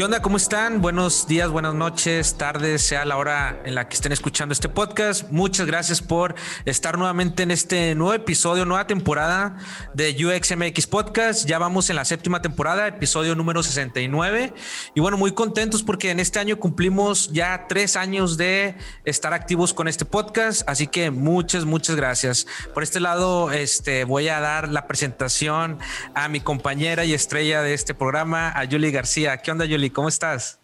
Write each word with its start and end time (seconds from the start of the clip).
¿Qué 0.00 0.04
onda? 0.04 0.22
¿Cómo 0.22 0.38
están? 0.38 0.80
Buenos 0.80 1.26
días, 1.26 1.50
buenas 1.50 1.74
noches, 1.74 2.38
tardes, 2.38 2.80
sea 2.80 3.04
la 3.04 3.18
hora 3.18 3.60
en 3.66 3.74
la 3.74 3.86
que 3.86 3.96
estén 3.96 4.12
escuchando 4.12 4.54
este 4.54 4.70
podcast. 4.70 5.30
Muchas 5.30 5.66
gracias 5.66 6.00
por 6.00 6.36
estar 6.64 6.96
nuevamente 6.96 7.42
en 7.42 7.50
este 7.50 7.94
nuevo 7.94 8.14
episodio, 8.14 8.64
nueva 8.64 8.86
temporada 8.86 9.58
de 9.92 10.16
UXMX 10.24 10.86
Podcast. 10.86 11.46
Ya 11.46 11.58
vamos 11.58 11.90
en 11.90 11.96
la 11.96 12.06
séptima 12.06 12.40
temporada, 12.40 12.88
episodio 12.88 13.34
número 13.34 13.62
69. 13.62 14.54
Y 14.94 15.00
bueno, 15.00 15.18
muy 15.18 15.32
contentos 15.32 15.82
porque 15.82 16.10
en 16.10 16.18
este 16.18 16.38
año 16.38 16.58
cumplimos 16.58 17.30
ya 17.30 17.66
tres 17.68 17.94
años 17.94 18.38
de 18.38 18.76
estar 19.04 19.34
activos 19.34 19.74
con 19.74 19.86
este 19.86 20.06
podcast. 20.06 20.66
Así 20.66 20.86
que 20.86 21.10
muchas, 21.10 21.66
muchas 21.66 21.94
gracias. 21.94 22.46
Por 22.72 22.84
este 22.84 23.00
lado, 23.00 23.52
este, 23.52 24.04
voy 24.04 24.28
a 24.28 24.40
dar 24.40 24.70
la 24.70 24.86
presentación 24.86 25.78
a 26.14 26.28
mi 26.28 26.40
compañera 26.40 27.04
y 27.04 27.12
estrella 27.12 27.60
de 27.60 27.74
este 27.74 27.92
programa, 27.92 28.48
a 28.48 28.64
Julie 28.64 28.92
García. 28.92 29.36
¿Qué 29.36 29.50
onda, 29.50 29.66
¿cómo 29.92 30.08
estás? 30.08 30.58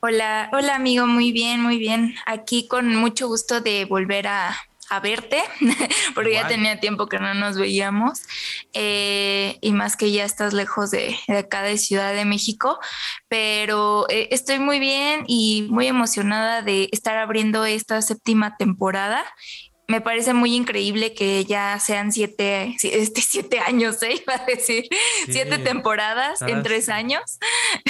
Hola, 0.00 0.50
hola 0.52 0.74
amigo, 0.74 1.06
muy 1.06 1.32
bien, 1.32 1.60
muy 1.60 1.78
bien. 1.78 2.14
Aquí 2.26 2.66
con 2.66 2.94
mucho 2.96 3.28
gusto 3.28 3.60
de 3.60 3.84
volver 3.84 4.26
a, 4.26 4.56
verte, 5.02 5.42
porque 6.14 6.34
ya 6.34 6.46
tenía 6.46 6.78
tiempo 6.78 7.06
que 7.08 7.18
no 7.18 7.32
nos 7.32 7.56
veíamos, 7.56 8.24
eh, 8.74 9.56
y 9.62 9.72
más 9.72 9.96
que 9.96 10.12
ya 10.12 10.26
estás 10.26 10.52
lejos 10.52 10.90
de, 10.90 11.16
acá 11.28 11.62
de 11.62 11.78
Ciudad 11.78 12.12
de 12.12 12.26
México, 12.26 12.78
pero 13.26 14.06
eh, 14.10 14.28
estoy 14.32 14.58
muy 14.58 14.80
bien 14.80 15.24
y 15.26 15.66
muy 15.70 15.86
emocionada 15.86 16.60
de 16.60 16.90
estar 16.92 17.16
abriendo 17.16 17.64
esta 17.64 18.02
séptima 18.02 18.58
temporada 18.58 19.24
me 19.92 20.00
parece 20.00 20.32
muy 20.32 20.54
increíble 20.54 21.12
que 21.12 21.44
ya 21.44 21.78
sean 21.78 22.12
siete, 22.12 22.74
este, 22.82 23.20
siete 23.20 23.58
años, 23.58 24.02
¿eh? 24.02 24.14
iba 24.22 24.36
a 24.36 24.46
decir, 24.46 24.88
siete 25.28 25.58
temporadas 25.58 26.40
en 26.40 26.62
tres 26.62 26.88
años, 26.88 27.20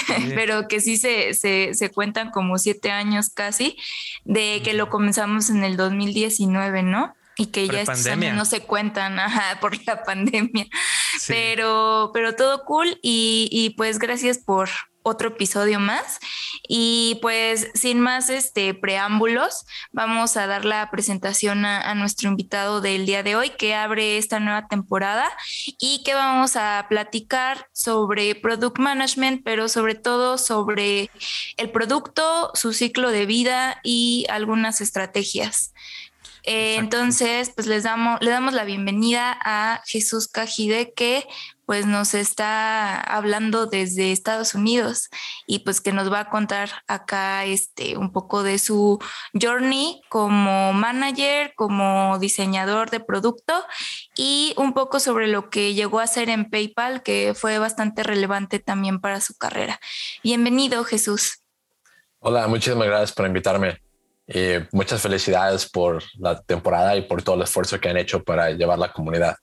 pero 0.34 0.66
que 0.66 0.80
sí 0.80 0.96
se, 0.96 1.32
se, 1.34 1.90
cuentan 1.90 2.32
como 2.32 2.58
siete 2.58 2.90
años 2.90 3.30
casi, 3.30 3.76
de 4.24 4.62
que 4.64 4.72
lo 4.72 4.90
comenzamos 4.90 5.48
en 5.48 5.62
el 5.62 5.76
2019, 5.76 6.82
¿no? 6.82 7.14
Y 7.36 7.46
que 7.46 7.68
ya 7.68 7.82
estos 7.82 8.04
años 8.08 8.34
no 8.34 8.46
se 8.46 8.60
cuentan 8.60 9.16
por 9.60 9.80
la 9.86 10.02
pandemia. 10.02 10.66
Pero, 11.28 12.10
pero 12.12 12.34
todo 12.34 12.64
cool 12.64 12.98
y, 13.00 13.48
y 13.52 13.70
pues 13.70 14.00
gracias 14.00 14.38
por, 14.38 14.68
otro 15.02 15.28
episodio 15.28 15.80
más. 15.80 16.18
Y 16.68 17.18
pues 17.22 17.68
sin 17.74 18.00
más 18.00 18.30
este, 18.30 18.74
preámbulos, 18.74 19.66
vamos 19.92 20.36
a 20.36 20.46
dar 20.46 20.64
la 20.64 20.90
presentación 20.90 21.64
a, 21.64 21.92
nuestro 21.94 22.28
invitado 22.28 22.80
del 22.80 23.06
día 23.06 23.22
de 23.22 23.36
hoy 23.36 23.50
que 23.50 23.74
abre 23.74 24.16
esta 24.16 24.40
nueva 24.40 24.66
temporada 24.66 25.30
y 25.78 26.02
que 26.04 26.14
vamos 26.14 26.56
a 26.56 26.86
platicar 26.88 27.68
sobre 27.72 28.34
product 28.34 28.78
management, 28.78 29.42
pero 29.44 29.68
sobre 29.68 29.94
todo 29.94 30.38
sobre 30.38 31.10
el 31.56 31.70
producto, 31.70 32.50
su 32.54 32.72
ciclo 32.72 33.10
de 33.10 33.26
vida 33.26 33.80
y 33.82 34.26
algunas 34.30 34.80
estrategias. 34.80 35.72
Eh, 36.44 36.76
entonces, 36.78 37.52
pues 37.54 37.66
les 37.66 37.84
damos, 37.84 38.20
le 38.20 38.30
damos 38.30 38.52
la 38.52 38.64
bienvenida 38.64 39.38
a 39.44 39.82
Jesús 39.86 40.26
Cajide, 40.28 40.92
que 40.92 41.24
pues 41.72 41.86
nos 41.86 42.12
está 42.12 43.00
hablando 43.00 43.64
desde 43.64 44.12
Estados 44.12 44.54
Unidos 44.54 45.08
y 45.46 45.60
pues 45.60 45.80
que 45.80 45.94
nos 45.94 46.12
va 46.12 46.20
a 46.20 46.28
contar 46.28 46.68
acá 46.86 47.46
este 47.46 47.96
un 47.96 48.12
poco 48.12 48.42
de 48.42 48.58
su 48.58 48.98
journey 49.32 50.02
como 50.10 50.74
manager, 50.74 51.54
como 51.56 52.18
diseñador 52.18 52.90
de 52.90 53.00
producto 53.00 53.54
y 54.14 54.52
un 54.58 54.74
poco 54.74 55.00
sobre 55.00 55.28
lo 55.28 55.48
que 55.48 55.72
llegó 55.72 56.00
a 56.00 56.02
hacer 56.02 56.28
en 56.28 56.50
PayPal 56.50 57.02
que 57.02 57.32
fue 57.34 57.58
bastante 57.58 58.02
relevante 58.02 58.58
también 58.58 59.00
para 59.00 59.22
su 59.22 59.34
carrera. 59.38 59.80
Bienvenido, 60.22 60.84
Jesús. 60.84 61.38
Hola, 62.18 62.48
muchísimas 62.48 62.86
gracias 62.86 63.12
por 63.12 63.26
invitarme. 63.26 63.80
Y 64.26 64.58
muchas 64.72 65.00
felicidades 65.00 65.70
por 65.70 66.02
la 66.18 66.38
temporada 66.38 66.94
y 66.96 67.00
por 67.08 67.22
todo 67.22 67.36
el 67.36 67.42
esfuerzo 67.44 67.80
que 67.80 67.88
han 67.88 67.96
hecho 67.96 68.22
para 68.22 68.50
llevar 68.50 68.78
la 68.78 68.92
comunidad. 68.92 69.36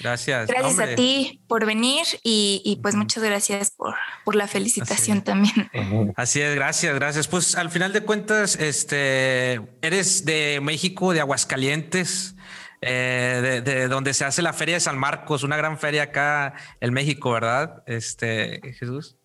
Gracias. 0.00 0.46
Gracias 0.46 0.78
a 0.78 0.94
ti 0.94 1.42
por 1.48 1.66
venir 1.66 2.04
y, 2.22 2.78
pues 2.82 2.94
muchas 2.94 3.22
gracias 3.22 3.70
por, 3.70 3.94
por 4.24 4.36
la 4.36 4.46
felicitación 4.46 5.22
también. 5.22 5.70
Así 6.16 6.40
es, 6.40 6.54
gracias, 6.54 6.94
gracias. 6.94 7.26
Pues 7.26 7.56
al 7.56 7.70
final 7.70 7.92
de 7.92 8.02
cuentas, 8.02 8.56
este, 8.56 9.60
eres 9.82 10.24
de 10.24 10.60
México, 10.62 11.12
de 11.12 11.20
Aguascalientes, 11.20 12.36
eh, 12.80 13.60
de, 13.64 13.88
donde 13.88 14.14
se 14.14 14.24
hace 14.24 14.40
la 14.40 14.52
Feria 14.52 14.76
de 14.76 14.80
San 14.80 14.96
Marcos, 14.96 15.42
una 15.42 15.56
gran 15.56 15.78
feria 15.78 16.04
acá 16.04 16.54
en 16.80 16.92
México, 16.92 17.32
¿verdad? 17.32 17.82
Este, 17.86 18.60
Jesús. 18.78 19.16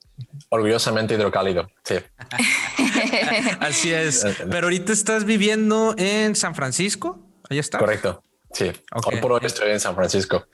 Orgullosamente 0.50 1.14
hidrocálido, 1.14 1.70
sí. 1.84 1.96
Así 3.60 3.94
es. 3.94 4.26
Pero 4.50 4.68
ahorita 4.68 4.92
estás 4.92 5.26
viviendo 5.26 5.94
en 5.98 6.36
San 6.36 6.56
Francisco. 6.56 7.20
Ahí 7.50 7.60
está. 7.60 7.78
Correcto. 7.78 8.24
Sí. 8.54 8.72
Hoy 9.06 9.18
por 9.18 9.34
hoy 9.34 9.42
estoy 9.44 9.72
en 9.72 9.80
San 9.80 9.96
Francisco. 9.96 10.48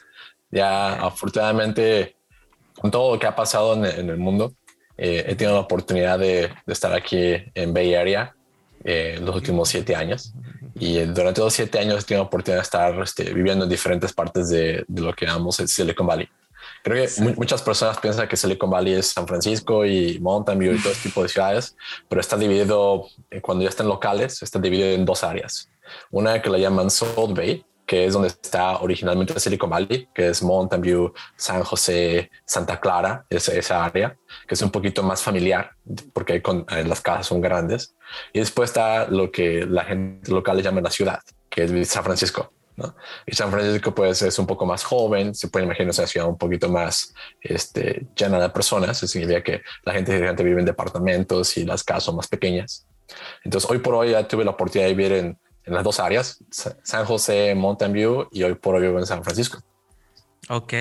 Ya 0.52 0.94
afortunadamente, 0.94 2.16
con 2.80 2.92
todo 2.92 3.14
lo 3.14 3.20
que 3.20 3.28
ha 3.28 3.36
pasado 3.36 3.74
en, 3.86 4.10
el 4.10 4.18
mundo, 4.18 4.54
eh, 4.98 5.26
he 5.28 5.36
tenido 5.36 5.56
la 5.56 5.62
oportunidad 5.62 6.20
de, 6.20 6.52
estar 6.68 6.94
aquí 6.94 7.36
en 7.54 7.74
Bay 7.74 7.96
Area 7.96 8.36
eh, 8.84 9.20
los 9.22 9.36
últimos 9.36 9.70
siete 9.70 9.96
años. 9.96 10.34
Y 10.76 11.00
durante 11.00 11.42
los 11.42 11.54
siete 11.54 11.80
años 11.80 12.04
he 12.04 12.08
tenido 12.08 12.24
la 12.24 12.28
oportunidad 12.28 12.60
de 12.60 12.64
estar 12.64 13.02
este, 13.02 13.34
viviendo 13.34 13.66
en 13.66 13.70
diferentes 13.70 14.14
partes 14.14 14.50
de, 14.50 14.86
lo 14.88 15.14
que 15.14 15.26
llamamos 15.26 15.60
el 15.60 15.68
Silicon 15.68 16.08
Valley. 16.08 16.30
Creo 16.84 17.06
que 17.06 17.22
muchas 17.36 17.62
personas 17.62 17.98
piensan 18.00 18.28
que 18.28 18.38
Silicon 18.38 18.70
Valley 18.70 18.94
es 18.94 19.08
San 19.08 19.28
Francisco 19.28 19.86
y 19.86 20.18
Mountain 20.20 20.58
View 20.58 20.74
y 20.74 20.80
todo 20.80 20.94
este 20.94 21.10
tipo 21.10 21.24
de 21.24 21.30
ciudades, 21.30 21.76
pero 22.08 22.22
está 22.22 22.38
dividido, 22.38 23.08
eh, 23.30 23.42
cuando 23.42 23.64
ya 23.64 23.70
están 23.70 23.88
locales, 23.88 24.42
está 24.42 24.60
dividido 24.60 24.88
en 24.90 25.04
dos 25.04 25.24
áreas. 25.24 25.70
Una 26.12 26.42
que 26.42 26.50
la 26.50 26.58
llaman 26.58 26.90
Salt 26.90 27.36
Bay, 27.36 27.66
que 27.90 28.06
es 28.06 28.14
donde 28.14 28.28
está 28.28 28.82
originalmente 28.82 29.40
Silicon 29.40 29.68
Valley, 29.68 30.08
que 30.14 30.30
es 30.30 30.44
Mountain 30.44 30.80
View, 30.80 31.12
San 31.36 31.64
José, 31.64 32.30
Santa 32.46 32.80
Clara, 32.80 33.26
esa, 33.32 33.52
esa 33.56 33.84
área, 33.84 34.16
que 34.48 34.54
es 34.54 34.62
un 34.62 34.70
poquito 34.70 35.02
más 35.02 35.24
familiar, 35.24 35.72
porque 36.14 36.36
eh, 36.36 36.84
las 36.86 37.02
casas 37.02 37.26
son 37.26 37.42
grandes. 37.42 37.96
Y 38.32 38.42
después 38.42 38.70
está 38.70 39.08
lo 39.08 39.32
que 39.32 39.66
la 39.66 39.86
gente 39.86 40.32
local 40.32 40.58
le 40.58 40.62
llama 40.62 40.82
la 40.82 40.92
ciudad, 40.92 41.20
que 41.50 41.64
es 41.64 41.90
San 41.90 42.04
Francisco. 42.04 42.54
Y 43.26 43.36
San 43.36 43.50
Francisco 43.50 43.96
pues 43.96 44.22
es 44.22 44.38
un 44.38 44.46
poco 44.46 44.68
más 44.68 44.84
joven, 44.84 45.34
se 45.34 45.48
puede 45.48 45.66
imaginar 45.66 45.92
una 45.98 46.06
ciudad 46.06 46.30
un 46.30 46.38
poquito 46.38 46.70
más 46.70 47.12
este, 47.42 48.06
llena 48.16 48.40
de 48.40 48.50
personas, 48.50 48.98
eso 48.98 49.08
significa 49.08 49.42
que 49.42 49.64
la 49.84 49.94
gente, 49.94 50.20
la 50.20 50.28
gente 50.28 50.44
vive 50.44 50.60
en 50.60 50.68
departamentos 50.68 51.58
y 51.58 51.66
las 51.66 51.84
casas 51.84 52.04
son 52.04 52.18
más 52.18 52.28
pequeñas. 52.28 52.86
Entonces 53.44 53.68
hoy 53.68 53.80
por 53.80 53.96
hoy 53.96 54.12
ya 54.12 54.28
tuve 54.28 54.46
la 54.46 54.52
oportunidad 54.52 54.90
de 54.90 54.94
vivir 54.94 55.12
en 55.14 55.40
en 55.70 55.76
las 55.76 55.84
dos 55.84 56.00
áreas, 56.00 56.44
San 56.50 57.06
José, 57.06 57.54
Mountain 57.56 57.94
View 57.94 58.28
y 58.32 58.44
hoy 58.44 58.56
por 58.56 58.76
hoy 58.76 58.82
vivo 58.82 59.00
en 59.00 59.06
San 59.06 59.24
Francisco. 59.24 59.62
Ok, 60.52 60.74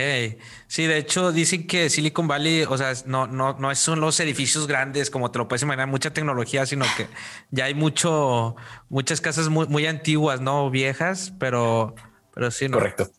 sí, 0.66 0.87
de 0.87 0.97
hecho 0.97 1.31
dicen 1.31 1.66
que 1.66 1.91
Silicon 1.91 2.26
Valley, 2.26 2.62
o 2.62 2.78
sea, 2.78 2.94
no, 3.04 3.27
no, 3.27 3.53
no 3.59 3.75
son 3.75 4.00
los 4.00 4.19
edificios 4.19 4.66
grandes 4.66 5.10
como 5.10 5.31
te 5.31 5.38
lo 5.38 5.47
puedes 5.47 5.62
imaginar, 5.62 5.87
mucha 5.88 6.10
tecnología, 6.10 6.65
sino 6.65 6.87
que 6.97 7.06
ya 7.50 7.66
hay 7.66 7.75
mucho, 7.75 8.56
muchas 8.88 9.21
casas 9.21 9.51
muy, 9.51 9.66
muy 9.66 9.86
antiguas, 9.86 10.41
no 10.41 10.71
viejas, 10.71 11.34
pero, 11.39 11.95
pero 12.33 12.51
sí. 12.51 12.66
¿no? 12.66 12.78
Correcto. 12.78 13.10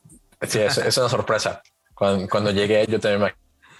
Sí, 0.48 0.60
es, 0.60 0.80
es 0.80 0.98
una 0.98 1.10
sorpresa. 1.10 1.62
Cuando, 1.94 2.28
cuando, 2.28 2.50
llegué, 2.50 2.88
yo 2.88 3.00
también 3.00 3.22
me 3.22 3.36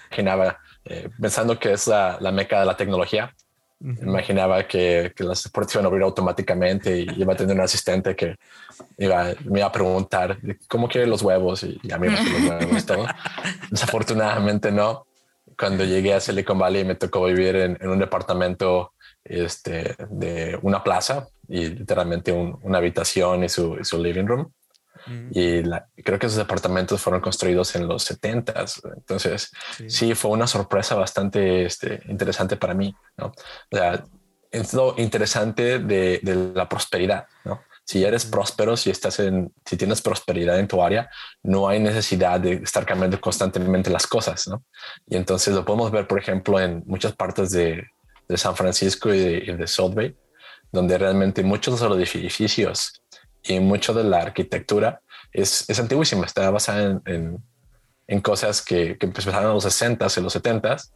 imaginaba 0.08 0.60
eh, 0.84 1.08
pensando 1.20 1.58
que 1.58 1.72
es 1.72 1.88
la, 1.88 2.18
la 2.20 2.30
meca 2.30 2.60
de 2.60 2.66
la 2.66 2.76
tecnología, 2.76 3.34
Imaginaba 3.82 4.66
que, 4.68 5.12
que, 5.16 5.24
las 5.24 5.48
puertas 5.48 5.74
iban 5.74 5.86
a 5.86 5.88
abrir 5.88 6.02
automáticamente 6.02 7.00
y 7.00 7.06
iba 7.16 7.32
a 7.32 7.36
tener 7.36 7.56
un 7.56 7.62
asistente 7.62 8.14
que 8.14 8.36
iba, 8.98 9.32
me 9.44 9.60
iba 9.60 9.68
a 9.68 9.72
preguntar 9.72 10.36
cómo 10.68 10.86
quiere 10.86 11.06
los 11.06 11.22
huevos 11.22 11.62
y, 11.62 11.80
a 11.90 11.96
mí 11.96 12.08
me 12.08 12.16
los 12.16 12.60
huevos 12.60 12.84
todo. 12.84 13.06
Desafortunadamente 13.70 14.70
no. 14.70 15.06
Cuando 15.58 15.84
llegué 15.84 16.12
a 16.12 16.20
Silicon 16.20 16.58
Valley 16.58 16.84
me 16.84 16.94
tocó 16.94 17.24
vivir 17.24 17.56
en, 17.56 17.88
un 17.88 17.98
departamento 17.98 18.92
este, 19.24 19.96
de 20.10 20.58
una 20.60 20.84
plaza 20.84 21.28
y 21.48 21.68
literalmente 21.68 22.32
una 22.32 22.78
habitación 22.78 23.44
y 23.44 23.48
su, 23.48 23.78
y 23.80 23.84
su 23.84 24.02
living 24.02 24.26
room. 24.26 24.52
Y 25.30 25.62
creo 26.02 26.18
que 26.18 26.26
esos 26.26 26.36
departamentos 26.36 27.00
fueron 27.00 27.20
construidos 27.20 27.74
en 27.74 27.88
los 27.88 28.02
70 28.04 28.54
Entonces, 28.96 29.50
sí. 29.88 30.14
fue 30.14 30.30
una 30.30 30.46
sorpresa 30.46 30.94
bastante 30.94 31.64
este, 31.64 32.00
interesante 32.08 32.56
para 32.56 32.74
mí. 32.74 32.94
¿no? 33.16 33.26
O 33.26 33.76
sea, 33.76 34.04
es 34.50 34.74
lo 34.74 34.94
interesante 34.98 35.78
de, 35.78 36.20
de 36.22 36.52
la 36.54 36.68
prosperidad. 36.68 37.26
¿no? 37.44 37.62
Si 37.84 38.04
eres 38.04 38.24
próspero, 38.24 38.76
si 38.76 38.90
estás 38.90 39.18
en, 39.20 39.52
si 39.64 39.76
tienes 39.76 40.02
prosperidad 40.02 40.58
en 40.58 40.68
tu 40.68 40.82
área, 40.82 41.10
no 41.42 41.68
hay 41.68 41.80
necesidad 41.80 42.38
de 42.38 42.54
estar 42.54 42.86
cambiando 42.86 43.20
constantemente 43.20 43.90
las 43.90 44.06
cosas. 44.06 44.46
¿no? 44.48 44.64
Y 45.06 45.16
entonces 45.16 45.54
lo 45.54 45.64
podemos 45.64 45.90
ver, 45.90 46.06
por 46.06 46.18
ejemplo, 46.18 46.60
en 46.60 46.82
muchas 46.86 47.14
partes 47.16 47.50
de, 47.50 47.84
de 48.28 48.36
San 48.36 48.54
Francisco 48.54 49.12
y 49.12 49.18
de, 49.18 49.44
y 49.44 49.56
de 49.56 49.66
South 49.66 49.94
Bay, 49.94 50.16
donde 50.70 50.98
realmente 50.98 51.42
muchos 51.42 51.80
de 51.80 51.88
los 51.88 52.14
edificios 52.14 53.02
y 53.42 53.60
mucho 53.60 53.94
de 53.94 54.04
la 54.04 54.18
arquitectura 54.18 55.00
es, 55.32 55.68
es 55.68 55.78
antiguísima, 55.78 56.26
está 56.26 56.50
basada 56.50 57.00
en, 57.06 57.42
en 58.10 58.20
cosas 58.20 58.60
que, 58.60 58.98
que 58.98 59.06
empezaron 59.06 59.44
en 59.44 59.54
los 59.54 59.64
60s 59.64 60.18
y 60.18 60.20
los 60.20 60.34
70s, 60.34 60.90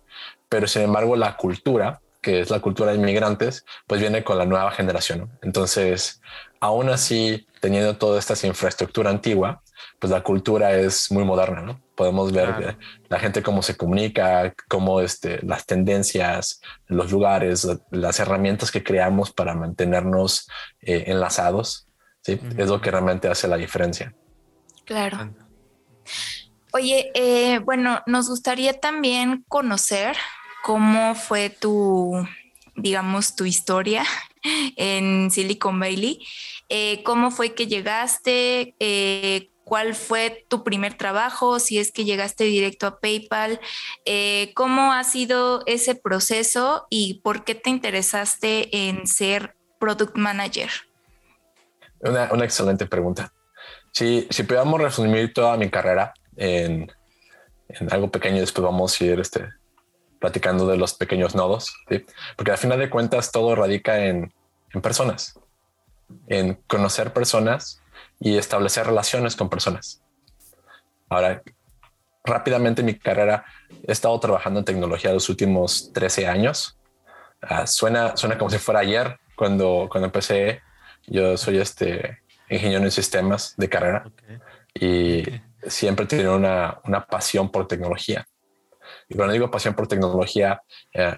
pero 0.49 0.67
sin 0.67 0.82
embargo 0.82 1.14
la 1.14 1.37
cultura, 1.37 2.00
que 2.20 2.41
es 2.41 2.50
la 2.50 2.61
cultura 2.61 2.91
de 2.91 2.99
inmigrantes, 2.99 3.64
pues 3.87 4.00
viene 4.00 4.25
con 4.25 4.37
la 4.37 4.46
nueva 4.46 4.73
generación. 4.73 5.31
Entonces, 5.43 6.20
aún 6.58 6.88
así, 6.88 7.46
teniendo 7.61 7.96
toda 7.96 8.19
esta 8.19 8.35
infraestructura 8.46 9.11
antigua, 9.11 9.62
pues 10.00 10.11
la 10.11 10.23
cultura 10.23 10.73
es 10.73 11.11
muy 11.12 11.25
moderna, 11.25 11.62
¿no? 11.62 11.81
Podemos 11.94 12.32
ver 12.32 12.76
la 13.08 13.20
gente 13.20 13.43
cómo 13.43 13.62
se 13.62 13.76
comunica, 13.76 14.52
cómo 14.69 15.00
este, 15.00 15.41
las 15.46 15.67
tendencias, 15.67 16.61
los 16.88 17.12
lugares, 17.12 17.69
las 17.91 18.19
herramientas 18.19 18.73
que 18.73 18.82
creamos 18.82 19.31
para 19.31 19.55
mantenernos 19.55 20.49
eh, 20.81 21.05
enlazados, 21.06 21.84
¿sí? 22.25 22.41
Es 22.56 22.69
lo 22.69 22.81
que 22.81 22.91
realmente 22.91 23.29
hace 23.29 23.47
la 23.47 23.56
diferencia. 23.56 24.15
Claro. 24.85 25.35
Oye, 26.73 27.12
eh, 27.15 27.61
bueno, 27.61 28.03
nos 28.06 28.29
gustaría 28.29 28.81
también 28.81 29.44
conocer 29.49 30.17
cómo 30.65 31.15
fue 31.15 31.50
tu, 31.50 32.26
digamos, 32.75 33.37
tu 33.37 33.44
historia 33.44 34.05
en 34.76 35.31
Silicon 35.31 35.79
Valley. 35.79 36.26
Eh, 36.69 37.03
¿Cómo 37.05 37.31
fue 37.31 37.55
que 37.55 37.67
llegaste? 37.67 38.75
Eh, 38.81 39.50
¿Cuál 39.65 39.94
fue 39.94 40.44
tu 40.49 40.62
primer 40.62 40.94
trabajo? 40.94 41.59
Si 41.59 41.79
es 41.79 41.91
que 41.93 42.05
llegaste 42.05 42.44
directo 42.44 42.87
a 42.87 43.00
PayPal. 43.00 43.61
Eh, 44.05 44.53
¿Cómo 44.55 44.93
ha 44.93 45.05
sido 45.05 45.62
ese 45.67 45.94
proceso 45.94 46.87
y 46.91 47.20
por 47.23 47.44
qué 47.44 47.55
te 47.55 47.70
interesaste 47.70 48.88
en 48.88 49.06
ser 49.06 49.56
Product 49.79 50.17
Manager? 50.17 50.70
Una, 52.05 52.45
excelente 52.45 52.87
pregunta. 52.87 53.33
Si, 53.93 54.27
si 54.31 54.43
pudiéramos 54.43 54.81
resumir 54.81 55.33
toda 55.33 55.56
mi 55.56 55.71
carrera 55.71 56.12
en, 56.37 56.91
en 57.69 57.93
algo 57.93 58.11
pequeño, 58.11 58.41
después 58.41 58.65
vamos 58.65 59.01
a 59.01 59.05
ir 59.05 59.21
este, 59.21 59.49
platicando 60.21 60.67
de 60.67 60.77
los 60.77 60.95
pequeños 60.95 61.35
nodos, 61.35 61.75
porque 62.37 62.51
al 62.51 62.59
final 62.59 62.79
de 62.79 62.91
cuentas 62.91 63.33
todo 63.33 63.55
radica 63.55 64.05
en, 64.05 64.33
en 64.73 64.81
personas, 64.83 65.39
en 66.29 66.55
conocer 66.67 67.12
personas 67.12 67.83
y 68.21 68.37
establecer 68.37 68.87
relaciones 68.87 69.37
con 69.37 69.49
personas. 69.49 70.03
Ahora, 71.09 71.43
rápidamente 72.25 72.83
mi 72.83 72.99
carrera 72.99 73.45
he 73.87 73.93
estado 73.93 74.19
trabajando 74.19 74.61
en 74.61 74.65
tecnología 74.65 75.12
los 75.12 75.29
últimos 75.29 75.93
13 75.93 76.27
años. 76.27 76.79
Ah, 77.41 77.67
suena, 77.67 78.17
suena 78.17 78.39
como 78.39 78.51
si 78.51 78.59
fuera 78.59 78.81
ayer 78.81 79.19
cuando, 79.37 79.89
cuando 79.91 80.06
empecé. 80.06 80.62
Yo 81.06 81.37
soy 81.37 81.59
este 81.59 82.23
ingeniero 82.49 82.85
en 82.85 82.91
sistemas 82.91 83.55
de 83.56 83.69
carrera 83.69 84.11
y 84.75 85.23
siempre 85.67 86.05
he 86.05 86.09
tenido 86.09 86.37
una, 86.37 86.81
una 86.85 87.06
pasión 87.06 87.51
por 87.51 87.67
tecnología. 87.67 88.27
Y 89.09 89.15
cuando 89.15 89.33
digo 89.33 89.51
pasión 89.51 89.75
por 89.75 89.87
tecnología, 89.87 90.62
eh, 90.93 91.17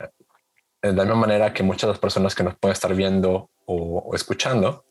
de 0.82 0.92
la 0.92 1.04
misma 1.04 1.20
manera 1.20 1.52
que 1.52 1.62
muchas 1.62 1.82
de 1.82 1.92
las 1.92 1.98
personas 1.98 2.34
que 2.34 2.44
nos 2.44 2.56
pueden 2.56 2.72
estar 2.72 2.94
viendo 2.94 3.50
o, 3.66 4.14
escuchando, 4.14 4.84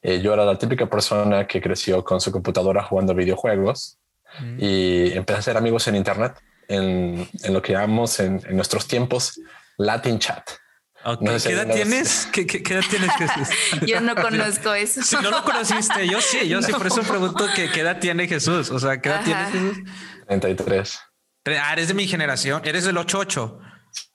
eh, 0.00 0.20
yo 0.20 0.32
era 0.32 0.44
la 0.44 0.56
típica 0.56 0.86
persona 0.86 1.46
que 1.46 1.60
creció 1.60 2.04
con 2.04 2.20
su 2.20 2.30
computadora 2.30 2.82
jugando 2.82 3.14
videojuegos 3.14 3.98
mm. 4.40 4.56
y 4.58 5.12
empecé 5.12 5.36
a 5.36 5.40
hacer 5.40 5.56
amigos 5.56 5.88
en 5.88 5.96
Internet, 5.96 6.40
en, 6.68 7.28
en 7.42 7.52
lo 7.52 7.60
que 7.60 7.72
llamamos 7.72 8.20
en, 8.20 8.40
en, 8.46 8.56
nuestros 8.56 8.86
tiempos 8.86 9.40
Latin 9.76 10.18
Chat. 10.18 10.50
Okay. 11.08 11.38
¿Qué 11.40 11.52
edad 11.52 11.72
tienes? 11.72 12.28
¿Qué, 12.32 12.46
qué, 12.46 12.74
edad 12.74 12.82
tienes, 12.90 13.12
Jesús? 13.12 13.48
yo 13.86 14.00
no 14.00 14.16
conozco 14.20 14.74
eso. 14.74 15.02
Si 15.02 15.14
no 15.14 15.30
lo 15.30 15.44
conociste, 15.44 16.08
yo 16.08 16.20
sí, 16.20 16.48
yo 16.48 16.60
sí, 16.60 16.72
por 16.76 16.88
eso 16.88 17.02
pregunto 17.02 17.46
qué 17.54 17.66
edad 17.80 18.00
tiene 18.00 18.26
Jesús. 18.26 18.70
O 18.70 18.80
sea, 18.80 19.00
¿qué 19.00 19.10
edad 19.10 19.22
tiene 19.24 19.44
Jesús? 19.44 19.78
33. 20.26 21.00
Ah, 21.60 21.72
eres 21.74 21.86
de 21.88 21.94
mi 21.94 22.08
generación. 22.08 22.60
Eres 22.64 22.84
del 22.84 22.98
88. 22.98 23.60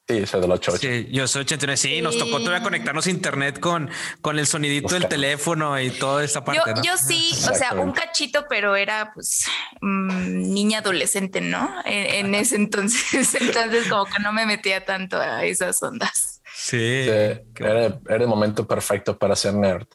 Sí, 0.05 0.25
soy 0.25 0.41
del 0.41 0.51
88. 0.51 0.77
Sí, 0.81 1.07
yo 1.13 1.27
soy 1.29 1.43
89. 1.43 1.77
Sí, 1.77 2.01
nos 2.01 2.17
tocó 2.17 2.39
todavía 2.39 2.61
conectarnos 2.61 3.07
a 3.07 3.09
internet 3.09 3.61
con, 3.61 3.89
con 4.19 4.37
el 4.37 4.45
sonidito 4.45 4.93
del 4.95 5.07
teléfono 5.07 5.79
y 5.79 5.91
toda 5.91 6.25
esa 6.25 6.43
parte. 6.43 6.73
Yo, 6.83 6.97
sí, 6.97 7.31
o 7.49 7.55
sea, 7.55 7.71
un 7.73 7.93
cachito, 7.93 8.47
pero 8.49 8.75
era 8.75 9.13
pues 9.13 9.45
mm, 9.79 10.53
niña 10.53 10.79
adolescente, 10.79 11.39
¿no? 11.39 11.73
En, 11.85 12.35
ese 12.35 12.57
entonces, 12.57 13.33
entonces 13.39 13.87
como 13.87 14.07
que 14.07 14.21
no 14.21 14.33
me 14.33 14.45
metía 14.45 14.83
tanto 14.83 15.17
a 15.17 15.45
esas 15.45 15.81
ondas. 15.81 16.40
Sí. 16.53 17.07
era, 17.55 17.99
el 18.07 18.27
momento 18.27 18.67
perfecto 18.67 19.17
para 19.17 19.35
ser 19.35 19.53
nerd. 19.53 19.87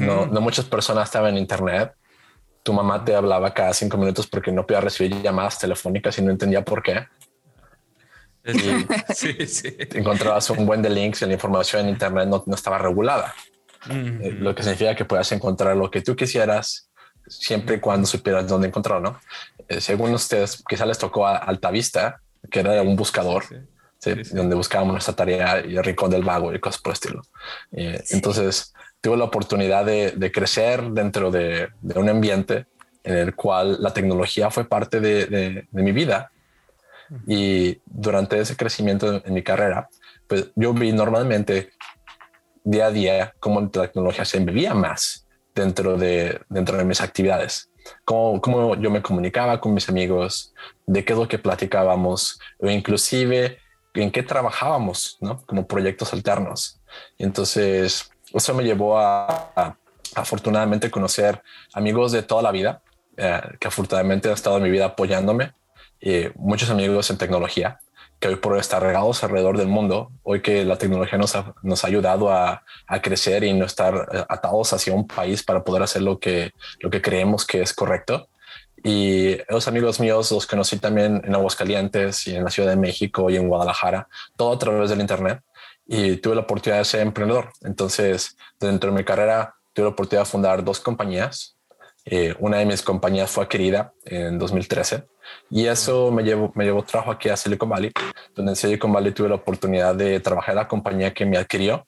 no, 0.00 0.26
no 0.26 0.40
muchas 0.40 0.64
personas 0.64 1.08
estaban 1.08 1.36
en 1.36 1.38
internet 1.38 1.92
tu 2.62 2.72
mamá 2.72 3.04
te 3.04 3.14
hablaba 3.14 3.52
cada 3.54 3.72
cinco 3.72 3.96
minutos 3.96 4.26
porque 4.26 4.52
no 4.52 4.66
podía 4.66 4.80
recibir 4.80 5.20
llamadas 5.22 5.58
telefónicas 5.58 6.18
y 6.18 6.22
no 6.22 6.30
entendía 6.30 6.64
por 6.64 6.82
qué. 6.82 7.06
sí, 9.14 9.46
sí. 9.46 9.76
encontrabas 9.94 10.48
un 10.50 10.64
buen 10.64 10.80
de 10.80 10.90
links 10.90 11.22
y 11.22 11.26
la 11.26 11.34
información 11.34 11.82
en 11.82 11.90
Internet 11.90 12.26
no, 12.26 12.42
no 12.46 12.54
estaba 12.54 12.78
regulada, 12.78 13.34
eh, 13.90 14.34
lo 14.38 14.54
que 14.54 14.62
significa 14.62 14.94
que 14.94 15.04
puedas 15.04 15.30
encontrar 15.32 15.76
lo 15.76 15.90
que 15.90 16.00
tú 16.00 16.16
quisieras 16.16 16.90
siempre 17.26 17.76
y 17.76 17.80
cuando 17.80 18.06
supieras 18.06 18.48
dónde 18.48 18.68
encontrarlo. 18.68 19.12
¿no? 19.12 19.20
Eh, 19.68 19.80
según 19.80 20.12
ustedes, 20.14 20.62
quizá 20.68 20.86
les 20.86 20.98
tocó 20.98 21.26
a 21.26 21.36
Altavista, 21.36 22.20
que 22.50 22.60
era 22.60 22.80
un 22.82 22.96
buscador. 22.96 23.44
Donde 24.02 24.56
buscábamos 24.56 24.94
nuestra 24.94 25.14
tarea 25.14 25.64
y 25.64 25.76
el 25.76 25.84
rincón 25.84 26.10
del 26.10 26.22
vago 26.22 26.54
y 26.54 26.58
cosas 26.58 26.80
por 26.80 26.90
el 26.90 26.94
estilo. 26.94 27.22
Eh, 27.72 28.02
entonces, 28.10 28.72
tuve 29.00 29.16
la 29.16 29.24
oportunidad 29.24 29.84
de, 29.84 30.32
crecer 30.32 30.82
dentro 30.90 31.30
de, 31.30 31.68
un 31.94 32.08
ambiente 32.08 32.66
en 33.04 33.16
el 33.16 33.34
cual 33.34 33.76
la 33.80 33.92
tecnología 33.92 34.50
fue 34.50 34.64
parte 34.64 35.00
de, 35.00 35.66
mi 35.72 35.92
vida. 35.92 36.30
Y 37.26 37.78
durante 37.86 38.38
ese 38.38 38.56
crecimiento 38.56 39.22
en 39.24 39.34
mi 39.34 39.42
carrera, 39.42 39.88
pues 40.28 40.50
yo 40.54 40.72
vi 40.72 40.92
normalmente 40.92 41.70
día 42.62 42.86
a 42.86 42.90
día 42.90 43.34
cómo 43.40 43.60
la 43.60 43.68
tecnología 43.68 44.24
se 44.24 44.36
embebía 44.36 44.74
más 44.74 45.26
dentro 45.54 45.96
de, 45.96 46.40
dentro 46.48 46.76
de 46.76 46.84
mis 46.84 47.00
actividades. 47.00 47.68
Cómo, 48.04 48.40
cómo 48.40 48.76
yo 48.76 48.90
me 48.90 49.02
comunicaba 49.02 49.60
con 49.60 49.74
mis 49.74 49.88
amigos, 49.88 50.54
de 50.86 51.04
qué 51.04 51.14
es 51.14 51.18
lo 51.18 51.26
que 51.26 51.38
platicábamos, 51.38 52.38
o 52.58 52.68
inclusive 52.68 53.58
en 53.94 54.10
qué 54.10 54.22
trabajábamos, 54.22 55.18
¿no? 55.20 55.44
Como 55.46 55.66
proyectos 55.66 56.12
alternos. 56.12 56.80
Entonces, 57.18 58.10
eso 58.32 58.54
me 58.54 58.62
llevó 58.62 58.98
a, 58.98 59.76
afortunadamente 60.14 60.90
conocer 60.90 61.42
amigos 61.72 62.12
de 62.12 62.22
toda 62.22 62.42
la 62.42 62.52
vida, 62.52 62.82
eh, 63.16 63.40
que 63.58 63.68
afortunadamente 63.68 64.28
han 64.28 64.34
estado 64.34 64.56
en 64.56 64.64
mi 64.64 64.70
vida 64.70 64.86
apoyándome, 64.86 65.52
y 66.00 66.26
muchos 66.36 66.70
amigos 66.70 67.10
en 67.10 67.18
tecnología, 67.18 67.80
que 68.18 68.28
hoy 68.28 68.36
por 68.36 68.52
hoy 68.52 68.60
están 68.60 68.82
regados 68.82 69.24
alrededor 69.24 69.56
del 69.56 69.68
mundo, 69.68 70.12
hoy 70.22 70.42
que 70.42 70.64
la 70.64 70.76
tecnología 70.76 71.18
nos 71.18 71.34
ha, 71.36 71.54
nos 71.62 71.84
ha 71.84 71.88
ayudado 71.88 72.30
a, 72.30 72.62
a, 72.86 73.02
crecer 73.02 73.44
y 73.44 73.52
no 73.52 73.64
estar 73.64 74.08
eh, 74.12 74.24
atados 74.28 74.72
hacia 74.72 74.92
un 74.92 75.06
país 75.06 75.42
para 75.42 75.64
poder 75.64 75.82
hacer 75.82 76.02
lo 76.02 76.18
que, 76.18 76.52
lo 76.80 76.90
que 76.90 77.00
creemos 77.00 77.46
que 77.46 77.62
es 77.62 77.72
correcto. 77.72 78.28
Y 78.82 79.36
los 79.48 79.68
amigos 79.68 80.00
míos 80.00 80.30
los 80.32 80.46
conocí 80.46 80.78
también 80.78 81.20
en 81.24 81.34
Aguascalientes 81.34 82.26
y 82.26 82.36
en 82.36 82.44
la 82.44 82.50
Ciudad 82.50 82.70
de 82.70 82.76
México 82.76 83.28
y 83.28 83.36
en 83.36 83.48
Guadalajara, 83.48 84.08
todo 84.36 84.52
a 84.52 84.58
través 84.58 84.90
del 84.90 85.00
Internet 85.00 85.42
y 85.92 86.18
tuve 86.18 86.36
la 86.36 86.42
oportunidad 86.42 86.78
de 86.78 86.84
ser 86.84 87.00
emprendedor. 87.00 87.52
Entonces, 87.62 88.36
dentro 88.60 88.92
de 88.92 88.96
mi 88.96 89.04
carrera, 89.04 89.56
tuve 89.72 89.86
la 89.86 89.90
oportunidad 89.90 90.24
de 90.24 90.30
fundar 90.30 90.64
dos 90.64 90.78
compañías. 90.78 91.56
Eh, 92.04 92.34
una 92.38 92.58
de 92.58 92.66
mis 92.66 92.80
compañías 92.80 93.28
fue 93.28 93.42
adquirida 93.42 93.92
en 94.04 94.38
2013 94.38 95.04
y 95.50 95.66
eso 95.66 96.12
me 96.12 96.22
llevó, 96.22 96.52
me 96.54 96.64
llevó 96.64 96.82
trabajo 96.82 97.10
aquí 97.10 97.28
a 97.28 97.36
Silicon 97.36 97.68
Valley, 97.68 97.90
donde 98.34 98.52
en 98.52 98.56
Silicon 98.56 98.92
Valley 98.92 99.12
tuve 99.12 99.28
la 99.28 99.34
oportunidad 99.34 99.94
de 99.96 100.20
trabajar 100.20 100.52
en 100.52 100.56
la 100.56 100.68
compañía 100.68 101.12
que 101.12 101.26
me 101.26 101.36
adquirió 101.36 101.86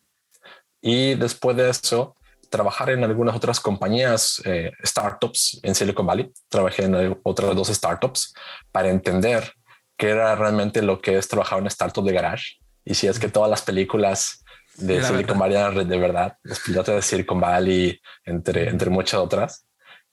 y 0.80 1.14
después 1.14 1.56
de 1.56 1.70
eso 1.70 2.16
trabajar 2.52 2.90
en 2.90 3.02
algunas 3.02 3.34
otras 3.34 3.58
compañías, 3.58 4.40
eh, 4.44 4.70
startups 4.84 5.58
en 5.64 5.74
Silicon 5.74 6.06
Valley. 6.06 6.30
Trabajé 6.48 6.84
en 6.84 7.18
otras 7.24 7.56
dos 7.56 7.68
startups 7.68 8.32
para 8.70 8.90
entender 8.90 9.52
qué 9.96 10.10
era 10.10 10.36
realmente 10.36 10.82
lo 10.82 11.00
que 11.00 11.18
es 11.18 11.26
trabajar 11.26 11.58
en 11.58 11.66
startup 11.66 12.04
de 12.04 12.12
garage 12.12 12.62
y 12.84 12.94
si 12.94 13.06
es 13.06 13.18
que 13.18 13.28
todas 13.28 13.50
las 13.50 13.62
películas 13.62 14.44
de 14.76 15.02
Silicon 15.02 15.38
Valley 15.38 15.56
eran 15.56 15.88
de 15.88 15.98
verdad, 15.98 16.36
los 16.42 16.60
pilotos 16.60 16.94
de 16.94 17.02
Silicon 17.02 17.40
Valley, 17.40 18.00
entre, 18.24 18.68
entre 18.68 18.90
muchas 18.90 19.20
otras. 19.20 19.66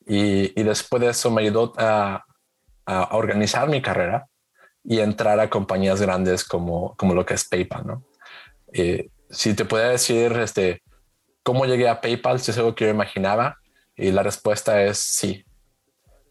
Y, 0.06 0.60
y 0.60 0.64
después 0.64 1.02
de 1.02 1.10
eso 1.10 1.32
me 1.32 1.42
ayudó 1.44 1.74
a, 1.78 2.24
a, 2.86 3.16
organizar 3.16 3.70
mi 3.70 3.82
carrera 3.82 4.28
y 4.84 5.00
entrar 5.00 5.40
a 5.40 5.50
compañías 5.50 6.02
grandes 6.02 6.44
como, 6.44 6.96
como 6.96 7.14
lo 7.14 7.26
que 7.26 7.36
es 7.36 7.48
PayPal. 7.48 7.88
¿no? 7.88 8.04
Eh, 8.74 9.10
si 9.30 9.54
te 9.54 9.66
puedo 9.66 9.88
decir 9.88 10.32
este, 10.34 10.82
cómo 11.50 11.66
llegué 11.66 11.90
a 11.90 12.00
PayPal, 12.00 12.40
si 12.40 12.52
es 12.52 12.60
algo 12.60 12.76
que 12.76 12.86
yo 12.86 12.92
imaginaba, 12.92 13.58
y 13.98 14.12
la 14.12 14.22
respuesta 14.22 14.84
es 14.84 15.00
sí. 15.00 15.44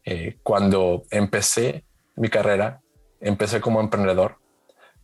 Eh, 0.05 0.39
cuando 0.45 1.03
empecé 1.11 1.85
mi 2.15 2.29
carrera, 2.29 2.81
empecé 3.21 3.61
como 3.61 3.81
emprendedor 3.81 4.37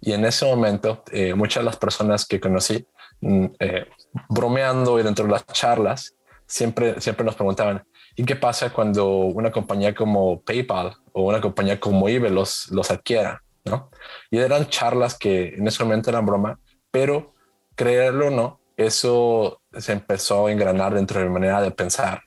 y 0.01 0.13
en 0.13 0.25
ese 0.25 0.45
momento, 0.45 1.03
eh, 1.11 1.35
muchas 1.35 1.63
de 1.63 1.65
las 1.65 1.77
personas 1.77 2.27
que 2.27 2.39
conocí, 2.39 2.87
mm, 3.23 3.47
eh, 3.59 3.87
bromeando 4.29 5.01
y 5.01 5.03
dentro 5.03 5.25
de 5.25 5.33
las 5.33 5.47
charlas, 5.47 6.15
siempre, 6.47 7.01
siempre 7.01 7.27
nos 7.27 7.35
preguntaban, 7.35 7.83
¿y 8.15 8.25
qué 8.25 8.37
pasa 8.37 8.71
cuando 8.71 9.09
una 9.09 9.51
compañía 9.51 9.97
como 9.97 10.43
PayPal 10.43 10.95
o 11.13 11.23
una 11.23 11.41
compañía 11.41 11.81
como 11.81 12.09
eBay 12.09 12.31
los, 12.31 12.71
los 12.71 12.89
adquiera? 12.93 13.43
¿no? 13.65 13.91
Y 14.31 14.39
eran 14.39 14.69
charlas 14.69 15.19
que 15.19 15.55
en 15.57 15.67
ese 15.67 15.83
momento 15.83 16.11
eran 16.11 16.25
broma, 16.25 16.61
pero 16.93 17.35
creerlo 17.75 18.29
o 18.29 18.31
no, 18.31 18.61
eso 18.77 19.61
se 19.79 19.93
empezó 19.93 20.47
a 20.47 20.53
engranar 20.53 20.95
dentro 20.95 21.21
de 21.21 21.27
mi 21.27 21.33
manera 21.33 21.61
de 21.61 21.71
pensar. 21.71 22.23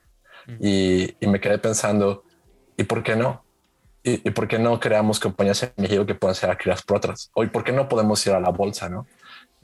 Y, 0.60 1.16
me 1.22 1.40
quedé 1.40 1.58
pensando, 1.58 2.24
¿y 2.78 2.84
por 2.84 3.04
qué 3.04 3.16
no? 3.16 3.44
¿Y, 4.04 4.30
por 4.32 4.48
qué 4.48 4.58
no 4.58 4.80
creamos 4.80 5.20
compañías 5.20 5.64
en 5.64 5.74
México 5.76 6.06
que 6.06 6.16
puedan 6.16 6.36
ser 6.36 6.50
adquiridas 6.50 6.82
por 6.82 6.98
otras? 6.98 7.30
¿O 7.34 7.46
por 7.48 7.64
qué 7.64 7.74
no 7.74 7.90
podemos 7.90 8.26
ir 8.26 8.34
a 8.34 8.40
la 8.40 8.50
bolsa? 8.50 8.88
¿no? 8.88 9.06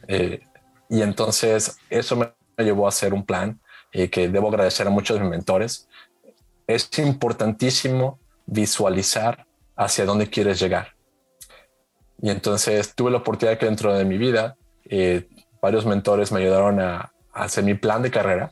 Eh, 0.08 0.42
y 0.90 1.02
entonces 1.02 1.78
eso 1.90 2.18
me 2.18 2.34
llevó 2.58 2.86
a 2.86 2.90
hacer 2.90 3.14
un 3.14 3.26
plan 3.26 3.60
eh, 3.94 4.10
que 4.10 4.28
debo 4.28 4.50
agradecer 4.50 4.86
a 4.86 4.90
muchos 4.90 5.18
de 5.18 5.24
mis 5.24 5.32
mentores. 5.32 5.88
Es 6.68 6.90
importantísimo 7.00 8.20
visualizar 8.46 9.46
hacia 9.78 10.06
dónde 10.06 10.30
quieres 10.30 10.60
llegar. 10.60 10.94
Y 12.22 12.30
entonces 12.30 12.94
tuve 12.94 13.12
la 13.12 13.18
oportunidad 13.20 13.58
que 13.58 13.66
dentro 13.66 13.94
de 13.94 14.04
mi 14.04 14.18
vida, 14.18 14.56
eh, 14.86 15.28
varios 15.62 15.86
mentores 15.86 16.32
me 16.32 16.42
ayudaron 16.42 16.82
a, 16.82 17.13
hacer 17.34 17.64
mi 17.64 17.74
plan 17.74 18.02
de 18.02 18.12
carrera, 18.12 18.52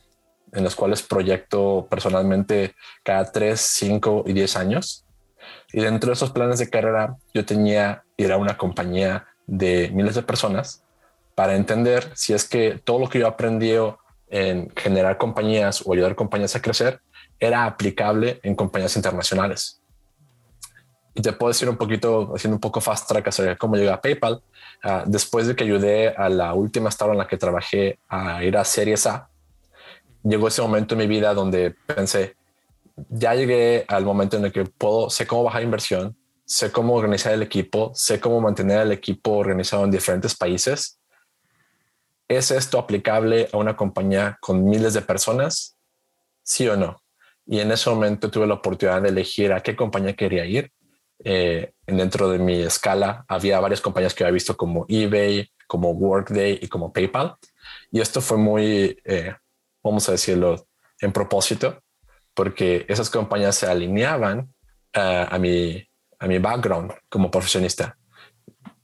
en 0.52 0.64
los 0.64 0.74
cuales 0.74 1.02
proyecto 1.02 1.86
personalmente 1.88 2.74
cada 3.02 3.30
3, 3.30 3.60
5 3.60 4.24
y 4.26 4.32
10 4.32 4.56
años. 4.56 5.06
Y 5.72 5.80
dentro 5.80 6.08
de 6.08 6.14
esos 6.14 6.30
planes 6.30 6.58
de 6.58 6.68
carrera, 6.68 7.16
yo 7.32 7.44
tenía 7.44 8.04
ir 8.16 8.32
a 8.32 8.36
una 8.36 8.56
compañía 8.56 9.26
de 9.46 9.90
miles 9.92 10.14
de 10.14 10.22
personas 10.22 10.84
para 11.34 11.56
entender 11.56 12.10
si 12.14 12.34
es 12.34 12.48
que 12.48 12.80
todo 12.84 12.98
lo 12.98 13.08
que 13.08 13.18
yo 13.18 13.26
aprendí 13.26 13.72
en 14.28 14.70
generar 14.76 15.18
compañías 15.18 15.82
o 15.84 15.92
ayudar 15.92 16.14
compañías 16.14 16.54
a 16.56 16.62
crecer 16.62 17.00
era 17.38 17.64
aplicable 17.64 18.40
en 18.42 18.54
compañías 18.54 18.96
internacionales. 18.96 19.81
Y 21.14 21.20
te 21.20 21.32
puedo 21.32 21.48
decir 21.50 21.68
un 21.68 21.76
poquito, 21.76 22.32
haciendo 22.34 22.56
un 22.56 22.60
poco 22.60 22.80
fast 22.80 23.08
track 23.08 23.28
acerca 23.28 23.50
de 23.50 23.58
cómo 23.58 23.76
llegué 23.76 23.90
a 23.90 24.00
PayPal. 24.00 24.42
Ah, 24.82 25.04
después 25.06 25.46
de 25.46 25.54
que 25.54 25.64
ayudé 25.64 26.08
a 26.08 26.28
la 26.28 26.54
última 26.54 26.88
startup 26.88 27.12
en 27.12 27.18
la 27.18 27.28
que 27.28 27.36
trabajé 27.36 27.98
a 28.08 28.42
ir 28.42 28.56
a 28.56 28.64
Series 28.64 29.06
A, 29.06 29.28
llegó 30.24 30.48
ese 30.48 30.62
momento 30.62 30.94
en 30.94 30.98
mi 30.98 31.06
vida 31.06 31.34
donde 31.34 31.74
pensé, 31.86 32.36
ya 33.08 33.34
llegué 33.34 33.84
al 33.88 34.04
momento 34.04 34.36
en 34.36 34.46
el 34.46 34.52
que 34.52 34.64
puedo, 34.64 35.10
sé 35.10 35.26
cómo 35.26 35.44
bajar 35.44 35.62
inversión, 35.62 36.16
sé 36.44 36.72
cómo 36.72 36.94
organizar 36.94 37.32
el 37.32 37.42
equipo, 37.42 37.92
sé 37.94 38.18
cómo 38.18 38.40
mantener 38.40 38.80
el 38.80 38.92
equipo 38.92 39.32
organizado 39.32 39.84
en 39.84 39.90
diferentes 39.90 40.34
países. 40.34 40.98
¿Es 42.26 42.50
esto 42.50 42.78
aplicable 42.78 43.48
a 43.52 43.56
una 43.58 43.76
compañía 43.76 44.38
con 44.40 44.64
miles 44.64 44.94
de 44.94 45.02
personas? 45.02 45.76
Sí 46.42 46.66
o 46.66 46.76
no. 46.76 47.02
Y 47.46 47.60
en 47.60 47.70
ese 47.70 47.90
momento 47.90 48.30
tuve 48.30 48.46
la 48.46 48.54
oportunidad 48.54 49.02
de 49.02 49.10
elegir 49.10 49.52
a 49.52 49.60
qué 49.60 49.76
compañía 49.76 50.14
quería 50.14 50.44
ir 50.44 50.72
eh, 51.24 51.72
dentro 51.86 52.28
de 52.28 52.38
mi 52.38 52.60
escala 52.62 53.24
había 53.28 53.60
varias 53.60 53.80
compañías 53.80 54.14
que 54.14 54.24
había 54.24 54.34
visto 54.34 54.56
como 54.56 54.86
eBay, 54.88 55.50
como 55.66 55.90
Workday 55.90 56.58
y 56.60 56.68
como 56.68 56.92
PayPal. 56.92 57.36
Y 57.90 58.00
esto 58.00 58.20
fue 58.20 58.38
muy, 58.38 58.98
eh, 59.04 59.34
vamos 59.82 60.08
a 60.08 60.12
decirlo, 60.12 60.66
en 61.00 61.12
propósito, 61.12 61.82
porque 62.34 62.84
esas 62.88 63.10
compañías 63.10 63.56
se 63.56 63.66
alineaban 63.66 64.52
eh, 64.92 65.26
a, 65.30 65.38
mi, 65.38 65.86
a 66.18 66.26
mi 66.26 66.38
background 66.38 66.92
como 67.08 67.30
profesionista. 67.30 67.96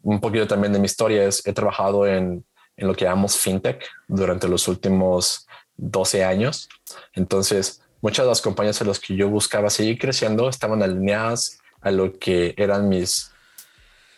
Un 0.02 0.20
poquito 0.20 0.46
también 0.46 0.72
de 0.72 0.78
mi 0.78 0.86
historia 0.86 1.24
es, 1.24 1.46
he 1.46 1.52
trabajado 1.52 2.06
en, 2.06 2.44
en 2.76 2.86
lo 2.86 2.94
que 2.94 3.04
llamamos 3.04 3.36
fintech 3.36 3.84
durante 4.06 4.48
los 4.48 4.68
últimos 4.68 5.46
12 5.76 6.24
años. 6.24 6.68
Entonces, 7.12 7.82
muchas 8.00 8.24
de 8.24 8.30
las 8.30 8.40
compañías 8.40 8.80
en 8.80 8.88
las 8.88 9.00
que 9.00 9.16
yo 9.16 9.28
buscaba 9.28 9.70
seguir 9.70 9.98
creciendo 9.98 10.48
estaban 10.48 10.82
alineadas 10.82 11.58
a 11.80 11.90
lo 11.90 12.18
que 12.18 12.54
eran 12.56 12.88
mis, 12.88 13.32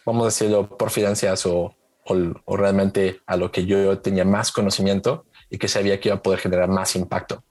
vamos 0.05 0.23
a 0.23 0.27
decirlo, 0.27 0.77
profidencias 0.77 1.47
o, 1.47 1.75
o, 2.05 2.57
realmente 2.57 3.21
a 3.27 3.37
lo 3.37 3.51
que 3.51 3.67
yo 3.67 3.99
tenía 4.01 4.25
más 4.25 4.53
conocimiento 4.53 5.27
y 5.49 5.59
que 5.59 5.69
sabía 5.69 6.01
que 6.01 6.09
iba 6.09 6.17
a 6.17 6.23
poder 6.23 6.41
generar 6.41 6.69
más 6.69 6.97
impacto. 6.97 7.43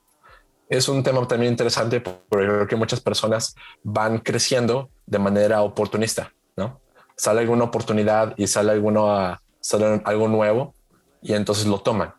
Es 0.68 0.88
un 0.88 1.04
tema 1.04 1.28
también 1.28 1.52
interesante 1.52 2.00
porque 2.00 2.46
creo 2.46 2.68
que 2.68 2.76
muchas 2.76 3.02
personas 3.02 3.56
van 3.84 4.20
creciendo 4.20 4.90
de 5.06 5.20
manera 5.20 5.62
oportunista, 5.62 6.34
¿no? 6.56 6.80
Sale 7.16 7.42
alguna 7.42 7.66
oportunidad 7.66 8.34
y 8.38 8.48
sale, 8.48 8.72
alguno 8.72 9.38
sale 9.60 10.02
algo 10.06 10.28
nuevo 10.28 10.74
y 11.22 11.34
entonces 11.34 11.66
lo 11.66 11.80
toman. 11.80 12.14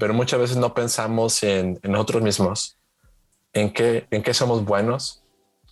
Pero 0.00 0.14
muchas 0.14 0.40
veces 0.40 0.56
no 0.56 0.72
pensamos 0.72 1.42
en, 1.42 1.78
en 1.82 1.92
nosotros 1.92 2.22
mismos, 2.22 2.78
en 3.52 3.72
qué, 3.72 4.06
en 4.10 4.22
qué 4.22 4.32
somos 4.32 4.64
buenos 4.64 5.23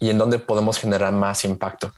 y 0.03 0.11
en 0.11 0.19
dónde 0.19 0.41
podemos 0.41 0.81
generar 0.81 1.13
más 1.13 1.45
impacto. 1.45 1.93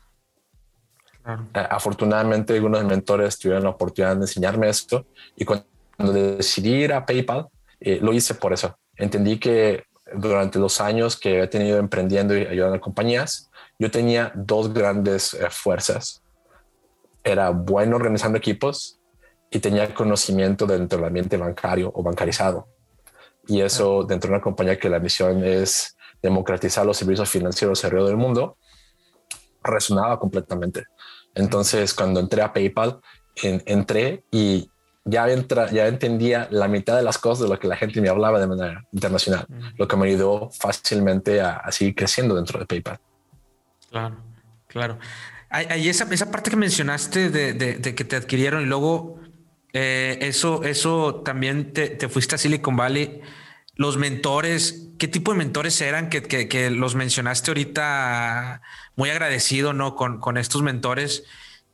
Eh, 1.26 1.66
afortunadamente, 1.70 2.52
algunos 2.52 2.84
mentores 2.84 3.38
tuvieron 3.38 3.64
la 3.64 3.70
oportunidad 3.70 4.14
de 4.14 4.25
enseñarme 4.25 4.68
esto 4.68 5.06
y 5.34 5.46
cuando 5.46 5.64
decidí 6.12 6.84
ir 6.84 6.92
a 6.92 7.06
PayPal, 7.06 7.46
eh, 7.80 7.99
lo 8.02 8.12
hice 8.12 8.34
por 8.34 8.52
eso. 8.52 8.76
Entendí 8.94 9.38
que 9.38 9.84
durante 10.14 10.58
los 10.58 10.82
años 10.82 11.16
que 11.16 11.40
he 11.40 11.46
tenido 11.46 11.78
emprendiendo 11.78 12.37
y 12.37 12.44
ayudando 12.44 12.76
a 12.76 12.80
compañías, 12.80 13.50
yo 13.78 13.90
tenía 13.90 14.32
dos 14.34 14.75
grandes 14.75 15.32
eh, 15.32 15.46
fuerzas. 15.49 16.23
Era 17.23 17.49
bueno 17.49 17.96
organizando 17.96 18.37
equipos 18.37 19.00
y 19.50 19.61
tenía 19.61 19.94
conocimiento 19.94 20.66
dentro 20.66 20.99
del 20.99 21.06
ambiente 21.06 21.38
bancario 21.38 21.90
o 21.94 22.02
bancarizado. 22.02 22.68
Y 23.46 23.62
eso 23.62 24.04
dentro 24.04 24.28
de 24.28 24.34
una 24.34 24.42
compañía 24.42 24.78
que 24.78 24.90
la 24.90 24.99
misión 24.99 25.42
es 25.42 25.96
democratizar 26.23 26.87
los 26.87 26.97
servicios 26.97 27.28
financieros 27.28 27.85
alrededor 27.85 28.09
del 28.09 28.16
mundo, 28.16 28.56
resonaba 29.62 30.18
completamente. 30.18 30.85
Entonces, 31.35 31.94
cuando 31.94 32.21
entré 32.21 32.42
a 32.42 32.52
PayPal, 32.52 33.00
entré 33.42 34.25
y 34.30 34.71
ya, 35.04 35.28
entra, 35.28 35.71
ya 35.71 35.87
entendía 35.87 36.49
la 36.50 36.68
mitad 36.68 36.97
de 36.97 37.02
las 37.02 37.18
cosas 37.18 37.44
de 37.44 37.49
lo 37.54 37.59
que 37.59 37.68
la 37.68 37.76
gente 37.76 38.00
me 38.00 38.09
hablaba 38.09 38.40
de 38.40 38.47
manera 38.47 38.85
internacional, 38.92 39.47
lo 39.76 39.88
que 39.88 39.97
me 39.97 40.06
ayudó 40.06 40.50
fácilmente 40.50 41.40
a, 41.40 41.71
seguir 41.71 41.94
creciendo 41.94 42.35
dentro 42.35 42.59
de 42.59 42.66
PayPal. 42.66 42.99
Claro, 43.90 44.16
claro. 44.66 44.99
Hay, 45.50 45.88
esa, 45.88 46.12
esa 46.12 46.33
parte 46.33 46.50
que 46.50 46.56
mencionaste 46.56 47.30
de, 47.30 47.94
que 47.94 48.04
te 48.04 48.16
adquirieron 48.16 48.62
y 48.62 48.66
luego 48.66 49.21
eh, 49.73 50.18
eso, 50.21 50.64
eso 50.64 51.23
también 51.25 51.73
te, 51.73 51.90
te 51.90 52.09
fuiste 52.09 52.35
a 52.35 52.38
Silicon 52.38 52.76
Valley 52.76 53.21
los 53.76 53.97
mentores, 53.97 54.88
¿qué 55.04 55.08
tipo 55.08 55.32
de 55.32 55.37
mentores 55.37 55.78
eran 55.82 56.08
que, 56.08 56.70
los 56.70 56.94
mencionaste 56.94 57.50
ahorita? 57.50 58.62
Muy 58.96 59.11
agradecido, 59.11 59.75
¿no? 59.75 59.96
Con, 59.96 60.18
con 60.18 60.38
estos 60.38 60.62
mentores. 60.62 61.25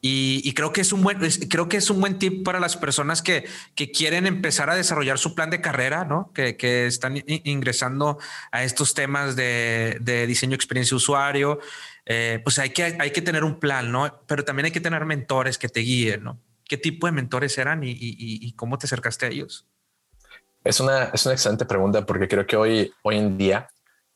Y, 0.01 0.53
creo 0.55 0.73
que 0.73 0.81
es 0.81 0.93
un 0.93 1.03
buen, 1.05 1.21
creo 1.49 1.69
que 1.69 1.77
es 1.77 1.91
un 1.91 2.01
buen 2.01 2.19
tip 2.19 2.45
para 2.45 2.59
las 2.59 2.77
personas 2.77 3.23
que, 3.23 3.47
que 3.77 3.93
quieren 3.93 4.27
empezar 4.27 4.69
a 4.69 4.75
desarrollar 4.75 5.17
su 5.21 5.37
plan 5.37 5.49
de 5.49 5.61
carrera, 5.61 6.05
¿no? 6.05 6.33
Que, 6.35 6.87
están 6.87 7.23
ingresando 7.27 8.19
a 8.51 8.65
estos 8.65 8.95
temas 8.95 9.37
de, 9.37 10.25
diseño 10.27 10.57
experiencia 10.57 10.97
usuario. 10.97 11.61
Eh, 12.07 12.41
pues 12.43 12.59
hay 12.59 12.71
que, 12.71 12.97
hay 12.99 13.13
que 13.13 13.23
tener 13.23 13.45
un 13.45 13.61
plan, 13.61 13.93
¿no? 13.93 14.25
Pero 14.27 14.45
también 14.45 14.67
hay 14.67 14.73
que 14.73 14.81
tener 14.81 15.05
mentores 15.05 15.57
que 15.57 15.69
te 15.69 15.79
guíen, 15.81 16.25
¿no? 16.25 16.41
¿Qué 16.65 16.77
tipo 16.79 17.07
de 17.07 17.13
mentores 17.13 17.57
eran 17.59 17.85
y, 17.85 17.97
y 17.97 18.53
cómo 18.55 18.77
te 18.77 18.87
acercaste 18.87 19.27
a 19.27 19.29
ellos? 19.29 19.70
Es 20.63 20.79
una, 20.79 21.05
es 21.05 21.25
una 21.25 21.35
excelente 21.35 21.65
pregunta 21.65 22.05
porque 22.05 22.29
creo 22.29 22.47
que 22.47 22.57
hoy, 22.57 22.93
hoy 23.03 23.17
en 23.17 23.39
día, 23.39 23.71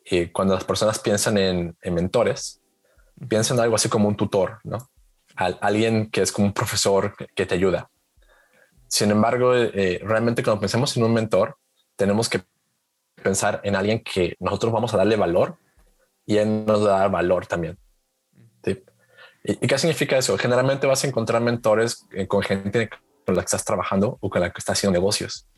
eh, 0.04 0.30
cuando 0.30 0.54
las 0.54 0.64
personas 0.64 0.98
piensan 0.98 1.38
en, 1.38 1.76
mentores, 1.84 2.60
piensan 3.28 3.56
en 3.56 3.64
algo 3.64 3.76
así 3.76 3.88
como 3.88 4.08
un 4.08 4.16
tutor, 4.16 4.60
¿no? 4.64 4.90
alguien 5.36 6.10
que 6.10 6.22
es 6.22 6.30
como 6.30 6.46
un 6.46 6.52
profesor 6.52 7.16
que, 7.34 7.46
te 7.46 7.54
ayuda. 7.54 7.90
Sin 8.86 9.10
embargo, 9.10 9.54
eh, 9.56 10.00
realmente 10.04 10.44
cuando 10.44 10.60
pensamos 10.60 10.96
en 10.96 11.02
un 11.02 11.12
mentor, 11.12 11.56
tenemos 11.96 12.28
que 12.28 12.42
pensar 13.20 13.60
en 13.64 13.74
alguien 13.74 14.00
que 14.04 14.36
nosotros 14.38 14.72
vamos 14.72 14.92
a 14.94 14.98
darle 14.98 15.16
valor 15.16 15.56
y 16.26 16.36
él 16.36 16.64
nos 16.66 16.84
da 16.84 17.08
valor 17.08 17.46
también. 17.46 17.78
¿Y, 19.46 19.66
qué 19.66 19.78
significa 19.78 20.16
eso? 20.16 20.38
Generalmente 20.38 20.86
vas 20.86 21.04
a 21.04 21.06
encontrar 21.06 21.42
mentores 21.42 22.06
eh, 22.12 22.26
con 22.26 22.42
gente 22.42 22.88
con 23.26 23.34
la 23.34 23.42
que 23.42 23.46
estás 23.46 23.64
trabajando 23.64 24.18
o 24.20 24.30
con 24.30 24.40
la 24.40 24.50
que 24.50 24.58
estás 24.58 24.78
haciendo 24.78 24.98
negocios 24.98 25.48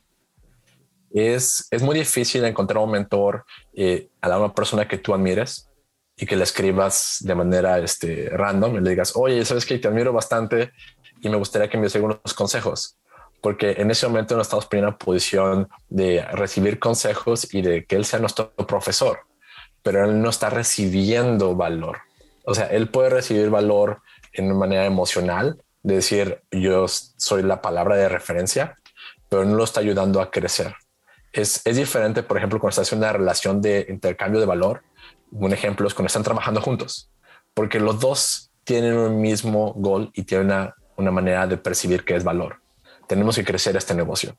es, 1.17 1.67
muy 1.81 1.99
difícil 1.99 2.45
encontrar 2.45 2.85
un 2.85 2.91
mentor 2.91 3.47
eh, 3.73 4.11
a 4.21 4.39
una 4.39 4.53
persona 4.53 4.87
que 4.87 4.99
tú 4.99 5.15
admires 5.15 5.71
y 6.15 6.27
que 6.27 6.37
le 6.37 6.45
escribas 6.45 7.19
de 7.21 7.35
manera 7.35 7.79
este, 7.79 8.29
random 8.31 8.77
y 8.77 8.81
le 8.81 8.91
digas, 8.91 9.13
oye, 9.17 9.43
sabes 9.47 9.65
que 9.65 9.79
te 9.79 9.89
admiro 9.89 10.13
bastante 10.13 10.73
y 11.23 11.31
me 11.31 11.37
gustaría 11.37 11.71
que 11.71 11.79
me 11.79 11.85
des 11.85 11.97
algunos 11.97 12.35
consejos. 12.35 12.99
Porque 13.41 13.77
en 13.79 13.91
ese 13.91 14.07
momento 14.07 14.37
no 14.37 14.43
estamos 14.43 14.69
en 14.71 14.81
una 14.81 14.99
posición 14.99 15.69
de 15.89 16.23
recibir 16.33 16.79
consejos 16.79 17.53
y 17.55 17.63
de 17.63 17.87
que 17.87 17.97
él 17.97 18.05
sea 18.05 18.19
nuestro 18.19 18.51
profesor, 18.53 19.21
pero 19.83 20.05
él 20.05 20.21
no 20.21 20.29
está 20.29 20.51
recibiendo 20.51 21.55
valor. 21.55 21.99
O 22.45 22.55
sea, 22.55 22.67
él 22.67 22.91
puede 22.91 23.09
recibir 23.09 23.49
valor 23.49 24.03
en 24.35 24.47
una 24.47 24.55
manera 24.55 24.85
emocional, 24.85 25.63
de 25.83 25.95
decir 25.95 26.43
yo 26.51 26.87
soy 26.89 27.43
la 27.43 27.63
palabra 27.63 27.97
de 27.97 28.09
referencia, 28.11 28.77
pero 29.31 29.47
no 29.47 29.55
lo 29.55 29.65
está 29.65 29.81
ayudando 29.81 30.21
a 30.21 30.31
crecer 30.31 30.75
es, 31.37 31.61
es 31.65 31.77
diferente, 31.77 32.23
por 32.23 32.37
ejemplo, 32.37 32.59
cuando 32.59 32.71
estás 32.71 32.93
en 32.93 32.99
una 32.99 33.13
relación 33.13 33.61
de 33.61 33.87
intercambio 33.89 34.41
de 34.41 34.47
valor. 34.47 34.83
Un 35.31 35.53
ejemplo 35.53 35.87
es 35.87 35.95
cuando 35.95 36.07
están 36.07 36.23
trabajando 36.23 36.61
juntos, 36.61 37.11
porque 37.53 37.79
los 37.79 38.01
dos 38.01 38.51
tienen 38.65 38.97
un 38.97 39.21
mismo 39.21 39.75
gol 39.75 40.11
y 40.15 40.23
tienen 40.23 40.47
una, 40.47 40.75
una 40.97 41.11
manera 41.11 41.47
de 41.47 41.57
percibir 41.57 42.05
que 42.05 42.17
es 42.17 42.25
valor. 42.25 42.61
Tenemos 43.07 43.37
que 43.37 43.45
crecer 43.45 43.77
este 43.77 43.95
negocio 43.95 44.37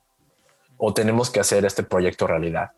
o 0.77 0.93
tenemos 0.93 1.29
que 1.29 1.39
hacer 1.39 1.65
este 1.65 1.83
proyecto 1.83 2.27
realidad 2.27 2.71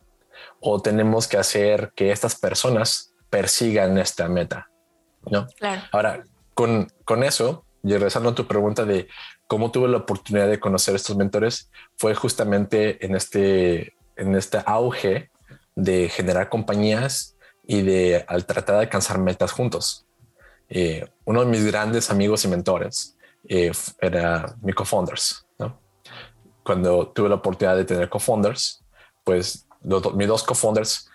o 0.59 0.81
tenemos 0.81 1.27
que 1.27 1.37
hacer 1.37 1.91
que 1.95 2.11
estas 2.11 2.35
personas 2.35 3.13
persigan 3.29 3.97
esta 3.97 4.27
meta. 4.27 4.69
¿no? 5.29 5.47
Ahora, 5.91 6.23
con, 6.53 6.87
con 7.05 7.23
eso, 7.23 7.65
y 7.83 7.93
regresando 7.93 8.29
a 8.29 8.35
tu 8.35 8.47
pregunta 8.47 8.85
de 8.85 9.07
cómo 9.47 9.71
tuve 9.71 9.87
la 9.87 9.97
oportunidad 9.97 10.47
de 10.47 10.59
conocer 10.59 10.95
estos 10.95 11.15
mentores, 11.15 11.71
fue 11.97 12.15
justamente 12.15 13.05
en 13.05 13.15
este, 13.15 13.93
en 14.19 14.35
este 14.35 14.59
auge 14.65 15.31
de 15.75 16.09
generar 16.09 16.49
compañías 16.49 17.35
y 17.65 17.81
de 17.81 18.25
al 18.27 18.45
tratar 18.45 18.75
de 18.75 18.81
alcanzar 18.81 19.17
metas 19.19 19.51
juntos. 19.51 20.05
Eh, 20.69 21.07
uno 21.25 21.43
de 21.43 21.47
mis 21.47 21.65
grandes 21.65 22.09
amigos 22.11 22.45
y 22.45 22.47
mentores 22.47 23.17
eh, 23.47 23.71
era 23.99 24.55
mi 24.61 24.73
co-founders. 24.73 25.45
¿no? 25.57 25.79
Cuando 26.63 27.07
tuve 27.07 27.29
la 27.29 27.35
oportunidad 27.35 27.75
de 27.75 27.85
tener 27.85 28.09
co-founders, 28.09 28.83
pues 29.23 29.67
mis 29.81 30.27
dos 30.27 30.43
co-founders 30.43 31.09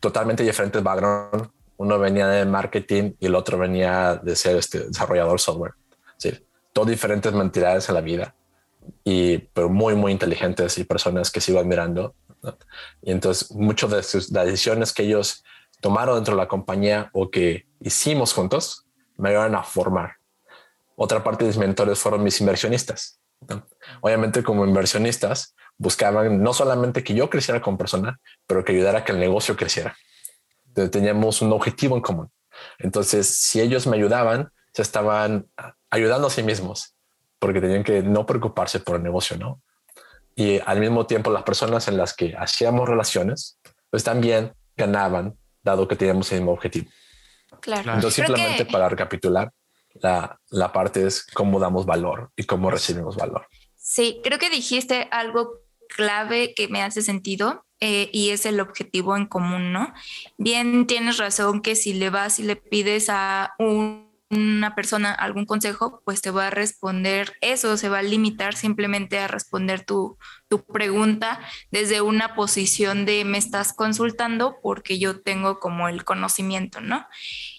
totalmente 0.00 0.42
diferentes 0.42 0.82
background. 0.82 1.48
Uno 1.76 1.98
venía 1.98 2.26
de 2.26 2.44
marketing 2.44 3.12
y 3.20 3.26
el 3.26 3.34
otro 3.34 3.56
venía 3.56 4.16
de 4.16 4.34
ser 4.34 4.56
este 4.56 4.88
desarrollador 4.88 5.40
software. 5.40 5.74
Sí, 6.16 6.32
dos 6.74 6.86
diferentes 6.86 7.32
mentalidades 7.32 7.88
en 7.88 7.94
la 7.94 8.00
vida 8.00 8.34
y 9.04 9.38
pero 9.38 9.68
muy 9.68 9.94
muy 9.94 10.12
inteligentes 10.12 10.78
y 10.78 10.84
personas 10.84 11.30
que 11.30 11.40
sigo 11.40 11.60
admirando. 11.60 12.14
Y 13.02 13.10
entonces 13.10 13.50
muchas 13.52 13.90
de 13.90 14.02
sus 14.02 14.32
decisiones 14.32 14.92
que 14.92 15.04
ellos 15.04 15.44
tomaron 15.80 16.16
dentro 16.16 16.34
de 16.34 16.42
la 16.42 16.48
compañía 16.48 17.10
o 17.12 17.30
que 17.30 17.66
hicimos 17.80 18.32
juntos 18.32 18.86
me 19.16 19.30
ayudaron 19.30 19.54
a 19.54 19.62
formar. 19.62 20.16
Otra 20.96 21.22
parte 21.22 21.44
de 21.44 21.48
mis 21.48 21.58
mentores 21.58 21.98
fueron 21.98 22.22
mis 22.22 22.40
inversionistas. 22.40 23.20
Obviamente 24.00 24.42
como 24.42 24.66
inversionistas 24.66 25.54
buscaban 25.76 26.42
no 26.42 26.52
solamente 26.52 27.04
que 27.04 27.14
yo 27.14 27.30
creciera 27.30 27.62
como 27.62 27.78
persona, 27.78 28.20
pero 28.46 28.64
que 28.64 28.72
ayudara 28.72 29.00
a 29.00 29.04
que 29.04 29.12
el 29.12 29.20
negocio 29.20 29.56
creciera. 29.56 29.96
Entonces, 30.66 30.90
teníamos 30.90 31.40
un 31.40 31.52
objetivo 31.52 31.96
en 31.96 32.02
común. 32.02 32.30
Entonces, 32.78 33.28
si 33.28 33.60
ellos 33.60 33.86
me 33.86 33.96
ayudaban, 33.96 34.50
se 34.72 34.82
estaban 34.82 35.48
ayudando 35.90 36.26
a 36.26 36.30
sí 36.30 36.42
mismos 36.42 36.94
porque 37.38 37.60
tenían 37.60 37.84
que 37.84 38.02
no 38.02 38.26
preocuparse 38.26 38.80
por 38.80 38.96
el 38.96 39.02
negocio, 39.02 39.36
¿no? 39.36 39.62
Y 40.38 40.60
al 40.64 40.78
mismo 40.78 41.04
tiempo, 41.04 41.32
las 41.32 41.42
personas 41.42 41.88
en 41.88 41.96
las 41.96 42.14
que 42.14 42.36
hacíamos 42.38 42.88
relaciones, 42.88 43.58
pues 43.90 44.04
también 44.04 44.52
ganaban, 44.76 45.36
dado 45.64 45.88
que 45.88 45.96
teníamos 45.96 46.30
el 46.30 46.38
mismo 46.38 46.52
objetivo. 46.52 46.88
Claro. 47.60 47.94
Entonces, 47.94 48.24
simplemente 48.24 48.64
para 48.64 48.88
recapitular, 48.88 49.50
la, 49.94 50.38
la 50.50 50.72
parte 50.72 51.04
es 51.04 51.26
cómo 51.34 51.58
damos 51.58 51.86
valor 51.86 52.30
y 52.36 52.44
cómo 52.44 52.70
recibimos 52.70 53.16
valor. 53.16 53.48
Sí, 53.74 54.20
creo 54.22 54.38
que 54.38 54.48
dijiste 54.48 55.08
algo 55.10 55.54
clave 55.88 56.54
que 56.54 56.68
me 56.68 56.84
hace 56.84 57.02
sentido 57.02 57.64
eh, 57.80 58.08
y 58.12 58.30
es 58.30 58.46
el 58.46 58.60
objetivo 58.60 59.16
en 59.16 59.26
común, 59.26 59.72
¿no? 59.72 59.92
Bien, 60.36 60.86
tienes 60.86 61.16
razón 61.16 61.62
que 61.62 61.74
si 61.74 61.94
le 61.94 62.10
vas 62.10 62.38
y 62.38 62.44
le 62.44 62.54
pides 62.54 63.08
a 63.08 63.54
una 64.30 64.74
persona 64.74 65.12
algún 65.12 65.46
consejo, 65.46 66.02
pues 66.04 66.20
te 66.20 66.30
va 66.30 66.48
a 66.48 66.50
responder 66.50 67.34
eso, 67.40 67.76
se 67.76 67.88
va 67.88 68.00
a 68.00 68.02
limitar 68.02 68.54
simplemente 68.54 69.18
a 69.18 69.28
responder 69.28 69.84
tu, 69.84 70.18
tu 70.48 70.64
pregunta 70.64 71.40
desde 71.70 72.02
una 72.02 72.34
posición 72.34 73.06
de 73.06 73.24
me 73.24 73.38
estás 73.38 73.72
consultando 73.72 74.56
porque 74.62 74.98
yo 74.98 75.20
tengo 75.20 75.60
como 75.60 75.88
el 75.88 76.04
conocimiento, 76.04 76.80
¿no? 76.80 77.06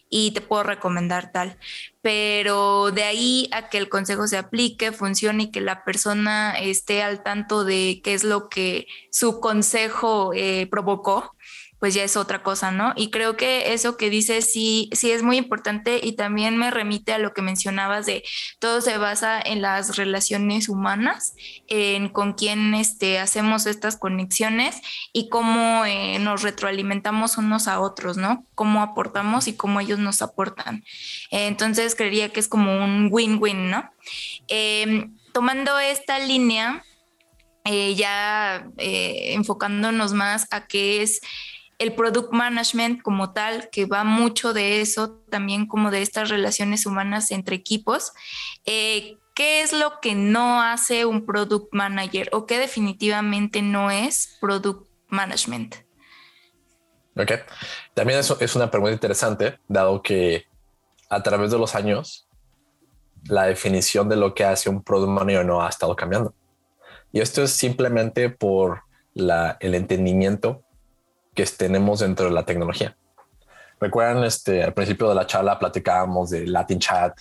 y 0.09 0.31
te 0.31 0.41
puedo 0.41 0.63
recomendar 0.63 1.31
tal. 1.31 1.57
Pero 2.01 2.91
de 2.91 3.03
ahí 3.03 3.49
a 3.51 3.69
que 3.69 3.77
el 3.77 3.89
consejo 3.89 4.27
se 4.27 4.37
aplique, 4.37 4.91
funcione 4.91 5.43
y 5.43 5.51
que 5.51 5.61
la 5.61 5.83
persona 5.83 6.57
esté 6.59 7.03
al 7.03 7.23
tanto 7.23 7.63
de 7.63 8.01
qué 8.03 8.13
es 8.13 8.23
lo 8.23 8.49
que 8.49 8.87
su 9.11 9.39
consejo 9.39 10.31
eh, 10.33 10.67
provocó, 10.71 11.35
pues 11.79 11.93
ya 11.93 12.03
es 12.03 12.17
otra 12.17 12.43
cosa, 12.43 12.71
¿no? 12.71 12.93
Y 12.95 13.09
creo 13.09 13.37
que 13.37 13.73
eso 13.73 13.97
que 13.97 14.09
dices 14.09 14.51
sí, 14.51 14.89
sí 14.91 15.11
es 15.11 15.23
muy 15.23 15.37
importante 15.37 15.99
y 16.03 16.13
también 16.13 16.57
me 16.57 16.71
remite 16.71 17.13
a 17.13 17.17
lo 17.17 17.33
que 17.33 17.41
mencionabas 17.41 18.05
de 18.05 18.23
todo 18.59 18.81
se 18.81 18.97
basa 18.97 19.39
en 19.41 19.61
las 19.61 19.95
relaciones 19.95 20.69
humanas, 20.69 21.33
en 21.67 22.09
con 22.09 22.33
quién 22.33 22.73
este, 22.73 23.19
hacemos 23.19 23.65
estas 23.65 23.97
conexiones 23.97 24.81
y 25.13 25.29
cómo 25.29 25.85
eh, 25.85 26.19
nos 26.19 26.41
retroalimentamos 26.41 27.37
unos 27.37 27.67
a 27.67 27.79
otros, 27.79 28.17
¿no? 28.17 28.45
Cómo 28.55 28.81
aportamos 28.81 29.47
y 29.47 29.53
cómo 29.53 29.79
ellos 29.79 29.99
nos 29.99 30.21
aportan. 30.21 30.83
entonces 31.31 31.95
creería 31.95 32.29
que 32.29 32.39
es 32.39 32.47
como 32.47 32.83
un 32.83 33.09
win-win, 33.11 33.69
¿no? 33.69 33.89
Em, 34.47 35.15
tomando 35.33 35.79
esta 35.79 36.19
línea, 36.19 36.83
eh, 37.65 37.95
ya 37.95 38.67
eh, 38.77 39.33
enfocándonos 39.33 40.13
más 40.13 40.47
a 40.51 40.65
qué 40.67 41.01
es 41.03 41.21
el 41.79 41.93
product 41.95 42.33
management 42.33 43.01
como 43.01 43.31
tal, 43.31 43.69
que 43.71 43.85
va 43.85 44.03
mucho 44.03 44.53
de 44.53 44.81
eso, 44.81 45.21
también 45.29 45.65
como 45.65 45.91
de 45.91 46.01
estas 46.01 46.29
relaciones 46.29 46.85
humanas 46.85 47.31
entre 47.31 47.55
equipos. 47.55 48.11
Eh, 48.65 49.17
¿Qué 49.33 49.61
es 49.61 49.71
lo 49.71 50.01
que 50.01 50.15
no 50.15 50.61
hace 50.61 51.05
un 51.05 51.25
product 51.25 51.73
manager 51.73 52.29
o 52.33 52.45
qué 52.45 52.59
definitivamente 52.59 53.61
no 53.61 53.89
es 53.89 54.37
product 54.41 54.89
management? 55.07 55.75
Ok, 57.15 57.31
también 57.93 58.19
eso 58.19 58.37
es 58.41 58.55
una 58.57 58.69
pregunta 58.69 58.93
interesante, 58.93 59.57
dado 59.69 60.01
que 60.01 60.45
a 61.09 61.23
través 61.23 61.51
de 61.51 61.57
los 61.57 61.75
años 61.75 62.27
la 63.23 63.45
definición 63.45 64.09
de 64.09 64.17
lo 64.17 64.33
que 64.33 64.43
hace 64.43 64.69
un 64.69 64.83
product 64.83 65.11
manager 65.11 65.45
no 65.45 65.61
ha 65.61 65.69
estado 65.69 65.95
cambiando. 65.95 66.33
Y 67.13 67.21
esto 67.21 67.41
es 67.43 67.51
simplemente 67.51 68.29
por 68.29 68.83
el 69.15 69.75
entendimiento 69.75 70.63
que 71.39 71.45
tenemos 71.57 71.99
dentro 71.99 72.25
de 72.25 72.31
la 72.31 72.43
tecnología. 72.43 72.95
Recuerdan, 73.79 74.23
este, 74.25 74.61
al 74.61 74.73
principio 74.73 75.07
de 75.07 75.15
la 75.15 75.25
charla 75.25 75.57
platicábamos 75.57 76.31
de 76.31 76.45
Latin 76.45 76.79
Chat 76.79 77.17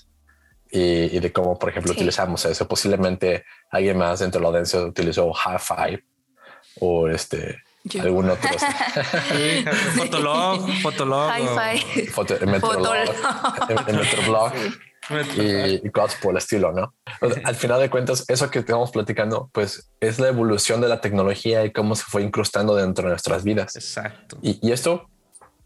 y, 0.70 1.18
de 1.20 1.32
cómo, 1.32 1.58
por 1.58 1.70
ejemplo, 1.70 1.92
utilizamos 1.92 2.44
eso. 2.44 2.66
Posiblemente 2.66 3.44
alguien 3.70 3.96
más 3.96 4.18
dentro 4.18 4.40
de 4.40 4.42
la 4.42 4.48
audiencia 4.48 4.80
utilizó 4.80 5.32
High 5.32 5.58
Five 5.58 6.04
o 6.80 7.08
este 7.08 7.62
algún 8.00 8.28
otro. 8.28 8.50
sí, 9.30 9.64
Fotolog, 9.96 10.68
Fotolog. 10.82 11.30
Hi-Fi. 11.30 12.06
Foto, 12.08 12.34
Metroblog 12.44 12.92
y, 15.36 15.90
cosas 15.90 16.20
por 16.20 16.32
el 16.32 16.38
estilo, 16.38 16.72
¿no? 16.72 16.94
Al 17.44 17.54
final 17.54 17.80
de 17.80 17.90
cuentas, 17.90 18.24
eso 18.28 18.50
que 18.50 18.60
estamos 18.60 18.90
platicando, 18.90 19.50
pues 19.52 19.90
es 20.00 20.18
la 20.18 20.28
evolución 20.28 20.80
de 20.80 20.88
la 20.88 21.00
tecnología 21.00 21.64
y 21.64 21.72
cómo 21.72 21.94
se 21.94 22.04
fue 22.04 22.22
incrustando 22.22 22.74
dentro 22.74 23.04
de 23.04 23.10
nuestras 23.10 23.44
vidas. 23.44 23.74
Exacto. 23.76 24.38
Y, 24.42 24.58
y 24.66 24.72
esto, 24.72 25.08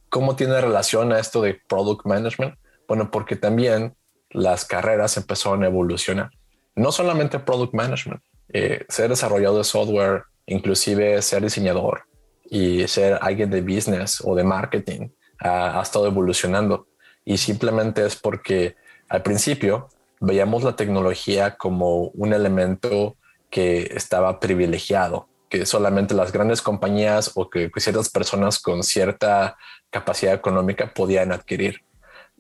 ¿cómo 0.09 0.37
tiene 0.37 0.61
relación 0.61 1.13
a 1.13 1.19
esto 1.19 1.43
de 1.43 1.61
product 1.69 2.07
management? 2.07 2.55
Bueno, 2.87 3.11
porque 3.11 3.37
también 3.37 3.95
las 4.31 4.65
carreras 4.65 5.17
empezaron 5.17 5.63
a 5.63 5.67
evolucionar. 5.67 6.31
No 6.75 6.93
solamente 6.93 7.39
product 7.39 7.75
management, 7.75 8.23
eh, 8.53 8.85
ser 8.89 9.11
desarrollador 9.11 9.59
de 9.59 9.65
software, 9.65 10.25
inclusive 10.47 11.21
ser 11.23 11.43
diseñador 11.43 12.05
y 12.45 12.87
ser 12.89 13.19
alguien 13.21 13.51
de 13.51 13.63
business 13.63 14.23
o 14.25 14.35
de 14.35 14.45
marketing 14.45 15.09
ha 15.39 15.81
estado 15.83 16.07
evolucionando. 16.07 16.87
Y 17.25 17.37
simplemente 17.37 18.05
es 18.05 18.17
porque 18.17 18.77
al 19.13 19.23
principio 19.23 19.91
veíamos 20.21 20.63
la 20.63 20.75
tecnología 20.75 21.57
como 21.57 22.05
un 22.15 22.33
elemento 22.33 23.19
que 23.51 23.93
estaba 23.95 24.41
privilegiado, 24.41 25.29
que 25.51 25.67
solamente 25.67 26.15
las 26.15 26.33
grandes 26.33 26.63
compañías 26.63 27.33
o 27.35 27.51
que 27.51 27.71
ciertas 27.77 28.09
personas 28.09 28.59
con 28.59 28.83
cierta 28.83 29.59
capacidad 29.91 30.33
económica 30.33 30.95
podían 30.95 31.31
adquirir. 31.31 31.85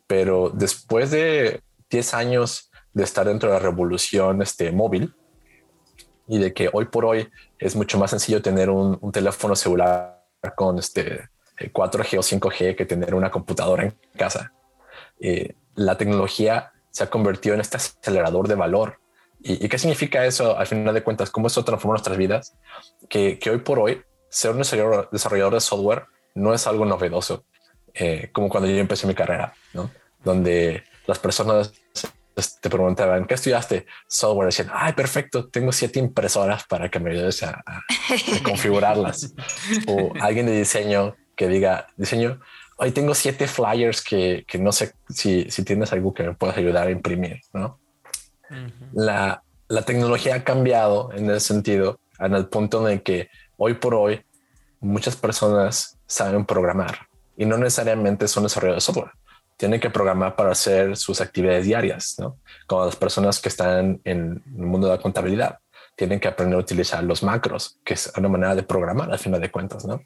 Pero 0.07 0.49
después 0.49 1.11
de 1.11 1.61
10 1.91 2.15
años 2.15 2.71
de 2.95 3.05
estar 3.05 3.27
dentro 3.27 3.51
de 3.51 3.57
la 3.57 3.61
revolución 3.61 4.41
este, 4.41 4.73
móvil 4.73 5.15
y 6.27 6.39
de 6.39 6.55
que 6.55 6.71
hoy 6.73 6.87
por 6.87 7.05
hoy 7.05 7.29
es 7.59 7.77
mucho 7.77 7.99
más 7.99 8.13
sencillo 8.13 8.41
tener 8.41 8.71
un, 8.71 8.99
teléfono 9.13 9.55
celular 9.55 10.25
con 10.57 10.79
este 10.79 11.29
4G 11.59 12.19
o 12.19 12.23
5G 12.23 12.77
que 12.77 12.87
tener 12.87 13.15
una 13.15 13.31
computadora 13.31 13.83
en 13.83 13.95
casa. 14.17 14.55
Eh, 15.21 15.55
la 15.75 15.97
tecnología 15.97 16.73
se 16.91 17.05
ha 17.05 17.11
convertido 17.11 17.55
en 17.55 17.61
este 17.61 17.77
acelerador 17.77 18.49
de 18.49 18.55
valor. 18.55 18.99
¿Y, 19.41 19.69
qué 19.69 19.79
significa 19.79 20.25
eso 20.25 20.57
al 20.57 20.67
final 20.67 20.95
de 20.95 21.03
cuentas? 21.03 21.31
¿Cómo 21.31 21.49
eso 21.49 21.65
transforma 21.65 21.95
nuestras 21.95 22.17
vidas? 22.17 22.57
Que, 23.09 23.39
hoy 23.51 23.59
por 23.59 23.79
hoy 23.81 24.03
ser 24.29 24.53
un 24.53 24.59
desarrollador, 24.59 25.55
de 25.55 25.61
software 25.61 26.05
no 26.35 26.55
es 26.55 26.67
algo 26.67 26.85
novedoso, 26.85 27.45
eh, 27.93 28.31
como 28.33 28.49
cuando 28.49 28.69
yo 28.69 28.77
empecé 28.77 29.07
mi 29.07 29.15
carrera, 29.15 29.53
¿no? 29.75 29.91
donde 30.25 30.85
las 31.07 31.19
personas 31.19 31.73
te 32.61 32.71
preguntaban, 32.71 33.27
¿qué 33.27 33.35
estudiaste? 33.35 33.87
Software. 34.09 34.47
Decían, 34.47 34.71
ay, 34.73 34.95
perfecto, 34.95 35.49
tengo 35.49 35.73
siete 35.73 35.99
impresoras 35.99 36.65
para 36.65 36.91
que 36.91 36.99
me 36.99 37.11
ayudes 37.11 37.43
a, 37.43 37.63
configurarlas. 38.45 39.35
o 39.87 40.13
alguien 40.21 40.47
de 40.47 40.59
diseño 40.59 41.15
que 41.37 41.49
diga, 41.49 41.89
diseño, 41.97 42.41
hoy 42.83 42.91
tengo 42.91 43.15
siete 43.15 43.47
flyers 43.47 44.03
que, 44.03 44.45
que 44.47 44.59
no 44.59 44.73
sé 44.73 44.93
si, 45.09 45.49
si, 45.51 45.65
tienes 45.65 45.93
algo 45.93 46.13
que 46.13 46.25
me 46.25 46.35
puedas 46.35 46.57
ayudar 46.57 46.89
a 46.89 46.91
imprimir, 46.91 47.41
¿no? 47.53 47.79
la, 48.93 49.43
la 49.69 49.83
tecnología 49.83 50.35
ha 50.35 50.45
cambiado 50.45 51.11
en 51.15 51.31
ese 51.31 51.41
sentido, 51.41 52.01
en 52.19 52.35
el 52.35 52.49
punto 52.49 52.87
en 52.87 52.95
el 52.95 53.03
que 53.03 53.31
hoy 53.57 53.75
por 53.75 53.95
hoy 53.95 54.23
muchas 54.81 55.15
personas 55.15 55.97
saben 56.07 56.45
programar 56.45 57.07
y 57.37 57.47
no 57.47 57.57
necesariamente 57.57 58.27
son 58.27 58.43
desarrolladores 58.43 58.85
de 58.85 58.93
software 58.93 59.13
tienen 59.57 59.79
que 59.79 59.91
programar 59.91 60.35
para 60.35 60.51
hacer 60.51 60.97
sus 60.97 61.21
actividades 61.21 61.67
diarias, 61.67 62.17
¿no? 62.19 62.37
Como 62.67 62.85
las 62.85 62.97
personas 62.97 63.39
que 63.39 63.49
están 63.49 64.01
en 64.03 64.43
el 64.45 64.65
mundo 64.65 64.89
de 64.89 64.97
la 64.97 65.01
contabilidad 65.01 65.61
tienen 65.97 66.21
que 66.21 66.29
aprender 66.29 66.57
a 66.57 66.61
utilizar 66.61 67.03
los 67.05 67.23
macros, 67.23 67.79
que 67.85 67.95
es 67.95 68.13
una 68.17 68.29
manera 68.29 68.55
de 68.55 68.63
programar 68.63 69.11
al 69.11 69.19
final 69.19 69.41
de 69.41 69.51
cuentas, 69.51 69.85
¿no? 69.85 70.01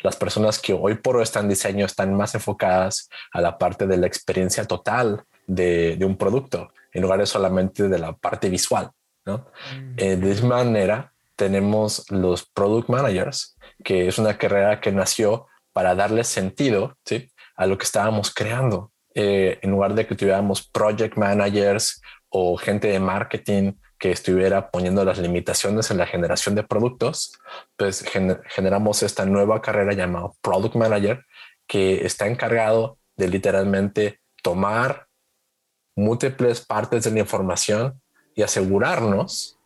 Las 0.00 0.16
personas 0.16 0.58
que 0.58 0.72
hoy 0.72 0.94
por 0.94 1.16
hoy 1.16 1.24
están 1.24 1.44
en 1.44 1.50
diseño 1.50 1.86
están 1.86 2.14
más 2.14 2.34
enfocadas 2.34 3.08
a 3.32 3.40
la 3.40 3.58
parte 3.58 3.86
de 3.86 3.96
la 3.96 4.06
experiencia 4.06 4.64
total 4.64 5.24
de, 5.46 5.98
un 6.02 6.16
producto, 6.16 6.72
en 6.92 7.02
lugar 7.02 7.18
de 7.18 7.26
solamente 7.26 7.88
de 7.88 7.98
la 7.98 8.12
parte 8.12 8.48
visual, 8.48 8.90
¿no? 9.24 9.46
Mm. 9.76 9.94
Eh, 9.96 10.16
de 10.16 10.32
esa 10.32 10.46
manera, 10.46 11.12
tenemos 11.36 12.04
los 12.10 12.44
product 12.44 12.88
managers, 12.88 13.56
que 13.82 14.06
es 14.06 14.18
una 14.18 14.38
carrera 14.38 14.80
que 14.80 14.92
nació 14.92 15.46
para 15.72 15.94
darle 15.94 16.24
sentido 16.24 16.96
¿sí? 17.04 17.30
a 17.56 17.66
lo 17.66 17.78
que 17.78 17.84
estábamos 17.84 18.32
creando. 18.32 18.92
Eh, 19.14 19.58
en 19.60 19.70
lugar 19.70 19.94
de 19.94 20.06
que 20.06 20.14
tuviéramos 20.14 20.66
project 20.66 21.16
managers 21.16 22.00
o 22.30 22.56
gente 22.56 22.88
de 22.88 22.98
marketing 22.98 23.72
que 24.02 24.10
estuviera 24.10 24.72
poniendo 24.72 25.04
las 25.04 25.18
limitaciones 25.18 25.92
en 25.92 25.98
la 25.98 26.08
generación 26.08 26.56
de 26.56 26.64
productos, 26.64 27.38
pues 27.76 28.04
generamos 28.48 29.04
esta 29.04 29.24
nueva 29.26 29.62
carrera 29.62 29.92
llamada 29.92 30.32
Product 30.40 30.74
Manager 30.74 31.24
que 31.68 32.04
está 32.04 32.26
encargado 32.26 32.98
de 33.16 33.28
literalmente 33.28 34.18
tomar 34.42 35.06
múltiples 35.94 36.62
partes 36.66 37.04
de 37.04 37.12
la 37.12 37.20
información 37.20 38.02
y 38.34 38.42
asegurarnos 38.42 39.56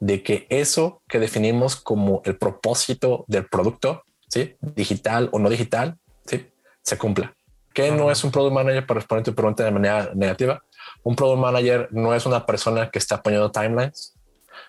de 0.00 0.24
que 0.24 0.48
eso 0.50 1.00
que 1.06 1.20
definimos 1.20 1.76
como 1.76 2.20
el 2.24 2.36
propósito 2.36 3.24
del 3.28 3.46
producto, 3.46 4.02
¿sí? 4.26 4.56
digital 4.60 5.28
o 5.30 5.38
no 5.38 5.48
digital, 5.48 5.98
¿sí? 6.26 6.50
se 6.82 6.98
cumpla. 6.98 7.32
¿Qué 7.72 7.92
no 7.92 8.10
es 8.10 8.24
un 8.24 8.32
product 8.32 8.54
manager 8.54 8.86
para 8.88 8.98
responder 8.98 9.24
tu 9.24 9.36
pregunta 9.36 9.64
de 9.64 9.70
manera 9.70 10.10
negativa? 10.16 10.64
Un 11.04 11.14
product 11.14 11.40
manager 11.40 11.88
no 11.92 12.14
es 12.14 12.26
una 12.26 12.44
persona 12.44 12.90
que 12.90 12.98
está 12.98 13.22
poniendo 13.22 13.52
timelines, 13.52 14.14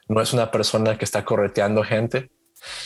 no 0.08 0.22
es 0.22 0.34
una 0.34 0.52
persona 0.52 0.98
que 0.98 1.06
está 1.06 1.26
correteando 1.26 1.84
gente, 1.84 2.30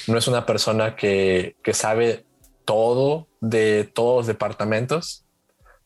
no 0.08 0.18
es 0.18 0.28
una 0.28 0.46
persona 0.46 0.96
que, 0.96 1.56
que 1.64 1.74
sabe 1.74 2.26
todo 2.66 3.28
de 3.42 3.90
todos 3.94 4.18
los 4.18 4.28
departamentos. 4.28 5.26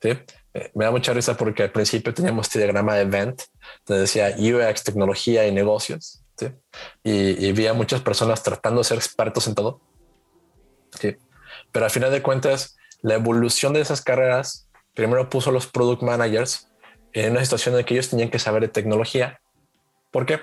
¿sí? 0.02 0.10
Eh, 0.54 0.71
me 0.76 0.86
da 0.86 0.91
mucha 0.91 1.13
risa 1.13 1.36
porque 1.36 1.63
al 1.63 1.71
principio 1.71 2.13
teníamos 2.13 2.47
este 2.47 2.60
diagrama 2.60 2.95
de 2.95 3.02
event 3.02 3.41
donde 3.86 4.02
decía 4.02 4.36
UX, 4.38 4.84
tecnología 4.84 5.47
y 5.47 5.52
negocios. 5.52 6.23
¿sí? 6.38 6.47
Y, 7.04 7.47
y 7.47 7.52
vi 7.54 7.71
muchas 7.71 8.02
personas 8.02 8.43
tratando 8.43 8.82
de 8.82 8.86
ser 8.86 8.97
expertos 8.97 9.47
en 9.47 9.56
todo. 9.56 9.82
¿sí? 10.99 11.15
Pero 11.71 11.86
al 11.86 11.91
final 11.91 12.12
de 12.12 12.21
cuentas, 12.21 12.76
la 13.02 13.15
evolución 13.15 13.73
de 13.73 13.82
esas 13.82 14.02
carreras 14.02 14.67
primero 14.93 15.30
puso 15.30 15.49
a 15.49 15.54
los 15.54 15.67
product 15.67 16.04
managers 16.04 16.67
en 17.13 17.32
una 17.32 17.43
situación 17.43 17.78
en 17.78 17.86
que 17.86 17.93
ellos 17.93 18.10
tenían 18.10 18.30
que 18.30 18.39
saber 18.39 18.63
de 18.63 18.67
tecnología. 18.67 19.39
¿Por 20.12 20.26
qué? 20.26 20.39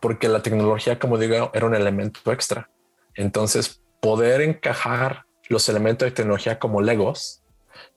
Porque 0.00 0.28
la 0.28 0.42
tecnología, 0.42 0.98
como 0.98 1.18
digo, 1.18 1.50
era 1.54 1.66
un 1.66 1.74
elemento 1.74 2.32
extra. 2.32 2.70
Entonces, 3.14 3.82
poder 4.00 4.40
encajar 4.40 5.24
los 5.48 5.68
elementos 5.68 6.06
de 6.06 6.12
tecnología 6.12 6.58
como 6.58 6.80
Legos 6.80 7.42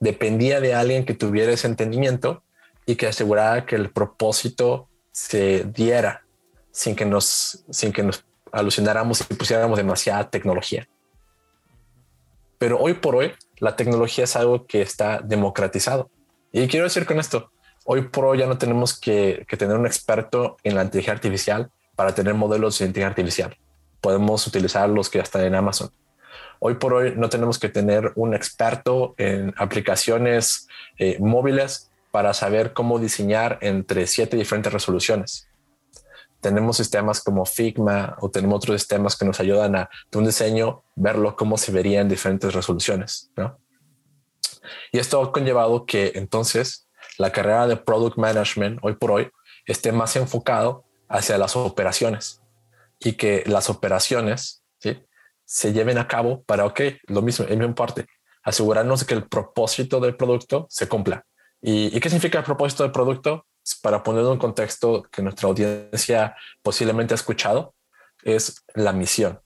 dependía 0.00 0.60
de 0.60 0.74
alguien 0.74 1.04
que 1.04 1.14
tuviera 1.14 1.52
ese 1.52 1.66
entendimiento 1.66 2.42
y 2.86 2.96
que 2.96 3.06
asegurara 3.06 3.66
que 3.66 3.76
el 3.76 3.90
propósito 3.90 4.88
se 5.12 5.64
diera 5.64 6.24
sin 6.70 6.96
que 6.96 7.04
nos, 7.04 7.64
sin 7.70 7.92
que 7.92 8.02
nos 8.02 8.24
alucináramos 8.50 9.20
y 9.20 9.34
pusiéramos 9.34 9.76
demasiada 9.76 10.30
tecnología. 10.30 10.88
Pero 12.58 12.78
hoy 12.78 12.94
por 12.94 13.16
hoy, 13.16 13.32
la 13.58 13.76
tecnología 13.76 14.24
es 14.24 14.36
algo 14.36 14.66
que 14.66 14.82
está 14.82 15.20
democratizado. 15.20 16.10
Y 16.52 16.66
quiero 16.68 16.84
decir 16.84 17.06
con 17.06 17.18
esto, 17.18 17.51
hoy 17.84 18.02
por 18.02 18.24
hoy 18.24 18.38
ya 18.38 18.46
no 18.46 18.58
tenemos 18.58 18.98
que, 18.98 19.46
tener 19.58 19.76
un 19.76 19.86
experto 19.86 20.56
en 20.62 20.74
la 20.74 20.82
inteligencia 20.82 21.14
artificial 21.14 21.70
para 21.96 22.14
tener 22.14 22.34
modelos 22.34 22.78
de 22.78 22.86
inteligencia 22.86 23.08
artificial. 23.08 23.56
Podemos 24.00 24.46
utilizar 24.46 24.88
los 24.88 25.08
que 25.08 25.18
ya 25.18 25.24
están 25.24 25.44
en 25.44 25.54
Amazon. 25.54 25.90
Hoy 26.58 26.74
por 26.74 26.94
hoy 26.94 27.14
no 27.16 27.28
tenemos 27.28 27.58
que 27.58 27.68
tener 27.68 28.12
un 28.14 28.34
experto 28.34 29.14
en 29.18 29.52
aplicaciones 29.56 30.68
eh, 30.98 31.18
móviles 31.20 31.90
para 32.10 32.34
saber 32.34 32.72
cómo 32.72 32.98
diseñar 32.98 33.58
entre 33.62 34.06
siete 34.06 34.36
diferentes 34.36 34.72
resoluciones 34.72 35.48
tenemos 36.42 36.76
sistemas 36.76 37.22
como 37.22 37.46
Figma 37.46 38.16
o 38.20 38.28
tenemos 38.28 38.56
otros 38.56 38.80
sistemas 38.80 39.16
que 39.16 39.24
nos 39.24 39.38
ayudan 39.38 39.76
a 39.76 39.90
de 40.10 40.18
un 40.18 40.26
diseño 40.26 40.82
verlo 40.96 41.36
cómo 41.36 41.56
se 41.56 41.70
vería 41.70 42.00
en 42.00 42.08
diferentes 42.08 42.52
resoluciones. 42.52 43.30
¿no? 43.36 43.56
Y 44.90 44.98
esto 44.98 45.22
ha 45.22 45.32
conllevado 45.32 45.86
que 45.86 46.12
entonces 46.16 46.88
la 47.22 47.30
carrera 47.30 47.68
de 47.68 47.76
Product 47.76 48.18
Management 48.18 48.80
hoy 48.82 48.94
por 48.96 49.12
hoy 49.12 49.30
esté 49.64 49.92
más 49.92 50.16
enfocado 50.16 50.84
hacia 51.08 51.38
las 51.38 51.54
operaciones 51.56 52.42
y 52.98 53.12
que 53.12 53.44
las 53.46 53.70
operaciones 53.70 54.64
¿sí? 54.80 55.00
se 55.44 55.72
lleven 55.72 55.98
a 55.98 56.08
cabo 56.08 56.42
para, 56.42 56.66
ok, 56.66 56.80
lo 57.04 57.22
mismo, 57.22 57.46
en 57.48 57.60
mi 57.60 57.72
parte, 57.74 58.06
asegurarnos 58.42 59.00
de 59.00 59.06
que 59.06 59.14
el 59.14 59.28
propósito 59.28 60.00
del 60.00 60.16
producto 60.16 60.66
se 60.68 60.88
cumpla. 60.88 61.24
¿Y, 61.60 61.96
¿Y 61.96 62.00
qué 62.00 62.08
significa 62.08 62.38
el 62.38 62.44
propósito 62.44 62.82
del 62.82 62.92
producto? 62.92 63.46
para 63.80 64.02
ponerlo 64.02 64.32
en 64.32 64.38
contexto 64.38 65.04
que 65.04 65.22
nuestra 65.22 65.48
audiencia 65.48 66.34
posiblemente 66.62 67.14
ha 67.14 67.22
escuchado, 67.22 67.76
es 68.24 68.64
la 68.74 68.92
misión, 68.92 69.40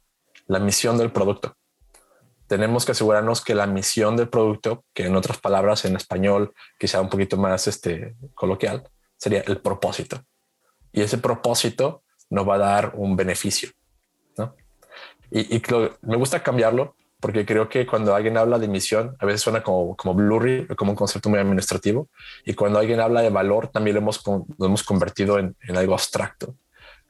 la 0.46 0.58
misión 0.58 0.96
del 0.96 1.12
producto. 1.12 1.54
Tenemos 2.46 2.84
que 2.84 2.92
asegurarnos 2.92 3.42
que 3.42 3.54
la 3.54 3.66
misión 3.66 4.16
del 4.16 4.28
producto, 4.28 4.84
que 4.94 5.06
en 5.06 5.16
otras 5.16 5.38
palabras 5.38 5.84
en 5.84 5.96
español 5.96 6.54
quizá 6.78 7.00
un 7.00 7.08
poquito 7.08 7.36
más 7.36 7.66
este, 7.66 8.14
coloquial, 8.34 8.88
sería 9.16 9.40
el 9.46 9.58
propósito. 9.58 10.22
Y 10.92 11.00
ese 11.00 11.18
propósito 11.18 12.02
nos 12.30 12.48
va 12.48 12.54
a 12.54 12.58
dar 12.58 12.92
un 12.94 13.16
beneficio. 13.16 13.70
Y, 15.28 15.56
y 15.56 15.62
me 16.02 16.16
gusta 16.16 16.42
cambiarlo 16.42 16.94
porque 17.20 17.44
creo 17.44 17.68
que 17.68 17.86
cuando 17.86 18.14
alguien 18.14 18.36
habla 18.36 18.58
de 18.58 18.68
misión, 18.68 19.16
a 19.18 19.26
veces 19.26 19.40
suena 19.40 19.62
como, 19.62 19.96
como 19.96 20.14
blurry, 20.14 20.66
como 20.76 20.92
un 20.92 20.96
concepto 20.96 21.28
muy 21.28 21.38
administrativo, 21.38 22.08
y 22.44 22.54
cuando 22.54 22.78
alguien 22.78 23.00
habla 23.00 23.22
de 23.22 23.30
valor, 23.30 23.68
también 23.68 23.94
lo 23.94 24.02
hemos, 24.02 24.22
lo 24.26 24.66
hemos 24.66 24.84
convertido 24.84 25.38
en, 25.38 25.56
en 25.62 25.76
algo 25.76 25.94
abstracto. 25.94 26.54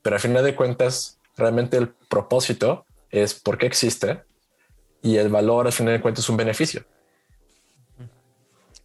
Pero 0.02 0.16
al 0.16 0.20
final 0.20 0.44
de 0.44 0.54
cuentas, 0.54 1.18
realmente 1.36 1.76
el 1.76 1.88
propósito 2.08 2.86
es 3.10 3.34
por 3.34 3.58
qué 3.58 3.66
existe 3.66 4.22
y 5.06 5.16
el 5.16 5.28
valor 5.28 5.66
al 5.66 5.72
final 5.72 5.92
de 5.92 6.00
cuentas 6.00 6.24
es 6.24 6.28
un 6.28 6.36
beneficio. 6.36 6.84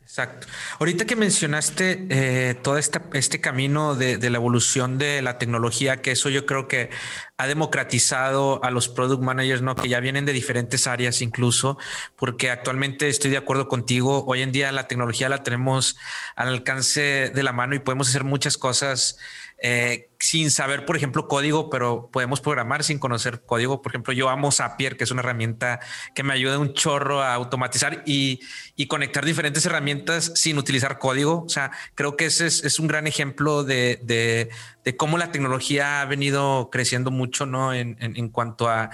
Exacto. 0.01 0.45
Ahorita 0.79 1.05
que 1.05 1.15
mencionaste 1.15 2.07
eh, 2.10 2.55
todo 2.62 2.77
este, 2.77 2.99
este 3.13 3.39
camino 3.39 3.95
de, 3.95 4.17
de, 4.17 4.29
la 4.29 4.39
evolución 4.39 4.97
de 4.97 5.21
la 5.21 5.38
tecnología, 5.38 6.01
que 6.01 6.12
eso 6.12 6.27
yo 6.29 6.45
creo 6.45 6.67
que 6.67 6.89
ha 7.38 7.47
democratizado 7.47 8.62
a 8.62 8.71
los 8.71 8.89
product 8.89 9.23
managers, 9.23 9.62
¿no? 9.62 9.73
Que 9.73 9.88
ya 9.88 10.01
vienen 10.01 10.25
de 10.25 10.34
diferentes 10.34 10.86
áreas 10.86 11.21
incluso, 11.21 11.77
porque 12.17 12.51
actualmente 12.51 13.07
estoy 13.07 13.31
de 13.31 13.38
acuerdo 13.38 13.69
contigo. 13.69 14.25
Hoy 14.27 14.41
en 14.41 14.51
día 14.51 14.69
la 14.73 14.89
tecnología 14.89 15.29
la 15.29 15.43
tenemos 15.43 15.95
al 16.36 16.49
alcance 16.49 17.31
de 17.34 17.43
la 17.43 17.53
mano 17.53 17.73
y 17.73 17.79
podemos 17.79 18.10
hacer 18.10 18.25
muchas 18.25 18.57
cosas 18.57 19.17
eh, 19.63 20.10
sin 20.19 20.50
saber, 20.50 20.86
por 20.86 20.95
ejemplo, 20.95 21.28
código, 21.28 21.69
pero 21.69 22.10
podemos 22.12 22.41
programar 22.41 22.84
sin 22.84 22.97
conocer 22.97 23.43
código. 23.45 23.82
Por 23.82 23.91
ejemplo, 23.91 24.12
yo 24.12 24.30
amo 24.30 24.52
Zapier, 24.52 24.97
que 24.97 25.04
es 25.04 25.12
una 25.12 25.21
herramienta 25.21 25.80
que 26.15 26.24
me 26.24 26.34
ayuda 26.34 26.58
un 26.58 26.74
chorro 26.74 27.21
a 27.21 27.36
automatizar 27.36 28.04
y, 28.06 28.39
conectar 28.88 29.24
diferentes 29.24 29.63
herramientas 29.67 30.32
sin 30.36 30.58
utilizar 30.58 30.97
código. 30.97 31.43
O 31.43 31.50
sea, 31.50 31.71
creo 31.93 32.17
que 32.17 32.26
ese 32.26 32.47
es, 32.47 32.80
un 32.80 32.88
gran 32.88 33.06
ejemplo 33.06 33.63
de, 33.63 34.50
cómo 34.97 35.19
la 35.19 35.32
tecnología 35.32 36.02
ha 36.02 36.06
venido 36.06 36.69
creciendo 36.71 37.12
mucho, 37.12 37.45
¿no? 37.45 37.74
En, 37.74 38.30
cuanto 38.30 38.67
a 38.67 38.89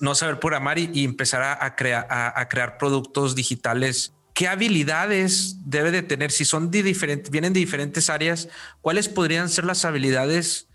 no 0.00 0.16
saber 0.16 0.40
programar 0.40 0.78
y, 0.78 1.04
empezar 1.04 1.58
a, 1.60 1.76
crear, 1.76 2.06
a 2.10 2.48
crear 2.48 2.76
productos 2.76 3.36
digitales 3.36 4.17
¿Qué 4.38 4.46
habilidades 4.46 5.56
debe 5.64 5.90
de 5.90 6.02
tener? 6.02 6.30
Si 6.30 6.44
son 6.44 6.70
de 6.70 6.84
diferentes, 6.84 7.28
vienen 7.28 7.52
de 7.52 7.58
diferentes 7.58 8.08
áreas, 8.08 8.48
¿cuáles 8.80 9.08
podrían 9.08 9.48
ser 9.48 9.64
las 9.64 9.84
habilidades 9.84 10.68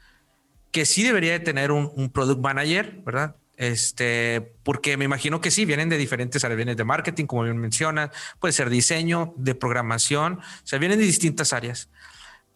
que 0.71 0.85
sí 0.85 1.01
debería 1.01 1.31
de 1.31 1.39
tener 1.39 1.71
un, 1.71 2.09
product 2.09 2.41
manager, 2.41 2.99
verdad? 3.05 3.37
Este, 3.55 4.53
porque 4.63 4.97
me 4.97 5.05
imagino 5.05 5.39
que 5.39 5.49
sí, 5.49 5.63
vienen 5.63 5.87
de 5.87 5.97
diferentes 5.97 6.43
áreas, 6.43 6.57
vienen 6.57 6.75
de 6.75 6.83
marketing, 6.83 7.25
como 7.25 7.43
bien 7.43 7.55
menciona, 7.55 8.11
puede 8.41 8.51
ser 8.51 8.69
diseño, 8.69 9.33
de 9.37 9.55
programación, 9.55 10.39
o 10.41 10.67
sea, 10.67 10.77
vienen 10.77 10.99
de 10.99 11.05
distintas 11.05 11.53
áreas. 11.53 11.87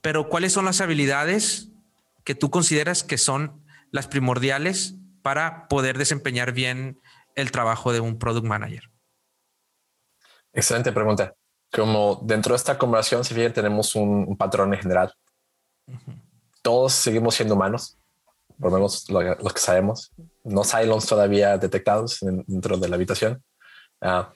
pero 0.02 0.28
¿cuáles 0.28 0.52
son 0.52 0.66
las 0.66 0.82
habilidades 0.82 1.70
que 2.26 2.36
tú 2.36 2.50
consideras 2.50 3.06
que 3.06 3.18
son 3.18 3.64
las 3.92 4.08
primordiales 4.08 4.96
para 5.22 5.70
poder 5.70 5.98
desempeñar 5.98 6.52
bien 6.52 7.00
el 7.36 7.52
trabajo 7.52 7.94
de 7.94 8.02
un 8.02 8.20
product 8.20 8.46
manager? 8.46 8.90
Excelente 10.58 10.92
pregunta. 10.92 11.36
Como 11.72 12.20
dentro 12.24 12.54
de 12.54 12.58
esta 12.58 12.80
conversación, 12.80 13.24
si 13.24 13.36
bien 13.36 13.54
tenemos 13.54 13.94
un, 13.94 14.36
patrón 14.36 14.74
en 14.74 14.80
general, 14.80 15.14
todos 16.64 16.94
seguimos 16.94 17.36
siendo 17.36 17.54
humanos, 17.54 18.00
por 18.60 18.72
lo 18.72 18.78
menos 18.78 19.08
los 19.08 19.54
que 19.54 19.60
sabemos. 19.60 20.12
No 20.44 20.64
Cylons 20.64 21.06
todavía 21.06 21.60
detectados 21.60 22.18
dentro 22.22 22.76
de 22.78 22.90
la 22.90 22.96
habitación. 22.96 23.44
Ah, 24.02 24.34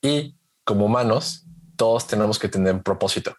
y 0.00 0.36
como 0.62 0.86
humanos, 0.86 1.44
todos 1.76 2.06
tenemos 2.06 2.38
que 2.38 2.48
tener 2.48 2.74
un 2.74 2.82
propósito. 2.84 3.34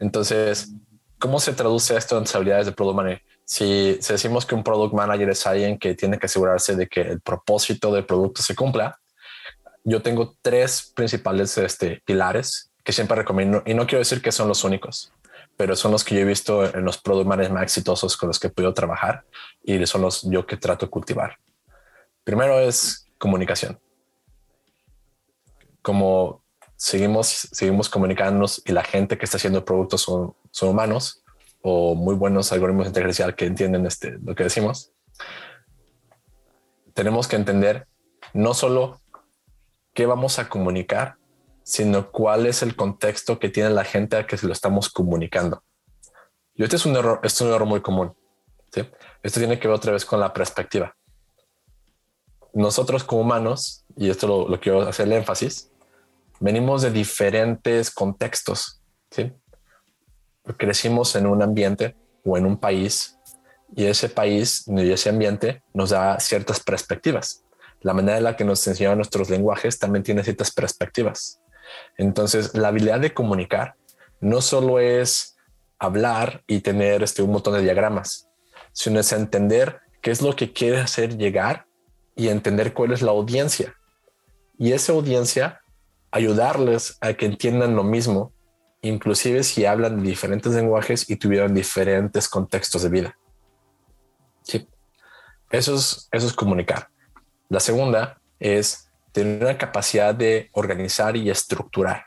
Entonces, 0.00 0.72
¿cómo 1.20 1.38
se 1.38 1.52
traduce 1.52 1.96
esto 1.96 2.18
en 2.18 2.24
habilidades 2.34 2.66
de 2.66 2.72
product 2.72 2.96
manager? 2.96 3.22
Si, 3.44 4.00
decimos 4.08 4.44
que 4.44 4.56
un 4.56 4.64
product 4.64 4.92
manager 4.92 5.30
es 5.30 5.46
alguien 5.46 5.78
que 5.78 5.94
tiene 5.94 6.18
que 6.18 6.26
asegurarse 6.26 6.74
de 6.74 6.88
que 6.88 7.02
el 7.02 7.20
propósito 7.20 7.92
del 7.92 8.04
producto 8.04 8.42
se 8.42 8.56
cumpla, 8.56 8.98
yo 9.84 10.02
tengo 10.02 10.36
tres 10.42 10.92
principales 10.96 11.56
este, 11.58 12.02
pilares 12.04 12.72
que 12.82 12.92
siempre 12.92 13.16
recomiendo 13.16 13.62
y 13.66 13.74
no 13.74 13.86
quiero 13.86 13.98
decir 13.98 14.22
que 14.22 14.32
son 14.32 14.48
los 14.48 14.64
únicos, 14.64 15.12
pero 15.56 15.76
son 15.76 15.92
los 15.92 16.02
que 16.02 16.14
yo 16.14 16.22
he 16.22 16.24
visto 16.24 16.64
en 16.64 16.84
los 16.84 16.98
product 16.98 17.28
managers 17.28 17.54
más 17.54 17.62
exitosos 17.62 18.16
con 18.16 18.28
los 18.28 18.40
que 18.40 18.48
he 18.48 18.50
podido 18.50 18.74
trabajar 18.74 19.24
y 19.62 19.84
son 19.86 20.02
los 20.02 20.22
yo 20.22 20.46
que 20.46 20.56
trato 20.56 20.86
de 20.86 20.90
cultivar. 20.90 21.38
Primero 22.24 22.58
es 22.58 23.06
comunicación. 23.18 23.78
Como 25.82 26.42
seguimos, 26.76 27.26
seguimos 27.52 27.90
comunicándonos 27.90 28.62
y 28.64 28.72
la 28.72 28.82
gente 28.82 29.18
que 29.18 29.26
está 29.26 29.36
haciendo 29.36 29.64
productos 29.64 30.00
son, 30.00 30.34
son 30.50 30.70
humanos 30.70 31.22
o 31.60 31.94
muy 31.94 32.14
buenos 32.14 32.52
algoritmos 32.52 32.84
de 32.84 32.88
inteligencia 32.88 33.32
que 33.32 33.46
entienden 33.46 33.86
este, 33.86 34.18
lo 34.22 34.34
que 34.34 34.44
decimos, 34.44 34.92
tenemos 36.94 37.28
que 37.28 37.36
entender 37.36 37.86
no 38.32 38.54
solo 38.54 39.00
qué 39.94 40.06
vamos 40.06 40.38
a 40.38 40.48
comunicar, 40.48 41.16
sino 41.62 42.10
cuál 42.10 42.46
es 42.46 42.62
el 42.62 42.76
contexto 42.76 43.38
que 43.38 43.48
tiene 43.48 43.70
la 43.70 43.84
gente 43.84 44.16
a 44.16 44.26
que 44.26 44.36
se 44.36 44.46
lo 44.46 44.52
estamos 44.52 44.90
comunicando. 44.90 45.62
Y 46.54 46.64
este 46.64 46.76
es 46.76 46.84
un 46.84 46.96
error, 46.96 47.20
este 47.22 47.44
es 47.44 47.48
un 47.48 47.54
error 47.54 47.66
muy 47.66 47.80
común. 47.80 48.14
Esto 49.22 49.40
tiene 49.40 49.58
que 49.58 49.68
ver 49.68 49.76
otra 49.76 49.92
vez 49.92 50.04
con 50.04 50.18
la 50.18 50.32
perspectiva. 50.32 50.96
Nosotros 52.52 53.04
como 53.04 53.22
humanos, 53.22 53.84
y 53.96 54.10
esto 54.10 54.26
lo, 54.26 54.48
lo 54.48 54.60
quiero 54.60 54.82
hacer 54.82 55.06
el 55.06 55.12
énfasis, 55.12 55.70
venimos 56.40 56.82
de 56.82 56.90
diferentes 56.90 57.90
contextos. 57.90 58.82
¿sí? 59.10 59.32
Crecimos 60.56 61.14
en 61.14 61.26
un 61.26 61.40
ambiente 61.40 61.96
o 62.24 62.36
en 62.36 62.46
un 62.46 62.56
país 62.58 63.16
y 63.76 63.86
ese 63.86 64.08
país 64.08 64.64
y 64.66 64.92
ese 64.92 65.08
ambiente 65.08 65.62
nos 65.72 65.90
da 65.90 66.18
ciertas 66.18 66.60
perspectivas 66.60 67.44
la 67.84 67.92
manera 67.92 68.16
en 68.16 68.24
la 68.24 68.34
que 68.34 68.44
nos 68.44 68.66
enseñan 68.66 68.96
nuestros 68.96 69.28
lenguajes 69.28 69.78
también 69.78 70.02
tiene 70.02 70.24
ciertas 70.24 70.50
perspectivas. 70.50 71.40
Entonces, 71.98 72.54
la 72.54 72.68
habilidad 72.68 72.98
de 72.98 73.12
comunicar 73.12 73.76
no 74.20 74.40
solo 74.40 74.80
es 74.80 75.36
hablar 75.78 76.42
y 76.46 76.60
tener 76.60 77.02
este, 77.02 77.22
un 77.22 77.30
montón 77.30 77.52
de 77.52 77.60
diagramas, 77.60 78.30
sino 78.72 79.00
es 79.00 79.12
entender 79.12 79.80
qué 80.00 80.10
es 80.10 80.22
lo 80.22 80.34
que 80.34 80.54
quiere 80.54 80.78
hacer 80.78 81.18
llegar 81.18 81.66
y 82.16 82.28
entender 82.28 82.72
cuál 82.72 82.92
es 82.92 83.02
la 83.02 83.10
audiencia. 83.10 83.74
Y 84.58 84.72
esa 84.72 84.92
audiencia, 84.92 85.60
ayudarles 86.10 86.96
a 87.02 87.12
que 87.12 87.26
entiendan 87.26 87.76
lo 87.76 87.84
mismo, 87.84 88.32
inclusive 88.80 89.42
si 89.42 89.66
hablan 89.66 90.02
diferentes 90.02 90.54
lenguajes 90.54 91.10
y 91.10 91.16
tuvieron 91.16 91.52
diferentes 91.52 92.30
contextos 92.30 92.82
de 92.82 92.88
vida. 92.88 93.18
Sí. 94.42 94.66
Eso 95.50 95.74
es, 95.74 96.08
eso 96.12 96.26
es 96.26 96.32
comunicar. 96.32 96.88
La 97.48 97.60
segunda 97.60 98.20
es 98.38 98.90
tener 99.12 99.42
una 99.42 99.58
capacidad 99.58 100.14
de 100.14 100.50
organizar 100.52 101.16
y 101.16 101.30
estructurar. 101.30 102.06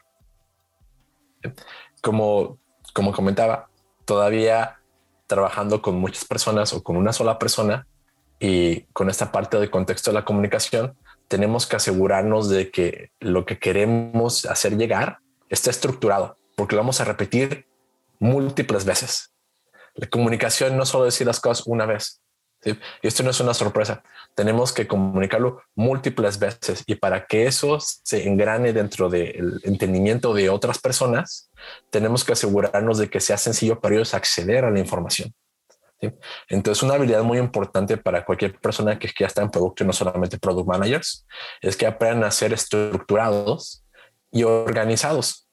Como, 2.01 2.59
como 2.93 3.11
comentaba, 3.13 3.69
todavía 4.05 4.79
trabajando 5.27 5.81
con 5.81 5.99
muchas 5.99 6.25
personas 6.25 6.73
o 6.73 6.83
con 6.83 6.97
una 6.97 7.13
sola 7.13 7.37
persona 7.37 7.87
y 8.39 8.81
con 8.93 9.09
esta 9.09 9.31
parte 9.31 9.57
del 9.57 9.69
contexto 9.69 10.11
de 10.11 10.15
la 10.15 10.25
comunicación, 10.25 10.97
tenemos 11.27 11.67
que 11.67 11.75
asegurarnos 11.75 12.49
de 12.49 12.71
que 12.71 13.11
lo 13.19 13.45
que 13.45 13.59
queremos 13.59 14.45
hacer 14.45 14.77
llegar 14.77 15.19
está 15.49 15.69
estructurado, 15.69 16.37
porque 16.55 16.75
lo 16.75 16.81
vamos 16.81 17.01
a 17.01 17.05
repetir 17.05 17.67
múltiples 18.19 18.85
veces. 18.85 19.33
La 19.95 20.07
comunicación 20.07 20.77
no 20.77 20.85
solo 20.85 21.05
decir 21.05 21.27
las 21.27 21.39
cosas 21.39 21.65
una 21.67 21.85
vez, 21.85 22.21
y 22.63 22.77
esto 23.07 23.23
no 23.23 23.29
es 23.29 23.39
una 23.39 23.53
sorpresa. 23.53 24.03
Tenemos 24.35 24.73
que 24.73 24.87
comunicarlo 24.87 25.61
múltiples 25.75 26.39
veces 26.39 26.83
y 26.85 26.95
para 26.95 27.25
que 27.25 27.45
eso 27.45 27.77
se 27.79 28.27
engrane 28.27 28.73
dentro 28.73 29.09
del 29.09 29.59
entendimiento 29.63 30.33
de 30.33 30.49
otras 30.49 30.79
personas, 30.79 31.49
tenemos 31.89 32.23
que 32.23 32.33
asegurarnos 32.33 32.97
de 32.97 33.09
que 33.09 33.19
sea 33.19 33.37
sencillo 33.37 33.79
para 33.79 33.95
ellos 33.95 34.13
acceder 34.13 34.65
a 34.65 34.71
la 34.71 34.79
información. 34.79 35.33
Entonces, 36.47 36.83
una 36.83 36.93
habilidad 36.93 37.23
muy 37.23 37.39
importante 37.39 37.97
para 37.97 38.23
cualquier 38.23 38.59
persona 38.59 38.99
que 38.99 39.09
ya 39.19 39.25
está 39.25 39.41
en 39.41 39.49
producto 39.49 39.83
y 39.83 39.87
no 39.87 39.93
solamente 39.93 40.37
product 40.37 40.67
managers 40.67 41.25
es 41.61 41.75
que 41.75 41.87
aprendan 41.87 42.25
a 42.25 42.31
ser 42.31 42.53
estructurados 42.53 43.83
y 44.31 44.43
organizados. 44.43 45.47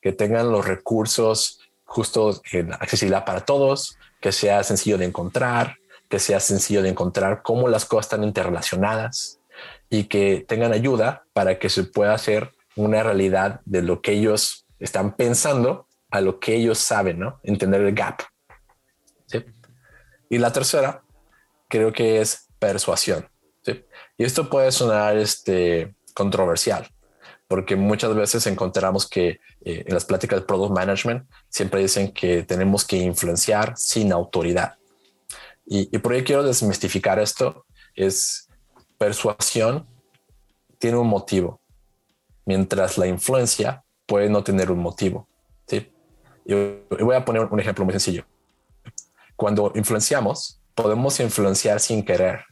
Que 0.00 0.12
tengan 0.12 0.52
los 0.52 0.64
recursos 0.64 1.60
justos 1.84 2.42
en 2.52 2.72
accesibilidad 2.72 3.24
para 3.24 3.40
todos, 3.40 3.98
que 4.24 4.32
sea 4.32 4.64
sencillo 4.64 4.96
de 4.96 5.04
encontrar, 5.04 5.76
que 6.08 6.18
sea 6.18 6.40
sencillo 6.40 6.80
de 6.80 6.88
encontrar 6.88 7.42
cómo 7.42 7.68
las 7.68 7.84
cosas 7.84 8.06
están 8.06 8.24
interrelacionadas 8.24 9.38
y 9.90 10.04
que 10.04 10.46
tengan 10.48 10.72
ayuda 10.72 11.26
para 11.34 11.58
que 11.58 11.68
se 11.68 11.84
pueda 11.84 12.14
hacer 12.14 12.54
una 12.74 13.02
realidad 13.02 13.60
de 13.66 13.82
lo 13.82 14.00
que 14.00 14.12
ellos 14.12 14.64
están 14.78 15.14
pensando 15.14 15.86
a 16.10 16.22
lo 16.22 16.40
que 16.40 16.54
ellos 16.54 16.78
saben, 16.78 17.18
¿no? 17.18 17.38
Entender 17.42 17.82
el 17.82 17.94
gap. 17.94 18.22
Y 20.30 20.38
la 20.38 20.50
tercera, 20.52 21.02
creo 21.68 21.92
que 21.92 22.22
es 22.22 22.48
persuasión. 22.58 23.28
Y 24.16 24.24
esto 24.24 24.48
puede 24.48 24.72
sonar 24.72 25.18
este, 25.18 25.94
controversial, 26.14 26.88
porque 27.46 27.76
muchas 27.76 28.14
veces 28.14 28.46
encontramos 28.46 29.06
que 29.06 29.40
eh, 29.64 29.84
en 29.86 29.94
las 29.94 30.04
pláticas 30.04 30.40
de 30.40 30.46
product 30.46 30.72
management 30.74 31.26
siempre 31.48 31.80
dicen 31.80 32.12
que 32.12 32.42
tenemos 32.42 32.84
que 32.84 32.96
influenciar 32.96 33.74
sin 33.76 34.12
autoridad. 34.12 34.74
Y, 35.66 35.96
por 35.98 36.12
ello 36.12 36.24
quiero 36.24 36.42
desmistificar 36.42 37.18
esto. 37.18 37.64
Es 37.94 38.48
persuasión 38.98 39.86
tiene 40.78 40.98
un 40.98 41.08
motivo, 41.08 41.60
mientras 42.44 42.98
la 42.98 43.06
influencia 43.06 43.82
puede 44.04 44.28
no 44.28 44.44
tener 44.44 44.70
un 44.70 44.80
motivo. 44.80 45.26
¿sí? 45.66 45.90
Y 46.44 46.52
voy 47.02 47.14
a 47.14 47.24
poner 47.24 47.44
un 47.44 47.58
ejemplo 47.58 47.86
muy 47.86 47.92
sencillo. 47.92 48.26
Cuando 49.34 49.72
influenciamos, 49.74 50.60
podemos 50.74 51.18
influenciar 51.20 51.80
sin 51.80 52.04
querer 52.04 52.44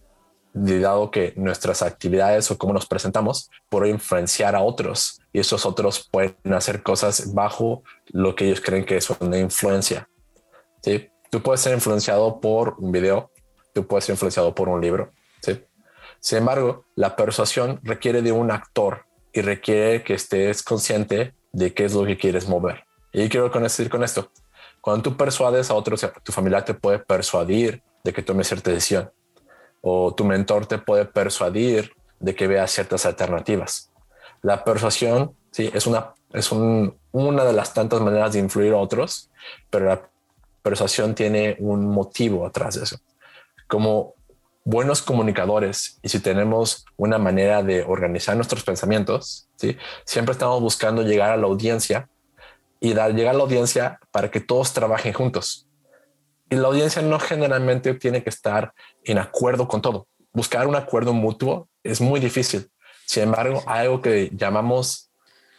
dado 0.53 1.11
que 1.11 1.33
nuestras 1.37 1.83
actividades 1.83 2.51
o 2.51 2.59
cómo 2.59 2.73
nos 2.73 2.87
presentamos 2.87 3.51
pueden 3.69 3.95
influenciar 3.95 4.55
a 4.55 4.63
otros 4.63 5.21
y 5.33 5.41
esos 5.41 5.65
otros 5.65 6.09
pueden 6.11 6.37
hacer 6.53 6.83
cosas 6.83 7.33
bajo 7.33 7.83
lo 8.09 8.35
que 8.35 8.47
ellos 8.47 8.61
creen 8.61 8.85
que 8.85 8.97
es 8.97 9.09
una 9.11 9.39
influencia. 9.39 10.09
¿sí? 10.83 11.09
Tú 11.31 11.43
puedes 11.43 11.61
ser 11.61 11.73
influenciado 11.73 12.41
por 12.41 12.77
un 12.79 12.93
video, 12.93 13.31
tú 13.73 13.87
puedes 13.87 14.05
ser 14.05 14.15
influenciado 14.15 14.55
por 14.55 14.69
un 14.69 14.81
libro. 14.81 15.13
¿sí? 15.41 15.65
Sin 16.21 16.39
embargo, 16.39 16.85
la 16.95 17.17
persuasión 17.17 17.81
requiere 17.83 18.21
de 18.21 18.33
un 18.33 18.51
actor 18.51 19.07
y 19.33 19.41
requiere 19.41 20.03
que 20.03 20.15
estés 20.15 20.63
consciente 20.63 21.35
de 21.53 21.73
qué 21.73 21.87
es 21.87 21.95
lo 21.95 22.05
que 22.05 22.19
quieres 22.19 22.47
mover. 22.47 22.85
Y 23.13 23.29
quiero 23.29 23.49
decir 23.49 23.89
con 23.89 24.05
esto, 24.05 24.31
cuando 24.83 25.03
tú 25.03 25.17
persuades 25.17 25.71
a 25.71 25.75
otros, 25.75 26.07
tu 26.23 26.33
familia 26.33 26.65
te 26.65 26.75
puede 26.75 26.99
persuadir 26.99 27.83
de 28.05 28.13
que 28.13 28.23
tome 28.23 28.45
cierta 28.45 28.71
decisión 28.71 29.11
o 29.83 30.15
tu 30.15 30.25
mentor 30.25 30.67
te 30.67 30.79
puede 30.79 31.05
persuadir 31.05 31.93
de 32.21 32.35
que 32.35 32.47
veas 32.47 32.71
ciertas 32.71 33.05
alternativas. 33.05 33.91
La 34.41 34.65
persuasión, 34.65 35.35
sí, 35.51 35.71
es 35.75 35.87
una, 35.87 36.15
es 36.33 36.51
una 36.53 37.45
de 37.45 37.53
las 37.53 37.75
tantas 37.75 38.01
maneras 38.01 38.33
de 38.33 38.39
influir 38.39 38.73
a 38.73 38.79
otros, 38.79 39.29
pero 39.69 39.87
la 39.87 40.09
persuasión 40.63 41.15
tiene 41.15 41.57
un 41.59 41.87
motivo 41.87 42.47
atrás 42.47 42.77
de 42.77 42.85
eso. 42.85 42.99
Como 43.67 44.15
buenos 44.65 45.03
comunicadores 45.03 45.99
y 46.03 46.09
si 46.09 46.21
tenemos 46.21 46.87
una 46.97 47.19
manera 47.19 47.63
de 47.63 47.83
organizar 47.83 48.37
nuestros 48.37 48.63
pensamientos, 48.63 49.49
¿sí? 49.57 49.77
siempre 50.05 50.33
estamos 50.33 50.61
buscando 50.61 51.03
llegar 51.03 51.31
a 51.31 51.37
la 51.37 51.47
audiencia 51.47 52.09
y 52.79 52.95
dar, 52.95 53.15
llegar 53.15 53.35
a 53.35 53.39
la 53.39 53.45
audiencia 53.45 53.99
para 54.13 54.31
que 54.31 54.41
todos 54.41 54.73
trabajen 54.73 55.13
juntos. 55.13 55.67
Y 56.53 56.57
la 56.57 56.69
audiencia 56.69 57.01
no 57.01 57.19
generalmente 57.19 57.95
tiene 57.95 58.23
que 58.23 58.29
estar 58.29 58.75
en 59.05 59.17
acuerdo 59.17 59.67
con 59.67 59.81
todo. 59.81 60.07
Buscar 60.35 60.67
un 60.67 60.77
acuerdo 60.77 61.15
mutuo 61.15 61.71
es 61.83 61.99
muy 62.03 62.21
difícil. 62.21 62.71
Sin 63.07 63.23
embargo, 63.23 63.63
hay 63.67 63.87
algo 63.87 64.03
que 64.03 64.31
llamamos 64.35 65.11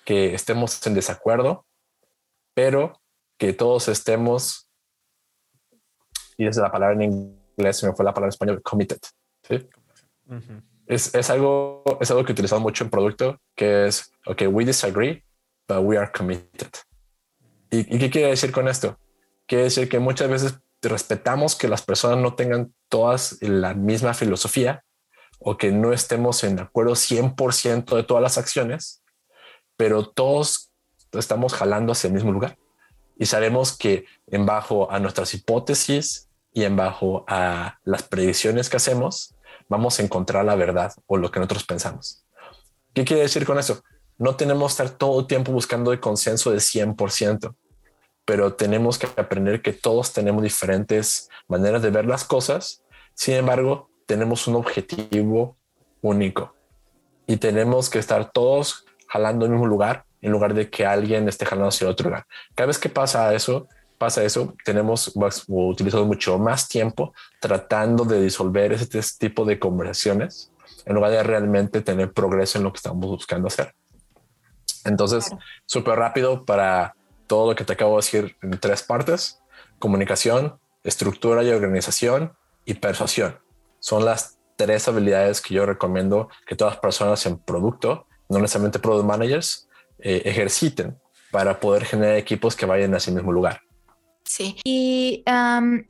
que 0.06 0.36
estemos 0.36 0.86
en 0.86 0.94
desacuerdo, 0.94 1.66
pero 2.54 3.02
que 3.40 3.54
todos 3.54 3.88
estemos, 3.88 4.70
y 6.38 6.46
es 6.46 6.58
la 6.58 6.72
palabra 6.72 6.94
en 6.94 7.02
inglés, 7.58 7.84
me 7.84 7.94
fue 7.94 8.06
la 8.06 8.14
palabra 8.14 8.28
en 8.28 8.34
español, 8.36 8.62
committed. 8.62 9.00
¿sí? 9.48 9.68
es, 10.86 11.16
es, 11.16 11.30
algo, 11.32 11.84
es 12.02 12.12
algo 12.12 12.24
que 12.24 12.34
utilizamos 12.34 12.62
mucho 12.62 12.84
en 12.84 12.92
producto, 12.92 13.42
que 13.56 13.88
es, 13.88 14.12
ok, 14.28 14.44
we 14.48 14.64
disagree, 14.64 15.26
but 15.68 15.80
we 15.80 15.98
are 15.98 16.12
committed. 16.12 16.70
¿Y, 17.72 17.96
¿Y 17.96 17.98
qué 17.98 18.12
quiere 18.12 18.30
decir 18.30 18.52
con 18.52 18.68
esto? 18.68 19.00
Quiere 19.48 19.64
decir 19.64 19.90
que 19.90 19.98
muchas 19.98 20.30
veces 20.30 20.60
respetamos 20.90 21.56
que 21.56 21.68
las 21.68 21.82
personas 21.82 22.18
no 22.20 22.36
tengan 22.36 22.74
todas 22.90 23.38
la 23.42 23.74
misma 23.74 24.14
filosofía 24.14 24.84
o 25.40 25.58
que 25.58 25.72
no 25.72 25.94
estemos 25.94 26.44
en 26.44 26.60
acuerdo 26.60 26.94
100% 26.94 27.96
de 27.96 28.04
todas 28.04 28.24
las 28.24 28.38
acciones, 28.38 29.04
pero 29.76 30.08
todos 30.08 30.72
estamos 31.12 31.54
jalando 31.54 31.92
hacia 31.92 32.08
el 32.08 32.14
mismo 32.14 32.32
lugar 32.32 32.58
y 33.18 33.26
sabemos 33.26 33.78
que 33.78 34.06
en 34.28 34.46
bajo 34.46 34.92
a 34.92 35.00
nuestras 35.00 35.34
hipótesis 35.34 36.30
y 36.52 36.64
en 36.64 36.76
bajo 36.76 37.26
a 37.28 37.80
las 37.84 38.04
predicciones 38.04 38.70
que 38.70 38.78
hacemos, 38.78 39.36
vamos 39.70 40.00
a 40.00 40.04
encontrar 40.04 40.46
la 40.46 40.56
verdad 40.56 40.94
o 41.08 41.18
lo 41.18 41.32
que 41.32 41.40
nosotros 41.40 41.64
pensamos. 41.64 42.26
¿Qué 42.94 43.04
quiere 43.04 43.24
decir 43.24 43.46
con 43.46 43.58
eso? 43.58 43.84
No 44.18 44.36
tenemos 44.36 44.76
que 44.76 44.84
estar 44.84 44.98
todo 44.98 45.22
el 45.22 45.28
tiempo 45.28 45.52
buscando 45.52 45.92
el 45.92 46.00
consenso 46.00 46.52
de 46.52 46.58
100%, 46.58 47.56
pero 48.26 48.54
tenemos 48.54 48.98
que 48.98 49.08
aprender 49.08 49.62
que 49.62 49.74
todos 49.74 50.14
tenemos 50.14 50.44
diferentes 50.44 51.30
maneras 51.48 51.82
de 51.82 51.90
ver 51.90 52.06
las 52.06 52.24
cosas. 52.24 52.84
Sin 53.14 53.36
embargo, 53.36 53.90
tenemos 54.06 54.48
un 54.48 54.56
objetivo 54.56 55.58
único 56.02 56.56
y 57.28 57.38
tenemos 57.38 57.90
que 57.90 58.00
estar 58.00 58.32
todos 58.32 58.86
jalando 59.08 59.46
en 59.46 59.52
mismo 59.52 59.68
lugar 59.68 60.06
en 60.22 60.32
lugar 60.32 60.54
de 60.54 60.70
que 60.70 60.86
alguien 60.86 61.28
esté 61.28 61.46
jalando 61.46 61.68
hacia 61.68 61.88
otro 61.88 62.10
lugar. 62.10 62.26
Cada 62.56 62.68
vez 62.68 62.80
que 62.80 62.88
pasa 62.88 63.34
eso, 63.34 63.68
pasa 63.98 64.24
eso, 64.24 64.56
tenemos 64.64 65.12
utilizado 65.48 66.06
mucho 66.06 66.40
más 66.40 66.70
tiempo 66.70 67.14
tratando 67.42 68.06
de 68.06 68.22
disolver 68.22 68.72
ese 68.72 68.88
tipo 69.20 69.44
de 69.44 69.60
conversaciones 69.60 70.52
en 70.86 70.96
lugar 70.96 71.12
de 71.12 71.24
realmente 71.24 71.82
tener 71.82 72.14
progreso 72.14 72.58
en 72.58 72.64
lo 72.64 72.72
que 72.72 72.78
estamos 72.78 73.06
buscando 73.06 73.48
hacer. 73.48 73.74
Entonces, 74.86 75.30
súper 75.66 75.96
rápido 76.00 76.46
para 76.46 76.96
todo 77.28 77.52
lo 77.52 77.56
que 77.56 77.64
te 77.64 77.74
acabo 77.74 77.92
de 77.92 77.98
decir 77.98 78.36
en 78.42 78.60
tres 78.60 78.84
partes, 78.84 79.42
comunicación, 79.80 80.60
estructura 80.84 81.44
y 81.44 81.50
organización 81.50 82.34
y 82.66 82.76
persuasión. 82.76 83.40
Son 83.80 84.06
las 84.06 84.38
tres 84.56 84.88
habilidades 84.88 85.42
que 85.42 85.54
yo 85.54 85.66
recomiendo 85.66 86.30
que 86.46 86.56
todas 86.56 86.74
las 86.74 86.82
personas 86.82 87.26
en 87.26 87.38
producto, 87.38 88.08
no 88.30 88.40
necesariamente 88.40 88.80
product 88.80 89.06
managers, 89.06 89.68
eh, 90.00 90.22
ejerciten 90.26 90.98
para 91.32 91.60
poder 91.60 91.86
generar 91.86 92.16
equipos 92.16 92.56
que 92.56 92.66
vayan 92.66 92.94
hacia 92.94 93.12
el 93.12 93.16
mismo 93.16 93.32
lugar. 93.32 93.62
Sí. 94.24 94.58
Y 94.64 95.24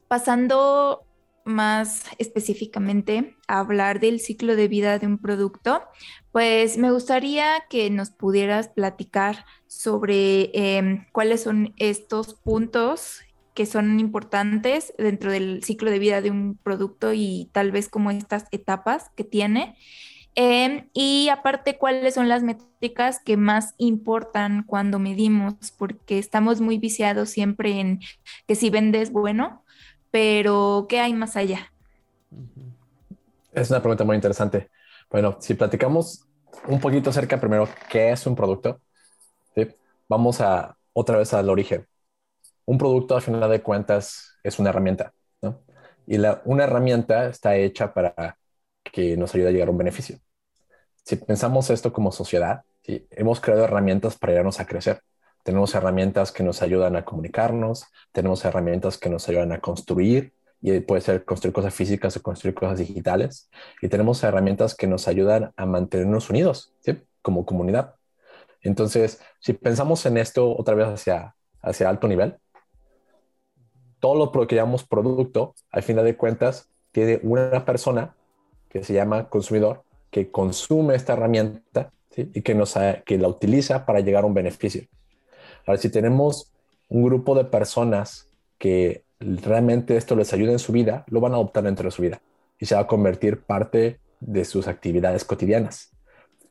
pasando 0.08 1.03
más 1.46 2.06
específicamente 2.18 3.36
hablar 3.48 4.00
del 4.00 4.20
ciclo 4.20 4.56
de 4.56 4.68
vida 4.68 5.00
de 5.00 5.08
un 5.08 5.18
producto, 5.18 5.84
pues 6.32 6.78
me 6.78 6.92
gustaría 6.92 7.64
que 7.70 7.90
nos 7.90 8.12
pudieras 8.12 8.70
platicar 8.70 9.46
sobre 9.68 10.52
em, 10.54 11.06
cuáles 11.12 11.44
son 11.44 11.74
estos 11.78 12.34
puntos 12.34 13.22
que 13.54 13.66
son 13.66 14.00
importantes 14.00 14.94
dentro 14.98 15.32
del 15.32 15.64
ciclo 15.64 15.92
de 15.92 16.00
vida 16.00 16.22
de 16.22 16.32
un 16.32 16.58
producto 16.62 17.14
y 17.14 17.50
tal 17.52 17.72
vez 17.72 17.88
como 17.88 18.10
estas 18.10 18.46
etapas 18.52 19.12
que 19.16 19.24
tiene 19.24 19.76
Em, 20.36 20.90
y 20.94 21.30
aparte, 21.30 21.78
¿cuáles 21.78 22.16
son 22.16 22.28
las 22.28 22.42
métricas 22.42 23.20
que 23.24 23.38
más 23.38 23.76
importan 23.78 24.64
cuando 24.64 24.98
medimos? 24.98 25.72
Porque 25.78 26.18
estamos 26.18 26.60
muy 26.60 26.80
viciados 26.80 27.30
siempre 27.30 27.80
en 27.80 28.00
que 28.48 28.56
si 28.56 28.70
vendes, 28.72 29.12
bueno, 29.12 29.63
pero 30.14 30.86
¿qué 30.88 31.00
hay 31.00 31.12
más 31.12 31.36
allá? 31.36 31.74
Es 33.52 33.72
una 33.72 33.80
pregunta 33.82 34.04
muy 34.04 34.16
interesante. 34.16 34.70
Bueno, 35.10 35.38
si 35.40 35.56
platicamos 35.56 36.28
un 36.68 36.80
poquito 36.80 37.10
acerca 37.10 37.40
primero 37.40 37.68
qué 37.90 38.12
es 38.12 38.28
un 38.28 38.36
producto, 38.36 38.80
vamos 40.08 40.40
a 40.40 40.78
otra 40.94 41.18
vez 41.18 41.34
al 41.34 41.50
origen. 41.50 41.88
Un 42.66 42.78
producto, 42.78 43.16
al 43.16 43.24
final 43.24 43.50
de 43.50 43.64
cuentas, 43.64 44.36
es 44.44 44.60
una 44.60 44.70
herramienta, 44.70 45.14
¿no? 45.42 45.60
Y 46.06 46.20
una 46.46 46.64
herramienta 46.66 47.26
está 47.26 47.56
hecha 47.56 47.92
para 47.92 48.38
que 48.84 49.18
nos 49.18 49.34
ayude 49.34 49.48
a 49.48 49.52
llegar 49.52 49.70
a 49.70 49.72
un 49.72 49.80
beneficio. 49.80 50.20
Si 51.04 51.16
pensamos 51.16 51.72
esto 51.72 51.92
como 51.92 52.12
sociedad, 52.12 52.62
hemos 52.84 53.42
creado 53.42 53.64
herramientas 53.64 54.16
para 54.16 54.34
ayudarnos 54.34 54.60
a 54.60 54.68
crecer. 54.68 55.02
Tenemos 55.44 55.76
herramientas 55.76 56.32
que 56.32 56.44
nos 56.44 56.62
ayudan 56.62 56.96
a 56.96 57.06
comunicarnos, 57.06 57.86
tenemos 58.12 58.44
herramientas 58.46 58.98
que 58.98 59.10
nos 59.10 59.28
ayudan 59.30 59.52
a 59.52 59.60
construir, 59.60 60.34
y 60.62 60.80
puede 60.80 61.02
ser 61.02 61.26
construir 61.26 61.54
cosas 61.54 61.74
físicas 61.74 62.16
o 62.16 62.22
construir 62.22 62.56
cosas 62.56 62.80
digitales, 62.80 63.50
y 63.82 63.90
tenemos 63.90 64.24
herramientas 64.24 64.76
que 64.76 64.88
nos 64.88 65.08
ayudan 65.08 65.52
a 65.58 65.66
mantenernos 65.66 66.30
unidos 66.30 66.74
como 67.22 67.46
comunidad. 67.46 67.96
Entonces, 68.62 69.22
si 69.40 69.54
pensamos 69.54 70.06
en 70.06 70.18
esto 70.18 70.56
otra 70.58 70.74
vez 70.74 70.88
hacia, 70.88 71.36
hacia 71.62 71.90
alto 71.90 72.08
nivel, 72.08 72.38
todo 74.00 74.16
lo 74.16 74.48
que 74.48 74.56
llamamos 74.56 74.86
producto, 74.86 75.54
al 75.70 75.84
final 75.84 76.06
de 76.06 76.16
cuentas, 76.16 76.70
tiene 76.92 77.20
una 77.24 77.66
persona 77.66 78.16
que 78.70 78.84
se 78.84 78.94
llama 78.94 79.30
consumidor 79.30 79.84
que 80.10 80.30
consume 80.32 80.96
esta 80.96 81.14
herramienta 81.14 81.92
y 82.16 82.42
que, 82.42 82.54
nos, 82.54 82.76
que 83.06 83.18
la 83.18 83.28
utiliza 83.28 83.86
para 83.86 84.00
llegar 84.00 84.24
a 84.24 84.28
un 84.28 84.34
beneficio. 84.34 84.84
Ahora, 85.66 85.80
si 85.80 85.90
tenemos 85.90 86.52
un 86.90 87.04
grupo 87.04 87.36
de 87.36 87.46
personas 87.46 88.28
que 88.58 89.04
realmente 89.20 89.98
esto 89.98 90.16
les 90.16 90.34
ayuda 90.34 90.52
en 90.52 90.60
su 90.60 90.72
vida, 90.72 91.06
lo 91.08 91.20
van 91.22 91.34
a 91.34 91.36
adoptar 91.36 91.64
dentro 91.64 91.86
de 91.86 91.92
su 91.92 92.02
vida 92.02 92.22
y 92.60 92.66
se 92.66 92.76
va 92.76 92.82
a 92.82 92.88
convertir 92.88 93.42
parte 93.42 94.00
de 94.20 94.46
sus 94.46 94.68
actividades 94.68 95.26
cotidianas. 95.26 95.92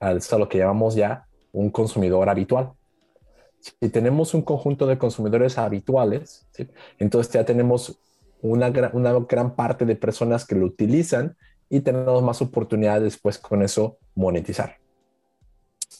Eso 0.00 0.16
es 0.16 0.32
lo 0.32 0.48
que 0.48 0.58
llamamos 0.58 0.94
ya 0.94 1.26
un 1.52 1.70
consumidor 1.70 2.28
habitual. 2.28 2.72
Si 3.60 3.88
tenemos 3.88 4.34
un 4.34 4.42
conjunto 4.42 4.86
de 4.86 4.98
consumidores 4.98 5.56
habituales, 5.58 6.46
entonces 6.98 7.32
ya 7.32 7.44
tenemos 7.44 7.98
una, 8.40 8.72
una 8.92 9.12
gran 9.20 9.54
parte 9.54 9.84
de 9.84 9.94
personas 9.94 10.44
que 10.44 10.56
lo 10.56 10.66
utilizan 10.66 11.36
y 11.70 11.80
tenemos 11.80 12.22
más 12.22 12.42
oportunidades 12.42 13.04
después 13.04 13.38
con 13.38 13.62
eso 13.62 13.98
monetizar. 14.14 14.78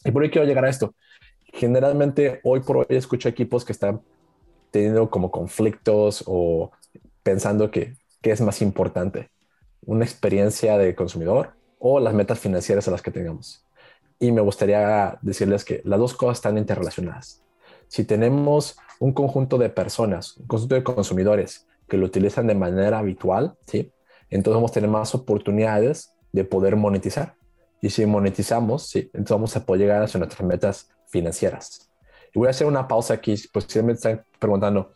Y 0.05 0.11
por 0.11 0.23
ahí 0.23 0.31
quiero 0.31 0.47
llegar 0.47 0.65
a 0.65 0.69
esto. 0.71 0.95
Generalmente 1.53 2.41
hoy 2.45 2.61
por 2.61 2.79
hoy 2.79 2.87
escucho 2.89 3.29
equipos 3.29 3.65
que 3.65 3.73
están 3.73 4.01
teniendo 4.71 5.11
como 5.11 5.31
conflictos 5.31 6.25
o 6.27 6.73
pensando 7.23 7.71
que 7.71 7.95
qué 8.23 8.31
es 8.31 8.41
más 8.41 8.63
importante, 8.63 9.31
una 9.85 10.05
experiencia 10.05 10.79
de 10.79 10.95
consumidor 10.95 11.55
o 11.79 12.01
las 12.01 12.15
metas 12.15 12.39
financieras 12.39 12.89
a 12.89 12.91
las 12.91 13.03
que 13.03 13.11
tengamos. 13.11 13.67
Y 14.19 14.33
me 14.33 14.41
gustaría 14.41 15.19
decirles 15.21 15.65
que 15.65 15.83
las 15.85 15.99
dos 15.99 16.15
cosas 16.15 16.39
están 16.39 16.57
interrelacionadas. 16.57 17.43
Si 17.89 18.05
tenemos 18.05 18.79
un 19.01 19.13
conjunto 19.13 19.59
de 19.59 19.69
personas, 19.69 20.37
un 20.39 20.47
conjunto 20.47 20.77
de 20.77 20.85
consumidores 20.85 21.67
que 21.89 21.99
lo 21.99 22.07
utilizan 22.07 22.47
de 22.47 22.55
manera 22.55 23.01
habitual, 23.01 23.57
¿sí? 23.67 23.93
entonces 24.31 24.55
vamos 24.55 24.71
a 24.71 24.75
tener 24.75 24.89
más 24.89 25.15
oportunidades 25.15 26.15
de 26.31 26.45
poder 26.45 26.77
monetizar. 26.77 27.35
Y 27.83 27.91
si 27.91 28.07
monetizamos, 28.07 28.87
sí, 28.87 29.11
entonces 29.13 29.33
vamos 29.33 29.57
a 29.57 29.67
poder 29.67 29.83
llegar 29.83 29.97
a 29.97 30.19
nuestras 30.19 30.43
metas 30.43 30.92
financieras. 31.13 31.91
Y 32.35 32.39
voy 32.39 32.49
a 32.49 32.51
hacer 32.51 32.67
una 32.67 32.89
pausa 32.89 33.15
aquí, 33.15 33.35
pues 33.53 33.67
si 33.69 33.83
me 33.83 33.93
están 33.93 34.25
preguntando, 34.39 34.95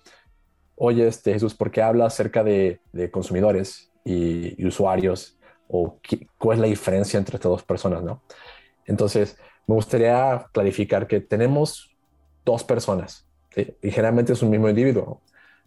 oye, 0.75 1.07
este, 1.07 1.35
Jesús, 1.35 1.55
¿por 1.55 1.71
qué 1.71 1.83
habla 1.83 2.07
acerca 2.07 2.43
de, 2.43 2.81
consumidores 3.13 3.93
y, 4.05 4.65
usuarios? 4.67 5.39
¿O 5.69 5.99
cuál 6.39 6.59
es 6.59 6.61
la 6.63 6.69
diferencia 6.69 7.19
entre 7.19 7.37
estas 7.37 7.51
dos 7.51 7.63
personas? 7.63 8.03
¿no? 8.03 8.23
Entonces, 8.87 9.37
me 9.67 9.75
gustaría 9.75 10.47
clarificar 10.53 11.07
que 11.07 11.21
tenemos 11.21 11.95
dos 12.45 12.65
personas, 12.65 13.29
y 13.55 13.91
generalmente 13.91 14.33
es 14.33 14.43
un 14.43 14.51
mismo 14.51 14.69
individuo. 14.69 15.21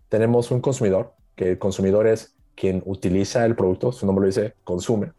Tenemos 0.09 0.51
un 0.51 0.61
consumidor, 0.61 1.13
que 1.35 1.51
el 1.51 1.59
consumidor 1.59 2.07
es 2.07 2.35
quien 2.55 2.81
utiliza 2.85 3.45
el 3.45 3.55
producto, 3.55 3.91
su 3.91 4.05
nombre 4.05 4.23
lo 4.23 4.27
dice, 4.27 4.53
consume. 4.63 5.11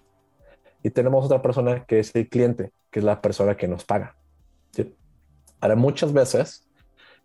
Y 0.82 0.90
tenemos 0.90 1.24
otra 1.24 1.42
persona 1.42 1.84
que 1.84 2.00
es 2.00 2.14
el 2.14 2.28
cliente, 2.28 2.72
que 2.90 3.00
es 3.00 3.04
la 3.04 3.20
persona 3.20 3.56
que 3.56 3.68
nos 3.68 3.84
paga. 3.84 4.16
Ahora, 5.60 5.76
muchas 5.76 6.12
veces 6.12 6.66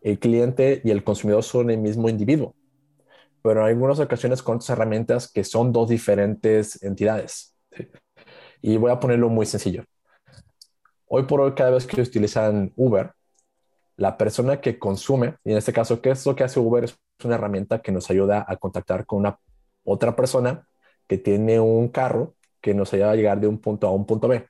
el 0.01 0.19
cliente 0.19 0.81
y 0.83 0.91
el 0.91 1.03
consumidor 1.03 1.43
son 1.43 1.69
el 1.69 1.77
mismo 1.77 2.09
individuo, 2.09 2.55
pero 3.41 3.61
en 3.61 3.67
algunas 3.67 3.99
ocasiones 3.99 4.43
con 4.43 4.57
otras 4.57 4.69
herramientas 4.69 5.31
que 5.31 5.43
son 5.43 5.71
dos 5.71 5.89
diferentes 5.89 6.81
entidades. 6.83 7.55
Y 8.61 8.77
voy 8.77 8.91
a 8.91 8.99
ponerlo 8.99 9.29
muy 9.29 9.45
sencillo. 9.45 9.83
Hoy 11.07 11.23
por 11.23 11.39
hoy, 11.41 11.53
cada 11.53 11.71
vez 11.71 11.85
que 11.85 12.01
utilizan 12.01 12.73
Uber, 12.75 13.11
la 13.95 14.17
persona 14.17 14.59
que 14.59 14.77
consume, 14.77 15.35
y 15.43 15.51
en 15.51 15.57
este 15.57 15.71
caso, 15.71 16.01
¿qué 16.01 16.11
es 16.11 16.25
lo 16.25 16.35
que 16.35 16.43
hace 16.43 16.59
Uber? 16.59 16.83
Es 16.83 16.97
una 17.23 17.35
herramienta 17.35 17.79
que 17.81 17.91
nos 17.91 18.09
ayuda 18.09 18.45
a 18.47 18.57
contactar 18.57 19.05
con 19.05 19.19
una 19.19 19.39
otra 19.83 20.15
persona 20.15 20.67
que 21.07 21.17
tiene 21.17 21.59
un 21.59 21.87
carro 21.89 22.35
que 22.59 22.73
nos 22.73 22.91
ayuda 22.93 23.11
a 23.11 23.15
llegar 23.15 23.39
de 23.39 23.47
un 23.47 23.59
punto 23.59 23.87
a 23.87 23.91
un 23.91 24.05
punto 24.05 24.27
B. 24.27 24.47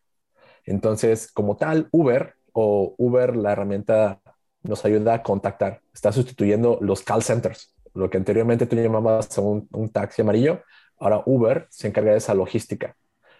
Entonces, 0.64 1.32
como 1.32 1.58
tal, 1.58 1.90
Uber 1.92 2.36
o 2.58 2.96
Uber, 2.98 3.36
la 3.36 3.52
herramienta 3.52 4.22
nos 4.64 4.86
ayuda 4.86 5.16
a 5.16 5.24
contactar. 5.24 5.82
Está 5.94 6.14
sustituyendo 6.14 6.78
los 6.82 7.04
call 7.04 7.22
centers. 7.22 7.76
Lo 7.94 8.10
que 8.10 8.18
anteriormente 8.18 8.66
tú 8.66 8.78
llamabas 8.78 9.38
un, 9.38 9.68
un 9.74 9.90
taxi 9.90 10.22
amarillo, 10.22 10.62
ahora 10.98 11.22
Uber 11.26 11.68
se 11.70 11.88
encarga 11.88 12.14
de 12.14 12.18
esa 12.18 12.34
logística. 12.34 12.96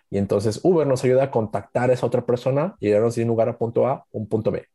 Y 0.10 0.18
entonces 0.18 0.60
Uber 0.64 0.86
nos 0.86 1.04
ayuda 1.06 1.24
a 1.24 1.32
contactar 1.32 1.90
a 1.90 1.94
esa 1.94 2.06
otra 2.06 2.26
persona 2.26 2.76
y 2.82 2.88
llevarnos 2.88 3.16
de 3.16 3.22
un 3.22 3.30
lugar 3.30 3.48
a 3.48 3.58
punto 3.58 3.88
A 3.88 4.06
un 4.12 4.28
punto 4.28 4.52
B. 4.52 4.66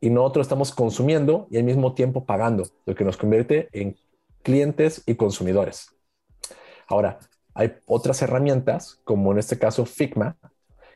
Y 0.00 0.08
nosotros 0.08 0.46
estamos 0.46 0.72
consumiendo 0.72 1.46
y 1.50 1.58
al 1.58 1.64
mismo 1.64 1.92
tiempo 1.92 2.24
pagando, 2.24 2.64
lo 2.86 2.94
que 2.94 3.04
nos 3.04 3.18
convierte 3.18 3.68
en 3.72 3.96
clientes 4.42 5.02
y 5.04 5.14
consumidores. 5.16 5.90
Ahora, 6.86 7.18
hay 7.52 7.74
otras 7.84 8.22
herramientas, 8.22 8.98
como 9.04 9.32
en 9.32 9.38
este 9.38 9.58
caso 9.58 9.84
Figma, 9.84 10.38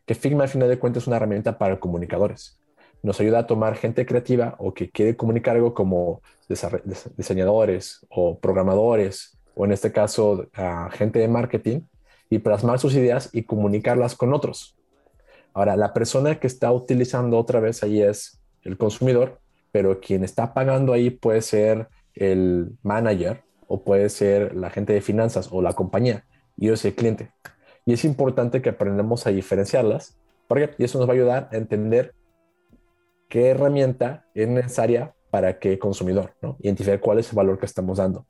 que 0.07 0.15
Figma 0.15 0.45
al 0.45 0.49
final 0.49 0.71
de 0.71 0.79
cuentas 0.79 1.03
es 1.03 1.07
una 1.07 1.17
herramienta 1.17 1.59
para 1.59 1.79
comunicadores. 1.79 2.59
Nos 3.03 3.21
ayuda 3.21 3.41
a 3.41 3.47
tomar 3.47 3.77
gente 3.77 4.07
creativa 4.07 4.55
o 4.59 4.75
que 4.75 4.91
quiere 4.91 5.17
comunicar 5.17 5.57
algo 5.57 5.75
como 5.75 6.23
diseñadores 7.17 8.07
o 8.09 8.39
programadores, 8.39 9.39
o 9.55 9.65
en 9.65 9.73
este 9.73 9.93
caso 9.93 10.47
a 10.55 10.89
gente 10.91 11.19
de 11.19 11.29
marketing, 11.29 11.81
y 12.31 12.39
plasmar 12.39 12.79
sus 12.79 12.95
ideas 12.95 13.29
y 13.33 13.43
comunicarlas 13.43 14.15
con 14.15 14.33
otros. 14.33 14.77
Ahora, 15.53 15.77
la 15.77 15.93
persona 15.93 16.41
que 16.41 16.47
está 16.47 16.73
utilizando 16.73 17.39
otra 17.39 17.61
vez 17.61 17.83
ahí 17.83 18.01
es 18.01 18.41
el 18.63 18.79
consumidor, 18.79 19.41
pero 19.71 20.01
quien 20.01 20.25
está 20.25 20.55
pagando 20.55 20.93
ahí 20.93 21.11
puede 21.11 21.43
ser 21.43 21.89
el 22.15 22.73
manager 22.83 23.43
o 23.67 23.83
puede 23.83 24.09
ser 24.09 24.55
la 24.55 24.71
gente 24.71 24.93
de 24.93 25.01
finanzas 25.01 25.49
o 25.51 25.61
la 25.61 25.73
compañía 25.73 26.25
y 26.57 26.67
yo 26.67 26.77
soy 26.77 26.91
el 26.91 26.95
cliente. 26.95 27.31
Y 27.85 27.95
es 27.95 28.05
importante 28.05 28.63
que 28.63 28.71
aprendamos 28.71 29.27
a 29.27 29.31
diferenciarlas 29.31 30.17
porque 30.47 30.71
eso 30.79 30.99
nos 30.99 31.09
va 31.09 31.13
a 31.13 31.17
ayudar 31.17 31.49
a 31.53 31.57
entender 31.57 32.15
qué 33.33 33.49
herramienta 33.49 34.27
es 34.35 34.47
necesaria 34.47 35.15
para 35.31 35.59
qué 35.59 35.79
consumidor, 35.79 36.35
¿no? 36.43 36.59
Identificar 36.61 37.01
cuál 37.01 37.19
es 37.19 37.31
el 37.31 37.37
valor 37.37 37.59
que 37.59 37.65
estamos 37.65 37.97
dando. 37.97 38.27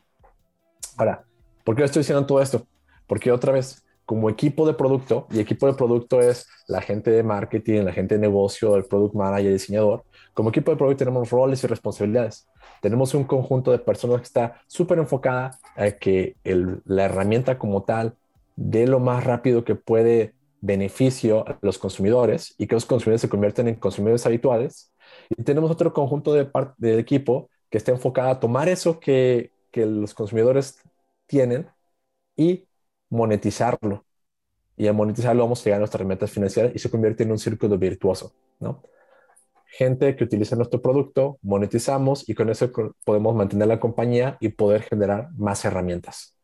Ahora, 0.96 1.24
¿por 1.64 1.74
qué 1.74 1.82
estoy 1.82 2.03
diciendo 2.03 2.24
todo 2.24 2.40
esto? 2.40 2.68
Porque 3.09 3.32
otra 3.32 3.50
vez, 3.50 3.84
como 4.07 4.30
equipo 4.30 4.64
de 4.64 4.74
producto, 4.74 5.26
y 5.32 5.40
equipo 5.40 5.66
de 5.66 5.72
producto 5.72 6.20
es 6.20 6.46
la 6.68 6.80
gente 6.80 7.11
de 7.11 7.24
marketing, 7.24 7.82
la 7.82 7.92
gente 7.92 8.14
de 8.14 8.20
negocio, 8.20 8.76
el 8.76 8.84
product 8.84 9.16
manager, 9.16 9.46
el 9.46 9.55
diseñador, 9.55 10.05
como 10.34 10.50
equipo 10.50 10.70
de 10.70 10.76
producto 10.76 10.98
tenemos 10.98 11.28
roles 11.30 11.64
y 11.64 11.66
responsabilidades. 11.66 12.46
Tenemos 12.80 13.12
un 13.12 13.24
conjunto 13.24 13.72
de 13.72 13.80
personas 13.80 14.18
que 14.18 14.26
está 14.26 14.61
súper 14.68 14.98
enfocada 14.98 15.59
a 15.74 15.90
que 15.90 16.36
la 16.44 17.07
herramienta 17.07 17.59
como 17.59 17.82
tal 17.82 18.14
dé 18.55 18.86
lo 18.86 19.00
más 19.00 19.24
rápido 19.24 19.64
que 19.64 19.74
puede 19.74 20.34
beneficio 20.61 21.46
a 21.46 21.59
los 21.61 21.76
consumidores 21.76 22.55
y 22.57 22.68
que 22.68 22.76
los 22.76 22.86
consumidores 22.86 23.20
se 23.20 23.28
convierten 23.28 23.66
en 23.66 23.74
consumidores 23.74 24.24
habituales. 24.26 24.91
Y 25.37 25.43
tenemos 25.43 25.70
otro 25.70 25.93
conjunto 25.93 26.33
de, 26.33 26.51
de 26.78 26.99
equipo 26.99 27.49
que 27.70 27.78
está 27.78 27.91
enfocada 27.93 28.30
a 28.30 28.41
tomar 28.41 28.68
eso 28.68 29.01
que, 29.01 29.51
que 29.70 29.87
los 29.87 30.14
consumidores 30.14 30.78
tienen 31.26 31.68
y 32.37 32.66
monetizarlo. 33.09 34.05
Y 34.76 34.87
a 34.87 34.93
monetizarlo 34.93 35.43
vamos 35.43 35.61
a 35.61 35.64
llegar 35.64 35.76
a 35.76 35.80
nuestras 35.80 36.01
herramientas 36.01 36.30
financieras 36.30 36.72
y 36.74 36.78
se 36.78 36.91
convierte 36.91 37.22
en 37.22 37.33
un 37.33 37.39
círculo 37.39 37.78
virtuoso, 37.78 38.33
¿no? 38.61 38.83
Gente 39.66 40.14
que 40.16 40.24
utiliza 40.24 40.55
nuestro 40.55 40.83
producto, 40.83 41.39
monetizamos 41.41 42.28
y 42.28 42.35
con 42.35 42.51
eso 42.51 42.70
podemos 43.05 43.35
mantener 43.35 43.68
la 43.68 43.80
compañía 43.80 44.37
y 44.39 44.51
poder 44.51 44.83
generar 44.83 45.30
más 45.33 45.64
herramientas. 45.64 46.37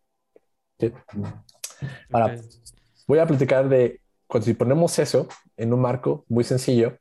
Ahora, 2.11 2.36
voy 3.07 3.18
a 3.18 3.26
platicar 3.26 3.68
de 3.68 4.01
cuando 4.26 4.47
si 4.47 4.55
ponemos 4.55 4.99
eso 4.99 5.28
en 5.57 5.74
un 5.74 5.80
marco 5.80 6.24
muy 6.28 6.45
sencillo, 6.45 6.97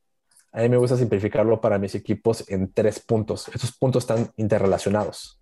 a 0.52 0.62
mí 0.62 0.70
me 0.70 0.78
gusta 0.78 0.98
simplificarlo 0.98 1.62
para 1.62 1.78
mis 1.78 1.95
equipos 1.95 2.50
en 2.50 2.72
tres 2.72 3.00
puntos. 3.00 3.48
Estos 3.50 3.72
puntos 3.74 4.04
están 4.04 4.32
interrelacionados. 4.38 5.39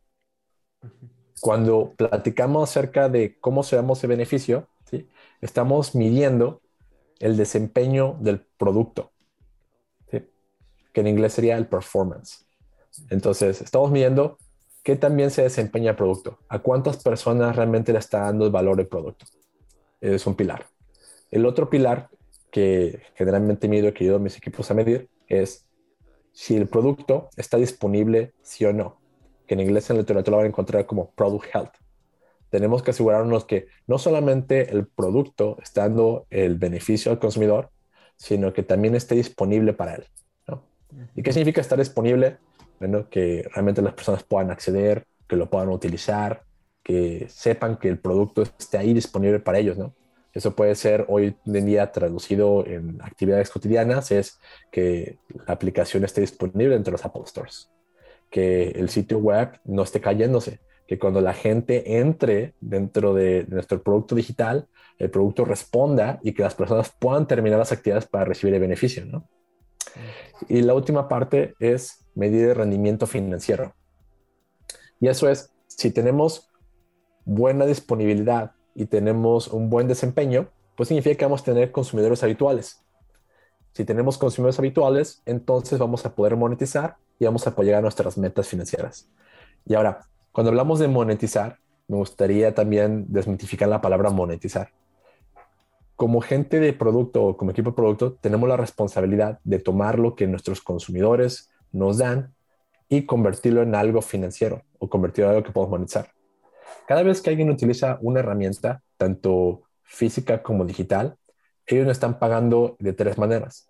Cuando 1.40 1.94
platicamos 1.96 2.70
acerca 2.70 3.10
de 3.10 3.38
cómo 3.40 3.64
se 3.64 3.76
damos 3.76 4.00
ese 4.00 4.08
beneficio, 4.08 4.68
¿sí? 4.90 5.08
estamos 5.42 5.96
midiendo 5.96 6.62
el 7.20 7.38
desempeño 7.38 8.18
del 8.20 8.42
producto, 8.58 9.12
¿sí? 10.10 10.28
que 10.92 11.02
en 11.02 11.08
inglés 11.08 11.34
sería 11.34 11.58
el 11.58 11.68
performance. 11.68 12.46
Entonces, 13.10 13.62
estamos 13.62 13.92
midiendo 13.92 14.38
qué 14.84 14.96
también 14.96 15.32
se 15.32 15.44
desempeña 15.44 15.92
el 15.92 15.98
producto, 15.98 16.40
a 16.48 16.60
cuántas 16.60 17.02
personas 17.02 17.56
realmente 17.56 17.92
le 17.92 18.00
está 18.00 18.22
dando 18.22 18.46
el 18.46 18.52
valor 18.52 18.78
del 18.78 18.88
producto. 18.88 19.26
Es 20.00 20.26
un 20.28 20.36
pilar. 20.36 20.68
El 21.32 21.46
otro 21.46 21.70
pilar 21.70 22.10
que 22.56 23.02
generalmente 23.16 23.68
mido 23.68 23.94
que 23.94 24.06
ayudo 24.06 24.16
a 24.16 24.20
mis 24.20 24.38
equipos 24.38 24.72
a 24.72 24.74
medir 24.74 25.10
es 25.28 25.66
si 26.32 26.56
el 26.56 26.68
producto 26.68 27.30
está 27.36 27.58
disponible, 27.58 28.34
sí 28.44 28.64
o 28.64 28.72
no 28.72 29.04
que 29.46 29.54
en 29.56 29.60
inglés 29.60 29.90
en 29.90 29.98
literatura 29.98 30.32
lo 30.32 30.38
van 30.38 30.46
a 30.46 30.50
encontrar 30.50 30.86
como 30.86 31.12
product 31.12 31.46
health. 31.54 31.74
Tenemos 32.50 32.82
que 32.82 32.92
asegurarnos 32.92 33.46
que 33.46 33.68
no 33.88 33.98
solamente 33.98 34.72
el 34.72 34.88
producto 34.88 35.58
está 35.62 35.82
dando 35.82 36.28
el 36.30 36.56
beneficio 36.56 37.12
al 37.12 37.20
consumidor, 37.20 37.72
sino 38.16 38.54
que 38.54 38.64
también 38.64 38.96
esté 38.96 39.16
disponible 39.16 39.74
para 39.74 39.96
él. 39.96 40.06
¿Y 41.14 41.24
qué 41.24 41.34
significa 41.34 41.60
estar 41.60 41.78
disponible? 41.78 42.38
Bueno, 42.80 43.10
que 43.10 43.46
realmente 43.54 43.82
las 43.82 43.94
personas 43.94 44.24
puedan 44.24 44.50
acceder, 44.50 45.06
que 45.28 45.36
lo 45.36 45.50
puedan 45.50 45.70
utilizar, 45.70 46.44
que 46.84 47.28
sepan 47.28 47.78
que 47.78 47.90
el 47.90 48.00
producto 48.00 48.44
esté 48.44 48.78
ahí 48.78 48.94
disponible 48.94 49.40
para 49.40 49.60
ellos, 49.60 49.78
¿no? 49.78 49.94
Eso 50.36 50.56
puede 50.56 50.76
ser 50.76 51.06
hoy 51.08 51.36
en 51.46 51.66
día 51.66 51.92
traducido 51.92 52.64
en 52.68 53.02
actividades 53.02 53.50
cotidianas, 53.50 54.12
es 54.12 54.40
que 54.72 55.18
la 55.48 55.54
aplicación 55.54 56.04
esté 56.04 56.22
disponible 56.22 56.76
entre 56.76 56.92
los 56.92 57.04
Apple 57.04 57.24
Stores 57.26 57.72
que 58.36 58.72
el 58.72 58.90
sitio 58.90 59.20
web 59.20 59.62
no 59.64 59.84
esté 59.84 60.02
cayéndose, 60.02 60.60
que 60.88 61.00
cuando 61.00 61.22
la 61.22 61.34
gente 61.34 62.00
entre 62.00 62.54
dentro 62.60 63.14
de, 63.14 63.46
nuestro 63.48 63.82
producto 63.82 64.14
digital, 64.14 64.68
el 64.98 65.10
producto 65.10 65.46
responda 65.46 66.20
y 66.22 66.34
que 66.34 66.44
las 66.44 66.54
personas 66.54 66.94
puedan 67.00 67.28
terminar 67.28 67.60
las 67.60 67.72
actividades 67.72 68.08
para 68.08 68.26
recibir 68.26 68.54
el 68.54 68.60
beneficio, 68.60 69.06
¿no? 69.06 69.30
Y 70.50 70.64
la 70.64 70.74
última 70.74 71.08
parte 71.08 71.54
es 71.62 72.06
medir 72.14 72.50
el 72.50 72.56
rendimiento 72.56 73.08
financiero. 73.08 73.74
Y 75.00 75.08
eso 75.08 75.30
es, 75.30 75.54
si 75.68 75.92
tenemos 75.92 76.52
buena 77.24 77.66
disponibilidad 77.66 78.52
y 78.76 78.86
tenemos 78.86 79.48
un 79.48 79.70
buen 79.70 79.88
desempeño, 79.88 80.50
pues 80.76 80.90
significa 80.90 81.16
que 81.16 81.26
vamos 81.26 81.42
a 81.42 81.46
tener 81.46 81.72
consumidores 81.72 82.22
habituales. 82.22 82.82
Si 83.72 83.86
tenemos 83.86 84.18
consumidores 84.18 84.60
habituales, 84.60 85.22
entonces 85.26 85.80
vamos 85.80 86.06
a 86.06 86.14
poder 86.14 86.36
monetizar 86.36 86.98
y 87.18 87.26
vamos 87.26 87.48
a 87.48 87.52
apoyar 87.52 87.76
a 87.76 87.82
nuestras 87.82 88.18
metas 88.18 88.48
financieras. 88.48 89.10
Y 89.66 89.74
ahora, 89.74 90.02
cuando 90.32 90.50
hablamos 90.50 90.80
de 90.80 90.88
monetizar, 90.88 91.58
me 91.88 91.98
gustaría 91.98 92.54
también 92.54 93.06
desmitificar 93.08 93.70
la 93.70 93.82
palabra 93.82 94.10
monetizar. 94.10 94.70
Como 95.96 96.20
gente 96.20 96.60
de 96.60 96.74
producto 96.74 97.24
o 97.24 97.38
como 97.38 97.52
equipo 97.52 97.70
de 97.70 97.76
producto, 97.76 98.14
tenemos 98.14 98.50
la 98.50 98.58
responsabilidad 98.58 99.40
de 99.44 99.60
tomar 99.60 99.98
lo 99.98 100.16
que 100.16 100.28
nuestros 100.28 100.62
consumidores 100.62 101.50
nos 101.72 102.00
dan 102.00 102.34
y 102.90 103.06
convertirlo 103.06 103.62
en 103.62 103.76
algo 103.76 104.02
financiero 104.02 104.64
o 104.80 104.90
convertirlo 104.90 105.32
en 105.32 105.38
algo 105.38 105.48
que 105.48 105.54
podemos 105.54 105.72
monetizar. 105.72 106.15
Cada 106.88 107.04
vez 107.04 107.22
que 107.22 107.30
alguien 107.30 107.50
utiliza 107.50 107.98
una 108.02 108.20
herramienta, 108.20 108.82
tanto 108.98 109.64
física 109.84 110.44
como 110.44 110.66
digital, 110.66 111.18
ellos 111.66 111.86
nos 111.86 111.94
están 111.94 112.20
pagando 112.20 112.76
de 112.80 112.94
tres 112.94 113.18
maneras. 113.18 113.68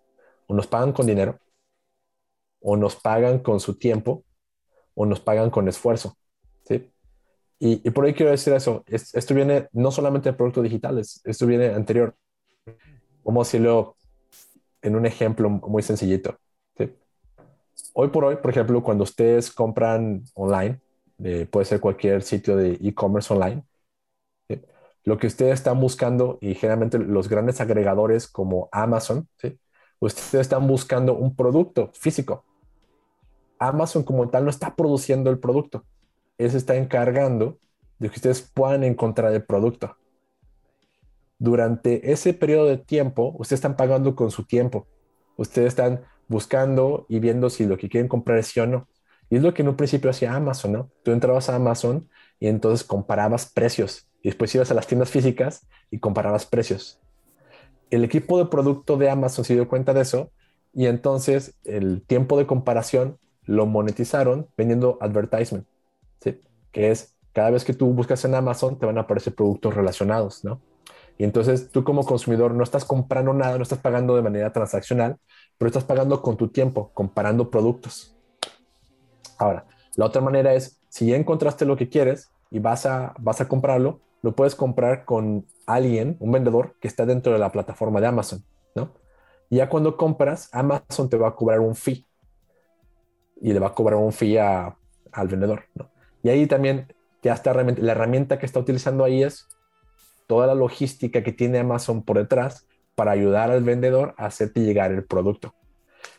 O 0.47 0.53
nos 0.53 0.67
pagan 0.67 0.91
con 0.91 1.05
dinero, 1.05 1.39
o 2.59 2.75
nos 2.75 2.95
pagan 2.95 3.39
con 3.39 3.59
su 3.59 3.77
tiempo 3.77 4.23
o 4.95 5.05
nos 5.05 5.19
pagan 5.19 5.51
con 5.51 5.67
esfuerzo. 5.67 6.17
¿sí? 6.63 6.91
Y, 7.59 7.89
por 7.91 8.05
ahí 8.05 8.13
quiero 8.13 8.31
decir 8.31 8.53
eso. 8.53 8.83
esto 8.87 9.33
viene 9.35 9.67
no 9.71 9.91
solamente 9.91 10.29
de 10.29 10.37
productos 10.37 10.63
digitales, 10.63 11.21
esto 11.23 11.45
viene 11.45 11.67
anterior. 11.67 12.15
Vamos 13.23 13.47
a 13.47 13.49
decirlo 13.49 13.95
en 14.81 14.95
un 14.95 15.05
ejemplo 15.05 15.49
muy 15.49 15.83
sencillito. 15.83 16.37
Hoy 17.93 18.09
por 18.09 18.25
hoy, 18.25 18.37
por 18.37 18.51
ejemplo, 18.51 18.83
cuando 18.83 19.03
ustedes 19.03 19.51
compran 19.51 20.23
online, 20.33 20.81
puede 21.17 21.65
ser 21.65 21.79
cualquier 21.79 22.21
sitio 22.23 22.57
de 22.57 22.73
e-commerce 22.81 23.33
online, 23.33 23.63
lo 25.03 25.17
que 25.17 25.27
ustedes 25.27 25.53
están 25.53 25.79
buscando 25.79 26.37
y 26.41 26.55
generalmente 26.55 26.97
los 26.97 27.29
grandes 27.29 27.61
agregadores 27.61 28.27
como 28.27 28.69
Amazon, 28.71 29.27
ustedes 29.99 30.33
están 30.33 30.67
buscando 30.67 31.15
un 31.15 31.35
producto 31.35 31.91
físico 31.93 32.43
Amazon 33.59 34.03
como 34.03 34.29
tal 34.29 34.43
no 34.43 34.49
está 34.49 34.75
produciendo 34.75 35.29
el 35.29 35.39
producto. 35.39 35.85
Él 36.37 36.51
se 36.51 36.57
está 36.57 36.75
encargando 36.75 37.57
de 37.99 38.09
que 38.09 38.15
ustedes 38.15 38.41
puedan 38.41 38.83
encontrar 38.83 39.33
el 39.33 39.43
producto. 39.43 39.97
Durante 41.37 42.11
ese 42.11 42.33
periodo 42.33 42.67
de 42.67 42.77
tiempo, 42.77 43.35
ustedes 43.37 43.59
están 43.59 43.77
pagando 43.77 44.15
con 44.15 44.31
su 44.31 44.45
tiempo. 44.45 44.87
Ustedes 45.37 45.69
están 45.69 46.01
buscando 46.27 47.05
y 47.09 47.19
viendo 47.19 47.49
si 47.49 47.65
lo 47.65 47.77
que 47.77 47.89
quieren 47.89 48.07
comprar 48.07 48.39
es 48.39 48.47
sí 48.47 48.59
o 48.59 48.67
no. 48.67 48.87
Y 49.29 49.37
es 49.37 49.41
lo 49.41 49.53
que 49.53 49.61
en 49.61 49.69
un 49.69 49.75
principio 49.75 50.09
hacía 50.09 50.35
Amazon, 50.35 50.73
¿no? 50.73 50.91
Tú 51.03 51.11
entrabas 51.11 51.49
a 51.49 51.55
Amazon 51.55 52.07
y 52.39 52.47
entonces 52.47 52.85
comparabas 52.85 53.51
precios. 53.51 54.07
Y 54.21 54.29
después 54.29 54.53
ibas 54.55 54.71
a 54.71 54.73
las 54.73 54.87
tiendas 54.87 55.09
físicas 55.09 55.67
y 55.91 55.99
comparabas 55.99 56.45
precios. 56.45 56.99
El 57.89 58.03
equipo 58.03 58.37
de 58.37 58.45
producto 58.45 58.97
de 58.97 59.09
Amazon 59.09 59.45
se 59.45 59.53
dio 59.53 59.67
cuenta 59.67 59.93
de 59.93 60.01
eso 60.01 60.31
Y 60.73 60.87
entonces 60.87 61.55
el 61.63 62.01
tiempo 62.01 62.37
de 62.37 62.47
comparación 62.47 63.17
lo 63.43 63.65
monetizaron 63.65 64.47
vendiendo 64.57 64.97
advertisement, 65.01 65.67
¿sí? 66.19 66.39
que 66.71 66.91
es 66.91 67.15
cada 67.31 67.51
vez 67.51 67.63
que 67.63 67.73
tú 67.73 67.87
buscas 67.93 68.25
en 68.25 68.33
Amazon 68.33 68.79
te 68.79 68.85
van 68.85 68.97
a 68.97 69.01
aparecer 69.01 69.35
productos 69.35 69.73
relacionados, 69.75 70.43
¿no? 70.43 70.61
Y 71.17 71.23
entonces 71.23 71.69
tú 71.69 71.83
como 71.83 72.05
consumidor 72.05 72.53
no 72.53 72.63
estás 72.63 72.85
comprando 72.85 73.33
nada, 73.33 73.57
no 73.57 73.63
estás 73.63 73.79
pagando 73.79 74.15
de 74.15 74.21
manera 74.21 74.51
transaccional, 74.51 75.17
pero 75.57 75.67
estás 75.67 75.83
pagando 75.83 76.21
con 76.21 76.37
tu 76.37 76.49
tiempo, 76.49 76.91
comparando 76.93 77.49
productos. 77.49 78.14
Ahora, 79.37 79.65
la 79.95 80.05
otra 80.05 80.21
manera 80.21 80.53
es, 80.53 80.79
si 80.89 81.07
ya 81.07 81.15
encontraste 81.15 81.65
lo 81.65 81.77
que 81.77 81.89
quieres 81.89 82.31
y 82.51 82.59
vas 82.59 82.85
a, 82.85 83.13
vas 83.19 83.41
a 83.41 83.47
comprarlo, 83.47 84.01
lo 84.21 84.35
puedes 84.35 84.55
comprar 84.55 85.05
con 85.05 85.45
alguien, 85.67 86.17
un 86.19 86.31
vendedor 86.31 86.75
que 86.79 86.87
está 86.87 87.05
dentro 87.05 87.33
de 87.33 87.39
la 87.39 87.51
plataforma 87.51 88.01
de 88.01 88.07
Amazon, 88.07 88.43
¿no? 88.75 88.93
Y 89.49 89.57
ya 89.57 89.69
cuando 89.69 89.97
compras, 89.97 90.49
Amazon 90.51 91.09
te 91.09 91.17
va 91.17 91.29
a 91.29 91.35
cobrar 91.35 91.59
un 91.59 91.75
fee 91.75 92.05
y 93.41 93.53
le 93.53 93.59
va 93.59 93.67
a 93.67 93.73
cobrar 93.73 93.99
un 93.99 94.11
fee 94.11 94.37
al 94.37 95.27
vendedor, 95.27 95.65
¿no? 95.75 95.91
Y 96.23 96.29
ahí 96.29 96.47
también 96.47 96.87
ya 97.21 97.33
está 97.33 97.53
la 97.53 97.91
herramienta 97.91 98.39
que 98.39 98.45
está 98.45 98.59
utilizando 98.59 99.03
ahí 99.03 99.23
es 99.23 99.47
toda 100.27 100.47
la 100.47 100.55
logística 100.55 101.23
que 101.23 101.31
tiene 101.31 101.59
Amazon 101.59 102.03
por 102.03 102.17
detrás 102.17 102.67
para 102.95 103.11
ayudar 103.11 103.51
al 103.51 103.63
vendedor 103.63 104.15
a 104.17 104.25
hacerte 104.25 104.61
llegar 104.61 104.91
el 104.91 105.05
producto. 105.05 105.53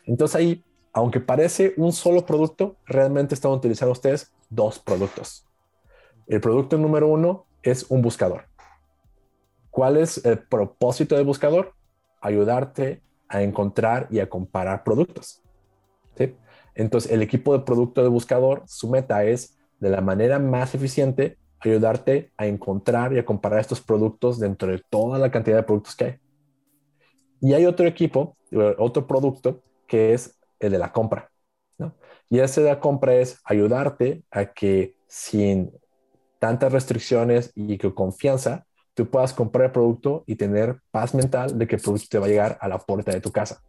Entonces 0.05 0.35
ahí, 0.35 0.63
aunque 0.97 1.19
parece 1.19 1.75
un 1.77 1.91
solo 1.91 2.25
producto, 2.25 2.75
realmente 2.87 3.35
están 3.35 3.51
utilizando 3.51 3.91
ustedes 3.91 4.33
dos 4.49 4.79
productos. 4.79 5.45
El 6.25 6.41
producto 6.41 6.75
número 6.75 7.07
uno 7.07 7.45
es 7.61 7.85
un 7.91 8.01
buscador. 8.01 8.45
¿Cuál 9.69 9.97
es 9.97 10.25
el 10.25 10.39
propósito 10.39 11.15
del 11.15 11.23
buscador? 11.23 11.75
Ayudarte 12.19 13.03
a 13.27 13.43
encontrar 13.43 14.07
y 14.09 14.21
a 14.21 14.27
comparar 14.27 14.83
productos. 14.83 15.43
Entonces, 16.73 17.11
el 17.11 17.21
equipo 17.21 17.55
de 17.55 17.63
producto 17.63 18.01
de 18.01 18.09
buscador, 18.09 18.63
su 18.65 18.89
meta 18.89 19.23
es, 19.23 19.55
de 19.79 19.91
la 19.91 20.01
manera 20.01 20.39
más 20.39 20.73
eficiente, 20.73 21.37
ayudarte 21.59 22.31
a 22.37 22.47
encontrar 22.47 23.13
y 23.13 23.19
a 23.19 23.25
comparar 23.25 23.59
estos 23.59 23.81
productos 23.81 24.39
dentro 24.39 24.71
de 24.71 24.81
toda 24.89 25.19
la 25.19 25.29
cantidad 25.29 25.57
de 25.57 25.63
productos 25.63 25.95
que 25.95 26.05
hay. 26.05 26.15
Y 27.39 27.53
hay 27.53 27.67
otro 27.67 27.85
equipo, 27.85 28.35
otro 28.79 29.05
producto 29.05 29.61
que 29.85 30.15
es 30.15 30.36
el 30.59 30.71
de 30.71 30.77
la 30.77 30.91
compra. 30.91 31.29
Y 32.29 32.39
ese 32.39 32.61
de 32.61 32.69
la 32.69 32.79
compra 32.79 33.15
es 33.15 33.39
ayudarte 33.45 34.23
a 34.31 34.47
que 34.47 34.97
sin 35.07 35.71
tantas 36.39 36.73
restricciones 36.73 37.51
y 37.55 37.77
con 37.77 37.91
confianza, 37.91 38.65
tú 38.93 39.09
puedas 39.09 39.33
comprar 39.33 39.67
el 39.67 39.71
producto 39.71 40.23
y 40.27 40.35
tener 40.35 40.81
paz 40.91 41.13
mental 41.13 41.57
de 41.57 41.67
que 41.67 41.75
el 41.75 41.81
producto 41.81 42.07
te 42.09 42.19
va 42.19 42.25
a 42.25 42.29
llegar 42.29 42.57
a 42.59 42.67
la 42.67 42.79
puerta 42.79 43.11
de 43.11 43.21
tu 43.21 43.31
casa. 43.31 43.63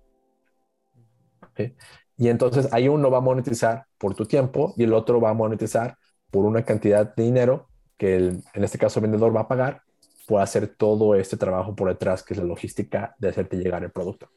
Y 2.17 2.29
entonces 2.29 2.69
ahí 2.73 2.89
uno 2.89 3.11
va 3.11 3.19
a 3.19 3.21
monetizar 3.23 3.87
por 3.97 4.15
tu 4.15 4.27
tiempo 4.27 4.75
y 4.77 4.85
el 4.85 4.93
otro 4.93 5.21
va 5.21 5.31
a 5.31 5.35
monetizar 5.35 5.97
por 6.31 6.45
una 6.45 6.65
cantidad 6.65 7.15
de 7.15 7.23
dinero 7.23 7.69
que 7.97 8.17
en 8.17 8.65
este 8.65 8.79
caso 8.79 9.01
el 9.01 9.03
vendedor 9.03 9.35
va 9.35 9.43
a 9.43 9.49
pagar 9.49 9.83
por 10.27 10.41
hacer 10.41 10.69
todo 10.69 11.15
este 11.15 11.37
trabajo 11.37 11.75
por 11.75 11.89
detrás, 11.89 12.23
que 12.23 12.35
es 12.35 12.39
la 12.39 12.45
logística 12.45 13.15
de 13.19 13.29
hacerte 13.31 13.57
llegar 13.57 13.83
el 13.83 13.91
producto. 13.91 14.29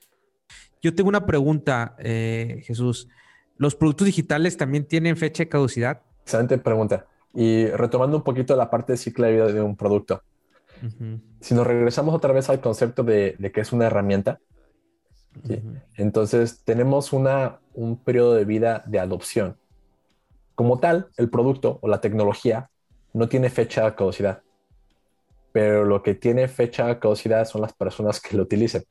Yo 0.81 0.93
tengo 0.95 1.09
una 1.09 1.25
pregunta, 1.25 1.95
eh, 1.99 2.61
Jesús. 2.65 3.07
¿Los 3.57 3.75
productos 3.75 4.05
digitales 4.05 4.57
también 4.57 4.85
tienen 4.85 5.15
fecha 5.15 5.43
de 5.43 5.49
caducidad? 5.49 6.01
Excelente 6.23 6.57
pregunta. 6.57 7.05
Y 7.33 7.67
retomando 7.67 8.17
un 8.17 8.23
poquito 8.23 8.55
la 8.55 8.69
parte 8.69 8.93
de 8.93 8.97
ciclo 8.97 9.25
de 9.25 9.33
vida 9.33 9.47
de 9.47 9.61
un 9.61 9.75
producto. 9.75 10.23
Si 11.39 11.53
nos 11.53 11.67
regresamos 11.67 12.15
otra 12.15 12.33
vez 12.33 12.49
al 12.49 12.59
concepto 12.59 13.03
de, 13.03 13.37
que 13.53 13.61
es 13.61 13.71
una 13.71 13.85
herramienta, 13.85 14.39
entonces 15.95 16.63
tenemos 16.63 17.13
una, 17.13 17.59
un 17.75 17.97
periodo 17.97 18.33
de 18.33 18.45
vida 18.45 18.83
de 18.87 18.99
adopción. 18.99 19.57
Como 20.55 20.79
tal, 20.79 21.09
el 21.17 21.29
producto 21.29 21.77
o 21.81 21.87
la 21.87 22.01
tecnología 22.01 22.69
no 23.13 23.29
tiene 23.29 23.51
fecha 23.51 23.85
de 23.85 23.95
caducidad, 23.95 24.41
pero 25.51 25.85
lo 25.85 26.01
que 26.01 26.15
tiene 26.15 26.47
fecha 26.47 26.87
de 26.87 26.99
caducidad 26.99 27.45
son 27.45 27.61
las 27.61 27.73
personas 27.73 28.19
que 28.19 28.35
lo 28.35 28.43
utilicen. 28.43 28.83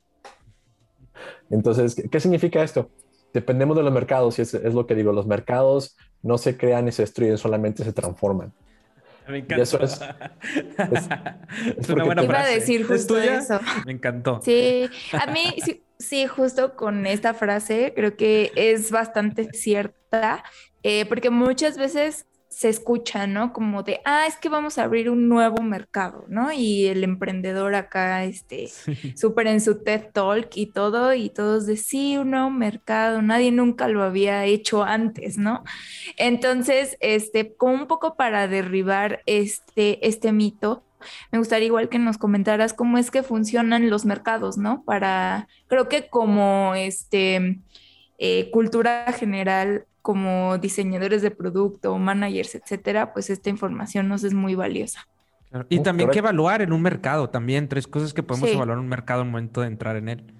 Entonces, 1.49 1.95
¿qué 2.09 2.19
significa 2.19 2.63
esto? 2.63 2.89
Dependemos 3.33 3.77
de 3.77 3.83
los 3.83 3.93
mercados, 3.93 4.39
y 4.39 4.41
es, 4.41 4.53
lo 4.53 4.85
que 4.85 4.95
digo, 4.95 5.13
los 5.13 5.25
mercados 5.25 5.97
no 6.21 6.37
se 6.37 6.57
crean 6.57 6.87
y 6.87 6.91
se 6.91 7.03
destruyen, 7.03 7.37
solamente 7.37 7.83
se 7.83 7.93
transforman. 7.93 8.53
Me 9.27 9.37
encanta. 9.37 9.63
eso 9.63 9.79
es, 9.83 10.01
es, 11.77 11.89
una 11.89 12.03
buena 12.03 12.23
Iba 12.23 12.41
a 12.41 12.47
decir 12.47 12.85
justo 12.85 13.17
eso. 13.17 13.59
Me 13.85 13.93
encantó. 13.93 14.41
Sí, 14.43 14.89
a 15.13 15.31
mí 15.31 15.55
sí, 15.63 15.83
sí, 15.99 16.27
justo 16.27 16.75
con 16.75 17.05
esta 17.05 17.33
frase 17.33 17.93
creo 17.95 18.17
que 18.17 18.51
es 18.55 18.91
bastante 18.91 19.49
cierta, 19.53 20.43
eh, 20.83 21.05
porque 21.05 21.29
muchas 21.29 21.77
veces 21.77 22.25
se 22.51 22.67
escucha, 22.67 23.27
¿no? 23.27 23.53
Como 23.53 23.81
de, 23.81 24.01
ah, 24.03 24.25
es 24.27 24.35
que 24.35 24.49
vamos 24.49 24.77
a 24.77 24.83
abrir 24.83 25.09
un 25.09 25.29
nuevo 25.29 25.63
mercado, 25.63 26.25
¿no? 26.27 26.51
Y 26.51 26.85
el 26.87 27.03
emprendedor 27.05 27.73
acá, 27.75 28.25
este, 28.25 28.69
súper 29.15 29.47
en 29.47 29.61
su 29.61 29.81
TED 29.81 30.11
Talk 30.11 30.49
y 30.55 30.65
todo, 30.65 31.13
y 31.13 31.29
todos 31.29 31.65
de, 31.65 31.77
sí, 31.77 32.17
un 32.17 32.31
nuevo 32.31 32.49
mercado, 32.49 33.21
nadie 33.21 33.53
nunca 33.53 33.87
lo 33.87 34.03
había 34.03 34.43
hecho 34.45 34.83
antes, 34.83 35.37
¿no? 35.37 35.63
Entonces, 36.17 36.97
este, 36.99 37.55
como 37.55 37.73
un 37.73 37.87
poco 37.87 38.15
para 38.15 38.49
derribar 38.49 39.21
este, 39.25 40.05
este 40.05 40.33
mito, 40.33 40.83
me 41.31 41.39
gustaría 41.39 41.67
igual 41.67 41.87
que 41.87 41.99
nos 41.99 42.17
comentaras 42.17 42.73
cómo 42.73 42.97
es 42.97 43.11
que 43.11 43.23
funcionan 43.23 43.89
los 43.89 44.05
mercados, 44.05 44.57
¿no? 44.57 44.83
Para, 44.83 45.47
creo 45.67 45.87
que 45.87 46.09
como, 46.09 46.75
este, 46.75 47.61
eh, 48.19 48.51
cultura 48.51 49.11
general 49.13 49.85
como 50.01 50.57
diseñadores 50.57 51.21
de 51.21 51.31
producto, 51.31 51.97
managers, 51.97 52.55
etcétera, 52.55 53.13
pues 53.13 53.29
esta 53.29 53.49
información 53.49 54.07
nos 54.07 54.23
es 54.23 54.33
muy 54.33 54.55
valiosa. 54.55 55.07
Y 55.69 55.81
también 55.81 56.09
que 56.09 56.19
evaluar 56.19 56.61
en 56.61 56.71
un 56.71 56.81
mercado, 56.81 57.29
también 57.29 57.67
tres 57.67 57.85
cosas 57.85 58.13
que 58.13 58.23
podemos 58.23 58.49
evaluar 58.49 58.77
en 58.77 58.83
un 58.83 58.89
mercado 58.89 59.21
en 59.21 59.27
el 59.27 59.31
momento 59.31 59.61
de 59.61 59.67
entrar 59.67 59.97
en 59.97 60.07
él. 60.07 60.33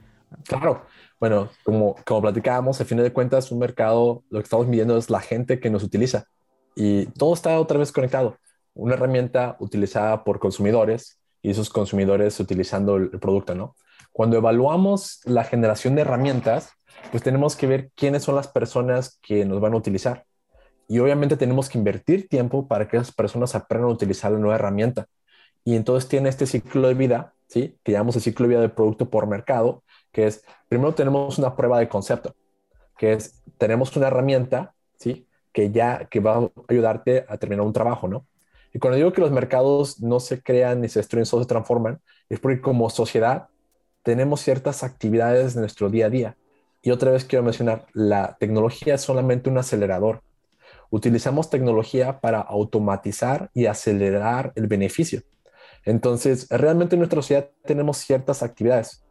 Claro, 0.45 0.86
bueno, 1.20 1.49
como, 1.64 1.95
como 2.05 2.22
platicábamos, 2.22 2.80
a 2.80 2.86
fin 2.86 2.97
de 2.97 3.12
cuentas, 3.12 3.51
un 3.51 3.59
mercado, 3.59 4.24
lo 4.30 4.39
que 4.39 4.43
estamos 4.43 4.68
midiendo 4.68 4.97
es 4.97 5.09
la 5.09 5.20
gente 5.20 5.59
que 5.59 5.70
nos 5.70 5.84
utiliza 5.84 6.26
y 6.76 7.07
todo 7.07 7.34
está 7.34 7.59
otra 7.59 7.78
vez 7.78 7.91
conectado. 7.91 8.38
Una 8.74 8.93
herramienta 8.93 9.57
utilizada 9.59 10.24
por 10.24 10.39
consumidores 10.39 11.20
y 11.41 11.51
esos 11.51 11.70
consumidores 11.70 12.39
utilizando 12.39 12.95
el 12.95 13.09
producto, 13.09 13.53
¿no? 13.53 13.76
Cuando 14.14 14.38
evaluamos 14.38 15.22
la 15.26 15.43
generación 15.43 15.95
de 15.95 16.01
herramientas, 16.01 16.72
pues 17.10 17.24
tenemos 17.24 17.56
que 17.56 17.68
ver 17.68 17.91
quiénes 17.95 18.24
son 18.24 18.36
las 18.36 18.47
personas 18.47 19.20
que 19.22 19.45
nos 19.45 19.60
van 19.60 19.74
a 19.74 19.78
utilizar. 19.78 20.26
Y 20.88 20.99
obviamente 20.99 21.38
tenemos 21.38 21.70
que 21.70 21.78
invertir 21.78 22.28
tiempo 22.28 22.68
para 22.68 22.88
que 22.88 22.97
esas 22.97 23.14
personas 23.14 23.56
aprendan 23.56 23.89
a 23.89 23.93
utilizar 23.93 24.32
la 24.32 24.39
nueva 24.39 24.56
herramienta. 24.56 25.08
Y 25.64 25.76
entonces 25.76 26.10
tiene 26.10 26.30
este 26.30 26.45
ciclo 26.45 26.88
de 26.88 26.93
vida, 26.93 27.34
¿sí? 27.47 27.78
Que 27.84 27.93
llamamos 27.93 28.16
el 28.18 28.22
ciclo 28.22 28.43
de 28.43 28.49
vida 28.49 28.62
del 28.62 28.72
producto 28.72 29.10
por 29.10 29.28
mercado, 29.28 29.84
que 30.12 30.28
es, 30.28 30.43
primero 30.68 30.93
tenemos 30.93 31.38
una 31.38 31.56
prueba 31.56 31.80
de 31.80 31.88
concepto, 31.88 32.36
que 32.97 33.14
es, 33.14 33.41
tenemos 33.58 33.95
una 33.95 34.08
herramienta, 34.08 34.74
¿sí? 34.97 35.28
Que 35.54 35.72
ya, 35.72 36.08
que 36.10 36.20
va 36.20 36.38
a 36.38 36.52
ayudarte 36.68 37.26
a 37.30 37.38
terminar 37.38 37.66
un 37.66 37.74
trabajo, 37.74 38.08
¿no? 38.08 38.26
Y 38.74 38.80
cuando 38.80 38.97
digo 38.97 39.14
que 39.14 39.22
los 39.22 39.32
mercados 39.32 40.02
no 40.02 40.20
se 40.20 40.41
crean 40.41 40.82
ni 40.82 40.89
se 40.89 40.99
destruyen, 40.99 41.26
solo 41.26 41.43
se 41.43 41.49
transforman, 41.49 42.02
es 42.30 42.39
porque 42.39 42.62
como 42.62 42.89
sociedad 42.89 43.47
tenemos 44.04 44.41
ciertas 44.41 44.84
actividades 44.84 45.54
de 45.54 45.62
nuestro 45.62 45.89
día 45.89 46.08
a 46.08 46.10
día 46.10 46.38
y 46.82 46.92
otra 46.92 47.12
vez 47.12 47.26
quiero 47.26 47.44
mencionar, 47.44 47.86
la 47.94 48.38
tecnología 48.40 48.96
es 48.96 49.02
solamente 49.02 49.50
un 49.50 49.58
acelerador. 49.58 50.22
Utilizamos 50.90 51.50
tecnología 51.50 52.20
para 52.20 52.42
automatizar 52.42 53.50
y 53.54 53.68
acelerar 53.68 54.52
el 54.56 54.68
beneficio. 54.68 55.22
Entonces, 55.86 56.48
realmente 56.50 56.96
en 56.96 57.00
nuestra 57.00 57.22
sociedad 57.22 57.50
tenemos 57.66 57.98
ciertas 57.98 58.44
actividades. 58.44 59.04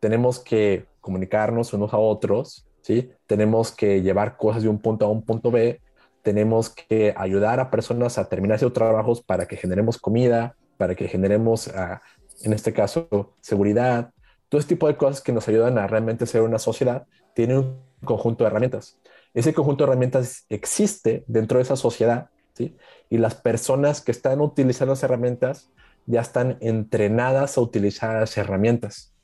Tenemos 0.00 0.38
que 0.38 0.86
comunicarnos 1.00 1.72
unos 1.72 1.92
a 1.92 1.98
otros, 1.98 2.66
¿sí? 2.80 3.10
Tenemos 3.26 3.70
que 3.70 4.02
llevar 4.02 4.36
cosas 4.36 4.62
de 4.62 4.68
un 4.68 4.78
punto 4.78 5.06
a 5.06 5.10
un 5.10 5.22
punto 5.22 5.50
B. 5.50 5.80
Tenemos 6.22 6.70
que 6.70 7.14
ayudar 7.16 7.60
a 7.60 7.70
personas 7.70 8.18
a 8.18 8.28
terminar 8.28 8.58
sus 8.58 8.72
trabajos 8.72 9.22
para 9.22 9.46
que 9.46 9.56
generemos 9.56 9.98
comida, 9.98 10.56
para 10.76 10.94
que 10.94 11.08
generemos, 11.08 11.68
ah, 11.68 12.00
en 12.42 12.52
este 12.52 12.72
caso, 12.72 13.34
seguridad, 13.40 14.10
todo 14.48 14.60
este 14.60 14.74
tipo 14.74 14.86
de 14.86 14.96
cosas 14.96 15.20
que 15.20 15.32
nos 15.32 15.48
ayudan 15.48 15.78
a 15.78 15.86
realmente 15.86 16.26
ser 16.26 16.42
una 16.42 16.58
sociedad 16.58 17.06
tiene 17.34 17.58
un 17.58 17.80
conjunto 18.04 18.44
de 18.44 18.48
herramientas. 18.48 18.98
Ese 19.34 19.52
conjunto 19.52 19.84
de 19.84 19.90
herramientas 19.90 20.46
existe 20.48 21.24
dentro 21.26 21.58
de 21.58 21.64
esa 21.64 21.76
sociedad, 21.76 22.30
¿sí? 22.54 22.76
Y 23.10 23.18
las 23.18 23.34
personas 23.34 24.00
que 24.00 24.12
están 24.12 24.40
utilizando 24.40 24.94
esas 24.94 25.04
herramientas 25.04 25.70
ya 26.06 26.20
están 26.20 26.58
entrenadas 26.60 27.58
a 27.58 27.60
utilizar 27.60 28.22
esas 28.22 28.38
herramientas. 28.38 29.14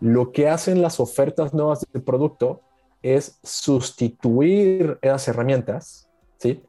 Lo 0.00 0.32
que 0.32 0.48
hacen 0.48 0.82
las 0.82 0.98
ofertas 0.98 1.54
nuevas 1.54 1.86
del 1.92 2.02
producto 2.02 2.62
es 3.02 3.38
sustituir 3.42 4.98
esas 5.02 5.28
herramientas, 5.28 6.10
¿sí? 6.38 6.62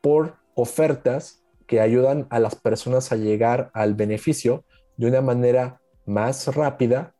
Por 0.00 0.36
ofertas 0.54 1.42
que 1.66 1.80
ayudan 1.80 2.26
a 2.30 2.38
las 2.38 2.54
personas 2.54 3.12
a 3.12 3.16
llegar 3.16 3.70
al 3.72 3.94
beneficio 3.94 4.64
de 4.96 5.06
una 5.06 5.20
manera 5.20 5.81
más 6.06 6.54
rápida 6.54 7.14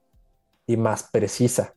y 0.67 0.77
más 0.77 1.05
precisa. 1.05 1.75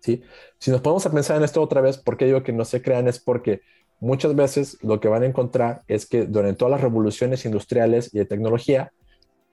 ¿sí? 0.00 0.22
Si 0.58 0.70
nos 0.70 0.80
ponemos 0.80 1.06
a 1.06 1.12
pensar 1.12 1.36
en 1.36 1.44
esto 1.44 1.62
otra 1.62 1.80
vez, 1.80 1.98
¿por 1.98 2.16
qué 2.16 2.26
digo 2.26 2.42
que 2.42 2.52
no 2.52 2.64
se 2.64 2.82
crean? 2.82 3.08
Es 3.08 3.18
porque 3.18 3.62
muchas 4.00 4.34
veces 4.34 4.78
lo 4.82 5.00
que 5.00 5.08
van 5.08 5.22
a 5.22 5.26
encontrar 5.26 5.82
es 5.88 6.06
que 6.06 6.26
durante 6.26 6.58
todas 6.58 6.72
las 6.72 6.80
revoluciones 6.80 7.44
industriales 7.44 8.12
y 8.14 8.18
de 8.18 8.24
tecnología, 8.24 8.92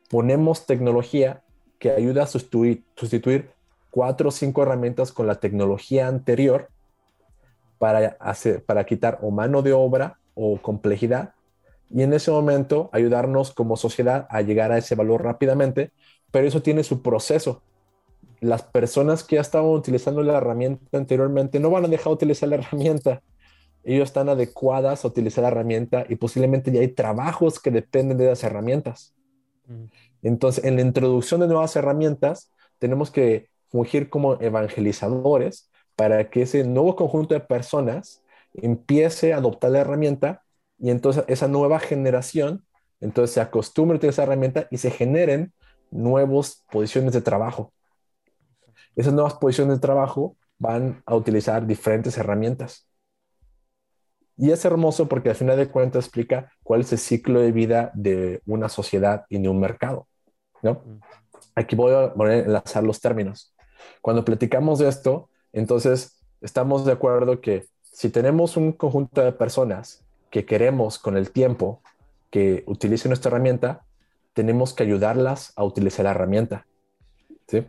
ponemos 0.09 0.65
tecnología 0.65 1.43
que 1.79 1.91
ayuda 1.91 2.23
a 2.23 2.27
sustituir, 2.27 3.51
cuatro 3.89 4.29
o 4.29 4.31
cinco 4.31 4.63
herramientas 4.63 5.11
con 5.11 5.27
la 5.27 5.35
tecnología 5.35 6.07
anterior 6.07 6.69
para, 7.77 8.17
hacer, 8.19 8.63
para 8.63 8.85
quitar 8.85 9.19
o 9.21 9.31
mano 9.31 9.61
de 9.61 9.73
obra 9.73 10.19
o 10.33 10.61
complejidad 10.61 11.33
y 11.89 12.03
en 12.03 12.13
ese 12.13 12.31
momento 12.31 12.89
ayudarnos 12.91 13.53
como 13.53 13.77
sociedad 13.77 14.27
a 14.29 14.41
llegar 14.41 14.71
a 14.71 14.77
ese 14.77 14.95
valor 14.95 15.23
rápidamente, 15.23 15.91
pero 16.31 16.47
eso 16.47 16.61
tiene 16.61 16.83
su 16.83 17.01
proceso. 17.01 17.61
Las 18.39 18.61
personas 18.63 19.23
que 19.23 19.35
ya 19.35 19.41
estaban 19.41 19.69
utilizando 19.69 20.21
la 20.21 20.37
herramienta 20.37 20.97
anteriormente 20.97 21.59
no 21.59 21.69
van 21.69 21.85
a 21.85 21.87
dejar 21.87 22.07
de 22.07 22.13
utilizar 22.13 22.49
la 22.49 22.55
herramienta. 22.55 23.21
Ellos 23.83 24.09
están 24.09 24.29
adecuadas 24.29 25.05
a 25.05 25.07
utilizar 25.07 25.43
la 25.43 25.47
herramienta 25.47 26.05
y 26.09 26.15
posiblemente 26.15 26.71
ya 26.71 26.81
hay 26.81 26.89
trabajos 26.89 27.59
que 27.59 27.71
dependen 27.71 28.17
de 28.17 28.27
las 28.27 28.43
herramientas. 28.43 29.13
Mm. 29.65 29.85
Entonces, 30.23 30.63
en 30.65 30.75
la 30.75 30.81
introducción 30.81 31.39
de 31.39 31.47
nuevas 31.47 31.75
herramientas, 31.75 32.51
tenemos 32.79 33.11
que 33.11 33.49
fungir 33.69 34.09
como 34.09 34.39
evangelizadores 34.41 35.69
para 35.95 36.29
que 36.29 36.43
ese 36.43 36.63
nuevo 36.63 36.95
conjunto 36.95 37.33
de 37.33 37.39
personas 37.39 38.23
empiece 38.53 39.33
a 39.33 39.37
adoptar 39.37 39.71
la 39.71 39.79
herramienta 39.79 40.43
y 40.79 40.89
entonces 40.89 41.23
esa 41.27 41.47
nueva 41.47 41.79
generación 41.79 42.63
entonces 42.99 43.33
se 43.33 43.41
acostumbre 43.41 43.95
a 43.95 43.97
utilizar 43.97 44.23
esa 44.23 44.23
herramienta 44.23 44.67
y 44.71 44.77
se 44.77 44.91
generen 44.91 45.53
nuevas 45.91 46.63
posiciones 46.71 47.13
de 47.13 47.21
trabajo. 47.21 47.73
Esas 48.95 49.13
nuevas 49.13 49.35
posiciones 49.35 49.77
de 49.77 49.81
trabajo 49.81 50.35
van 50.57 51.03
a 51.05 51.15
utilizar 51.15 51.67
diferentes 51.67 52.17
herramientas. 52.17 52.87
Y 54.35 54.51
es 54.51 54.65
hermoso 54.65 55.07
porque 55.07 55.29
al 55.29 55.35
final 55.35 55.57
de 55.57 55.69
cuentas 55.69 56.05
explica 56.05 56.51
cuál 56.63 56.81
es 56.81 56.91
el 56.91 56.99
ciclo 56.99 57.39
de 57.39 57.51
vida 57.51 57.91
de 57.93 58.41
una 58.45 58.69
sociedad 58.69 59.25
y 59.29 59.39
de 59.39 59.49
un 59.49 59.59
mercado. 59.59 60.07
¿no? 60.61 60.83
Aquí 61.55 61.75
voy 61.75 61.93
a 61.93 62.13
enlazar 62.33 62.83
los 62.83 62.99
términos. 62.99 63.53
Cuando 64.01 64.25
platicamos 64.25 64.79
de 64.79 64.89
esto, 64.89 65.29
entonces 65.53 66.23
estamos 66.41 66.85
de 66.85 66.91
acuerdo 66.91 67.41
que 67.41 67.65
si 67.81 68.09
tenemos 68.09 68.57
un 68.57 68.73
conjunto 68.73 69.21
de 69.21 69.31
personas 69.31 70.06
que 70.29 70.45
queremos 70.45 70.99
con 70.99 71.17
el 71.17 71.31
tiempo 71.31 71.81
que 72.29 72.63
utilicen 72.67 73.09
nuestra 73.09 73.29
herramienta, 73.29 73.83
tenemos 74.33 74.73
que 74.73 74.83
ayudarlas 74.83 75.53
a 75.55 75.63
utilizar 75.63 76.05
la 76.05 76.11
herramienta. 76.11 76.67
¿sí? 77.47 77.65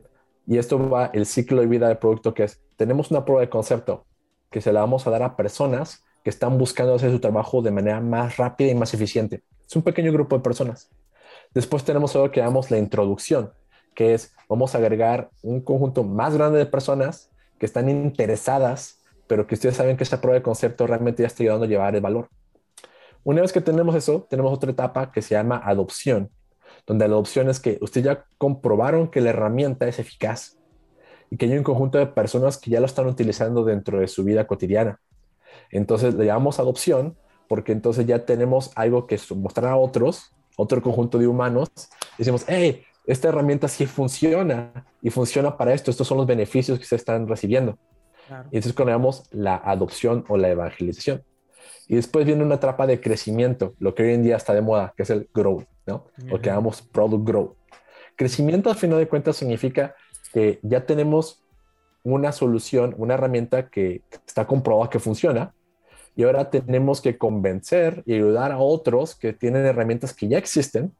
Y 0.46 0.58
esto 0.58 0.88
va 0.88 1.10
el 1.14 1.26
ciclo 1.26 1.60
de 1.60 1.66
vida 1.66 1.88
del 1.88 1.98
producto 1.98 2.34
que 2.34 2.44
es, 2.44 2.60
tenemos 2.76 3.10
una 3.10 3.24
prueba 3.24 3.40
de 3.42 3.50
concepto 3.50 4.06
que 4.50 4.60
se 4.60 4.72
la 4.72 4.80
vamos 4.80 5.06
a 5.06 5.10
dar 5.10 5.22
a 5.22 5.36
personas 5.36 6.04
que 6.24 6.30
están 6.30 6.58
buscando 6.58 6.94
hacer 6.94 7.10
su 7.10 7.20
trabajo 7.20 7.62
de 7.62 7.70
manera 7.70 8.00
más 8.00 8.36
rápida 8.36 8.70
y 8.70 8.74
más 8.74 8.92
eficiente. 8.94 9.42
Es 9.66 9.76
un 9.76 9.82
pequeño 9.82 10.12
grupo 10.12 10.36
de 10.36 10.42
personas. 10.42 10.90
Después 11.54 11.84
tenemos 11.84 12.14
algo 12.14 12.30
que 12.30 12.40
llamamos 12.40 12.70
la 12.70 12.78
introducción, 12.78 13.52
que 13.94 14.14
es 14.14 14.34
vamos 14.48 14.74
a 14.74 14.78
agregar 14.78 15.30
un 15.42 15.60
conjunto 15.60 16.04
más 16.04 16.34
grande 16.34 16.58
de 16.58 16.66
personas 16.66 17.30
que 17.58 17.66
están 17.66 17.88
interesadas, 17.88 19.02
pero 19.26 19.46
que 19.46 19.54
ustedes 19.54 19.76
saben 19.76 19.96
que 19.96 20.04
esta 20.04 20.20
prueba 20.20 20.38
de 20.38 20.42
concepto 20.42 20.86
realmente 20.86 21.22
ya 21.22 21.26
está 21.26 21.42
ayudando 21.42 21.64
a 21.64 21.68
llevar 21.68 21.94
el 21.94 22.00
valor. 22.00 22.28
Una 23.24 23.42
vez 23.42 23.52
que 23.52 23.60
tenemos 23.60 23.94
eso, 23.94 24.26
tenemos 24.28 24.52
otra 24.52 24.70
etapa 24.70 25.12
que 25.12 25.22
se 25.22 25.34
llama 25.34 25.60
adopción, 25.64 26.30
donde 26.86 27.06
la 27.06 27.14
adopción 27.14 27.48
es 27.48 27.60
que 27.60 27.78
ustedes 27.80 28.06
ya 28.06 28.24
comprobaron 28.38 29.08
que 29.08 29.20
la 29.20 29.30
herramienta 29.30 29.86
es 29.86 29.98
eficaz 29.98 30.58
y 31.30 31.36
que 31.36 31.46
hay 31.46 31.58
un 31.58 31.64
conjunto 31.64 31.98
de 31.98 32.06
personas 32.06 32.56
que 32.56 32.70
ya 32.70 32.80
lo 32.80 32.86
están 32.86 33.06
utilizando 33.06 33.64
dentro 33.64 34.00
de 34.00 34.08
su 34.08 34.24
vida 34.24 34.46
cotidiana. 34.46 35.00
Entonces 35.70 36.14
le 36.14 36.26
llamamos 36.26 36.58
adopción 36.58 37.16
porque 37.48 37.72
entonces 37.72 38.06
ya 38.06 38.24
tenemos 38.24 38.70
algo 38.74 39.06
que 39.06 39.18
mostrar 39.34 39.72
a 39.72 39.76
otros, 39.76 40.32
otro 40.56 40.82
conjunto 40.82 41.18
de 41.18 41.26
humanos. 41.26 41.68
Decimos, 42.16 42.44
hey, 42.46 42.82
esta 43.06 43.28
herramienta 43.28 43.68
sí 43.68 43.86
funciona 43.86 44.86
y 45.00 45.10
funciona 45.10 45.56
para 45.56 45.72
esto. 45.72 45.90
Estos 45.90 46.06
son 46.06 46.18
los 46.18 46.26
beneficios 46.26 46.78
que 46.78 46.84
se 46.84 46.96
están 46.96 47.26
recibiendo. 47.26 47.78
Y 48.50 48.56
entonces 48.56 48.74
llamamos 48.76 49.24
la 49.30 49.56
adopción 49.56 50.24
o 50.28 50.36
la 50.36 50.50
evangelización. 50.50 51.22
Y 51.86 51.96
después 51.96 52.26
viene 52.26 52.42
una 52.42 52.56
etapa 52.56 52.86
de 52.86 53.00
crecimiento, 53.00 53.74
lo 53.78 53.94
que 53.94 54.02
hoy 54.02 54.14
en 54.14 54.22
día 54.22 54.36
está 54.36 54.54
de 54.54 54.60
moda, 54.60 54.92
que 54.96 55.02
es 55.04 55.10
el 55.10 55.28
growth, 55.34 55.64
¿no? 55.86 56.06
Lo 56.26 56.40
que 56.40 56.50
llamamos 56.50 56.82
product 56.82 57.26
growth. 57.26 57.56
Crecimiento, 58.16 58.70
al 58.70 58.76
final 58.76 58.98
de 58.98 59.08
cuentas, 59.08 59.36
significa 59.36 59.94
que 60.32 60.58
ya 60.62 60.84
tenemos 60.84 61.42
una 62.02 62.32
solución, 62.32 62.94
una 62.98 63.14
herramienta 63.14 63.68
que 63.68 64.02
está 64.26 64.46
comprobada 64.46 64.90
que 64.90 64.98
funciona, 64.98 65.54
y 66.16 66.24
ahora 66.24 66.50
tenemos 66.50 67.00
que 67.00 67.16
convencer 67.16 68.02
y 68.04 68.14
ayudar 68.14 68.50
a 68.50 68.58
otros 68.58 69.14
que 69.14 69.32
tienen 69.32 69.64
herramientas 69.64 70.12
que 70.12 70.26
ya 70.26 70.36
existen 70.36 70.92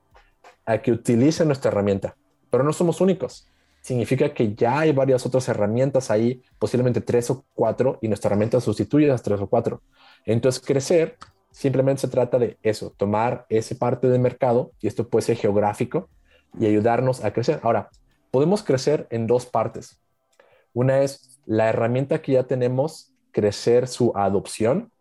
a 0.64 0.79
que 0.79 0.93
utilicen 0.93 1.49
nuestra 1.49 1.73
herramienta. 1.73 2.14
Pero 2.51 2.62
no 2.62 2.73
somos 2.73 3.01
únicos. 3.01 3.49
Significa 3.89 4.34
que 4.34 4.55
ya 4.55 4.80
hay 4.80 4.93
varias 4.93 5.24
otras 5.24 5.49
herramientas 5.49 6.11
ahí, 6.11 6.43
posiblemente 6.59 7.01
tres 7.01 7.30
o 7.30 7.47
cuatro, 7.55 7.99
y 8.03 8.09
nuestra 8.09 8.28
herramienta 8.28 8.61
sustituye 8.61 9.07
a 9.07 9.12
las 9.12 9.22
tres 9.22 9.41
o 9.41 9.49
cuatro. 9.49 9.80
Entonces, 10.26 10.62
crecer 10.62 11.16
simplemente 11.53 12.03
se 12.03 12.09
trata 12.09 12.39
de 12.39 12.59
eso, 12.62 12.93
tomar 12.99 13.47
esa 13.49 13.74
parte 13.76 14.11
del 14.11 14.20
mercado, 14.20 14.72
y 14.82 14.89
esto 14.89 15.09
puede 15.09 15.22
ser 15.22 15.39
geográfico, 15.39 16.11
y 16.61 16.66
ayudarnos 16.66 17.24
a 17.24 17.32
crecer. 17.32 17.61
Ahora, 17.62 17.89
podemos 18.30 18.62
crecer 18.62 19.07
en 19.09 19.26
dos 19.26 19.47
partes. 19.47 19.99
Una 20.74 21.01
es 21.01 21.41
la 21.47 21.70
herramienta 21.70 22.20
que 22.20 22.32
ya 22.32 22.43
tenemos, 22.43 23.14
crecer 23.30 23.89
su 23.89 24.12
adopción, 24.14 24.93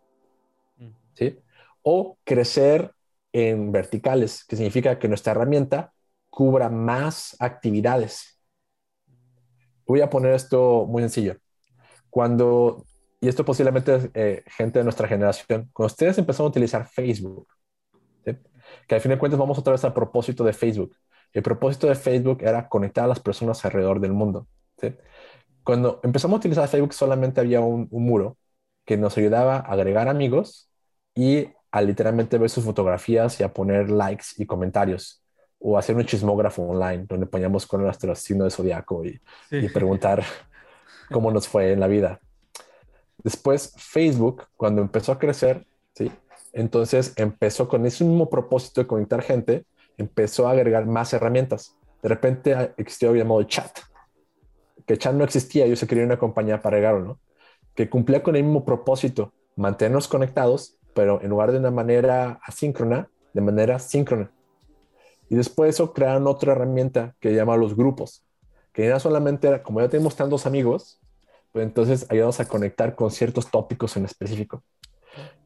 ¿sí? 1.13 1.37
O 1.81 2.17
crecer 2.23 2.93
en 3.33 3.73
verticales, 3.73 4.45
que 4.45 4.55
significa 4.55 4.97
que 4.97 5.09
nuestra 5.09 5.31
herramienta 5.31 5.91
cubra 6.29 6.69
más 6.69 7.35
actividades. 7.39 8.36
Voy 9.87 10.01
a 10.01 10.09
poner 10.09 10.33
esto 10.33 10.85
muy 10.85 11.01
sencillo. 11.03 11.37
Cuando, 12.09 12.85
y 13.21 13.27
esto 13.27 13.45
posiblemente 13.45 14.11
eh, 14.13 14.43
gente 14.47 14.79
de 14.79 14.83
nuestra 14.83 15.07
generación, 15.07 15.69
cuando 15.73 15.93
ustedes 15.93 16.17
empezaron 16.17 16.47
a 16.47 16.49
utilizar 16.49 16.87
Facebook, 16.87 17.47
que 18.87 18.95
al 18.95 19.01
fin 19.01 19.11
de 19.11 19.17
cuentas 19.17 19.39
vamos 19.39 19.57
otra 19.57 19.73
vez 19.73 19.83
al 19.85 19.93
propósito 19.93 20.43
de 20.43 20.53
Facebook. 20.53 20.95
El 21.33 21.43
propósito 21.43 21.87
de 21.87 21.95
Facebook 21.95 22.39
era 22.41 22.67
conectar 22.67 23.05
a 23.05 23.07
las 23.07 23.19
personas 23.19 23.63
alrededor 23.65 23.99
del 23.99 24.13
mundo. 24.13 24.47
Cuando 25.63 25.99
empezamos 26.03 26.35
a 26.35 26.39
utilizar 26.39 26.67
Facebook 26.67 26.93
solamente 26.93 27.41
había 27.41 27.59
un, 27.61 27.87
un 27.91 28.05
muro 28.05 28.37
que 28.85 28.97
nos 28.97 29.17
ayudaba 29.17 29.57
a 29.57 29.59
agregar 29.73 30.07
amigos 30.07 30.69
y 31.15 31.49
a 31.71 31.81
literalmente 31.81 32.37
ver 32.37 32.49
sus 32.49 32.63
fotografías 32.63 33.39
y 33.39 33.43
a 33.43 33.53
poner 33.53 33.89
likes 33.89 34.25
y 34.37 34.45
comentarios 34.45 35.21
o 35.59 35.77
hacer 35.77 35.95
un 35.95 36.05
chismógrafo 36.05 36.61
online 36.61 37.05
donde 37.07 37.25
poníamos 37.25 37.65
con 37.65 37.81
nuestro 37.81 38.13
signo 38.15 38.43
de 38.43 38.51
zodiaco 38.51 39.03
y, 39.03 39.19
y 39.51 39.69
preguntar 39.69 40.23
cómo 41.11 41.31
nos 41.31 41.47
fue 41.47 41.71
en 41.71 41.79
la 41.79 41.87
vida. 41.87 42.19
Después 43.23 43.73
Facebook, 43.77 44.47
cuando 44.55 44.81
empezó 44.81 45.11
a 45.11 45.19
crecer, 45.19 45.65
¿sí? 45.93 46.11
entonces 46.53 47.13
empezó 47.15 47.67
con 47.67 47.85
ese 47.85 48.03
mismo 48.03 48.29
propósito 48.29 48.81
de 48.81 48.87
conectar 48.87 49.21
gente, 49.21 49.65
empezó 49.97 50.47
a 50.47 50.51
agregar 50.51 50.85
más 50.85 51.13
herramientas. 51.13 51.75
De 52.01 52.09
repente 52.09 52.73
existió 52.77 53.11
el 53.11 53.17
llamado 53.17 53.43
chat, 53.43 53.79
que 54.85 54.97
chat 54.97 55.13
no 55.13 55.23
existía, 55.23 55.65
yo 55.65 55.75
se 55.75 55.87
quería 55.87 56.05
una 56.05 56.19
compañía 56.19 56.61
para 56.61 56.77
agregarlo, 56.77 57.05
¿no? 57.05 57.19
Que 57.73 57.89
cumplía 57.89 58.23
con 58.23 58.35
el 58.35 58.43
mismo 58.43 58.63
propósito, 58.63 59.33
mantenernos 59.55 60.07
conectados 60.07 60.77
pero 60.97 61.21
en 61.21 61.29
lugar 61.29 61.51
de 61.51 61.59
una 61.59 61.69
manera 61.69 62.39
asíncrona, 62.43 63.07
de 63.31 63.41
manera 63.41 63.77
síncrona. 63.77 64.31
Y 65.29 65.35
después 65.35 65.67
de 65.67 65.69
eso 65.71 65.93
crearon 65.93 66.27
otra 66.27 66.53
herramienta 66.53 67.15
que 67.19 67.29
se 67.29 67.35
llama 67.35 67.57
los 67.57 67.75
grupos, 67.75 68.23
que 68.71 68.87
ya 68.87 68.99
solamente 68.99 69.47
era, 69.47 69.63
como 69.63 69.81
ya 69.81 69.89
tenemos 69.89 70.15
tantos 70.15 70.45
amigos, 70.45 70.99
pues 71.51 71.65
entonces 71.65 72.05
ayudamos 72.09 72.39
a 72.39 72.47
conectar 72.47 72.95
con 72.95 73.11
ciertos 73.11 73.49
tópicos 73.49 73.97
en 73.97 74.05
específico. 74.05 74.63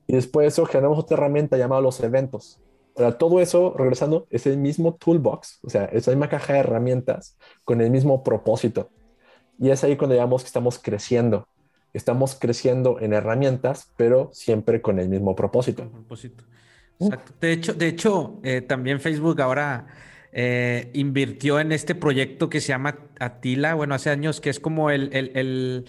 Y 0.08 0.14
después 0.14 0.44
de 0.44 0.48
eso 0.50 0.66
generamos 0.66 1.00
otra 1.00 1.18
herramienta 1.18 1.58
llamada 1.58 1.82
los 1.82 2.00
eventos. 2.02 2.60
Para 2.96 3.18
todo 3.18 3.40
eso, 3.40 3.74
regresando, 3.78 4.28
es 4.30 4.46
el 4.46 4.58
mismo 4.58 4.96
toolbox, 4.96 5.60
o 5.64 5.70
sea, 5.70 5.86
es 5.86 6.08
la 6.08 6.14
misma 6.14 6.30
caja 6.30 6.54
de 6.54 6.60
herramientas 6.60 7.38
con 7.64 7.80
el 7.82 7.90
mismo 7.90 8.24
propósito. 8.24 8.90
Y 9.58 9.70
es 9.70 9.84
ahí 9.84 9.96
cuando 9.96 10.14
digamos 10.14 10.44
que 10.44 10.48
estamos 10.48 10.80
creciendo 10.80 11.48
estamos 11.94 12.36
creciendo 12.36 13.00
en 13.00 13.14
herramientas, 13.14 13.92
pero 13.98 14.30
siempre 14.34 14.82
con 14.82 15.00
el 15.00 15.10
mismo 15.10 15.36
propósito. 15.36 15.90
Exacto. 17.02 17.34
De 17.42 17.52
hecho, 17.52 17.74
de 17.74 17.88
hecho 17.88 18.40
eh, 18.44 18.62
también 18.62 19.00
Facebook 19.00 19.42
ahora 19.42 19.88
eh, 20.32 20.90
invirtió 20.94 21.60
en 21.60 21.72
este 21.72 21.96
proyecto 21.96 22.50
que 22.50 22.62
se 22.62 22.70
llama 22.70 22.98
Atila, 23.20 23.74
bueno, 23.74 23.96
hace 23.96 24.10
años, 24.10 24.40
que 24.40 24.50
es 24.50 24.60
como 24.60 24.90
el, 24.90 25.86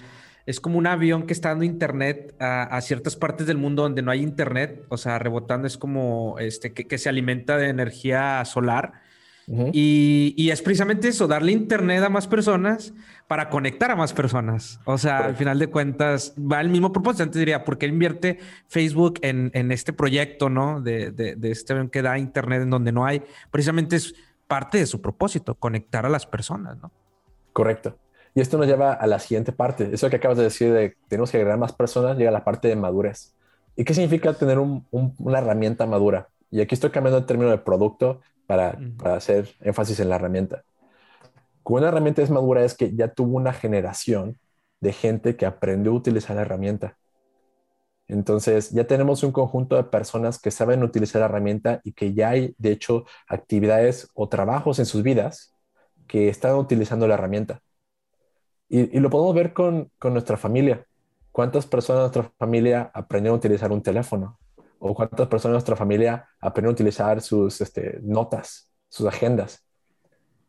es 0.47 0.61
como 0.61 0.79
un 0.79 0.87
avión 0.87 1.27
que 1.27 1.33
está 1.33 1.51
dando 1.51 1.65
internet 1.65 2.35
a, 2.41 2.81
ciertas 2.81 3.17
partes 3.17 3.47
del 3.47 3.59
mundo 3.59 3.83
donde 3.83 4.03
no 4.03 4.11
hay 4.11 4.23
internet, 4.23 4.85
o 4.89 4.97
sea, 4.97 5.19
rebotando 5.19 5.67
es 5.67 5.79
como 5.79 6.39
este 6.39 6.73
que 6.73 6.99
se 6.99 7.09
alimenta 7.09 7.57
de 7.57 7.69
energía 7.69 8.45
solar 8.45 9.02
y, 9.47 10.51
es 10.51 10.63
precisamente 10.63 11.09
eso, 11.09 11.27
darle 11.27 11.53
internet 11.53 12.03
a 12.03 12.09
más 12.09 12.27
personas 12.27 12.95
para 13.27 13.49
conectar 13.49 13.91
a 13.91 13.97
más 13.97 14.13
personas. 14.13 14.79
O 14.85 14.99
sea, 14.99 15.19
al 15.19 15.37
final 15.37 15.59
de 15.59 15.69
cuentas, 15.69 16.35
va 16.39 16.61
el 16.61 16.69
mismo 16.69 16.93
propósito. 16.93 17.25
Antes 17.25 17.39
diría, 17.39 17.65
¿por 17.65 17.79
qué 17.79 17.87
invierte 17.87 18.39
Facebook 18.69 19.19
en, 19.23 19.73
este 19.73 19.93
proyecto, 19.93 20.49
no? 20.49 20.81
De, 20.81 21.11
de, 21.11 21.37
de 21.37 21.51
este 21.51 21.89
que 21.91 22.03
da 22.03 22.19
internet 22.19 22.63
en 22.63 22.71
donde 22.71 22.93
no 22.93 23.05
hay. 23.05 23.23
Precisamente 23.51 23.97
es 23.97 24.15
parte 24.47 24.79
de 24.79 24.87
su 24.87 25.01
propósito, 25.01 25.55
conectar 25.55 26.05
a 26.07 26.09
las 26.09 26.27
personas, 26.27 26.77
¿no? 26.81 26.93
Correcto. 27.53 27.97
Y 28.35 28.41
esto 28.41 28.57
nos 28.57 28.67
lleva 28.67 28.93
a 28.93 29.07
la 29.07 29.19
siguiente 29.19 29.53
parte. 29.53 29.91
Eso 29.93 30.09
que 30.09 30.17
acabas 30.17 30.39
de 30.39 30.45
decir 30.45 30.73
de 30.73 30.97
tenemos 31.09 31.31
que 31.31 31.37
agregar 31.37 31.59
más 31.59 31.73
personas, 31.73 32.17
llega 32.17 32.31
a 32.31 32.33
la 32.33 32.45
parte 32.45 32.69
de 32.69 32.77
madurez. 32.77 33.35
¿Y 33.77 33.85
qué 33.85 33.95
significa 33.95 34.33
tener 34.35 34.59
una 34.59 35.39
herramienta 35.39 35.87
madura? 35.87 36.29
Y 36.51 36.61
aquí 36.61 36.75
estoy 36.75 36.91
cambiando 36.91 37.19
el 37.19 37.27
término 37.27 37.51
de 37.51 37.59
producto 37.59 38.21
para, 38.53 39.17
hacer 39.17 39.55
énfasis 39.61 40.01
en 40.01 40.11
la 40.11 40.17
herramienta. 40.17 40.65
Como 41.63 41.79
una 41.79 41.89
herramienta 41.89 42.23
es 42.23 42.31
madura 42.31 42.65
es 42.65 42.75
que 42.75 42.95
ya 42.95 43.09
tuvo 43.09 43.37
una 43.37 43.53
generación 43.53 44.39
de 44.81 44.93
gente 44.93 45.37
que 45.37 45.47
aprendió 45.47 45.93
a 45.93 45.95
utilizar 45.95 46.37
la 46.37 46.43
herramienta. 46.43 46.99
Entonces, 48.09 48.71
ya 48.71 48.87
tenemos 48.87 49.23
un 49.23 49.33
conjunto 49.33 49.77
de 49.77 49.85
personas 49.85 50.39
que 50.39 50.51
saben 50.51 50.83
utilizar 50.83 51.21
la 51.21 51.27
herramienta 51.27 51.81
y 51.83 51.93
que 51.93 52.13
ya 52.13 52.31
hay, 52.31 52.55
de 52.59 52.73
hecho, 52.73 53.05
actividades 53.27 54.11
o 54.15 54.29
trabajos 54.29 54.79
en 54.79 54.87
sus 54.87 55.03
vidas 55.03 55.55
que 56.07 56.29
están 56.29 56.57
utilizando 56.57 57.09
la 57.09 57.15
herramienta. 57.15 57.63
Y, 58.69 58.99
lo 59.01 59.09
podemos 59.09 59.35
ver 59.35 59.53
con, 59.55 59.91
con, 59.99 60.13
nuestra 60.13 60.37
familia. 60.37 60.85
¿Cuántas 61.31 61.67
personas 61.67 62.01
de 62.01 62.21
nuestra 62.21 62.35
familia 62.39 62.91
aprendieron 62.93 63.37
a 63.37 63.39
utilizar 63.39 63.73
un 63.73 63.83
teléfono? 63.83 64.39
¿O 64.85 64.95
cuántas 64.95 65.29
personas 65.29 65.53
de 65.53 65.57
nuestra 65.59 65.77
familia 65.77 66.29
aprendieron 66.41 66.73
a 66.73 66.75
utilizar 66.75 67.21
sus 67.21 67.61
este, 67.61 68.01
notas, 68.03 68.69
sus 68.89 69.07
agendas? 69.07 69.65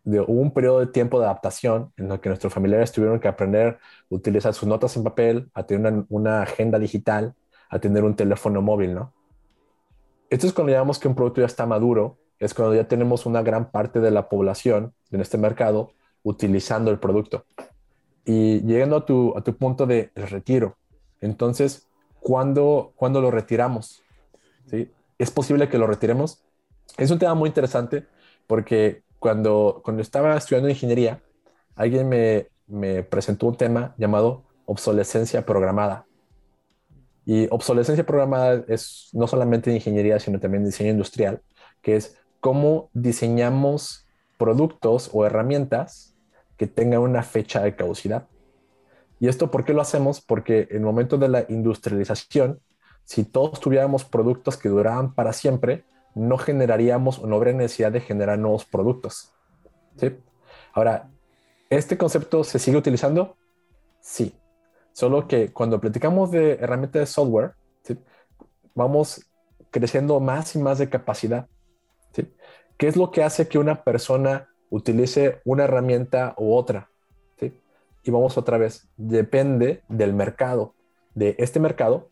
De, 0.04 0.20
hubo 0.22 0.42
un 0.42 0.52
periodo 0.52 0.80
de 0.80 0.88
tiempo 0.88 1.20
de 1.20 1.26
adaptación 1.26 1.94
en 1.98 2.12
el 2.12 2.20
que 2.20 2.30
nuestros 2.30 2.52
familiares 2.52 2.92
tuvieron 2.92 3.20
que 3.20 3.28
aprender 3.28 3.68
a 3.68 3.80
utilizar 4.10 4.52
sus 4.56 4.68
notas 4.68 4.98
en 4.98 5.04
papel, 5.04 5.52
a 5.54 5.68
tener 5.68 5.94
una, 5.94 6.06
una 6.10 6.42
agenda 6.42 6.80
digital, 6.80 7.36
a 7.70 7.78
tener 7.78 8.04
un 8.04 8.16
teléfono 8.16 8.60
móvil, 8.64 8.96
¿no? 8.96 9.14
Esto 10.32 10.48
es 10.48 10.54
cuando 10.54 10.72
digamos 10.72 10.98
que 10.98 11.08
un 11.08 11.14
producto 11.14 11.42
ya 11.42 11.48
está 11.48 11.68
maduro, 11.68 12.18
es 12.40 12.56
cuando 12.56 12.74
ya 12.74 12.88
tenemos 12.88 13.28
una 13.28 13.44
gran 13.44 13.70
parte 13.70 14.00
de 14.00 14.10
la 14.10 14.30
población 14.30 14.96
en 15.12 15.22
este 15.22 15.38
mercado 15.38 15.92
utilizando 16.24 16.90
el 16.90 16.98
producto 16.98 17.46
y 18.26 18.62
llegando 18.62 18.96
a 18.96 19.06
tu, 19.06 19.38
a 19.38 19.42
tu 19.42 19.56
punto 19.56 19.86
de 19.86 20.10
retiro. 20.16 20.76
Entonces, 21.22 21.88
¿cuándo, 22.20 22.94
¿cuándo 22.96 23.22
lo 23.22 23.30
retiramos? 23.30 24.03
¿Es 25.18 25.32
posible 25.32 25.70
que 25.70 25.78
lo 25.78 25.88
retiremos? 25.88 26.44
Es 26.98 27.12
un 27.12 27.20
tema 27.20 27.34
muy 27.34 27.48
interesante 27.48 28.06
porque 28.48 29.04
cuando, 29.20 29.82
cuando 29.84 30.02
estaba 30.02 30.36
estudiando 30.36 30.70
ingeniería, 30.70 31.22
alguien 31.76 32.10
me, 32.10 32.48
me 32.68 33.04
presentó 33.04 33.48
un 33.48 33.56
tema 33.56 33.96
llamado 33.98 34.44
obsolescencia 34.66 35.46
programada. 35.46 36.06
Y 37.26 37.48
obsolescencia 37.52 38.06
programada 38.06 38.64
es 38.68 39.10
no 39.14 39.28
solamente 39.28 39.70
de 39.70 39.78
ingeniería, 39.78 40.20
sino 40.20 40.40
también 40.40 40.66
diseño 40.66 40.92
industrial, 40.92 41.42
que 41.82 41.96
es 41.96 42.18
cómo 42.42 42.90
diseñamos 42.94 44.06
productos 44.38 45.10
o 45.14 45.26
herramientas 45.26 46.16
que 46.58 46.68
tenga 46.68 47.00
una 47.00 47.24
fecha 47.24 47.62
de 47.62 47.76
caducidad. 47.76 48.28
¿Y 49.20 49.30
esto 49.30 49.52
por 49.52 49.64
qué 49.64 49.74
lo 49.74 49.82
hacemos? 49.82 50.20
Porque 50.20 50.68
en 50.70 50.78
el 50.78 50.84
momento 50.84 51.18
de 51.18 51.30
la 51.30 51.46
industrialización, 51.48 52.60
si 53.04 53.24
todos 53.24 53.60
tuviéramos 53.60 54.06
productos 54.06 54.58
que 54.58 54.70
duraban 54.70 55.14
para 55.14 55.34
siempre, 55.34 55.84
no 56.16 56.38
generaríamos 56.38 57.20
o 57.20 57.28
no 57.28 57.36
habría 57.36 57.54
necesidad 57.54 57.92
de 57.92 58.02
generar 58.02 58.40
nuevos 58.40 58.66
productos. 58.66 59.34
¿sí? 59.98 60.16
Ahora, 60.74 61.10
¿este 61.70 61.98
concepto 61.98 62.44
se 62.44 62.60
sigue 62.60 62.78
utilizando? 62.78 63.36
Sí. 64.00 64.36
Solo 64.92 65.28
que 65.28 65.52
cuando 65.52 65.82
platicamos 65.82 66.32
de 66.32 66.54
herramientas 66.54 67.00
de 67.00 67.06
software, 67.08 67.54
vamos 68.76 69.26
creciendo 69.72 70.20
más 70.20 70.56
y 70.56 70.60
más 70.60 70.78
de 70.78 70.90
capacidad. 70.90 71.48
¿sí? 72.12 72.32
¿Qué 72.78 72.88
es 72.88 72.96
lo 72.96 73.12
que 73.12 73.24
hace 73.24 73.48
que 73.48 73.58
una 73.58 73.84
persona 73.84 74.50
utilice 74.74 75.40
una 75.46 75.66
herramienta 75.66 76.34
u 76.36 76.56
otra. 76.56 76.90
Y 78.06 78.12
vamos 78.12 78.38
otra 78.38 78.58
vez, 78.58 78.90
depende 78.98 79.82
del 79.88 80.14
mercado, 80.14 80.74
de 81.14 81.36
este 81.38 81.60
mercado, 81.62 82.10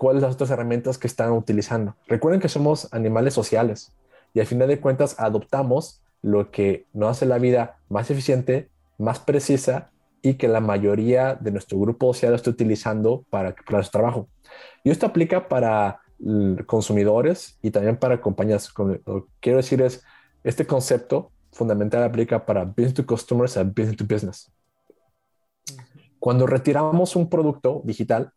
cuáles 0.00 0.22
las 0.22 0.32
otras 0.32 0.50
herramientas 0.50 0.96
que 0.96 1.06
están 1.06 1.30
utilizando. 1.32 1.94
Recuerden 2.08 2.40
que 2.40 2.48
somos 2.48 2.90
animales 2.90 3.34
sociales 3.34 3.92
y 4.32 4.40
al 4.40 4.46
final 4.46 4.68
de 4.68 4.80
cuentas 4.80 5.14
adoptamos 5.18 6.02
lo 6.22 6.50
que 6.50 6.86
nos 6.94 7.10
hace 7.10 7.26
la 7.26 7.36
vida 7.36 7.76
más 7.90 8.10
eficiente, 8.10 8.70
más 8.96 9.18
precisa 9.18 9.90
y 10.22 10.34
que 10.34 10.48
la 10.48 10.60
mayoría 10.60 11.34
de 11.34 11.50
nuestro 11.50 11.78
grupo 11.78 12.14
social 12.14 12.32
está 12.32 12.48
utilizando 12.48 13.26
para, 13.28 13.54
para 13.54 13.82
su 13.82 13.90
trabajo. 13.90 14.26
Y 14.84 14.90
esto 14.90 15.04
aplica 15.04 15.48
para 15.48 16.00
consumidores 16.64 17.58
y 17.60 17.70
también 17.70 17.98
para 17.98 18.22
compañías. 18.22 18.72
Lo 18.78 19.26
que 19.26 19.30
quiero 19.40 19.58
decir 19.58 19.82
es, 19.82 20.02
este 20.44 20.66
concepto 20.66 21.30
fundamental 21.52 22.02
aplica 22.04 22.46
para 22.46 22.64
business 22.64 22.94
to 22.94 23.04
customers 23.04 23.54
y 23.54 23.64
business 23.64 23.96
to 23.98 24.06
business. 24.06 24.50
Cuando 26.18 26.46
retiramos 26.46 27.16
un 27.16 27.28
producto 27.28 27.82
digital, 27.84 28.32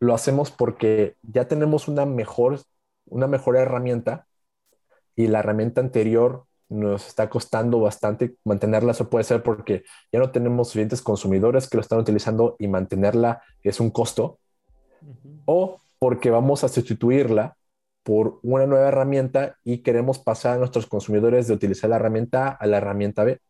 lo 0.00 0.14
hacemos 0.14 0.50
porque 0.50 1.16
ya 1.22 1.48
tenemos 1.48 1.88
una 1.88 2.06
mejor, 2.06 2.60
una 3.06 3.26
mejor 3.26 3.56
herramienta 3.56 4.26
y 5.16 5.26
la 5.26 5.40
herramienta 5.40 5.80
anterior 5.80 6.44
nos 6.68 7.08
está 7.08 7.30
costando 7.30 7.80
bastante 7.80 8.36
mantenerla. 8.44 8.92
Eso 8.92 9.08
puede 9.08 9.24
ser 9.24 9.42
porque 9.42 9.84
ya 10.12 10.18
no 10.18 10.30
tenemos 10.30 10.68
suficientes 10.68 11.02
consumidores 11.02 11.68
que 11.68 11.76
lo 11.76 11.80
están 11.80 11.98
utilizando 11.98 12.56
y 12.58 12.68
mantenerla 12.68 13.42
es 13.62 13.80
un 13.80 13.90
costo. 13.90 14.38
O 15.46 15.80
porque 15.98 16.30
vamos 16.30 16.64
a 16.64 16.68
sustituirla 16.68 17.56
por 18.02 18.38
una 18.42 18.66
nueva 18.66 18.88
herramienta 18.88 19.56
y 19.64 19.78
queremos 19.78 20.18
pasar 20.18 20.54
a 20.54 20.58
nuestros 20.58 20.86
consumidores 20.86 21.46
de 21.48 21.54
utilizar 21.54 21.90
la 21.90 21.96
herramienta 21.96 22.48
A 22.48 22.50
a 22.50 22.66
la 22.66 22.78
herramienta 22.78 23.24
B. 23.24 23.40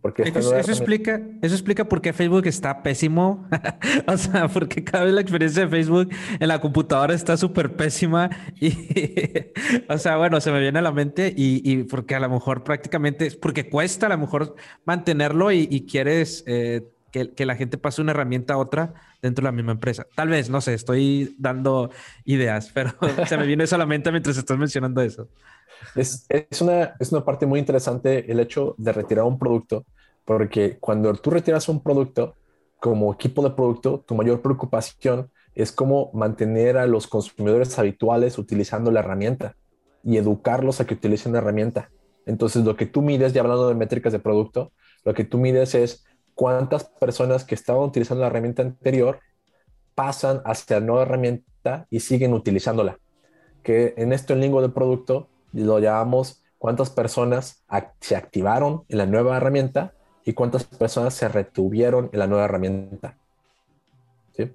Porque 0.00 0.22
eso, 0.22 0.56
explica, 0.56 1.20
eso 1.42 1.54
explica 1.54 1.88
por 1.88 2.00
qué 2.00 2.12
Facebook 2.12 2.46
está 2.46 2.82
pésimo. 2.82 3.48
o 4.06 4.16
sea, 4.16 4.48
porque 4.48 4.84
cada 4.84 5.04
vez 5.04 5.14
la 5.14 5.20
experiencia 5.20 5.64
de 5.64 5.68
Facebook 5.68 6.08
en 6.38 6.48
la 6.48 6.60
computadora 6.60 7.14
está 7.14 7.36
súper 7.36 7.74
pésima. 7.74 8.30
Y, 8.60 8.72
o 9.88 9.98
sea, 9.98 10.16
bueno, 10.16 10.40
se 10.40 10.52
me 10.52 10.60
viene 10.60 10.78
a 10.78 10.82
la 10.82 10.92
mente 10.92 11.32
y, 11.36 11.60
y, 11.70 11.84
porque 11.84 12.14
a 12.14 12.20
lo 12.20 12.28
mejor 12.28 12.62
prácticamente 12.64 13.26
es 13.26 13.36
porque 13.36 13.68
cuesta 13.68 14.06
a 14.06 14.10
lo 14.10 14.18
mejor 14.18 14.54
mantenerlo 14.84 15.50
y, 15.52 15.86
quieres 15.88 16.44
eh, 16.46 16.82
que, 17.10 17.32
que, 17.34 17.46
la 17.46 17.56
gente 17.56 17.78
pase 17.78 18.00
una 18.00 18.12
herramienta 18.12 18.54
a 18.54 18.58
otra 18.58 18.94
dentro 19.22 19.42
de 19.42 19.48
la 19.48 19.52
misma 19.52 19.72
empresa. 19.72 20.06
Tal 20.14 20.28
vez, 20.28 20.48
no 20.48 20.60
sé, 20.60 20.74
estoy 20.74 21.34
dando 21.38 21.90
ideas, 22.24 22.70
pero 22.72 22.92
se 23.26 23.36
me 23.36 23.46
viene 23.46 23.66
solamente 23.66 24.10
mientras 24.10 24.36
estás 24.36 24.58
mencionando 24.58 25.00
eso. 25.02 25.28
Es, 25.94 26.26
es, 26.28 26.60
una, 26.60 26.94
es 26.98 27.12
una 27.12 27.24
parte 27.24 27.46
muy 27.46 27.60
interesante 27.60 28.30
el 28.30 28.40
hecho 28.40 28.74
de 28.78 28.92
retirar 28.92 29.24
un 29.24 29.38
producto, 29.38 29.84
porque 30.24 30.78
cuando 30.78 31.12
tú 31.14 31.30
retiras 31.30 31.68
un 31.68 31.82
producto, 31.82 32.34
como 32.80 33.12
equipo 33.12 33.42
de 33.42 33.50
producto, 33.50 34.04
tu 34.06 34.14
mayor 34.14 34.40
preocupación 34.40 35.30
es 35.54 35.72
cómo 35.72 36.10
mantener 36.14 36.78
a 36.78 36.86
los 36.86 37.06
consumidores 37.06 37.78
habituales 37.78 38.38
utilizando 38.38 38.90
la 38.90 39.00
herramienta 39.00 39.56
y 40.04 40.16
educarlos 40.16 40.80
a 40.80 40.86
que 40.86 40.94
utilicen 40.94 41.32
la 41.32 41.38
herramienta. 41.38 41.90
Entonces, 42.26 42.64
lo 42.64 42.76
que 42.76 42.86
tú 42.86 43.02
mides, 43.02 43.32
ya 43.32 43.40
hablando 43.40 43.68
de 43.68 43.74
métricas 43.74 44.12
de 44.12 44.20
producto, 44.20 44.72
lo 45.04 45.14
que 45.14 45.24
tú 45.24 45.38
mides 45.38 45.74
es 45.74 46.04
cuántas 46.34 46.84
personas 46.84 47.44
que 47.44 47.54
estaban 47.54 47.82
utilizando 47.82 48.20
la 48.20 48.28
herramienta 48.28 48.62
anterior 48.62 49.18
pasan 49.94 50.40
hacia 50.44 50.78
la 50.78 50.86
nueva 50.86 51.02
herramienta 51.02 51.86
y 51.90 52.00
siguen 52.00 52.32
utilizándola. 52.32 52.98
Que 53.64 53.94
en 53.96 54.12
esto 54.12 54.34
en 54.34 54.40
lengua 54.40 54.62
de 54.62 54.68
producto 54.68 55.28
lo 55.52 55.78
llamamos 55.78 56.42
cuántas 56.58 56.90
personas 56.90 57.64
se 58.00 58.16
activaron 58.16 58.84
en 58.88 58.98
la 58.98 59.06
nueva 59.06 59.36
herramienta 59.36 59.92
y 60.24 60.32
cuántas 60.32 60.64
personas 60.64 61.14
se 61.14 61.28
retuvieron 61.28 62.10
en 62.12 62.18
la 62.18 62.26
nueva 62.26 62.44
herramienta. 62.44 63.16
¿Sí? 64.36 64.52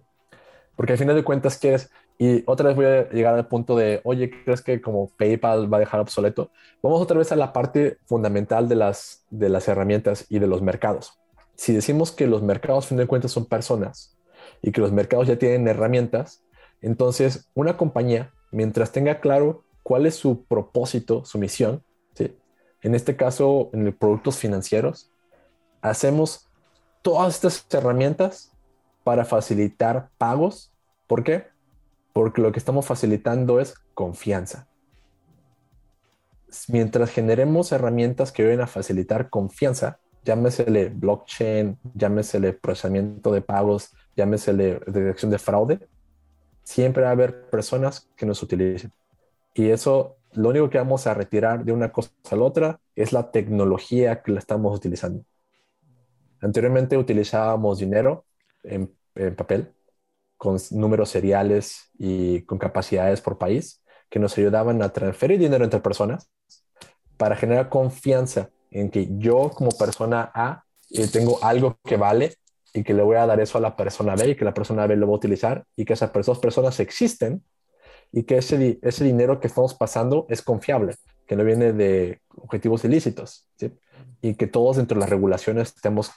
Porque 0.76 0.94
al 0.94 1.00
final 1.00 1.16
de 1.16 1.24
cuentas 1.24 1.58
quieres, 1.58 1.90
y 2.20 2.44
otra 2.46 2.68
vez 2.68 2.76
voy 2.76 2.86
a 2.86 3.10
llegar 3.10 3.34
al 3.34 3.48
punto 3.48 3.76
de, 3.76 4.02
oye, 4.04 4.30
¿crees 4.30 4.62
que 4.62 4.82
como 4.82 5.10
PayPal 5.18 5.72
va 5.72 5.78
a 5.78 5.80
dejar 5.80 6.00
obsoleto? 6.00 6.52
Vamos 6.82 7.02
otra 7.02 7.18
vez 7.18 7.32
a 7.32 7.36
la 7.36 7.54
parte 7.54 7.98
fundamental 8.06 8.70
de 8.70 8.76
las, 8.76 9.26
de 9.30 9.50
las 9.50 9.68
herramientas 9.68 10.26
y 10.30 10.40
de 10.40 10.48
los 10.48 10.62
mercados 10.62 11.18
si 11.56 11.74
decimos 11.74 12.12
que 12.12 12.28
los 12.28 12.42
mercados, 12.42 12.86
a 12.86 12.88
fin 12.90 12.98
de 12.98 13.08
cuentas, 13.08 13.32
son 13.32 13.46
personas 13.46 14.18
y 14.62 14.72
que 14.72 14.82
los 14.82 14.92
mercados 14.92 15.28
ya 15.28 15.38
tienen 15.38 15.68
herramientas, 15.68 16.44
entonces 16.82 17.50
una 17.54 17.78
compañía, 17.78 18.32
mientras 18.52 18.92
tenga 18.92 19.20
claro 19.20 19.64
cuál 19.84 20.06
es 20.06 20.16
su 20.16 20.46
propósito, 20.46 21.24
su 21.26 21.38
misión, 21.38 21.84
en 22.84 22.96
este 22.96 23.16
caso, 23.16 23.70
en 23.74 23.86
los 23.86 23.96
productos 23.96 24.38
financieros, 24.38 25.10
hacemos 25.82 26.50
todas 27.02 27.36
estas 27.36 27.66
herramientas 27.72 28.52
para 29.06 29.24
facilitar 29.24 30.10
pagos. 30.18 30.74
¿Por 31.08 31.24
qué? 31.24 31.48
Porque 32.12 32.42
lo 32.42 32.52
que 32.52 32.60
estamos 32.60 32.86
facilitando 32.86 33.60
es 33.60 33.74
confianza. 33.94 34.68
mientras 36.68 37.10
generemos 37.10 37.72
herramientas 37.72 38.32
que 38.32 38.44
vayan 38.44 38.62
a 38.62 38.68
facilitar 38.68 39.32
confianza, 39.32 39.98
llámesele 40.24 40.90
blockchain, 40.90 41.80
llámesele 41.96 42.54
procesamiento 42.54 43.32
de 43.32 43.42
pagos, 43.42 43.92
llámesele 44.16 44.80
detección 44.86 45.32
de 45.32 45.40
fraude, 45.40 45.80
siempre 46.62 47.04
va 47.04 47.10
a 47.10 47.14
haber 47.14 47.50
personas 47.50 48.08
que 48.16 48.28
nos 48.28 48.44
utilicen. 48.44 48.92
Y 49.54 49.70
eso, 49.70 50.18
lo 50.34 50.50
único 50.50 50.70
que 50.70 50.78
vamos 50.78 51.06
a 51.08 51.14
retirar 51.14 51.64
de 51.64 51.72
una 51.72 51.92
cosa 51.92 52.12
a 52.32 52.36
la 52.36 52.44
otra 52.44 52.80
es 52.96 53.14
la 53.14 53.32
tecnología 53.32 54.22
que 54.22 54.32
la 54.32 54.40
estamos 54.40 54.76
utilizando. 54.76 55.24
Anteriormente 56.42 56.98
utilizábamos 56.98 57.80
dinero 57.80 58.26
en, 58.64 58.94
papel, 59.36 59.74
con 60.38 60.58
números 60.72 61.10
seriales 61.10 61.90
y 61.98 62.42
con 62.42 62.58
capacidades 62.58 63.22
por 63.22 63.38
país, 63.38 63.82
que 64.10 64.20
nos 64.20 64.38
ayudaban 64.38 64.82
a 64.82 64.90
transferir 64.90 65.40
dinero 65.40 65.64
entre 65.64 65.80
personas 65.80 66.30
para 67.18 67.36
generar 67.36 67.70
confianza 67.70 68.50
en 68.72 68.90
que 68.90 69.08
yo 69.18 69.52
como 69.52 69.72
persona 69.72 70.32
A 70.34 70.66
eh, 70.90 71.08
tengo 71.08 71.40
algo 71.44 71.78
que 71.84 71.96
vale 71.96 72.36
y 72.74 72.84
que 72.84 72.94
le 72.94 73.04
voy 73.04 73.16
a 73.16 73.26
dar 73.26 73.40
eso 73.40 73.60
a 73.60 73.62
la 73.62 73.76
persona 73.76 74.16
B 74.16 74.30
y 74.30 74.36
que 74.36 74.46
la 74.46 74.54
persona 74.54 74.88
B 74.88 74.96
lo 74.96 75.08
va 75.08 75.14
a 75.14 75.18
utilizar 75.18 75.66
y 75.76 75.86
que 75.86 75.94
esas 75.94 76.12
dos 76.12 76.40
personas 76.40 76.80
existen 76.80 77.44
y 78.14 78.24
que 78.24 78.38
ese, 78.38 78.80
ese 78.84 79.04
dinero 79.04 79.40
que 79.40 79.48
estamos 79.48 79.74
pasando 79.74 80.28
es 80.30 80.44
confiable, 80.44 80.96
que 81.26 81.36
no 81.36 81.44
viene 81.44 81.74
de 81.74 82.22
objetivos 82.36 82.86
ilícitos 82.86 83.50
y 84.22 84.36
que 84.36 84.46
todos 84.48 84.78
dentro 84.78 84.96
de 84.96 85.02
las 85.02 85.10
regulaciones 85.10 85.74
estemos 85.76 86.12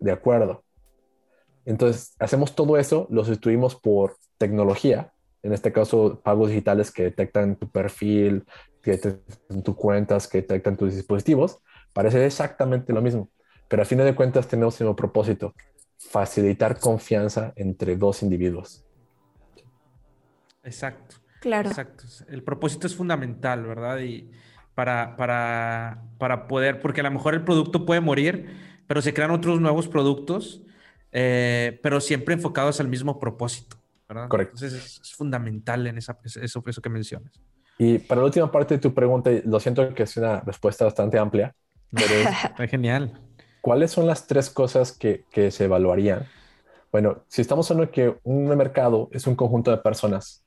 de 0.00 0.10
acuerdo. 0.10 0.64
Entonces, 1.66 2.14
hacemos 2.18 2.54
todo 2.54 2.78
eso, 2.78 3.06
lo 3.10 3.24
sustituimos 3.24 3.76
por 3.76 4.16
tecnología, 4.38 5.12
en 5.42 5.52
este 5.52 5.70
caso 5.70 6.20
pagos 6.24 6.48
digitales 6.48 6.90
que 6.90 7.04
detectan 7.04 7.56
tu 7.56 7.70
perfil, 7.70 8.46
que 8.82 8.92
detectan 8.92 9.62
tus 9.62 9.76
cuentas, 9.76 10.26
que 10.26 10.38
detectan 10.38 10.78
tus 10.78 10.94
dispositivos, 10.94 11.58
parece 11.92 12.24
exactamente 12.24 12.94
lo 12.94 13.02
mismo, 13.02 13.28
pero 13.68 13.82
a 13.82 13.84
fin 13.84 13.98
de 13.98 14.14
cuentas 14.14 14.48
tenemos 14.48 14.80
el 14.80 14.86
mismo 14.86 14.96
propósito, 14.96 15.54
facilitar 15.98 16.80
confianza 16.80 17.52
entre 17.56 17.96
dos 17.96 18.22
individuos. 18.22 18.86
Exacto. 20.62 21.23
Claro. 21.44 21.68
Exacto. 21.68 22.04
El 22.28 22.42
propósito 22.42 22.86
es 22.86 22.96
fundamental, 22.96 23.66
¿verdad? 23.66 23.98
Y 23.98 24.30
para, 24.74 25.14
para, 25.14 26.02
para 26.16 26.48
poder, 26.48 26.80
porque 26.80 27.02
a 27.02 27.04
lo 27.04 27.10
mejor 27.10 27.34
el 27.34 27.44
producto 27.44 27.84
puede 27.84 28.00
morir, 28.00 28.48
pero 28.86 29.02
se 29.02 29.12
crean 29.12 29.30
otros 29.30 29.60
nuevos 29.60 29.86
productos, 29.86 30.62
eh, 31.12 31.78
pero 31.82 32.00
siempre 32.00 32.32
enfocados 32.32 32.80
al 32.80 32.88
mismo 32.88 33.20
propósito, 33.20 33.76
¿verdad? 34.08 34.28
Correcto. 34.28 34.54
Entonces 34.56 35.00
es, 35.02 35.12
fundamental 35.12 35.86
en 35.86 35.98
esa, 35.98 36.18
eso, 36.24 36.64
eso 36.66 36.80
que 36.80 36.88
mencionas. 36.88 37.38
Y 37.76 37.98
para 37.98 38.22
la 38.22 38.24
última 38.24 38.50
parte 38.50 38.76
de 38.76 38.80
tu 38.80 38.94
pregunta, 38.94 39.30
lo 39.44 39.60
siento 39.60 39.92
que 39.92 40.04
es 40.04 40.16
una 40.16 40.40
respuesta 40.40 40.86
bastante 40.86 41.18
amplia, 41.18 41.54
pero 41.90 42.68
genial. 42.70 43.20
¿Cuáles 43.60 43.90
son 43.90 44.06
las 44.06 44.26
tres 44.26 44.48
cosas 44.48 44.92
que, 44.92 45.26
que 45.30 45.50
se 45.50 45.66
evaluarían? 45.66 46.26
Bueno, 46.90 47.22
si 47.28 47.42
estamos 47.42 47.70
hablando 47.70 47.92
que 47.92 48.16
un 48.22 48.46
mercado 48.56 49.10
es 49.12 49.26
un 49.26 49.36
conjunto 49.36 49.70
de 49.70 49.76
personas, 49.76 50.43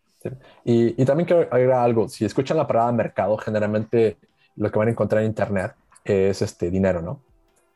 y, 0.64 1.06
también 1.06 1.28
quiero 1.28 1.44
agregar 1.52 1.80
algo, 1.80 2.10
si 2.10 2.26
escuchan 2.26 2.58
la 2.58 2.68
palabra 2.68 2.92
mercado, 2.92 3.38
generalmente 3.38 4.18
lo 4.56 4.72
que 4.72 4.80
van 4.80 4.88
a 4.88 4.92
encontrar 4.92 5.22
en 5.22 5.30
Internet 5.30 5.74
es 6.04 6.42
este 6.42 6.72
dinero, 6.72 7.02
¿no? 7.02 7.22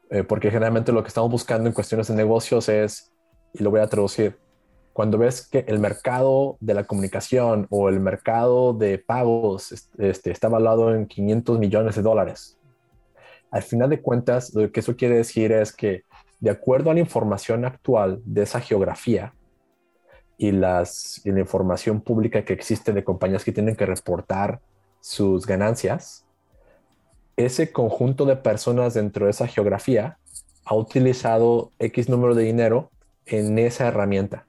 Eh, 0.10 0.24
porque 0.24 0.50
generalmente 0.50 0.92
lo 0.92 1.04
que 1.04 1.08
estamos 1.08 1.32
buscando 1.32 1.68
en 1.68 1.74
cuestiones 1.74 2.08
de 2.08 2.16
negocios 2.16 2.68
es, 2.70 3.12
y 3.54 3.64
lo 3.64 3.72
voy 3.72 3.80
a 3.80 3.88
traducir, 3.88 4.38
cuando 4.94 5.18
ves 5.18 5.48
que 5.48 5.64
el 5.68 5.80
mercado 5.80 6.58
de 6.60 6.74
la 6.74 6.84
comunicación 6.84 7.68
o 7.70 7.88
el 7.88 8.02
mercado 8.02 8.74
de 8.74 8.98
pagos 8.98 9.72
este, 9.98 10.32
está 10.32 10.48
evaluado 10.48 10.94
en 10.94 11.06
500 11.06 11.60
millones 11.60 11.96
de 11.96 12.02
dólares, 12.02 12.58
al 13.52 13.64
final 13.64 13.90
de 13.90 14.02
cuentas, 14.02 14.54
lo 14.54 14.72
que 14.72 14.80
eso 14.80 14.96
quiere 14.96 15.16
decir 15.16 15.52
es 15.52 15.74
que 15.74 16.04
de 16.40 16.50
acuerdo 16.50 16.90
a 16.90 16.94
la 16.94 17.02
información 17.02 17.66
actual 17.66 18.22
de 18.26 18.44
esa 18.44 18.60
geografía 18.62 19.34
y, 20.42 20.52
las, 20.52 21.22
la 21.24 21.40
información 21.40 22.02
pública 22.02 22.44
que 22.44 22.54
existe 22.54 22.94
de 22.94 23.04
compañías 23.04 23.44
que 23.44 23.52
tienen 23.52 23.76
que 23.76 23.86
reportar 23.86 24.60
sus 25.00 25.46
ganancias, 25.46 26.26
ese 27.38 27.72
conjunto 27.72 28.26
de 28.26 28.38
personas 28.38 28.96
dentro 28.96 29.26
de 29.26 29.32
esa 29.32 29.46
geografía 29.46 30.18
ha 30.66 30.74
utilizado 30.74 31.70
X 31.78 32.10
número 32.10 32.34
de 32.34 32.42
dinero 32.42 32.90
en 33.28 33.60
esa 33.60 33.88
herramienta. 33.88 34.48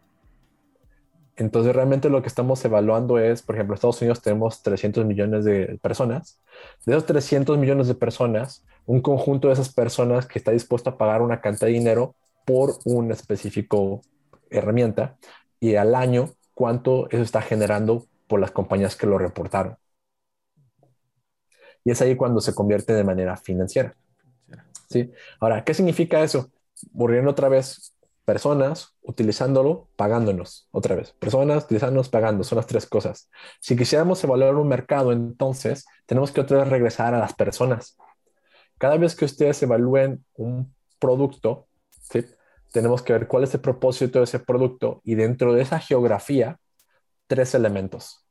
Entonces, 1.36 1.76
realmente 1.76 2.08
lo 2.08 2.22
que 2.22 2.28
estamos 2.28 2.64
evaluando 2.64 3.18
es, 3.18 3.42
por 3.42 3.56
ejemplo, 3.56 3.74
en 3.74 3.76
Estados 3.76 4.00
Unidos 4.00 4.22
tenemos 4.22 4.62
300 4.62 5.04
millones 5.04 5.44
de 5.44 5.78
personas. 5.82 6.40
De 6.86 6.92
esos 6.92 7.04
300 7.04 7.58
millones 7.58 7.86
de 7.86 7.94
personas, 7.94 8.64
un 8.86 9.02
conjunto 9.02 9.48
de 9.48 9.54
esas 9.54 9.70
personas 9.70 10.24
que 10.24 10.38
está 10.38 10.52
dispuesto 10.52 10.88
a 10.88 10.96
pagar 10.96 11.20
una 11.20 11.42
cantidad 11.42 11.66
de 11.66 11.74
dinero 11.74 12.14
por 12.46 12.78
una 12.86 13.12
específico 13.12 14.00
herramienta 14.48 15.16
y 15.62 15.76
al 15.76 15.94
año 15.94 16.34
cuánto 16.54 17.08
eso 17.10 17.22
está 17.22 17.40
generando 17.40 18.04
por 18.26 18.40
las 18.40 18.50
compañías 18.50 18.96
que 18.96 19.06
lo 19.06 19.16
reportaron. 19.16 19.76
Y 21.84 21.92
es 21.92 22.02
ahí 22.02 22.16
cuando 22.16 22.40
se 22.40 22.52
convierte 22.52 22.92
de 22.94 23.04
manera 23.04 23.36
financiera. 23.36 23.94
¿Sí? 24.90 25.12
Ahora, 25.38 25.62
¿qué 25.62 25.72
significa 25.72 26.20
eso? 26.24 26.50
Volviendo 26.90 27.30
otra 27.30 27.48
vez, 27.48 27.94
personas 28.24 28.96
utilizándolo, 29.02 29.88
pagándonos 29.94 30.66
otra 30.72 30.96
vez. 30.96 31.12
Personas 31.12 31.62
utilizándonos, 31.62 32.08
pagando. 32.08 32.42
Son 32.42 32.56
las 32.56 32.66
tres 32.66 32.86
cosas. 32.86 33.30
Si 33.60 33.76
quisiéramos 33.76 34.22
evaluar 34.24 34.56
un 34.56 34.66
mercado, 34.66 35.12
entonces 35.12 35.86
tenemos 36.06 36.32
que 36.32 36.40
otra 36.40 36.58
vez 36.58 36.68
regresar 36.70 37.14
a 37.14 37.20
las 37.20 37.34
personas. 37.34 37.96
Cada 38.78 38.96
vez 38.96 39.14
que 39.14 39.26
ustedes 39.26 39.62
evalúen 39.62 40.24
un 40.34 40.74
producto, 40.98 41.68
¿sí? 42.00 42.24
Tenemos 42.72 43.02
que 43.02 43.12
ver 43.12 43.28
cuál 43.28 43.44
es 43.44 43.54
el 43.54 43.60
propósito 43.60 44.18
de 44.18 44.24
ese 44.24 44.40
producto 44.40 45.00
y 45.04 45.14
dentro 45.14 45.52
de 45.52 45.62
esa 45.62 45.78
geografía, 45.78 46.58
tres 47.26 47.54
elementos. 47.54 48.24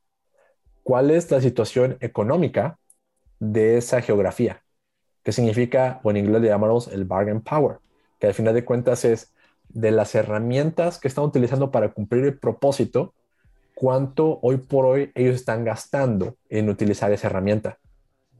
¿Cuál 0.83 1.11
es 1.11 1.29
la 1.31 1.39
situación 1.41 1.97
económica 2.01 2.79
de 3.39 3.77
esa 3.77 4.01
geografía? 4.01 4.63
¿Qué 5.23 5.31
significa, 5.31 6.01
o 6.03 6.09
en 6.09 6.17
inglés 6.17 6.41
le 6.41 6.47
llamamos 6.47 6.87
el 6.87 7.05
bargain 7.05 7.41
power, 7.41 7.77
que 8.19 8.27
al 8.27 8.33
final 8.33 8.55
de 8.55 8.65
cuentas 8.65 9.05
es 9.05 9.31
de 9.69 9.91
las 9.91 10.15
herramientas 10.15 10.97
que 10.97 11.07
están 11.07 11.23
utilizando 11.23 11.71
para 11.71 11.93
cumplir 11.93 12.25
el 12.25 12.37
propósito, 12.37 13.13
cuánto 13.75 14.39
hoy 14.41 14.57
por 14.57 14.85
hoy 14.85 15.11
ellos 15.13 15.35
están 15.35 15.63
gastando 15.63 16.35
en 16.49 16.69
utilizar 16.69 17.11
esa 17.11 17.27
herramienta. 17.27 17.77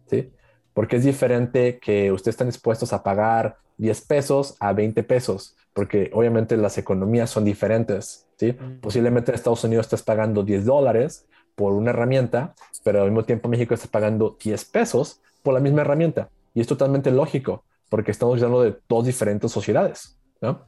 ¿sí? 0.08 0.34
Porque 0.74 0.98
es 0.98 1.04
diferente 1.04 1.80
que 1.80 2.12
ustedes 2.12 2.34
estén 2.34 2.48
dispuestos 2.48 2.92
a 2.92 3.04
pagar 3.04 3.58
10 3.78 4.02
pesos 4.02 4.56
a 4.60 4.74
20 4.74 5.04
pesos, 5.04 5.56
porque 5.74 6.10
obviamente 6.14 6.58
las 6.58 6.78
economías 6.78 7.30
son 7.30 7.46
diferentes. 7.46 8.28
¿sí? 8.38 8.54
Posiblemente 8.82 9.32
en 9.32 9.36
Estados 9.36 9.64
Unidos 9.64 9.86
estés 9.86 10.04
pagando 10.04 10.44
10 10.44 10.66
dólares 10.66 11.28
por 11.56 11.74
una 11.74 11.92
herramienta, 11.92 12.54
pero 12.84 13.02
al 13.02 13.12
mismo 13.12 13.24
tiempo 13.24 13.50
México 13.50 13.74
está 13.74 13.88
pagando 13.88 14.38
10 14.44 14.66
pesos 14.66 15.22
por 15.44 15.54
la 15.54 15.60
misma 15.60 15.82
herramienta. 15.82 16.30
Y 16.54 16.62
es 16.62 16.68
totalmente 16.68 17.12
lógico, 17.12 17.64
porque 17.90 18.12
estamos 18.12 18.36
hablando 18.36 18.64
de 18.64 18.78
dos 18.90 19.06
diferentes 19.06 19.52
sociedades. 19.52 20.18
¿no? 20.42 20.66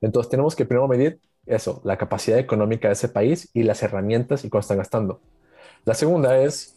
Entonces 0.00 0.30
tenemos 0.30 0.54
que 0.54 0.64
primero 0.64 0.86
medir 0.88 1.20
eso, 1.46 1.80
la 1.84 1.96
capacidad 1.96 2.38
económica 2.38 2.88
de 2.88 2.94
ese 2.94 3.08
país 3.08 3.48
y 3.52 3.62
las 3.64 3.82
herramientas 3.82 4.44
y 4.44 4.50
cuánto 4.50 4.64
están 4.64 4.78
gastando. 4.78 5.20
La 5.84 5.94
segunda 5.94 6.38
es 6.38 6.76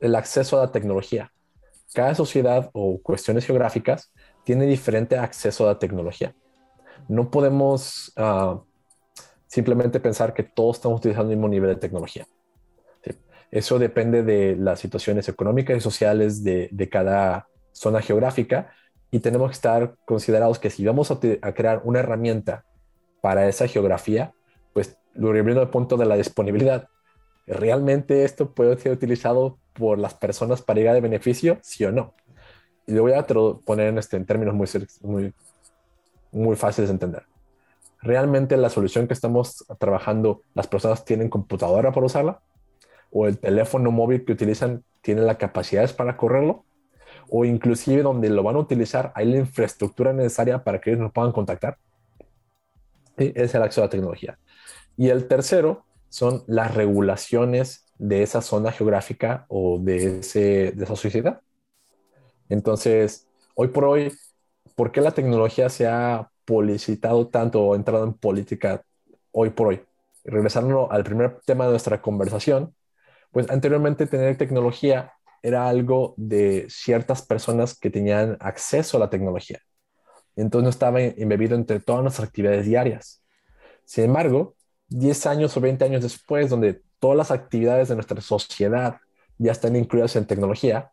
el 0.00 0.14
acceso 0.16 0.58
a 0.58 0.66
la 0.66 0.72
tecnología. 0.72 1.32
Cada 1.94 2.14
sociedad 2.14 2.70
o 2.72 2.98
cuestiones 3.02 3.46
geográficas 3.46 4.12
tiene 4.44 4.66
diferente 4.66 5.16
acceso 5.16 5.64
a 5.64 5.72
la 5.72 5.78
tecnología. 5.78 6.34
No 7.08 7.30
podemos 7.30 8.12
ah, 8.16 8.60
simplemente 9.46 10.00
pensar 10.00 10.34
que 10.34 10.42
todos 10.42 10.76
estamos 10.76 10.98
utilizando 10.98 11.30
el 11.30 11.36
mismo 11.36 11.48
nivel 11.48 11.70
de 11.70 11.76
tecnología. 11.76 12.26
Eso 13.50 13.78
depende 13.78 14.22
de 14.22 14.56
las 14.56 14.80
situaciones 14.80 15.28
económicas 15.28 15.76
y 15.76 15.80
sociales 15.80 16.42
de, 16.42 16.70
de 16.72 16.88
cada 16.88 17.48
zona 17.72 18.00
geográfica 18.00 18.72
y 19.12 19.20
tenemos 19.20 19.50
que 19.50 19.54
estar 19.54 19.94
considerados 20.06 20.58
que 20.58 20.70
si 20.70 20.84
vamos 20.86 21.10
a, 21.10 21.20
crear 21.52 21.82
una 21.84 22.00
herramienta 22.00 22.64
para 23.20 23.46
esa 23.46 23.68
geografía, 23.68 24.32
pues 24.72 24.96
lo 25.12 25.28
volviendo 25.28 25.60
al 25.60 25.68
punto 25.68 25.98
de 25.98 26.06
la 26.06 26.16
disponibilidad. 26.16 26.88
¿Realmente 27.46 28.24
esto 28.24 28.54
puede 28.54 28.78
ser 28.78 28.92
utilizado 28.92 29.58
por 29.74 29.98
las 29.98 30.14
personas 30.14 30.62
para 30.62 30.78
llegar 30.78 30.94
de 30.94 31.02
beneficio? 31.02 31.58
Sí 31.62 31.84
o 31.84 31.92
no. 31.92 32.14
Y 32.86 32.92
lo 32.92 33.02
voy 33.02 33.12
a 33.12 33.26
poner 33.26 33.88
en, 33.88 33.98
este, 33.98 34.16
en 34.16 34.26
términos 34.26 34.54
muy, 34.54 34.68
muy, 35.02 35.34
muy 36.32 36.56
fáciles 36.56 36.88
de 36.88 36.94
entender. 36.94 37.24
¿Realmente 38.00 38.56
la 38.56 38.68
solución 38.68 39.06
que 39.06 39.14
estamos 39.14 39.64
trabajando, 39.78 40.42
las 40.54 40.66
personas 40.66 41.04
tienen 41.04 41.28
computadora 41.28 41.92
para 41.92 42.06
usarla? 42.06 42.40
¿O 43.10 43.26
el 43.26 43.38
teléfono 43.38 43.90
móvil 43.90 44.24
que 44.24 44.32
utilizan 44.32 44.82
tiene 45.02 45.22
las 45.22 45.36
capacidades 45.36 45.92
para 45.92 46.16
correrlo? 46.16 46.64
o 47.34 47.46
inclusive 47.46 48.02
donde 48.02 48.28
lo 48.28 48.42
van 48.42 48.56
a 48.56 48.58
utilizar, 48.58 49.10
hay 49.14 49.24
la 49.24 49.38
infraestructura 49.38 50.12
necesaria 50.12 50.62
para 50.62 50.80
que 50.80 50.90
ellos 50.90 51.02
nos 51.02 51.12
puedan 51.12 51.32
contactar. 51.32 51.78
Es 53.16 53.54
el 53.54 53.62
acceso 53.62 53.80
a 53.80 53.84
la 53.84 53.90
tecnología. 53.90 54.38
Y 54.98 55.08
el 55.08 55.26
tercero 55.28 55.84
son 56.10 56.44
las 56.46 56.74
regulaciones 56.74 57.86
de 57.96 58.22
esa 58.22 58.42
zona 58.42 58.70
geográfica 58.70 59.46
o 59.48 59.78
de, 59.80 60.18
ese, 60.18 60.72
de 60.72 60.84
esa 60.84 60.94
sociedad. 60.94 61.40
Entonces, 62.52 63.26
hoy 63.54 63.68
por 63.68 63.86
hoy, 63.86 64.12
¿por 64.74 64.92
qué 64.92 65.00
la 65.00 65.12
tecnología 65.12 65.70
se 65.70 65.86
ha 65.86 66.30
publicitado 66.44 67.28
tanto 67.28 67.62
o 67.62 67.74
entrado 67.74 68.04
en 68.04 68.12
política 68.12 68.82
hoy 69.30 69.50
por 69.50 69.68
hoy? 69.68 69.80
Regresando 70.22 70.92
al 70.92 71.02
primer 71.02 71.40
tema 71.46 71.64
de 71.64 71.70
nuestra 71.70 72.02
conversación, 72.02 72.74
pues 73.30 73.48
anteriormente 73.50 74.06
tener 74.06 74.36
tecnología 74.36 75.14
era 75.42 75.66
algo 75.66 76.12
de 76.18 76.66
ciertas 76.68 77.22
personas 77.22 77.78
que 77.78 77.88
tenían 77.88 78.36
acceso 78.38 78.98
a 78.98 79.00
la 79.00 79.08
tecnología. 79.08 79.60
Entonces 80.36 80.64
no 80.64 80.70
estaba 80.70 81.00
embebido 81.00 81.54
entre 81.54 81.80
todas 81.80 82.02
nuestras 82.02 82.28
actividades 82.28 82.66
diarias. 82.66 83.22
Sin 83.86 84.04
embargo, 84.04 84.56
10 84.88 85.24
años 85.24 85.56
o 85.56 85.60
20 85.62 85.86
años 85.86 86.02
después, 86.02 86.50
donde 86.50 86.82
todas 86.98 87.16
las 87.16 87.30
actividades 87.30 87.88
de 87.88 87.94
nuestra 87.94 88.20
sociedad 88.20 88.98
ya 89.38 89.52
están 89.52 89.74
incluidas 89.74 90.16
en 90.16 90.26
tecnología, 90.26 90.92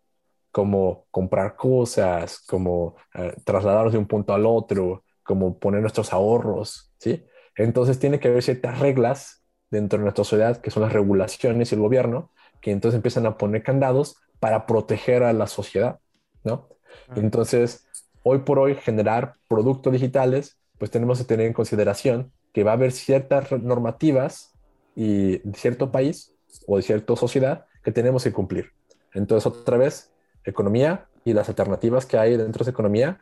como 0.51 1.05
comprar 1.11 1.55
cosas, 1.55 2.39
como 2.47 2.95
eh, 3.13 3.35
trasladarnos 3.43 3.93
de 3.93 3.99
un 3.99 4.07
punto 4.07 4.33
al 4.33 4.45
otro, 4.45 5.03
como 5.23 5.59
poner 5.59 5.81
nuestros 5.81 6.11
ahorros, 6.11 6.91
¿sí? 6.97 7.23
Entonces 7.55 7.99
tiene 7.99 8.19
que 8.19 8.29
haber 8.29 8.41
ciertas 8.41 8.79
reglas 8.79 9.43
dentro 9.69 9.99
de 9.99 10.03
nuestra 10.03 10.23
sociedad, 10.23 10.57
que 10.57 10.71
son 10.71 10.83
las 10.83 10.93
regulaciones 10.93 11.71
y 11.71 11.75
el 11.75 11.81
gobierno, 11.81 12.31
que 12.61 12.71
entonces 12.71 12.95
empiezan 12.97 13.25
a 13.25 13.37
poner 13.37 13.63
candados 13.63 14.17
para 14.39 14.65
proteger 14.65 15.23
a 15.23 15.33
la 15.33 15.47
sociedad, 15.47 15.99
¿no? 16.43 16.69
Entonces, 17.15 17.87
hoy 18.23 18.39
por 18.39 18.59
hoy, 18.59 18.75
generar 18.75 19.35
productos 19.47 19.93
digitales, 19.93 20.57
pues 20.77 20.91
tenemos 20.91 21.19
que 21.19 21.25
tener 21.25 21.45
en 21.45 21.53
consideración 21.53 22.31
que 22.53 22.63
va 22.63 22.71
a 22.71 22.73
haber 22.75 22.91
ciertas 22.91 23.51
normativas 23.51 24.53
y 24.95 25.37
de 25.39 25.57
cierto 25.57 25.91
país 25.91 26.35
o 26.67 26.77
de 26.77 26.83
cierta 26.83 27.15
sociedad 27.15 27.65
que 27.83 27.91
tenemos 27.91 28.23
que 28.23 28.33
cumplir. 28.33 28.71
Entonces, 29.13 29.45
otra 29.45 29.77
vez, 29.77 30.11
economía 30.43 31.07
y 31.25 31.33
las 31.33 31.49
alternativas 31.49 32.05
que 32.05 32.17
hay 32.17 32.37
dentro 32.37 32.59
de 32.59 32.63
esa 32.63 32.71
economía, 32.71 33.19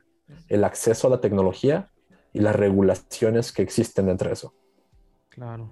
el 0.50 0.64
acceso 0.64 1.08
a 1.08 1.12
la 1.12 1.22
tecnología 1.22 1.90
y 2.34 2.40
las 2.40 2.56
regulaciones 2.56 3.52
que 3.52 3.62
existen 3.62 4.08
dentro 4.08 4.28
de 4.28 4.34
eso. 4.34 4.54
Claro. 5.30 5.72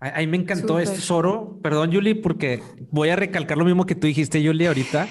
A, 0.00 0.18
mí 0.18 0.26
me 0.26 0.36
encantó 0.36 0.80
este 0.80 1.00
Soro. 1.00 1.58
Perdón, 1.62 1.92
Julie, 1.92 2.16
porque 2.16 2.60
voy 2.90 3.10
a 3.10 3.16
recalcar 3.16 3.56
lo 3.56 3.64
mismo 3.64 3.86
que 3.86 3.94
tú 3.94 4.06
dijiste, 4.06 4.44
Julie, 4.44 4.66
ahorita. 4.66 5.06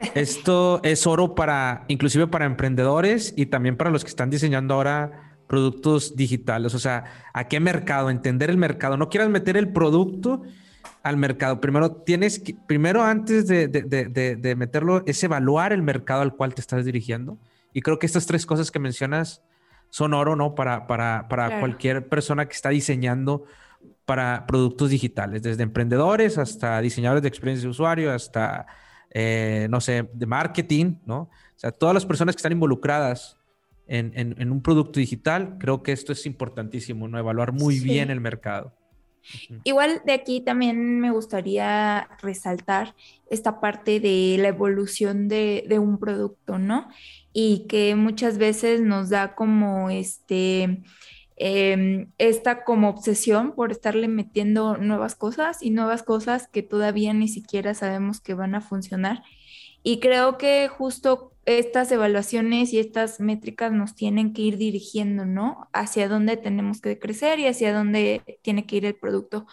Esto 0.14 0.80
es 0.82 1.06
oro 1.06 1.34
para, 1.34 1.84
inclusive 1.88 2.26
para 2.26 2.44
emprendedores 2.44 3.32
y 3.36 3.46
también 3.46 3.76
para 3.76 3.90
los 3.90 4.04
que 4.04 4.10
están 4.10 4.28
diseñando 4.28 4.74
ahora 4.74 5.38
productos 5.46 6.16
digitales. 6.16 6.74
O 6.74 6.78
sea, 6.78 7.04
¿a 7.32 7.48
qué 7.48 7.60
mercado? 7.60 8.10
Entender 8.10 8.50
el 8.50 8.56
mercado. 8.56 8.96
No 8.96 9.08
quieras 9.08 9.30
meter 9.30 9.56
el 9.56 9.72
producto 9.72 10.42
al 11.02 11.16
mercado. 11.16 11.60
Primero 11.60 11.92
tienes 11.92 12.38
que, 12.38 12.54
primero 12.66 13.02
antes 13.02 13.46
de, 13.46 13.68
de, 13.68 14.56
meterlo, 14.56 15.04
es 15.06 15.22
evaluar 15.22 15.72
el 15.72 15.82
mercado 15.82 16.22
al 16.22 16.34
cual 16.34 16.54
te 16.54 16.60
estás 16.60 16.84
dirigiendo. 16.84 17.38
Y 17.72 17.82
creo 17.82 17.98
que 17.98 18.06
estas 18.06 18.26
tres 18.26 18.46
cosas 18.46 18.70
que 18.70 18.78
mencionas 18.78 19.42
son 19.90 20.14
oro, 20.14 20.36
¿no? 20.36 20.54
Para, 20.54 20.86
para, 20.86 21.28
para 21.28 21.60
cualquier 21.60 22.08
persona 22.08 22.46
que 22.46 22.54
está 22.54 22.70
diseñando 22.70 23.44
para 24.04 24.46
productos 24.46 24.90
digitales, 24.90 25.42
desde 25.42 25.62
emprendedores 25.62 26.38
hasta 26.38 26.80
diseñadores 26.80 27.22
de 27.22 27.28
experiencia 27.28 27.66
de 27.66 27.70
usuario, 27.70 28.12
hasta, 28.12 28.66
eh, 29.10 29.66
no 29.70 29.80
sé, 29.80 30.08
de 30.12 30.26
marketing, 30.26 30.96
¿no? 31.04 31.18
O 31.18 31.58
sea, 31.58 31.72
todas 31.72 31.94
las 31.94 32.06
personas 32.06 32.34
que 32.34 32.40
están 32.40 32.52
involucradas 32.52 33.36
en, 33.86 34.12
en, 34.14 34.50
un 34.50 34.62
producto 34.62 34.98
digital, 34.98 35.56
creo 35.58 35.82
que 35.82 35.92
esto 35.92 36.12
es 36.12 36.26
importantísimo, 36.26 37.08
¿no? 37.08 37.18
Evaluar 37.18 37.52
muy 37.52 37.78
bien 37.78 38.10
el 38.10 38.20
mercado. 38.20 38.74
Igual 39.64 40.02
de 40.04 40.12
aquí 40.12 40.40
también 40.40 41.00
me 41.00 41.10
gustaría 41.10 42.08
resaltar 42.20 42.94
esta 43.30 43.60
parte 43.60 44.00
de 44.00 44.36
la 44.38 44.48
evolución 44.48 45.28
de, 45.28 45.64
un 45.78 45.98
producto, 45.98 46.58
¿no? 46.58 46.88
Y 47.32 47.66
que 47.68 47.94
muchas 47.96 48.38
veces 48.38 48.80
nos 48.80 49.10
da 49.10 49.34
como 49.34 49.90
este 49.90 50.82
eh, 51.38 52.08
esta 52.16 52.64
como 52.64 52.88
obsesión 52.88 53.54
por 53.54 53.70
estarle 53.70 54.08
metiendo 54.08 54.78
nuevas 54.78 55.14
cosas 55.14 55.62
y 55.62 55.70
nuevas 55.70 56.02
cosas 56.02 56.48
que 56.48 56.62
todavía 56.62 57.12
ni 57.12 57.28
siquiera 57.28 57.74
sabemos 57.74 58.20
que 58.20 58.34
van 58.34 58.54
a 58.54 58.60
funcionar. 58.60 59.22
Y 59.82 60.00
creo 60.00 60.38
que 60.38 60.68
justo 60.68 61.35
estas 61.46 61.90
evaluaciones 61.92 62.72
y 62.72 62.78
estas 62.78 63.20
métricas 63.20 63.72
nos 63.72 63.94
tienen 63.94 64.32
que 64.32 64.42
ir 64.42 64.56
dirigiendo, 64.58 65.24
¿no? 65.24 65.68
Hacia 65.72 66.08
dónde 66.08 66.36
tenemos 66.36 66.80
que 66.80 66.98
crecer 66.98 67.38
y 67.38 67.46
hacia 67.46 67.72
dónde 67.72 68.22
tiene 68.42 68.66
que 68.66 68.76
ir 68.76 68.84
el 68.86 68.96
producto. 68.96 69.46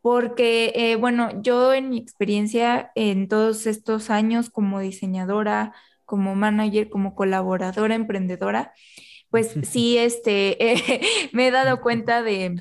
Porque, 0.00 0.72
eh, 0.74 0.96
bueno, 0.96 1.42
yo 1.42 1.74
en 1.74 1.90
mi 1.90 1.98
experiencia 1.98 2.92
en 2.94 3.28
todos 3.28 3.66
estos 3.66 4.10
años 4.10 4.50
como 4.50 4.80
diseñadora, 4.80 5.74
como 6.04 6.34
manager, 6.34 6.90
como 6.90 7.14
colaboradora, 7.14 7.94
emprendedora, 7.94 8.72
pues 9.30 9.54
sí, 9.64 9.98
este, 9.98 10.58
me 11.32 11.48
he 11.48 11.50
dado 11.50 11.80
cuenta 11.80 12.22
de, 12.22 12.56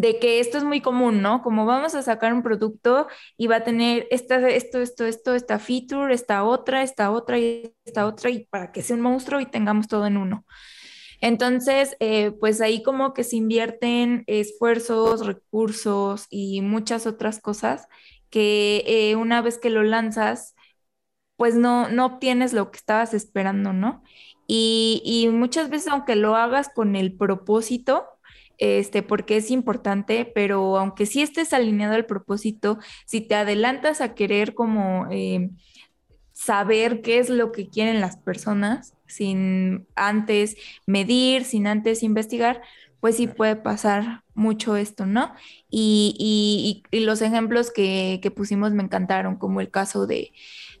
que 0.00 0.40
esto 0.40 0.58
es 0.58 0.64
muy 0.64 0.80
común, 0.80 1.22
¿no? 1.22 1.42
Como 1.42 1.66
vamos 1.66 1.94
a 1.94 2.02
sacar 2.02 2.32
un 2.32 2.42
producto 2.42 3.08
y 3.36 3.46
va 3.46 3.56
a 3.56 3.64
tener 3.64 4.06
esta, 4.10 4.48
esto, 4.48 4.80
esto, 4.80 5.04
esto, 5.04 5.34
esta 5.34 5.58
feature, 5.58 6.14
esta 6.14 6.44
otra, 6.44 6.82
esta 6.82 7.10
otra 7.10 7.38
y 7.38 7.74
esta 7.84 8.06
otra, 8.06 8.30
y 8.30 8.46
para 8.46 8.72
que 8.72 8.82
sea 8.82 8.96
un 8.96 9.02
monstruo 9.02 9.40
y 9.40 9.46
tengamos 9.46 9.88
todo 9.88 10.06
en 10.06 10.16
uno. 10.16 10.44
Entonces, 11.20 11.96
eh, 12.00 12.32
pues 12.40 12.60
ahí 12.60 12.82
como 12.82 13.14
que 13.14 13.24
se 13.24 13.36
invierten 13.36 14.24
esfuerzos, 14.26 15.24
recursos 15.26 16.26
y 16.30 16.62
muchas 16.62 17.06
otras 17.06 17.40
cosas 17.40 17.86
que 18.30 18.82
eh, 18.86 19.16
una 19.16 19.42
vez 19.42 19.58
que 19.58 19.70
lo 19.70 19.84
lanzas, 19.84 20.54
pues 21.36 21.54
no, 21.54 21.88
no 21.88 22.06
obtienes 22.06 22.52
lo 22.54 22.70
que 22.70 22.78
estabas 22.78 23.14
esperando, 23.14 23.72
¿no? 23.72 24.02
Y, 24.46 25.28
muchas 25.32 25.70
veces, 25.70 25.88
aunque 25.88 26.16
lo 26.16 26.36
hagas 26.36 26.68
con 26.68 26.96
el 26.96 27.16
propósito, 27.16 28.06
este, 28.62 29.02
porque 29.02 29.36
es 29.38 29.50
importante, 29.50 30.24
pero 30.24 30.78
aunque 30.78 31.04
sí 31.04 31.20
estés 31.20 31.52
alineado 31.52 31.94
al 31.94 32.06
propósito, 32.06 32.78
si 33.06 33.20
te 33.20 33.34
adelantas 33.34 34.00
a 34.00 34.14
querer 34.14 34.54
como 34.54 35.08
eh, 35.10 35.50
saber 36.32 37.02
qué 37.02 37.18
es 37.18 37.28
lo 37.28 37.50
que 37.50 37.68
quieren 37.68 38.00
las 38.00 38.16
personas, 38.18 38.94
sin 39.08 39.88
antes 39.96 40.56
medir, 40.86 41.44
sin 41.44 41.66
antes 41.66 42.04
investigar, 42.04 42.62
pues 43.00 43.16
sí 43.16 43.26
puede 43.26 43.56
pasar 43.56 44.22
mucho 44.32 44.76
esto, 44.76 45.06
¿no? 45.06 45.34
Y, 45.68 46.84
los 46.92 47.20
ejemplos 47.20 47.72
que, 47.72 48.20
que 48.22 48.30
pusimos 48.30 48.70
me 48.70 48.84
encantaron, 48.84 49.34
como 49.34 49.60
el 49.60 49.72
caso 49.72 50.06
de, 50.06 50.30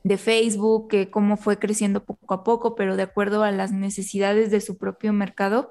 de 0.04 0.18
Facebook, 0.18 0.86
que 0.88 1.10
cómo 1.10 1.36
fue 1.36 1.58
creciendo 1.58 2.04
poco 2.04 2.32
a 2.32 2.44
poco, 2.44 2.76
pero 2.76 2.94
de 2.94 3.02
acuerdo 3.02 3.42
a 3.42 3.50
las 3.50 3.72
necesidades 3.72 4.52
de 4.52 4.60
su 4.60 4.78
propio 4.78 5.12
mercado, 5.12 5.70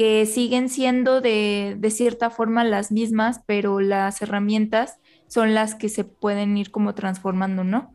que 0.00 0.24
siguen 0.24 0.70
siendo 0.70 1.20
de, 1.20 1.78
cierta 1.90 2.30
forma 2.30 2.64
las 2.64 2.90
mismas, 2.90 3.42
pero 3.44 3.80
las 3.80 4.22
herramientas 4.22 4.96
son 5.26 5.52
las 5.52 5.74
que 5.74 5.90
se 5.90 6.04
pueden 6.04 6.56
ir 6.56 6.70
como 6.70 6.94
transformando, 6.94 7.64
¿no? 7.64 7.92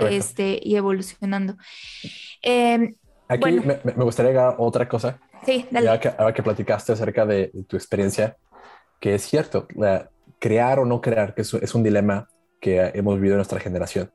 Este, 0.00 0.58
y 0.62 0.76
evolucionando. 0.76 1.58
Em, 2.40 2.94
Aquí 3.28 3.52
me, 3.52 3.74
gustaría 4.02 4.30
agregar 4.30 4.54
otra 4.56 4.88
cosa. 4.88 5.20
Sí, 5.44 5.66
dale. 5.70 5.90
ahora 5.90 6.32
que 6.32 6.42
platicaste 6.42 6.92
acerca 6.92 7.26
de, 7.26 7.52
tu 7.68 7.76
experiencia, 7.76 8.38
que 8.98 9.16
es 9.16 9.22
cierto, 9.22 9.68
crear 10.38 10.78
o 10.78 10.86
no 10.86 11.02
crear, 11.02 11.34
que 11.34 11.42
es 11.42 11.74
un 11.74 11.82
dilema 11.82 12.30
que 12.62 12.92
hemos 12.94 13.16
vivido 13.16 13.34
en 13.34 13.40
nuestra 13.40 13.60
generación. 13.60 14.10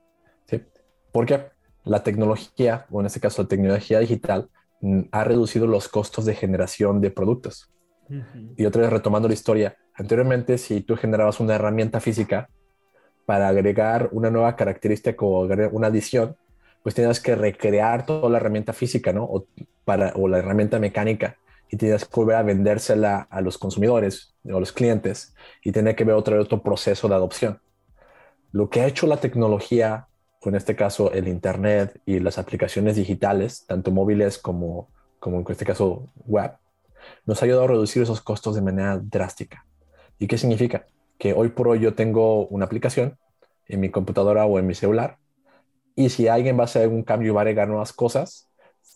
Porque 1.12 1.52
la 1.84 2.02
tecnología, 2.02 2.88
o 2.90 3.00
en 3.00 3.06
este 3.06 3.20
caso 3.20 3.44
la 3.44 3.48
tecnología 3.48 4.00
digital, 4.00 4.50
ha 5.12 5.24
reducido 5.24 5.68
los 5.68 5.88
costos 5.88 6.26
de 6.26 6.36
generación 6.36 7.02
de 7.02 7.12
productos. 7.12 7.72
Y 8.58 8.66
otra 8.66 8.82
vez 8.82 8.92
retomando 8.92 9.28
la 9.28 9.34
historia, 9.34 9.78
anteriormente 9.94 10.58
si 10.58 10.82
tú 10.82 10.98
generabas 10.98 11.40
una 11.40 11.56
herramienta 11.56 12.00
física 12.02 12.50
para 13.26 13.48
agregar 13.48 14.10
una 14.12 14.30
nueva 14.30 14.56
característica 14.56 15.26
o 15.26 15.46
una 15.72 15.88
adición, 15.88 16.36
pues 16.84 16.96
tenías 16.96 17.20
que 17.20 17.36
recrear 17.36 18.06
toda 18.06 18.30
la 18.30 18.38
herramienta 18.38 18.74
física, 18.74 19.14
¿no? 19.14 19.24
O, 19.24 19.48
para, 19.86 20.12
o 20.16 20.28
la 20.28 20.40
herramienta 20.40 20.80
mecánica 20.80 21.38
y 21.70 21.78
tenías 21.78 22.04
que 22.04 22.14
volver 22.14 22.36
a 22.36 22.44
vendérsela 22.44 23.28
a 23.30 23.40
los 23.40 23.58
consumidores 23.58 24.36
o 24.44 24.58
a 24.58 24.60
los 24.60 24.74
clientes 24.74 25.34
y 25.64 25.72
tenía 25.72 25.96
que 25.96 26.04
ver 26.04 26.16
otro 26.16 26.62
proceso 26.62 27.08
de 27.08 27.16
adopción. 27.16 27.62
Lo 28.52 28.70
que 28.70 28.82
ha 28.82 28.88
hecho 28.88 29.08
la 29.08 29.18
tecnología 29.18 30.08
en 30.50 30.56
este 30.56 30.76
caso 30.76 31.12
el 31.12 31.28
Internet 31.28 32.02
y 32.06 32.20
las 32.20 32.38
aplicaciones 32.38 32.96
digitales, 32.96 33.66
tanto 33.68 33.92
móviles 33.92 34.38
como, 34.38 34.90
como 35.20 35.40
en 35.40 35.46
este 35.50 35.66
caso 35.66 36.10
web, 36.26 36.52
nos 37.26 37.42
ha 37.42 37.46
ayudado 37.46 37.66
a 37.66 37.68
reducir 37.68 38.02
esos 38.04 38.22
costos 38.22 38.56
de 38.56 38.62
manera 38.62 38.98
drástica. 38.98 39.66
¿Y 40.18 40.28
qué 40.28 40.38
significa? 40.38 40.86
Que 41.18 41.34
hoy 41.34 41.50
por 41.50 41.68
hoy 41.68 41.80
yo 41.80 41.94
tengo 41.94 42.48
una 42.48 42.66
aplicación 42.66 43.18
en 43.68 43.80
mi 43.80 43.90
computadora 43.90 44.46
o 44.46 44.60
en 44.60 44.68
mi 44.68 44.74
celular 44.76 45.18
y 45.96 46.10
si 46.10 46.28
alguien 46.28 46.58
va 46.58 46.62
a 46.62 46.66
hacer 46.66 46.84
algún 46.84 47.04
cambio 47.04 47.32
y 47.32 47.36
va 47.36 47.42
a 47.42 47.44
agregar 47.44 47.68
nuevas 47.68 47.94
cosas, 47.94 48.50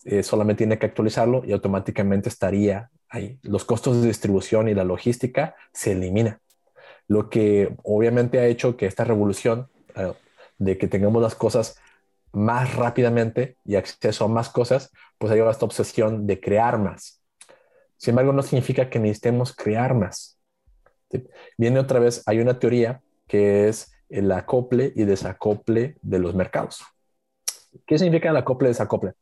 eh, 0.04 0.22
solamente 0.22 0.58
tiene 0.58 0.78
que 0.78 0.86
actualizarlo 0.86 1.42
y 1.44 1.52
automáticamente 1.52 2.28
estaría 2.28 2.90
ahí. 3.08 3.38
Los 3.42 3.64
costos 3.64 4.00
de 4.00 4.08
distribución 4.08 4.68
y 4.68 4.74
la 4.74 4.84
logística 4.84 5.54
se 5.72 5.92
eliminan. 5.92 6.38
lo 7.08 7.30
que 7.30 7.72
obviamente 7.84 8.40
ha 8.40 8.46
hecho 8.46 8.76
que 8.76 8.86
esta 8.86 9.04
revolución 9.04 9.68
eh, 9.94 10.12
de 10.58 10.78
que 10.78 10.88
tengamos 10.88 11.22
las 11.22 11.34
cosas 11.34 11.78
más 12.32 12.74
rápidamente 12.74 13.56
y 13.64 13.76
acceso 13.76 14.24
a 14.24 14.28
más 14.28 14.50
cosas, 14.50 14.90
pues 15.18 15.32
ha 15.32 15.34
llevado 15.34 15.50
a 15.50 15.52
esta 15.52 15.64
obsesión 15.64 16.26
de 16.26 16.40
crear 16.40 16.78
más. 16.78 17.22
Sin 17.96 18.12
embargo, 18.12 18.32
no 18.32 18.42
significa 18.42 18.90
que 18.90 18.98
necesitemos 18.98 19.54
crear 19.54 19.94
más. 19.94 20.38
Viene 21.56 21.80
otra 21.80 21.98
vez, 21.98 22.22
hay 22.26 22.40
una 22.40 22.58
teoría 22.58 23.00
que 23.26 23.68
es 23.68 23.92
el 24.08 24.30
acople 24.32 24.92
y 24.94 25.04
desacople 25.04 25.96
de 26.02 26.18
los 26.18 26.34
mercados. 26.34 26.84
¿Qué 27.86 27.98
significa 27.98 28.30
el 28.30 28.36
acople 28.36 28.68
y 28.68 28.70
desacople? 28.70 29.12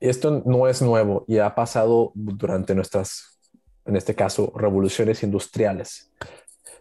Esto 0.00 0.42
no 0.44 0.68
es 0.68 0.82
nuevo 0.82 1.24
y 1.26 1.38
ha 1.38 1.54
pasado 1.54 2.12
durante 2.14 2.74
nuestras, 2.74 3.38
en 3.84 3.96
este 3.96 4.14
caso, 4.14 4.52
revoluciones 4.56 5.22
industriales. 5.22 6.10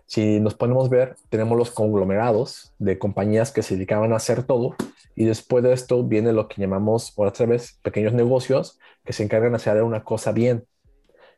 Si 0.06 0.40
nos 0.40 0.54
ponemos 0.54 0.86
a 0.86 0.90
ver, 0.90 1.16
tenemos 1.30 1.58
los 1.58 1.72
conglomerados 1.72 2.74
de 2.78 3.00
compañías 3.00 3.52
que 3.52 3.64
se 3.64 3.76
dedicaban 3.76 4.14
a 4.14 4.18
hacer 4.18 4.44
todo 4.44 4.76
y 5.16 5.26
después 5.26 5.64
de 5.64 5.74
esto 5.74 6.04
viene 6.04 6.34
lo 6.34 6.48
que 6.48 6.62
llamamos, 6.62 7.14
otra 7.16 7.46
vez, 7.46 7.80
pequeños 7.82 8.14
negocios 8.14 8.80
que 9.04 9.14
se 9.14 9.24
encargan 9.24 9.52
de 9.52 9.58
hacer 9.58 9.82
una 9.82 10.04
cosa 10.04 10.32
bien. 10.32 10.66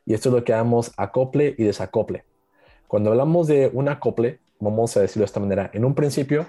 Y 0.04 0.14
esto 0.14 0.28
es 0.28 0.34
lo 0.34 0.44
que 0.44 0.52
llamamos 0.52 0.92
acople 0.96 1.54
y 1.56 1.64
desacople. 1.64 2.24
Cuando 2.88 3.10
hablamos 3.10 3.46
de 3.46 3.70
un 3.72 3.88
acople, 3.88 4.40
vamos 4.58 4.96
a 4.96 5.00
decirlo 5.00 5.22
de 5.22 5.26
esta 5.26 5.40
manera, 5.40 5.70
en 5.72 5.84
un 5.84 5.94
principio 5.94 6.46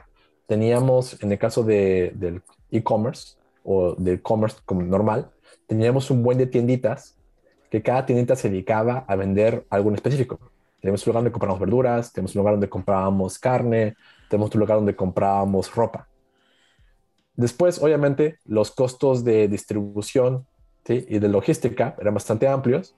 teníamos, 0.48 1.22
en 1.22 1.32
el 1.32 1.38
caso 1.38 1.64
de, 1.64 2.12
del 2.16 2.42
e-commerce 2.72 3.36
o 3.64 3.94
del 3.96 4.22
commerce 4.22 4.58
como 4.66 4.82
normal, 4.82 5.30
teníamos 5.68 6.10
un 6.10 6.24
buen 6.24 6.38
de 6.38 6.48
tienditas 6.48 7.16
que 7.70 7.84
cada 7.84 8.06
tiendita 8.06 8.36
se 8.36 8.50
dedicaba 8.50 9.06
a 9.08 9.16
vender 9.16 9.66
algo 9.70 9.94
específico. 9.94 10.40
Tenemos 10.82 11.06
un 11.06 11.12
lugar 11.12 11.24
donde 11.24 11.32
comprábamos 11.32 11.60
verduras, 11.60 12.14
tenemos 12.14 12.36
un 12.36 12.40
lugar 12.40 12.54
donde 12.54 12.70
comprábamos 12.70 13.40
carne, 13.40 13.96
tenemos 14.30 14.54
un 14.54 14.60
lugar 14.60 14.78
donde 14.78 14.96
comprábamos 14.96 15.74
ropa. 15.76 16.08
Después, 17.36 17.82
obviamente, 17.82 18.40
los 18.46 18.72
costos 18.72 19.24
de 19.24 19.48
distribución 19.48 20.46
y 20.88 21.20
de 21.20 21.28
logística 21.28 21.96
eran 22.00 22.16
bastante 22.16 22.48
amplios 22.48 22.96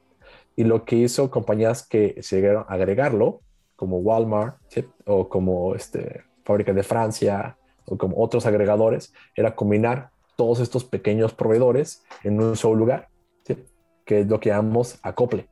y 0.56 0.64
lo 0.64 0.86
que 0.86 0.96
hizo 0.96 1.30
compañías 1.30 1.86
que 1.86 2.22
llegaron 2.30 2.66
a 2.68 2.74
agregarlo, 2.74 3.42
como 3.76 3.98
Walmart 3.98 4.58
o 5.06 5.28
como 5.28 5.76
este, 5.76 6.24
Fábrica 6.44 6.74
de 6.74 6.84
Francia 6.84 7.58
o 7.86 7.98
como 7.98 8.22
otros 8.22 8.46
agregadores, 8.46 9.14
era 9.36 9.56
combinar 9.56 10.12
todos 10.36 10.60
estos 10.60 10.86
pequeños 10.86 11.34
proveedores 11.34 12.04
en 12.24 12.42
un 12.42 12.56
solo 12.56 12.76
lugar, 12.76 13.10
que 14.06 14.22
es 14.22 14.28
lo 14.28 14.40
que 14.40 14.50
llamamos 14.50 15.00
acople. 15.04 15.51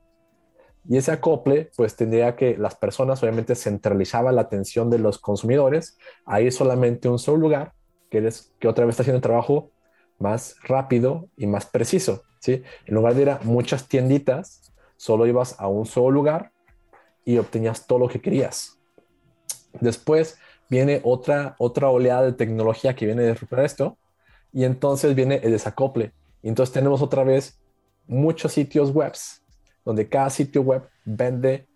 Y 0.88 0.98
ese 0.98 1.12
acople, 1.12 1.72
pues 1.76 1.96
tendría 1.96 2.36
que 2.36 2.58
las 2.58 2.76
personas 2.76 3.22
obviamente 3.22 3.56
centralizaban 3.56 4.36
la 4.36 4.42
atención 4.42 4.90
de 4.90 5.00
los 5.00 5.20
consumidores 5.20 5.98
a 6.26 6.42
ir 6.42 6.52
solamente 6.52 7.10
un 7.10 7.20
solo 7.20 7.38
lugar 7.38 7.74
que, 8.10 8.28
que 8.60 8.68
otra 8.68 8.86
vez 8.86 8.94
está 8.94 9.04
haciendo 9.04 9.22
trabajo 9.22 9.72
más 10.18 10.56
rápido 10.64 11.30
y 11.38 11.48
más 11.48 11.66
preciso. 11.66 12.24
¿sí? 12.40 12.64
En 12.86 12.96
lugar 12.96 13.16
de 13.16 13.22
ir 13.22 13.30
a 13.30 13.40
muchas 13.44 13.88
tienditas, 13.88 14.74
solo 14.98 15.28
ibas 15.28 15.56
a 15.60 15.68
un 15.68 15.86
solo 15.86 16.12
lugar 16.12 16.52
y 17.26 17.38
obtenías 17.38 17.86
todo 17.86 18.00
lo 18.00 18.08
que 18.08 18.22
querías. 18.22 18.80
Después 19.80 20.38
viene 20.70 21.02
otra, 21.04 21.56
otra 21.58 21.90
oleada 21.90 22.24
de 22.24 22.34
tecnología 22.34 22.96
que 22.96 23.06
viene 23.06 23.24
de 23.24 23.34
recuperar 23.34 23.66
esto 23.66 23.98
y 24.52 24.64
entonces 24.64 25.16
viene 25.16 25.40
el 25.44 25.52
desacople. 25.52 26.14
Y 26.42 26.50
entonces 26.50 26.74
tenemos 26.74 27.02
otra 27.02 27.24
vez 27.24 27.60
muchos 28.08 28.54
sitios 28.54 28.92
webs 28.92 29.39
donde 29.90 30.08
cada 30.08 30.30
sitio 30.30 30.62
web 30.62 30.84
vende 31.04 31.68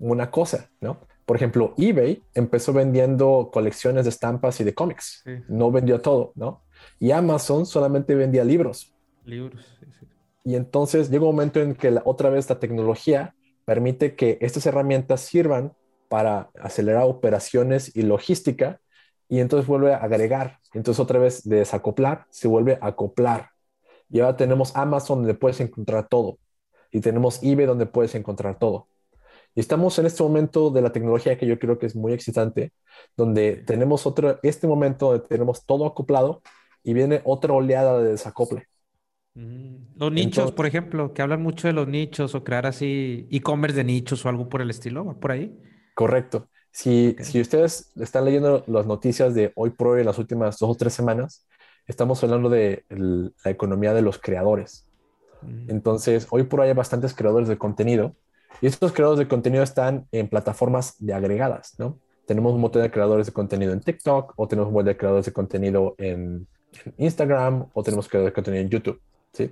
una 0.00 0.32
cosa, 0.32 0.68
¿no? 0.80 0.98
Por 1.24 1.36
ejemplo, 1.36 1.74
eBay 1.78 2.20
empezó 2.34 2.72
vendiendo 2.72 3.50
colecciones 3.52 4.02
de 4.04 4.10
estampas 4.10 4.60
y 4.60 4.64
de 4.64 4.74
cómics. 4.74 5.22
No 5.46 5.70
vendió 5.70 6.00
todo, 6.00 6.32
¿no? 6.34 6.64
Y 6.98 7.12
Amazon 7.12 7.64
solamente 7.64 8.16
vendía 8.16 8.42
libros. 8.42 8.92
Libros, 9.24 9.64
sí, 9.78 9.86
sí. 10.00 10.06
Y 10.42 10.56
entonces 10.56 11.08
llega 11.08 11.24
un 11.24 11.36
momento 11.36 11.60
en 11.60 11.76
que 11.76 11.96
otra 12.04 12.30
vez 12.30 12.50
la 12.50 12.58
tecnología 12.58 13.36
permite 13.64 14.16
que 14.16 14.38
estas 14.40 14.66
herramientas 14.66 15.20
sirvan 15.20 15.72
para 16.08 16.50
acelerar 16.60 17.04
operaciones 17.04 17.94
y 17.94 18.02
logística 18.02 18.80
y 19.28 19.38
entonces 19.38 19.68
vuelve 19.68 19.94
a 19.94 19.98
agregar. 19.98 20.58
Entonces 20.74 20.98
otra 20.98 21.20
vez 21.20 21.48
de 21.48 21.58
desacoplar 21.58 22.26
se 22.30 22.48
vuelve 22.48 22.76
a 22.80 22.88
acoplar. 22.88 23.50
Y 24.10 24.18
ahora 24.18 24.36
tenemos 24.36 24.74
Amazon 24.74 25.18
donde 25.20 25.34
puedes 25.34 25.60
encontrar 25.60 26.08
todo. 26.08 26.40
Y 26.92 27.00
tenemos 27.00 27.42
eBay 27.42 27.66
donde 27.66 27.86
puedes 27.86 28.14
encontrar 28.14 28.58
todo. 28.58 28.86
Y 29.54 29.60
estamos 29.60 29.98
en 29.98 30.06
este 30.06 30.22
momento 30.22 30.70
de 30.70 30.80
la 30.80 30.92
tecnología 30.92 31.36
que 31.36 31.46
yo 31.46 31.58
creo 31.58 31.78
que 31.78 31.86
es 31.86 31.96
muy 31.96 32.12
excitante, 32.12 32.72
donde 33.16 33.56
tenemos 33.56 34.06
otro, 34.06 34.38
este 34.42 34.66
momento 34.66 35.10
donde 35.10 35.26
tenemos 35.26 35.66
todo 35.66 35.86
acoplado 35.86 36.42
y 36.82 36.94
viene 36.94 37.20
otra 37.24 37.52
oleada 37.52 38.00
de 38.00 38.12
desacople. 38.12 38.66
Mm, 39.34 39.96
los 39.96 40.12
nichos, 40.12 40.52
por 40.52 40.66
ejemplo, 40.66 41.12
que 41.12 41.22
hablan 41.22 41.42
mucho 41.42 41.66
de 41.66 41.74
los 41.74 41.88
nichos 41.88 42.34
o 42.34 42.44
crear 42.44 42.66
así 42.66 43.26
e-commerce 43.30 43.76
de 43.76 43.84
nichos 43.84 44.24
o 44.24 44.28
algo 44.28 44.48
por 44.48 44.62
el 44.62 44.70
estilo, 44.70 45.18
por 45.18 45.32
ahí? 45.32 45.58
Correcto. 45.94 46.48
Si, 46.70 47.16
si 47.20 47.40
ustedes 47.40 47.92
están 47.96 48.24
leyendo 48.24 48.64
las 48.66 48.86
noticias 48.86 49.34
de 49.34 49.52
hoy 49.54 49.70
por 49.70 49.88
hoy, 49.88 50.00
en 50.00 50.06
las 50.06 50.18
últimas 50.18 50.58
dos 50.58 50.70
o 50.70 50.74
tres 50.74 50.94
semanas, 50.94 51.46
estamos 51.86 52.22
hablando 52.24 52.48
de 52.48 52.84
la 52.88 53.50
economía 53.50 53.92
de 53.92 54.02
los 54.02 54.18
creadores. 54.18 54.86
Entonces, 55.68 56.26
hoy 56.30 56.44
por 56.44 56.60
hoy 56.60 56.68
hay 56.68 56.74
bastantes 56.74 57.14
creadores 57.14 57.48
de 57.48 57.58
contenido 57.58 58.14
y 58.60 58.66
estos 58.66 58.92
creadores 58.92 59.18
de 59.18 59.28
contenido 59.28 59.62
están 59.62 60.06
en 60.12 60.28
plataformas 60.28 60.96
de 60.98 61.14
agregadas, 61.14 61.74
¿no? 61.78 61.98
Tenemos 62.26 62.54
un 62.54 62.60
montón 62.60 62.82
de 62.82 62.90
creadores 62.90 63.26
de 63.26 63.32
contenido 63.32 63.72
en 63.72 63.80
TikTok, 63.80 64.34
o 64.36 64.46
tenemos 64.46 64.68
un 64.68 64.74
montón 64.74 64.92
de 64.92 64.96
creadores 64.96 65.26
de 65.26 65.32
contenido 65.32 65.94
en, 65.98 66.46
Instagram, 66.96 67.66
o 67.74 67.82
tenemos 67.82 68.08
creadores 68.08 68.32
de 68.32 68.34
contenido 68.34 68.62
en 68.62 68.70
YouTube, 68.70 69.00
¿sí? 69.32 69.50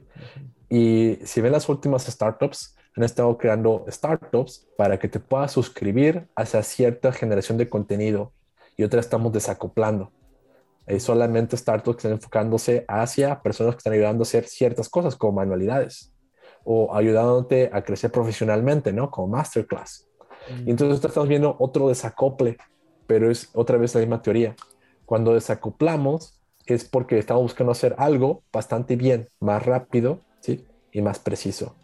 Y 0.68 1.18
si 1.24 1.40
ven 1.40 1.52
las 1.52 1.68
últimas 1.68 2.04
startups, 2.04 2.76
han 2.96 3.04
estado 3.04 3.36
creando 3.36 3.84
startups 3.88 4.66
para 4.76 4.98
que 4.98 5.08
te 5.08 5.20
puedas 5.20 5.52
suscribir 5.52 6.26
hacia 6.34 6.62
cierta 6.62 7.12
generación 7.12 7.58
de 7.58 7.68
contenido 7.68 8.32
y 8.76 8.84
otras 8.84 9.06
estamos 9.06 9.32
desacoplando. 9.32 10.12
Hay 10.86 11.00
solamente 11.00 11.56
startups 11.56 11.96
que 11.96 11.98
están 12.00 12.12
enfocándose 12.12 12.84
hacia 12.88 13.40
personas 13.42 13.74
que 13.74 13.78
están 13.78 13.92
ayudando 13.92 14.22
a 14.22 14.24
hacer 14.24 14.44
ciertas 14.44 14.88
cosas 14.88 15.16
como 15.16 15.34
manualidades 15.34 16.12
o 16.64 16.94
ayudándote 16.94 17.70
a 17.72 17.82
crecer 17.82 18.10
profesionalmente, 18.10 18.92
¿no? 18.92 19.10
Como 19.10 19.28
masterclass. 19.28 20.06
Mm. 20.50 20.68
Y 20.68 20.70
entonces 20.70 21.04
estamos 21.04 21.28
viendo 21.28 21.56
otro 21.58 21.88
desacople, 21.88 22.56
pero 23.06 23.30
es 23.30 23.50
otra 23.54 23.76
vez 23.76 23.94
la 23.94 24.00
misma 24.00 24.22
teoría. 24.22 24.54
Cuando 25.06 25.34
desacoplamos 25.34 26.40
es 26.66 26.84
porque 26.84 27.18
estamos 27.18 27.42
buscando 27.42 27.72
hacer 27.72 27.94
algo 27.98 28.42
bastante 28.52 28.96
bien, 28.96 29.28
más 29.40 29.64
rápido, 29.64 30.20
¿sí? 30.40 30.66
Y 30.92 31.02
más 31.02 31.18
preciso. 31.18 31.74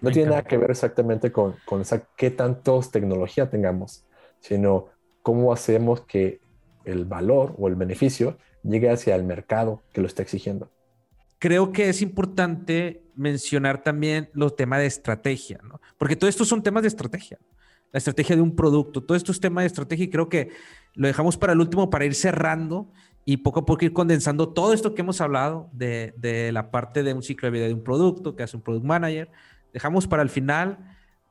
No 0.00 0.10
tiene 0.10 0.30
nada 0.30 0.42
que 0.42 0.56
ver 0.56 0.70
exactamente 0.70 1.30
con, 1.30 1.56
con 1.66 1.82
esa, 1.82 2.02
qué 2.16 2.30
tantos 2.30 2.90
tecnología 2.90 3.50
tengamos, 3.50 4.06
sino 4.40 4.86
cómo 5.22 5.52
hacemos 5.52 6.00
que 6.02 6.40
el 6.84 7.04
valor 7.04 7.54
o 7.58 7.68
el 7.68 7.74
beneficio 7.74 8.38
llegue 8.62 8.90
hacia 8.90 9.14
el 9.14 9.24
mercado 9.24 9.82
que 9.92 10.00
lo 10.00 10.06
está 10.06 10.22
exigiendo 10.22 10.70
creo 11.40 11.72
que 11.72 11.88
es 11.88 12.02
importante 12.02 13.02
mencionar 13.16 13.82
también 13.82 14.28
los 14.34 14.54
temas 14.54 14.80
de 14.80 14.86
estrategia. 14.86 15.58
Porque 15.98 16.14
todo 16.14 16.30
esto 16.30 16.44
son 16.44 16.62
temas 16.62 16.82
de 16.82 16.88
estrategia. 16.88 17.38
La 17.92 17.98
estrategia 17.98 18.36
de 18.36 18.42
un 18.42 18.54
producto, 18.54 19.02
todo 19.02 19.16
esto 19.16 19.32
es 19.32 19.40
tema 19.40 19.62
de 19.62 19.66
estrategia 19.66 20.04
y 20.04 20.10
creo 20.10 20.28
que 20.28 20.50
lo 20.94 21.08
dejamos 21.08 21.36
para 21.36 21.54
el 21.54 21.60
último 21.60 21.90
para 21.90 22.04
ir 22.04 22.14
cerrando 22.14 22.92
y 23.24 23.38
poco 23.38 23.60
a 23.60 23.66
poco 23.66 23.84
ir 23.84 23.92
condensando 23.92 24.50
todo 24.50 24.72
esto 24.72 24.94
que 24.94 25.00
hemos 25.00 25.20
hablado 25.20 25.68
de, 25.72 26.14
de 26.18 26.52
la 26.52 26.70
parte 26.70 27.02
de 27.02 27.14
un 27.14 27.22
ciclo 27.22 27.46
de 27.46 27.52
vida 27.52 27.66
de 27.66 27.74
un 27.74 27.82
producto, 27.82 28.36
que 28.36 28.44
hace 28.44 28.56
un 28.56 28.62
product 28.62 28.84
manager. 28.84 29.30
Dejamos 29.72 30.06
para 30.06 30.22
el 30.22 30.28
final 30.28 30.78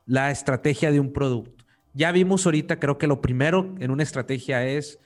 la 0.06 0.32
estrategia 0.32 0.92
de 0.92 1.00
un 1.00 1.14
producto. 1.14 1.66
Ya 1.94 2.12
vimos 2.12 2.46
ahorita, 2.46 2.80
creo 2.80 2.98
que 2.98 3.08
lo 3.08 3.22
primero 3.22 3.76
en 3.80 3.92
una 3.92 4.04
estrategia 4.04 4.66
es 4.66 5.00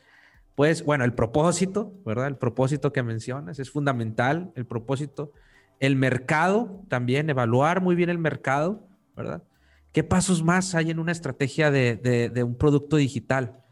pues 0.55 0.83
bueno, 0.83 1.03
el 1.03 1.13
propósito, 1.13 1.93
¿verdad? 2.05 2.27
El 2.27 2.37
propósito 2.37 2.93
que 2.93 3.03
mencionas 3.03 3.59
es 3.59 3.71
fundamental, 3.71 4.51
el 4.55 4.65
propósito. 4.65 5.31
El 5.79 5.95
mercado 5.95 6.83
también, 6.89 7.29
evaluar 7.29 7.81
muy 7.81 7.95
bien 7.95 8.09
el 8.09 8.19
mercado, 8.19 8.87
¿verdad? 9.15 9.43
¿Qué 9.91 10.03
pasos 10.03 10.43
más 10.43 10.75
hay 10.75 10.91
en 10.91 10.99
una 10.99 11.11
estrategia 11.11 11.71
de, 11.71 12.43
un 12.43 12.55
producto 12.55 12.97
digital? 12.97 13.63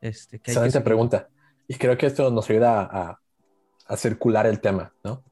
Este, 0.00 0.38
que 0.38 0.50
Excelente 0.50 0.80
pregunta. 0.80 1.28
Y 1.68 1.74
creo 1.74 1.96
que 1.96 2.06
esto 2.06 2.30
nos 2.30 2.48
ayuda 2.50 2.82
a, 2.82 3.20
a 3.86 3.96
circular 3.96 4.46
el 4.46 4.60
tema, 4.60 4.92
¿no? 5.02 5.24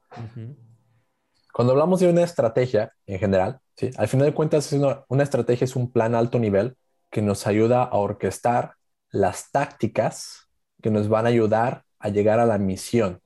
Cuando 1.53 1.73
hablamos 1.73 2.01
de 2.01 2.09
una 2.09 2.23
estrategia 2.23 2.93
en 3.07 3.19
general, 3.19 3.61
¿sí? 3.77 3.91
al 3.97 4.09
final 4.09 4.27
de 4.27 4.35
cuentas, 4.35 4.73
una, 4.73 5.05
una 5.09 5.23
estrategia 5.23 5.65
es 5.65 5.77
un 5.77 5.91
plan 5.91 6.15
alto 6.15 6.39
nivel 6.39 6.77
que 7.11 7.23
nos 7.23 7.47
ayuda 7.47 7.85
a 7.85 7.97
orquestar 7.97 8.75
las 9.11 9.51
tácticas 9.53 10.44
que 10.85 10.91
nos 10.91 11.09
van 11.09 11.25
a 11.25 11.31
ayudar 11.31 11.83
a 11.99 12.11
llegar 12.11 12.41
a 12.41 12.45
la 12.45 12.59
misión. 12.59 13.23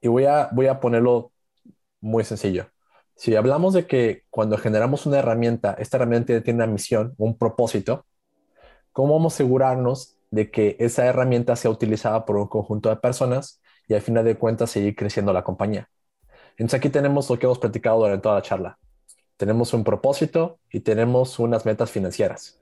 Y 0.00 0.08
voy 0.08 0.24
a, 0.24 0.48
voy 0.50 0.66
a 0.66 0.80
ponerlo 0.80 1.30
muy 2.00 2.24
sencillo. 2.24 2.66
Si 3.14 3.36
hablamos 3.36 3.74
de 3.74 3.86
que 3.86 4.24
cuando 4.28 4.58
generamos 4.58 5.06
una 5.06 5.20
herramienta, 5.20 5.76
esta 5.78 5.98
herramienta 5.98 6.42
tiene 6.42 6.64
una 6.64 6.72
misión, 6.72 7.14
un 7.16 7.38
propósito, 7.38 8.06
¿Cómo 8.98 9.14
vamos 9.14 9.34
a 9.34 9.36
asegurarnos 9.36 10.16
de 10.32 10.50
que 10.50 10.74
esa 10.80 11.06
herramienta 11.06 11.54
sea 11.54 11.70
utilizada 11.70 12.24
por 12.24 12.36
un 12.36 12.48
conjunto 12.48 12.88
de 12.88 12.96
personas 12.96 13.60
y 13.86 13.94
al 13.94 14.00
final 14.00 14.24
de 14.24 14.36
cuentas 14.36 14.70
seguir 14.70 14.96
creciendo 14.96 15.32
la 15.32 15.44
compañía? 15.44 15.88
Entonces 16.56 16.78
aquí 16.78 16.90
tenemos 16.90 17.30
lo 17.30 17.38
que 17.38 17.46
hemos 17.46 17.60
platicado 17.60 18.00
durante 18.00 18.22
toda 18.24 18.34
la 18.34 18.42
charla. 18.42 18.78
Tenemos 19.36 19.72
un 19.72 19.84
propósito 19.84 20.58
y 20.72 20.80
tenemos 20.80 21.38
unas 21.38 21.64
metas 21.64 21.92
financieras. 21.92 22.58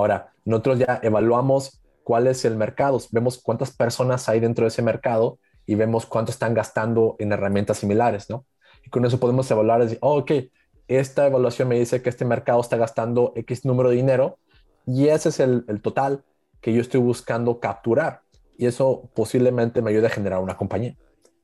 Ahora, 0.00 0.32
nosotros 0.46 0.78
ya 0.78 0.98
evaluamos 1.02 1.82
cuál 2.04 2.26
es 2.26 2.46
el 2.46 2.56
mercado, 2.56 2.98
vemos 3.10 3.36
cuántas 3.36 3.70
personas 3.70 4.30
hay 4.30 4.40
dentro 4.40 4.64
de 4.64 4.68
ese 4.68 4.80
mercado 4.80 5.38
y 5.66 5.74
vemos 5.74 6.06
cuánto 6.06 6.32
están 6.32 6.54
gastando 6.54 7.16
en 7.18 7.32
herramientas 7.32 7.76
similares, 7.76 8.30
¿no? 8.30 8.46
Y 8.82 8.88
con 8.88 9.04
eso 9.04 9.20
podemos 9.20 9.50
evaluar 9.50 9.82
decir, 9.82 9.98
oh, 10.00 10.20
ok, 10.20 10.32
esta 10.88 11.26
evaluación 11.26 11.68
me 11.68 11.78
dice 11.78 12.00
que 12.00 12.08
este 12.08 12.24
mercado 12.24 12.62
está 12.62 12.78
gastando 12.78 13.34
X 13.36 13.66
número 13.66 13.90
de 13.90 13.96
dinero 13.96 14.38
y 14.86 15.08
ese 15.08 15.28
es 15.28 15.38
el, 15.38 15.66
el 15.68 15.82
total 15.82 16.24
que 16.62 16.72
yo 16.72 16.80
estoy 16.80 17.00
buscando 17.00 17.60
capturar. 17.60 18.22
Y 18.56 18.66
eso 18.66 19.10
posiblemente 19.14 19.82
me 19.82 19.90
ayude 19.90 20.06
a 20.06 20.10
generar 20.10 20.40
una 20.40 20.56
compañía. 20.56 20.96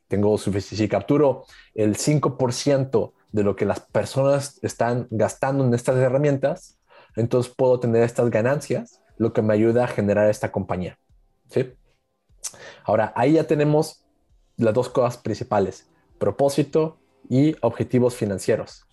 Tengo 0.08 0.38
suficiente, 0.38 0.82
si 0.82 0.88
capturo 0.88 1.44
el 1.74 1.96
5% 1.96 3.12
de 3.32 3.44
lo 3.44 3.54
que 3.54 3.66
las 3.66 3.80
personas 3.80 4.58
están 4.62 5.08
gastando 5.10 5.62
en 5.62 5.74
estas 5.74 5.96
herramientas, 5.98 6.75
entonces 7.16 7.52
puedo 7.54 7.80
tener 7.80 8.02
estas 8.02 8.30
ganancias, 8.30 9.00
lo 9.16 9.32
que 9.32 9.42
me 9.42 9.54
ayuda 9.54 9.84
a 9.84 9.88
generar 9.88 10.28
esta 10.28 10.52
compañía. 10.52 10.98
¿sí? 11.48 11.72
Ahora, 12.84 13.12
ahí 13.16 13.32
ya 13.32 13.44
tenemos 13.44 14.04
las 14.56 14.74
dos 14.74 14.88
cosas 14.88 15.18
principales, 15.18 15.88
propósito 16.18 16.98
y 17.28 17.56
objetivos 17.60 18.14
financieros. 18.14 18.86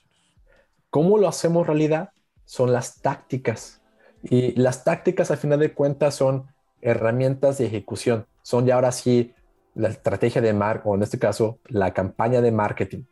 ¿Cómo 0.89 1.17
lo 1.17 1.27
hacemos 1.27 1.67
realidad? 1.67 2.09
Son 2.45 2.71
las 2.71 3.01
tácticas. 3.01 3.81
Y 4.23 4.59
las 4.59 4.83
tácticas, 4.83 5.31
al 5.31 5.37
final 5.37 5.59
de 5.59 5.73
cuentas, 5.73 6.15
son 6.15 6.47
herramientas 6.81 7.57
de 7.57 7.65
ejecución. 7.65 8.25
Son 8.41 8.65
ya 8.65 8.75
ahora 8.75 8.91
sí 8.91 9.33
la 9.75 9.89
estrategia 9.89 10.41
de 10.41 10.53
marketing, 10.53 10.89
o 10.89 10.95
en 10.95 11.03
este 11.03 11.19
caso, 11.19 11.59
la 11.67 11.93
campaña 11.93 12.41
de 12.41 12.51
marketing, 12.51 13.03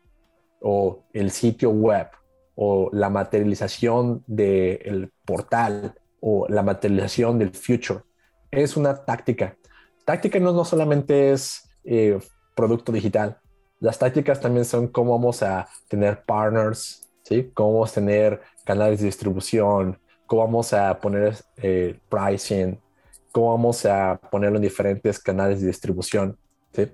o 0.62 1.04
el 1.14 1.32
sitio 1.32 1.72
web, 1.72 2.08
o 2.64 2.92
la 2.94 3.10
materialización 3.10 4.24
del 4.28 5.12
portal, 5.26 5.96
o 6.20 6.46
la 6.48 6.62
materialización 6.62 7.40
del 7.40 7.56
future. 7.56 8.02
Es 8.52 8.78
una 8.78 9.04
táctica. 9.04 9.58
Táctica 10.06 10.40
no, 10.40 10.64
solamente 10.64 11.32
es 11.32 11.68
eh, 11.84 12.20
producto 12.56 12.92
digital. 12.92 13.40
Las 13.80 13.98
tácticas 13.98 14.40
también 14.40 14.66
son 14.66 14.90
cómo 14.90 15.14
vamos 15.14 15.42
a 15.42 15.68
tener 15.88 16.24
partners, 16.24 17.12
¿sí? 17.24 17.50
Cómo 17.56 17.74
vamos 17.74 17.94
a 17.94 17.96
tener 17.96 18.42
canales 18.64 19.00
de 19.00 19.08
distribución, 19.08 20.00
cómo 20.28 20.44
vamos 20.44 20.72
a 20.74 21.00
poner 21.00 21.38
eh, 21.58 22.00
pricing, 22.10 22.80
cómo 23.32 23.54
vamos 23.54 23.88
a 23.88 24.22
ponerlo 24.30 24.58
en 24.58 24.62
diferentes 24.62 25.18
canales 25.18 25.62
de 25.62 25.66
distribución, 25.66 26.38
¿sí? 26.74 26.92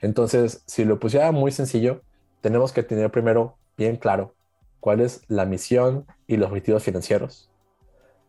Entonces, 0.00 0.62
si 0.64 0.84
lo 0.84 1.00
pusiera 1.00 1.32
muy 1.32 1.50
sencillo, 1.50 2.02
tenemos 2.40 2.72
que 2.72 2.84
tener 2.84 3.10
primero 3.10 3.56
bien 3.76 3.96
claro 3.96 4.37
cuál 4.88 5.02
es 5.02 5.20
la 5.28 5.44
misión 5.44 6.06
y 6.26 6.38
los 6.38 6.48
objetivos 6.48 6.82
financieros. 6.82 7.50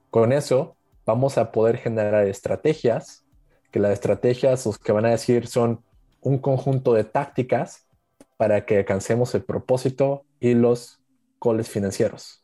Con 0.10 0.34
eso, 0.34 0.76
vamos 1.06 1.38
a 1.38 1.54
poder 1.54 1.78
generar 1.78 2.28
estrategias, 2.28 3.24
que 3.72 3.80
las 3.80 3.94
estrategias, 3.94 4.66
los 4.66 4.78
que 4.78 4.92
van 4.92 5.06
a 5.06 5.12
decir 5.12 5.48
son 5.48 5.86
un 6.20 6.38
conjunto 6.38 6.94
de 6.94 7.06
tácticas 7.06 7.88
para 8.36 8.66
que 8.66 8.80
alcancemos 8.80 9.34
el 9.36 9.44
propósito 9.46 10.26
y 10.42 10.54
los 10.54 11.00
goles 11.40 11.70
financieros. 11.70 12.44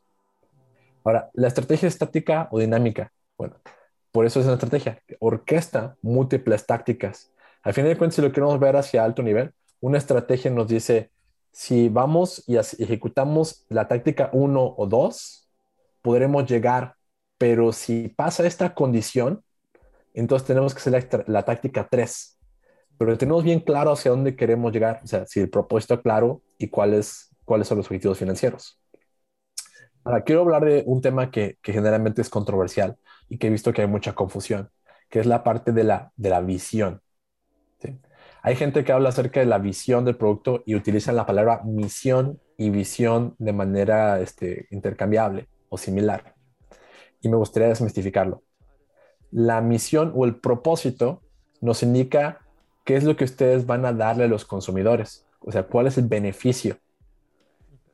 Ahora, 1.04 1.30
la 1.34 1.50
estrategia 1.50 1.90
es 1.90 1.98
táctica 1.98 2.48
o 2.52 2.60
dinámica. 2.60 3.12
Bueno, 3.38 3.58
por 4.14 4.26
eso 4.26 4.40
es 4.40 4.46
una 4.46 4.56
estrategia. 4.56 5.02
Orquesta 5.20 5.98
múltiples 6.02 6.66
tácticas. 6.66 7.34
Al 7.64 7.74
final 7.74 7.90
de 7.90 7.98
cuentas, 7.98 8.16
si 8.16 8.22
lo 8.22 8.32
queremos 8.32 8.58
ver 8.62 8.78
hacia 8.78 9.04
alto 9.04 9.22
nivel, 9.22 9.52
una 9.82 9.98
estrategia 9.98 10.50
nos 10.52 10.70
dice, 10.70 11.12
si 11.56 11.88
vamos 11.88 12.44
y 12.48 12.58
ejecutamos 12.58 13.66
la 13.70 13.88
táctica 13.88 14.30
1 14.34 14.76
o 14.78 14.88
2, 14.88 15.50
podremos 16.02 16.46
llegar, 16.46 16.96
pero 17.38 17.72
si 17.72 18.10
pasa 18.10 18.46
esta 18.46 18.74
condición, 18.76 19.42
entonces 20.14 20.46
tenemos 20.46 20.74
que 20.74 20.80
hacer 20.80 21.24
la, 21.28 21.44
táctica 21.44 21.88
3 21.90 22.38
pero 22.98 23.18
tenemos 23.18 23.46
bien 23.46 23.62
claro 23.62 23.94
hacia 23.94 24.12
dónde 24.12 24.36
queremos 24.36 24.74
llegar, 24.74 25.00
o 25.02 25.08
sea, 25.08 25.26
si 25.26 25.40
el 25.40 25.50
propósito 25.50 26.02
claro 26.02 26.42
y 26.58 26.68
cuáles, 26.68 27.34
cuáles 27.46 27.70
son 27.70 27.78
los 27.78 27.88
objetivos 27.88 28.20
financieros. 28.20 28.82
Ahora, 30.04 30.26
quiero 30.26 30.42
hablar 30.42 30.66
de 30.66 30.84
un 30.86 31.02
tema 31.02 31.32
que, 31.32 31.58
que, 31.62 31.72
generalmente 31.72 32.22
es 32.22 32.30
controversial 32.30 32.98
y 33.30 33.38
que 33.38 33.48
he 33.48 33.50
visto 33.50 33.72
que 33.72 33.82
hay 33.82 33.88
mucha 33.88 34.14
confusión, 34.14 34.72
que 35.10 35.20
es 35.20 35.26
la 35.26 35.44
parte 35.44 35.72
de 35.72 35.86
la, 35.86 36.12
de 36.18 36.30
la 36.30 36.42
visión. 36.42 37.02
¿sí? 37.80 37.98
Hay 38.46 38.56
gente 38.56 38.84
que 38.84 38.92
habla 38.92 39.10
acerca 39.10 39.40
de 39.40 39.48
la 39.48 39.58
visión 39.58 40.06
del 40.06 40.18
producto 40.18 40.62
y 40.68 40.76
utilizan 40.76 41.16
la 41.16 41.26
palabra 41.26 41.64
misión 41.64 42.40
y 42.58 42.70
visión 42.70 43.34
de 43.40 43.54
manera 43.54 44.22
este, 44.22 44.68
intercambiable 44.70 45.48
o 45.70 45.80
similar. 45.80 46.36
Y 47.24 47.30
me 47.30 47.38
gustaría 47.38 47.70
desmistificarlo. 47.70 48.44
La 49.32 49.62
misión 49.62 50.12
o 50.16 50.26
el 50.26 50.36
propósito 50.36 51.24
nos 51.60 51.82
indica 51.82 52.42
¿qué 52.84 52.96
es 52.96 53.04
lo 53.04 53.16
que 53.16 53.24
ustedes 53.24 53.66
van 53.66 53.84
a 53.84 53.94
darle 53.94 54.26
a 54.26 54.28
los 54.28 54.46
consumidores? 54.46 55.26
O 55.40 55.52
sea, 55.52 55.64
¿cuál 55.64 55.88
es 55.88 55.98
el 55.98 56.06
beneficio? 56.06 56.78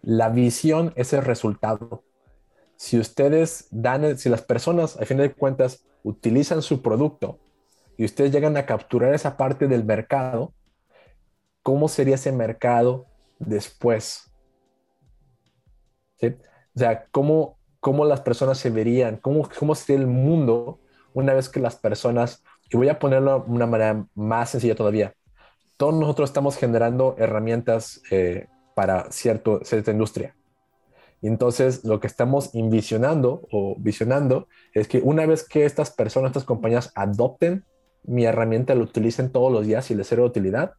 La 0.02 0.28
visión 0.28 0.92
es 0.98 1.14
el 1.14 1.24
resultado. 1.24 2.04
Si 2.76 3.00
ustedes 3.00 3.70
dan, 3.72 4.18
si 4.18 4.28
las 4.28 4.42
personas, 4.42 5.00
a 5.00 5.06
fin 5.06 5.16
de 5.16 5.32
cuentas, 5.32 5.86
utilizan 6.04 6.62
su 6.62 6.82
producto 6.82 7.40
y 7.98 8.06
ustedes 8.06 8.32
llegan 8.32 8.58
a 8.58 8.66
capturar 8.66 9.14
esa 9.14 9.38
parte 9.38 9.68
del 9.68 9.84
mercado, 9.84 10.54
¿cómo 11.62 11.88
sería 11.88 12.16
ese 12.16 12.32
mercado 12.32 13.06
después? 13.40 14.32
O 16.24 16.80
sea, 16.80 17.06
¿cómo, 17.12 17.58
¿cómo, 17.80 18.06
las 18.06 18.22
personas 18.22 18.58
se 18.58 18.70
verían? 18.70 19.18
¿Cómo, 19.18 19.48
¿Cómo 19.60 19.76
sería 19.76 20.02
el 20.02 20.08
mundo 20.08 20.80
una 21.14 21.34
vez 21.34 21.50
que 21.50 21.60
las 21.60 21.76
personas 21.76 22.44
y 22.72 22.78
voy 22.78 22.90
a 22.90 23.00
ponerlo 23.00 23.44
de 23.46 23.52
una 23.52 23.68
manera 23.68 24.08
más 24.16 24.52
sencilla 24.52 24.76
todavía. 24.76 25.14
Todos 25.76 25.94
nosotros 25.94 26.30
estamos 26.30 26.56
generando 26.56 27.16
herramientas 27.18 28.02
eh, 28.10 28.48
para 28.76 29.12
cierto, 29.12 29.60
cierta 29.64 29.92
industria. 29.92 30.36
Y 31.22 31.28
entonces 31.28 31.84
lo 31.84 32.00
que 32.00 32.08
estamos 32.08 32.56
envisionando 32.56 33.42
o 33.52 33.76
visionando 33.78 34.48
es 34.74 34.88
que 34.88 35.02
una 35.04 35.26
vez 35.26 35.48
que 35.48 35.66
estas 35.66 35.92
personas, 35.92 36.30
estas 36.30 36.46
compañías 36.46 36.92
adopten 36.96 37.66
mi 38.04 38.26
herramienta, 38.26 38.76
la 38.76 38.84
utilicen 38.84 39.32
todos 39.32 39.52
los 39.52 39.66
días 39.66 39.90
y 39.92 39.96
les 39.96 40.08
sea 40.08 40.18
de 40.18 40.24
utilidad, 40.24 40.74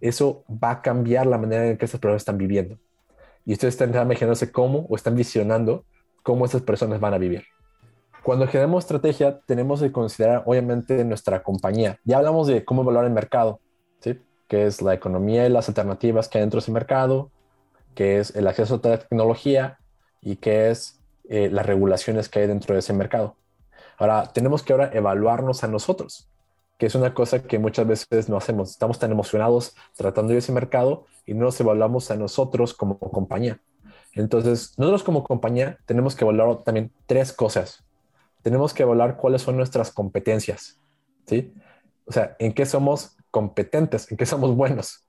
eso 0.00 0.44
va 0.50 0.70
a 0.70 0.82
cambiar 0.82 1.26
la 1.26 1.38
manera 1.38 1.66
en 1.66 1.76
que 1.76 1.84
estas 1.84 2.00
personas 2.00 2.22
están 2.22 2.38
viviendo. 2.38 2.78
Y 3.44 3.52
ustedes 3.52 3.74
están 3.74 3.90
imaginándose 3.90 4.50
cómo 4.50 4.86
o 4.88 4.96
están 4.96 5.14
visionando 5.14 5.84
cómo 6.22 6.44
esas 6.46 6.62
personas 6.62 7.00
van 7.00 7.14
a 7.14 7.18
vivir. 7.18 7.44
Cuando 8.22 8.46
generamos 8.46 8.84
estrategia, 8.84 9.40
tenemos 9.46 9.82
que 9.82 9.92
considerar, 9.92 10.42
obviamente, 10.46 11.04
nuestra 11.04 11.42
compañía. 11.42 11.98
Ya 12.04 12.16
hablamos 12.16 12.46
de 12.46 12.64
cómo 12.64 12.82
evaluar 12.82 13.04
el 13.04 13.12
mercado, 13.12 13.60
¿sí? 14.00 14.18
que 14.48 14.66
es 14.66 14.80
la 14.80 14.94
economía 14.94 15.46
y 15.46 15.50
las 15.50 15.68
alternativas 15.68 16.28
que 16.28 16.38
hay 16.38 16.42
dentro 16.42 16.56
de 16.56 16.62
ese 16.62 16.72
mercado, 16.72 17.30
que 17.94 18.18
es 18.18 18.34
el 18.34 18.46
acceso 18.46 18.80
a 18.82 18.88
la 18.88 18.98
tecnología 18.98 19.78
y 20.22 20.36
que 20.36 20.70
es 20.70 21.00
eh, 21.28 21.50
las 21.50 21.66
regulaciones 21.66 22.30
que 22.30 22.40
hay 22.40 22.46
dentro 22.46 22.74
de 22.74 22.80
ese 22.80 22.94
mercado. 22.94 23.36
Ahora, 23.98 24.30
tenemos 24.32 24.62
que 24.62 24.72
ahora 24.72 24.90
evaluarnos 24.92 25.62
a 25.62 25.68
nosotros, 25.68 26.28
que 26.78 26.86
es 26.86 26.94
una 26.94 27.14
cosa 27.14 27.42
que 27.42 27.58
muchas 27.58 27.86
veces 27.86 28.28
no 28.28 28.36
hacemos. 28.36 28.70
Estamos 28.70 28.98
tan 28.98 29.12
emocionados 29.12 29.74
tratando 29.96 30.32
de 30.32 30.38
ese 30.38 30.52
mercado 30.52 31.06
y 31.26 31.34
no 31.34 31.44
nos 31.44 31.60
evaluamos 31.60 32.10
a 32.10 32.16
nosotros 32.16 32.74
como 32.74 32.98
compañía. 32.98 33.60
Entonces, 34.12 34.74
nosotros 34.78 35.02
como 35.02 35.24
compañía 35.24 35.78
tenemos 35.86 36.14
que 36.14 36.24
evaluar 36.24 36.62
también 36.64 36.92
tres 37.06 37.32
cosas 37.32 37.84
tenemos 38.44 38.74
que 38.74 38.82
evaluar 38.82 39.16
cuáles 39.16 39.40
son 39.40 39.56
nuestras 39.56 39.90
competencias, 39.90 40.78
¿sí? 41.26 41.52
O 42.04 42.12
sea, 42.12 42.36
en 42.38 42.52
qué 42.52 42.66
somos 42.66 43.16
competentes, 43.30 44.10
en 44.10 44.18
qué 44.18 44.26
somos 44.26 44.54
buenos. 44.54 45.08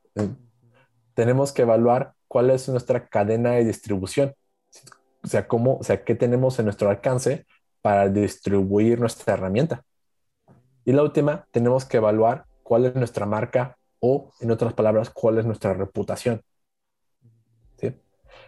Tenemos 1.14 1.52
que 1.52 1.64
evaluar 1.64 2.14
cuál 2.30 2.50
es 2.50 2.70
nuestra 2.70 3.08
cadena 3.08 3.52
de 3.52 3.66
distribución, 3.66 4.34
o 5.22 5.28
sea, 5.28 5.50
cómo, 5.50 5.76
o 5.76 5.84
sea, 5.84 6.06
qué 6.06 6.16
tenemos 6.16 6.58
en 6.60 6.66
nuestro 6.66 6.90
alcance 6.90 7.46
para 7.82 8.08
distribuir 8.08 9.02
nuestra 9.02 9.34
herramienta. 9.34 9.84
Y 10.86 10.94
la 10.94 11.04
última, 11.04 11.48
tenemos 11.52 11.86
que 11.86 11.98
evaluar 11.98 12.46
cuál 12.64 12.86
es 12.86 12.96
nuestra 12.96 13.26
marca 13.26 13.78
o, 14.00 14.32
en 14.40 14.52
otras 14.52 14.74
palabras, 14.74 15.10
cuál 15.10 15.40
es 15.40 15.46
nuestra 15.46 15.74
reputación. 15.74 16.42
¿Sí? 17.78 17.94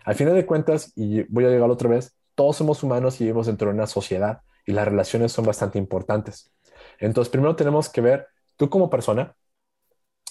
Al 0.06 0.16
final 0.16 0.36
de 0.36 0.46
cuentas, 0.46 0.94
y 0.96 1.24
voy 1.24 1.46
a 1.46 1.50
llegar 1.50 1.70
otra 1.70 1.90
vez, 1.90 2.16
todos 2.36 2.56
somos 2.56 2.84
humanos 2.84 3.20
y 3.20 3.26
vivimos 3.26 3.48
dentro 3.48 3.68
de 3.68 3.74
una 3.74 3.88
sociedad 3.88 4.42
y 4.66 4.72
las 4.72 4.88
relaciones 4.88 5.32
son 5.32 5.46
bastante 5.46 5.80
importantes. 5.80 6.52
Entonces, 7.00 7.32
primero 7.32 7.56
tenemos 7.56 7.90
que 7.90 8.02
ver 8.02 8.28
tú 8.56 8.70
como 8.70 8.90
persona 8.90 9.36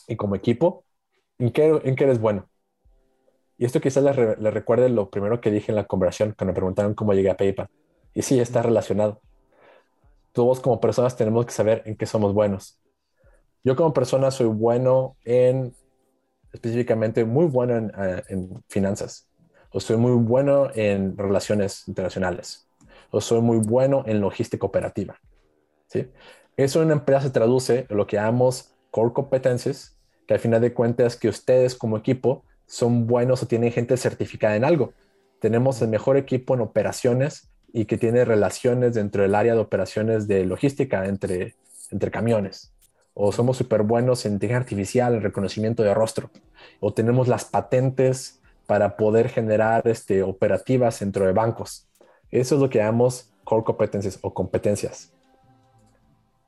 y 0.06 0.16
como 0.16 0.36
equipo, 0.36 0.84
¿en 1.38 1.50
qué, 1.50 1.80
en 1.82 1.96
qué 1.96 2.04
eres 2.04 2.20
bueno? 2.20 2.48
Y 3.58 3.64
esto 3.64 3.80
quizás 3.80 4.04
le, 4.04 4.50
recuerde 4.50 4.88
lo 4.88 5.10
primero 5.10 5.40
que 5.40 5.50
dije 5.50 5.72
en 5.72 5.76
la 5.76 5.86
conversación 5.86 6.34
cuando 6.36 6.52
me 6.52 6.56
preguntaron 6.56 6.94
cómo 6.94 7.14
llegué 7.14 7.30
a 7.30 7.36
PayPal. 7.36 7.68
Y 8.14 8.22
sí, 8.22 8.38
está 8.38 8.62
relacionado. 8.62 9.20
Todos 10.36 10.60
como 10.60 10.78
personas 10.82 11.16
tenemos 11.16 11.46
que 11.46 11.52
saber 11.52 11.82
en 11.86 11.96
qué 11.96 12.04
somos 12.04 12.34
buenos. 12.34 12.78
Yo 13.64 13.74
como 13.74 13.94
persona 13.94 14.30
soy 14.30 14.48
bueno 14.48 15.16
en, 15.24 15.74
específicamente 16.52 17.24
muy 17.24 17.46
bueno 17.46 17.74
en, 17.74 17.90
eh, 17.98 18.22
en 18.28 18.62
finanzas, 18.68 19.30
o 19.70 19.80
soy 19.80 19.96
muy 19.96 20.12
bueno 20.12 20.68
en 20.74 21.16
relaciones 21.16 21.88
internacionales, 21.88 22.68
o 23.10 23.22
soy 23.22 23.40
muy 23.40 23.56
bueno 23.56 24.04
en 24.06 24.20
logística 24.20 24.66
operativa. 24.66 25.18
¿sí? 25.86 26.10
Eso 26.58 26.80
en 26.80 26.88
una 26.88 26.96
empresa 26.96 27.22
se 27.22 27.30
traduce 27.30 27.86
en 27.88 27.96
lo 27.96 28.06
que 28.06 28.16
llamamos 28.16 28.74
core 28.90 29.14
competencies, 29.14 29.96
que 30.26 30.34
al 30.34 30.40
final 30.40 30.60
de 30.60 30.74
cuentas 30.74 31.16
que 31.16 31.30
ustedes 31.30 31.74
como 31.74 31.96
equipo 31.96 32.44
son 32.66 33.06
buenos 33.06 33.42
o 33.42 33.46
tienen 33.46 33.72
gente 33.72 33.96
certificada 33.96 34.54
en 34.54 34.66
algo. 34.66 34.92
Tenemos 35.40 35.80
el 35.80 35.88
mejor 35.88 36.18
equipo 36.18 36.52
en 36.52 36.60
operaciones 36.60 37.50
y 37.76 37.84
que 37.84 37.98
tiene 37.98 38.24
relaciones 38.24 38.94
dentro 38.94 39.20
del 39.20 39.34
área 39.34 39.52
de 39.52 39.60
operaciones 39.60 40.26
de 40.26 40.46
logística 40.46 41.04
entre, 41.04 41.56
entre 41.90 42.10
camiones. 42.10 42.72
O 43.12 43.32
somos 43.32 43.58
súper 43.58 43.82
buenos 43.82 44.24
en 44.24 44.32
inteligencia 44.32 44.62
artificial, 44.62 45.14
en 45.14 45.20
reconocimiento 45.20 45.82
de 45.82 45.92
rostro. 45.92 46.30
O 46.80 46.94
tenemos 46.94 47.28
las 47.28 47.44
patentes 47.44 48.40
para 48.66 48.96
poder 48.96 49.28
generar 49.28 49.86
este, 49.86 50.22
operativas 50.22 51.00
dentro 51.00 51.26
de 51.26 51.32
bancos. 51.34 51.86
Eso 52.30 52.54
es 52.54 52.62
lo 52.62 52.70
que 52.70 52.78
llamamos 52.78 53.30
core 53.44 53.64
competencies 53.64 54.20
o 54.22 54.32
competencias. 54.32 55.12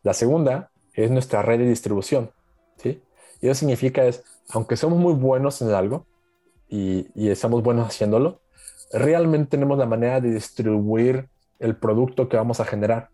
La 0.02 0.14
segunda 0.14 0.70
es 0.94 1.10
nuestra 1.10 1.42
red 1.42 1.58
de 1.58 1.68
distribución. 1.68 2.30
¿sí? 2.76 3.02
Y 3.42 3.48
eso 3.48 3.58
significa 3.58 4.02
es, 4.06 4.24
aunque 4.48 4.78
somos 4.78 4.98
muy 4.98 5.12
buenos 5.12 5.60
en 5.60 5.72
algo 5.72 6.06
y, 6.70 7.06
y 7.14 7.28
estamos 7.28 7.62
buenos 7.62 7.86
haciéndolo, 7.86 8.40
realmente 8.92 9.50
tenemos 9.50 9.78
la 9.78 9.86
manera 9.86 10.20
de 10.20 10.30
distribuir 10.30 11.28
el 11.58 11.76
producto 11.76 12.28
que 12.28 12.36
vamos 12.36 12.60
a 12.60 12.64
generar. 12.64 13.10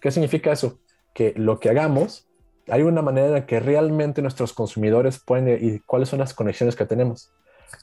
¿Qué 0.00 0.10
significa 0.10 0.52
eso? 0.52 0.78
Que 1.14 1.34
lo 1.36 1.60
que 1.60 1.70
hagamos, 1.70 2.28
hay 2.68 2.82
una 2.82 3.02
manera 3.02 3.36
en 3.36 3.46
que 3.46 3.60
realmente 3.60 4.22
nuestros 4.22 4.52
consumidores 4.52 5.18
pueden 5.18 5.58
y 5.60 5.80
cuáles 5.80 6.08
son 6.08 6.20
las 6.20 6.34
conexiones 6.34 6.76
que 6.76 6.86
tenemos. 6.86 7.32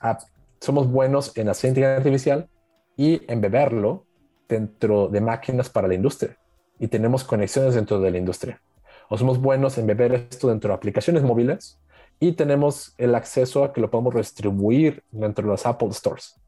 Ah, 0.01 0.17
somos 0.59 0.89
buenos 0.89 1.37
en 1.37 1.49
hacer 1.49 1.69
inteligencia 1.69 1.97
artificial 1.97 2.49
y 2.97 3.21
en 3.31 3.41
beberlo 3.41 4.05
dentro 4.47 5.07
de 5.07 5.21
máquinas 5.21 5.69
para 5.69 5.87
la 5.87 5.93
industria 5.93 6.37
y 6.79 6.87
tenemos 6.87 7.23
conexiones 7.23 7.75
dentro 7.75 7.99
de 7.99 8.09
la 8.09 8.17
industria. 8.17 8.61
O 9.09 9.17
somos 9.17 9.39
buenos 9.39 9.77
en 9.77 9.85
beber 9.85 10.13
esto 10.13 10.47
dentro 10.47 10.69
de 10.69 10.75
aplicaciones 10.75 11.23
móviles 11.23 11.79
y 12.19 12.31
tenemos 12.33 12.93
el 12.97 13.15
acceso 13.15 13.63
a 13.63 13.73
que 13.73 13.81
lo 13.81 13.91
podemos 13.91 14.15
distribuir 14.15 15.03
dentro 15.11 15.43
de 15.43 15.51
los 15.51 15.65
Apple 15.65 15.91
Stores. 15.91 16.39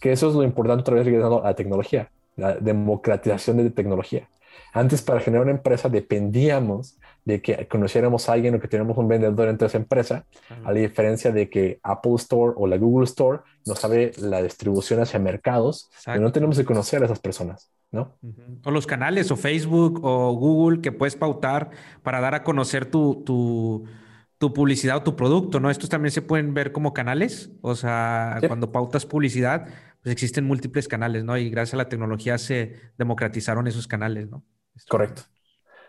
Que 0.00 0.12
eso 0.12 0.28
es 0.28 0.34
lo 0.34 0.42
importante 0.42 0.82
otra 0.82 0.94
vez 0.94 1.04
regresando 1.04 1.42
a 1.42 1.48
la 1.48 1.54
tecnología, 1.54 2.10
la 2.36 2.54
democratización 2.54 3.58
de 3.58 3.64
la 3.64 3.70
tecnología. 3.70 4.28
Antes 4.72 5.02
para 5.02 5.20
generar 5.20 5.44
una 5.44 5.52
empresa 5.52 5.88
dependíamos 5.88 6.96
de 7.24 7.42
que 7.42 7.68
conociéramos 7.68 8.28
a 8.28 8.32
alguien 8.32 8.54
o 8.54 8.60
que 8.60 8.68
tuviéramos 8.68 8.96
un 8.96 9.08
vendedor 9.08 9.48
entre 9.48 9.66
esa 9.66 9.78
empresa, 9.78 10.24
a 10.64 10.72
la 10.72 10.78
diferencia 10.78 11.30
de 11.32 11.50
que 11.50 11.78
Apple 11.82 12.14
Store 12.16 12.54
o 12.56 12.66
la 12.66 12.78
Google 12.78 13.04
Store 13.04 13.40
nos 13.66 13.78
sabe 13.78 14.12
la 14.18 14.42
distribución 14.42 15.00
hacia 15.00 15.18
mercados, 15.18 15.90
pero 16.04 16.20
no 16.20 16.32
tenemos 16.32 16.56
que 16.56 16.64
conocer 16.64 17.02
a 17.02 17.06
esas 17.06 17.20
personas, 17.20 17.70
¿no? 17.90 18.16
O 18.64 18.70
los 18.70 18.86
canales 18.86 19.30
o 19.30 19.36
Facebook 19.36 20.00
o 20.02 20.32
Google 20.32 20.80
que 20.80 20.92
puedes 20.92 21.16
pautar 21.16 21.70
para 22.02 22.20
dar 22.20 22.34
a 22.34 22.42
conocer 22.42 22.86
tu, 22.86 23.22
tu 23.24 23.84
tu 24.40 24.54
publicidad 24.54 24.96
o 24.96 25.02
tu 25.02 25.16
producto, 25.16 25.60
¿no? 25.60 25.70
Estos 25.70 25.90
también 25.90 26.12
se 26.12 26.22
pueden 26.22 26.54
ver 26.54 26.72
como 26.72 26.94
canales, 26.94 27.50
o 27.60 27.74
sea, 27.74 28.38
cuando 28.46 28.72
pautas 28.72 29.04
publicidad, 29.04 29.66
pues 30.02 30.14
existen 30.14 30.46
múltiples 30.46 30.88
canales, 30.88 31.24
¿no? 31.24 31.36
Y 31.36 31.50
gracias 31.50 31.74
a 31.74 31.76
la 31.76 31.90
tecnología 31.90 32.38
se 32.38 32.74
democratizaron 32.96 33.66
esos 33.66 33.86
canales, 33.86 34.30
¿no? 34.30 34.42
Correcto. 34.88 35.24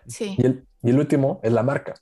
Sí. 0.06 0.36
Y 0.38 0.46
el, 0.46 0.68
y 0.84 0.90
el 0.90 1.00
último 1.00 1.40
es 1.44 1.54
la 1.54 1.64
marca. 1.64 1.94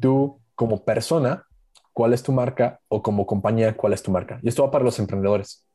Tú, 0.00 0.40
como 0.54 0.82
persona, 0.82 1.44
¿cuál 1.92 2.14
es 2.14 2.22
tu 2.22 2.32
marca? 2.32 2.80
O 2.88 3.02
como 3.02 3.26
compañía, 3.26 3.76
¿cuál 3.76 3.92
es 3.92 4.02
tu 4.02 4.10
marca? 4.10 4.40
Y 4.42 4.48
esto 4.48 4.62
va 4.62 4.70
para 4.70 4.82
los 4.84 4.98
emprendedores. 4.98 5.66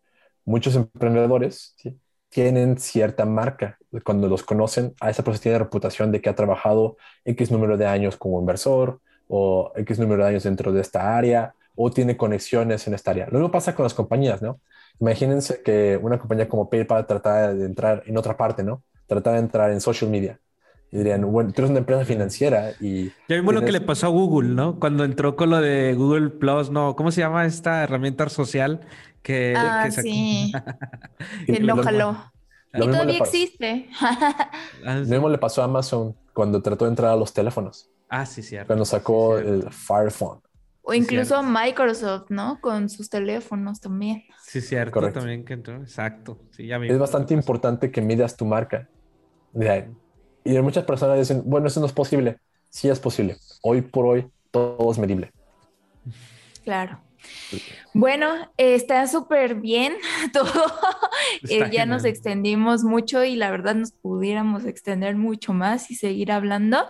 Muchos 0.46 0.76
emprendedores 0.76 1.76
¿sí? 1.78 1.96
tienen 2.30 2.80
cierta 2.80 3.24
marca. 3.26 3.78
Cuando 4.04 4.28
los 4.28 4.42
conocen, 4.42 4.96
a 5.00 5.12
esa 5.12 5.24
persona 5.24 5.44
tiene 5.44 5.60
reputación 5.60 6.12
de 6.12 6.22
que 6.22 6.30
ha 6.30 6.36
trabajado 6.36 6.98
X 7.24 7.52
número 7.52 7.78
de 7.78 7.86
años 7.86 8.18
como 8.18 8.40
inversor, 8.40 9.00
o 9.28 9.72
X 9.76 10.00
número 10.00 10.24
de 10.24 10.30
años 10.30 10.44
dentro 10.44 10.72
de 10.72 10.82
esta 10.82 11.18
área 11.18 11.54
o 11.76 11.92
tiene 11.92 12.18
conexiones 12.18 12.88
en 12.88 12.94
esta 12.94 13.12
área. 13.12 13.28
Lo 13.28 13.40
mismo 13.40 13.52
pasa 13.52 13.76
con 13.76 13.84
las 13.84 13.94
compañías, 13.94 14.42
¿no? 14.42 14.60
Imagínense 15.00 15.62
que 15.62 16.00
una 16.02 16.18
compañía 16.18 16.48
como 16.48 16.70
PayPal 16.70 17.06
tratara 17.06 17.54
de 17.54 17.66
entrar 17.66 18.04
en 18.06 18.18
otra 18.18 18.38
parte, 18.38 18.64
¿no? 18.64 18.82
Tratara 19.08 19.38
de 19.38 19.44
entrar 19.44 19.72
en 19.72 19.82
social 19.82 20.10
media. 20.10 20.40
Y 20.92 20.98
dirían, 21.00 21.30
bueno, 21.30 21.52
tú 21.52 21.62
eres 21.62 21.72
una 21.72 21.80
empresa 21.80 22.06
financiera 22.06 22.72
y... 22.80 23.10
Ya 23.28 23.36
vimos 23.36 23.54
lo 23.54 23.62
que 23.66 23.72
le 23.72 23.82
pasó 23.82 24.08
a 24.08 24.10
Google, 24.10 24.50
¿no? 24.50 24.80
Cuando 24.80 25.04
entró 25.04 25.36
con 25.36 25.50
lo 25.50 25.60
de 25.60 25.94
Google 25.96 26.30
Plus, 26.30 26.70
¿no? 26.70 26.96
¿Cómo 26.96 27.12
se 27.12 27.22
llama 27.22 27.46
esta 27.46 27.84
herramienta 27.84 28.30
social 28.30 28.82
que... 29.22 29.54
Ah, 29.58 29.90
sí. 29.92 30.54
que 31.46 31.60
no 31.60 31.84
jaló. 31.84 32.16
y 32.74 32.88
todavía 32.88 33.18
existe. 33.18 33.90
Ah, 34.86 34.98
lo 34.98 35.06
mismo 35.06 35.30
le 35.30 35.40
pasó 35.40 35.62
a 35.62 35.66
Amazon 35.66 36.16
cuando 36.34 36.62
trató 36.62 36.86
de 36.86 36.90
entrar 36.92 37.12
a 37.12 37.16
los 37.16 37.34
teléfonos. 37.34 37.90
Ah, 38.08 38.26
sí, 38.26 38.42
cierto. 38.44 38.68
Cuando 38.68 38.86
sacó 38.86 39.38
el 39.38 39.70
Fire 39.72 40.12
Phone. 40.12 40.40
O 40.82 40.94
incluso 40.94 41.42
Microsoft, 41.42 42.30
¿no? 42.30 42.60
Con 42.62 42.90
sus 42.90 43.10
teléfonos 43.10 43.82
también. 43.82 44.24
Sí, 44.44 44.62
cierto. 44.62 44.92
Correcto. 44.92 45.20
También 45.20 45.44
que 45.44 45.54
entró. 45.54 45.78
Exacto. 45.78 46.38
Sí, 46.52 46.68
ya 46.68 46.78
es 46.78 47.00
bastante 47.00 47.34
importante 47.34 47.90
que 47.90 48.02
midas 48.02 48.38
tu 48.38 48.46
marca. 48.46 48.88
Y 50.44 50.52
muchas 50.60 50.84
personas 50.84 51.18
dicen, 51.18 51.42
bueno, 51.46 51.68
eso 51.68 51.80
no 51.80 51.88
es 51.88 51.94
posible. 51.94 52.38
Sí 52.70 52.90
es 52.90 53.00
posible. 53.00 53.38
Hoy 53.64 53.82
por 53.82 54.06
hoy 54.06 54.30
todo 54.52 54.92
es 54.92 55.00
medible. 55.00 55.32
Claro. 56.64 57.00
Bueno, 57.94 58.28
está 58.58 59.08
súper 59.08 59.56
bien 59.56 59.94
todo. 60.34 60.52
Eh, 61.50 61.70
ya 61.72 61.86
nos 61.86 62.04
extendimos 62.04 62.84
mucho 62.84 63.24
y 63.24 63.36
la 63.36 63.50
verdad 63.52 63.76
nos 63.76 63.92
pudiéramos 63.92 64.66
extender 64.66 65.16
mucho 65.16 65.54
más 65.54 65.90
y 65.92 65.96
seguir 65.96 66.32
hablando, 66.32 66.86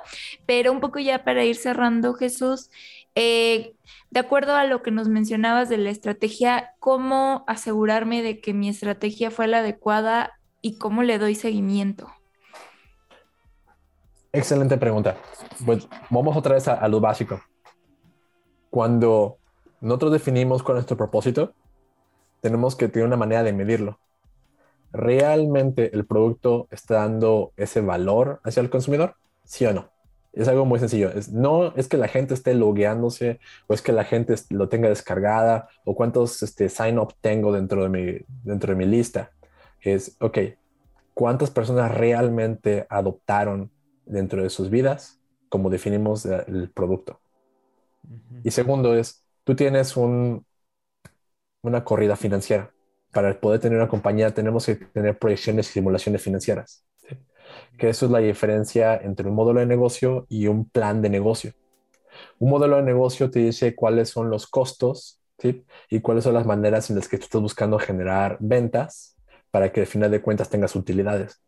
pero 0.45 0.71
un 0.71 0.79
poco 0.79 0.99
ya 0.99 1.23
para 1.23 1.43
ir 1.43 1.55
cerrando, 1.55 2.13
Jesús, 2.13 2.71
eh, 3.13 3.75
de 4.09 4.19
acuerdo 4.19 4.55
a 4.55 4.63
lo 4.65 4.81
que 4.81 4.91
nos 4.91 5.07
mencionabas 5.07 5.69
de 5.69 5.77
la 5.77 5.89
estrategia, 5.89 6.73
¿cómo 6.79 7.43
asegurarme 7.47 8.23
de 8.23 8.41
que 8.41 8.53
mi 8.53 8.69
estrategia 8.69 9.29
fue 9.29 9.47
la 9.47 9.59
adecuada 9.59 10.39
y 10.61 10.77
cómo 10.77 11.03
le 11.03 11.19
doy 11.19 11.35
seguimiento? 11.35 12.07
Excelente 14.33 14.77
pregunta. 14.77 15.17
Pues 15.65 15.87
vamos 16.09 16.35
otra 16.35 16.55
vez 16.55 16.67
a, 16.67 16.73
a 16.73 16.87
lo 16.87 16.99
básico. 16.99 17.41
Cuando 18.69 19.37
nosotros 19.81 20.11
definimos 20.11 20.63
cuál 20.63 20.77
es 20.77 20.81
nuestro 20.81 20.97
propósito, 20.97 21.53
tenemos 22.41 22.75
que 22.75 22.87
tener 22.87 23.07
una 23.07 23.17
manera 23.17 23.43
de 23.43 23.53
medirlo. 23.53 23.99
¿Realmente 24.91 25.93
el 25.93 26.05
producto 26.05 26.67
está 26.71 26.95
dando 26.95 27.51
ese 27.57 27.81
valor 27.81 28.39
hacia 28.43 28.61
el 28.61 28.69
consumidor? 28.69 29.15
¿Sí 29.43 29.65
o 29.65 29.73
no? 29.73 29.89
Es 30.31 30.47
algo 30.47 30.65
muy 30.65 30.79
sencillo. 30.79 31.09
Es, 31.11 31.31
no 31.31 31.75
es 31.75 31.87
que 31.87 31.97
la 31.97 32.07
gente 32.07 32.33
esté 32.33 32.53
logueándose 32.53 33.39
o 33.67 33.73
es 33.73 33.81
que 33.81 33.91
la 33.91 34.03
gente 34.03 34.35
lo 34.51 34.69
tenga 34.69 34.89
descargada 34.89 35.67
o 35.85 35.95
cuántos 35.95 36.43
este, 36.43 36.69
sign-up 36.69 37.13
tengo 37.19 37.51
dentro 37.51 37.83
de, 37.83 37.89
mi, 37.89 38.25
dentro 38.43 38.73
de 38.73 38.77
mi 38.77 38.85
lista. 38.85 39.31
Es, 39.81 40.15
ok, 40.19 40.37
¿cuántas 41.13 41.51
personas 41.51 41.93
realmente 41.93 42.85
adoptaron 42.89 43.71
dentro 44.05 44.43
de 44.43 44.49
sus 44.49 44.69
vidas 44.69 45.19
como 45.49 45.69
definimos 45.69 46.25
el 46.25 46.69
producto? 46.69 47.19
Y 48.43 48.51
segundo 48.51 48.95
es, 48.95 49.24
tú 49.45 49.55
tienes 49.55 49.95
un, 49.95 50.45
una 51.61 51.83
corrida 51.85 52.17
financiera. 52.17 52.71
Para 53.13 53.39
poder 53.39 53.61
tener 53.61 53.77
una 53.77 53.87
compañía 53.87 54.33
tenemos 54.33 54.65
que 54.65 54.75
tener 54.75 55.17
proyecciones 55.17 55.69
y 55.69 55.73
simulaciones 55.73 56.21
financieras. 56.21 56.83
Que 57.77 57.89
eso 57.89 58.07
es 58.07 58.11
la 58.11 58.19
diferencia 58.19 58.97
entre 58.97 59.29
un 59.29 59.35
modelo 59.35 59.61
de 59.61 59.65
negocio 59.65 60.25
y 60.27 60.47
un 60.47 60.67
plan 60.69 61.01
de 61.01 61.09
negocio. 61.09 61.53
Un 62.39 62.49
modelo 62.49 62.77
de 62.77 62.83
negocio 62.83 63.29
te 63.29 63.39
dice 63.39 63.75
cuáles 63.75 64.09
son 64.09 64.29
los 64.29 64.47
costos 64.47 65.21
y 65.89 65.99
cuáles 66.01 66.23
son 66.23 66.33
las 66.33 66.45
maneras 66.45 66.89
en 66.89 66.95
las 66.95 67.07
que 67.07 67.17
tú 67.17 67.25
estás 67.25 67.41
buscando 67.41 67.77
generar 67.77 68.37
ventas 68.39 69.15
para 69.51 69.71
que 69.71 69.81
al 69.81 69.87
final 69.87 70.11
de 70.11 70.21
cuentas 70.21 70.49
tengas 70.49 70.75
utilidades. 70.75 71.41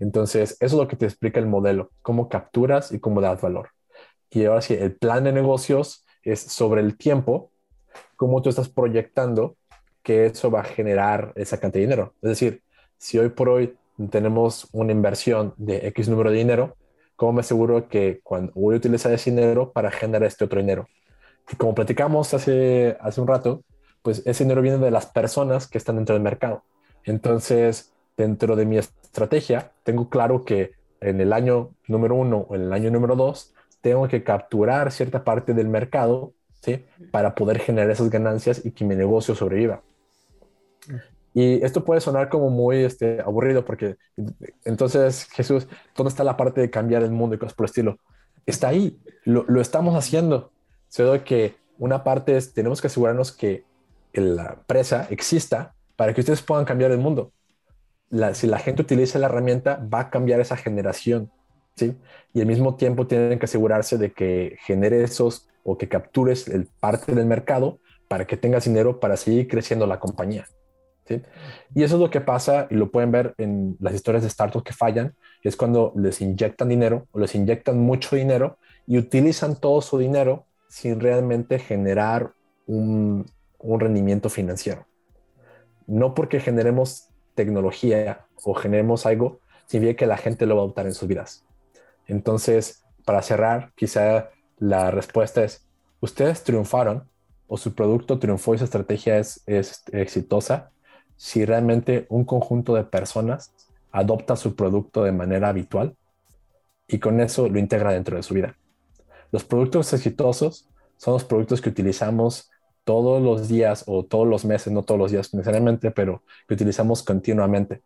Entonces, 0.00 0.52
eso 0.52 0.66
es 0.66 0.72
lo 0.72 0.88
que 0.88 0.96
te 0.96 1.06
explica 1.06 1.40
el 1.40 1.46
modelo, 1.46 1.90
cómo 2.02 2.28
capturas 2.28 2.92
y 2.92 3.00
cómo 3.00 3.20
das 3.20 3.40
valor. 3.40 3.70
Y 4.30 4.44
ahora 4.44 4.60
sí, 4.60 4.74
el 4.74 4.96
plan 4.96 5.24
de 5.24 5.32
negocios 5.32 6.04
es 6.30 6.40
sobre 6.40 6.80
el 6.80 6.96
tiempo, 6.96 7.50
cómo 8.16 8.42
tú 8.42 8.50
estás 8.50 8.68
proyectando 8.68 9.56
que 10.02 10.26
eso 10.26 10.50
va 10.50 10.60
a 10.60 10.64
generar 10.64 11.32
esa 11.36 11.58
cantidad 11.58 11.82
de 11.82 11.86
dinero. 11.86 12.14
Es 12.22 12.30
decir, 12.30 12.62
si 12.96 13.18
hoy 13.18 13.28
por 13.28 13.48
hoy 13.48 13.76
tenemos 14.10 14.68
una 14.72 14.92
inversión 14.92 15.54
de 15.56 15.86
X 15.88 16.08
número 16.08 16.30
de 16.30 16.38
dinero, 16.38 16.76
¿cómo 17.16 17.34
me 17.34 17.40
aseguro 17.40 17.88
que 17.88 18.20
cuando 18.22 18.52
voy 18.54 18.74
a 18.74 18.78
utilizar 18.78 19.12
ese 19.12 19.30
dinero 19.30 19.72
para 19.72 19.90
generar 19.90 20.24
este 20.24 20.44
otro 20.44 20.60
dinero? 20.60 20.88
Y 21.52 21.56
como 21.56 21.74
platicamos 21.74 22.32
hace, 22.34 22.96
hace 23.00 23.20
un 23.20 23.26
rato, 23.26 23.62
pues 24.02 24.22
ese 24.24 24.44
dinero 24.44 24.62
viene 24.62 24.78
de 24.78 24.90
las 24.90 25.06
personas 25.06 25.66
que 25.66 25.78
están 25.78 25.96
dentro 25.96 26.14
del 26.14 26.22
mercado. 26.22 26.62
Entonces, 27.04 27.92
dentro 28.16 28.56
de 28.56 28.66
mi 28.66 28.78
estrategia, 28.78 29.72
tengo 29.82 30.08
claro 30.08 30.44
que 30.44 30.72
en 31.00 31.20
el 31.20 31.32
año 31.32 31.70
número 31.86 32.14
uno 32.14 32.46
o 32.48 32.54
en 32.54 32.62
el 32.62 32.72
año 32.72 32.90
número 32.90 33.16
dos, 33.16 33.54
tengo 33.80 34.08
que 34.08 34.22
capturar 34.22 34.90
cierta 34.92 35.24
parte 35.24 35.54
del 35.54 35.68
mercado, 35.68 36.32
¿sí? 36.62 36.84
Para 37.10 37.34
poder 37.34 37.58
generar 37.58 37.90
esas 37.90 38.10
ganancias 38.10 38.64
y 38.64 38.72
que 38.72 38.84
mi 38.84 38.96
negocio 38.96 39.34
sobreviva. 39.34 39.82
Y 41.34 41.64
esto 41.64 41.84
puede 41.84 42.00
sonar 42.00 42.28
como 42.28 42.50
muy 42.50 42.78
este, 42.78 43.20
aburrido 43.20 43.64
porque 43.64 43.96
entonces, 44.64 45.28
Jesús, 45.30 45.68
¿dónde 45.96 46.08
está 46.08 46.24
la 46.24 46.36
parte 46.36 46.60
de 46.60 46.70
cambiar 46.70 47.02
el 47.02 47.10
mundo 47.10 47.36
y 47.36 47.38
cosas 47.38 47.54
por 47.54 47.64
el 47.64 47.70
estilo? 47.70 47.98
Está 48.46 48.68
ahí, 48.68 48.98
lo, 49.24 49.44
lo 49.46 49.60
estamos 49.60 49.94
haciendo. 49.94 50.50
Solo 50.88 51.22
que 51.22 51.56
una 51.78 52.02
parte 52.02 52.36
es, 52.36 52.52
tenemos 52.54 52.80
que 52.80 52.88
asegurarnos 52.88 53.30
que 53.30 53.64
la 54.14 54.54
empresa 54.58 55.06
exista 55.10 55.74
para 55.96 56.14
que 56.14 56.20
ustedes 56.20 56.42
puedan 56.42 56.64
cambiar 56.64 56.90
el 56.90 56.98
mundo. 56.98 57.32
si 58.32 58.46
la 58.46 58.58
gente 58.58 58.82
utiliza 58.82 59.18
la 59.18 59.26
herramienta, 59.26 59.84
va 59.92 60.00
a 60.00 60.10
cambiar 60.10 60.40
esa 60.40 60.56
generación, 60.56 61.30
¿sí? 61.78 61.96
Y 62.34 62.40
al 62.40 62.46
mismo 62.46 62.76
tiempo 62.76 63.06
tienen 63.06 63.38
que 63.38 63.46
asegurarse 63.46 63.96
de 63.98 64.12
que 64.12 64.56
genere 64.64 65.02
esos 65.02 65.48
o 65.62 65.78
que 65.78 65.88
captures 65.88 66.48
el 66.48 66.66
parte 66.80 67.14
del 67.14 67.26
mercado 67.26 67.78
para 68.08 68.26
que 68.26 68.36
tengas 68.36 68.64
dinero 68.64 69.00
para 69.00 69.16
seguir 69.16 69.48
creciendo 69.48 69.86
la 69.86 70.00
compañía. 70.00 70.46
¿sí? 71.06 71.22
Y 71.74 71.82
eso 71.82 71.96
es 71.96 72.00
lo 72.00 72.10
que 72.10 72.20
pasa 72.20 72.66
y 72.70 72.74
lo 72.74 72.90
pueden 72.90 73.12
ver 73.12 73.34
en 73.38 73.76
las 73.80 73.94
historias 73.94 74.22
de 74.22 74.30
startups 74.30 74.64
que 74.64 74.72
fallan, 74.72 75.14
es 75.42 75.56
cuando 75.56 75.92
les 75.96 76.20
inyectan 76.20 76.68
dinero 76.68 77.06
o 77.12 77.20
les 77.20 77.34
inyectan 77.34 77.78
mucho 77.78 78.16
dinero 78.16 78.58
y 78.86 78.98
utilizan 78.98 79.56
todo 79.56 79.80
su 79.80 79.98
dinero 79.98 80.46
sin 80.68 81.00
realmente 81.00 81.58
generar 81.58 82.32
un, 82.66 83.26
un 83.58 83.80
rendimiento 83.80 84.28
financiero. 84.28 84.86
No 85.86 86.14
porque 86.14 86.40
generemos 86.40 87.08
tecnología 87.34 88.26
o 88.42 88.54
generemos 88.54 89.06
algo, 89.06 89.40
significa 89.66 89.98
que 89.98 90.06
la 90.06 90.16
gente 90.16 90.46
lo 90.46 90.56
va 90.56 90.62
a 90.62 90.64
adoptar 90.64 90.86
en 90.86 90.94
sus 90.94 91.08
vidas. 91.08 91.47
Entonces, 92.08 92.82
para 93.04 93.22
cerrar, 93.22 93.72
quizá 93.76 94.30
la 94.58 94.90
respuesta 94.90 95.44
es, 95.44 95.66
ustedes 96.00 96.42
triunfaron 96.42 97.08
o 97.46 97.56
su 97.56 97.74
producto 97.74 98.18
triunfó 98.18 98.54
y 98.54 98.58
su 98.58 98.64
estrategia 98.64 99.18
es, 99.18 99.42
exitosa 99.92 100.70
si 101.16 101.44
realmente 101.44 102.06
un 102.08 102.24
conjunto 102.24 102.74
de 102.74 102.84
personas 102.84 103.52
adopta 103.90 104.36
su 104.36 104.54
producto 104.54 105.02
de 105.04 105.12
manera 105.12 105.48
habitual 105.48 105.96
y 106.86 106.98
con 106.98 107.20
eso 107.20 107.48
lo 107.48 107.58
integra 107.58 107.92
dentro 107.92 108.16
de 108.16 108.22
su 108.22 108.34
vida. 108.34 108.56
Los 109.32 109.44
productos 109.44 109.92
exitosos 109.92 110.68
son 110.96 111.14
los 111.14 111.24
productos 111.24 111.60
que 111.60 111.70
utilizamos 111.70 112.50
todos 112.84 113.22
los 113.22 113.48
días 113.48 113.84
o 113.86 114.04
todos 114.04 114.26
los 114.26 114.44
meses, 114.44 114.72
no 114.72 114.82
todos 114.82 114.98
los 114.98 115.10
días 115.10 115.34
necesariamente, 115.34 115.90
pero 115.90 116.22
que 116.46 116.54
utilizamos 116.54 117.02
continuamente. 117.02 117.82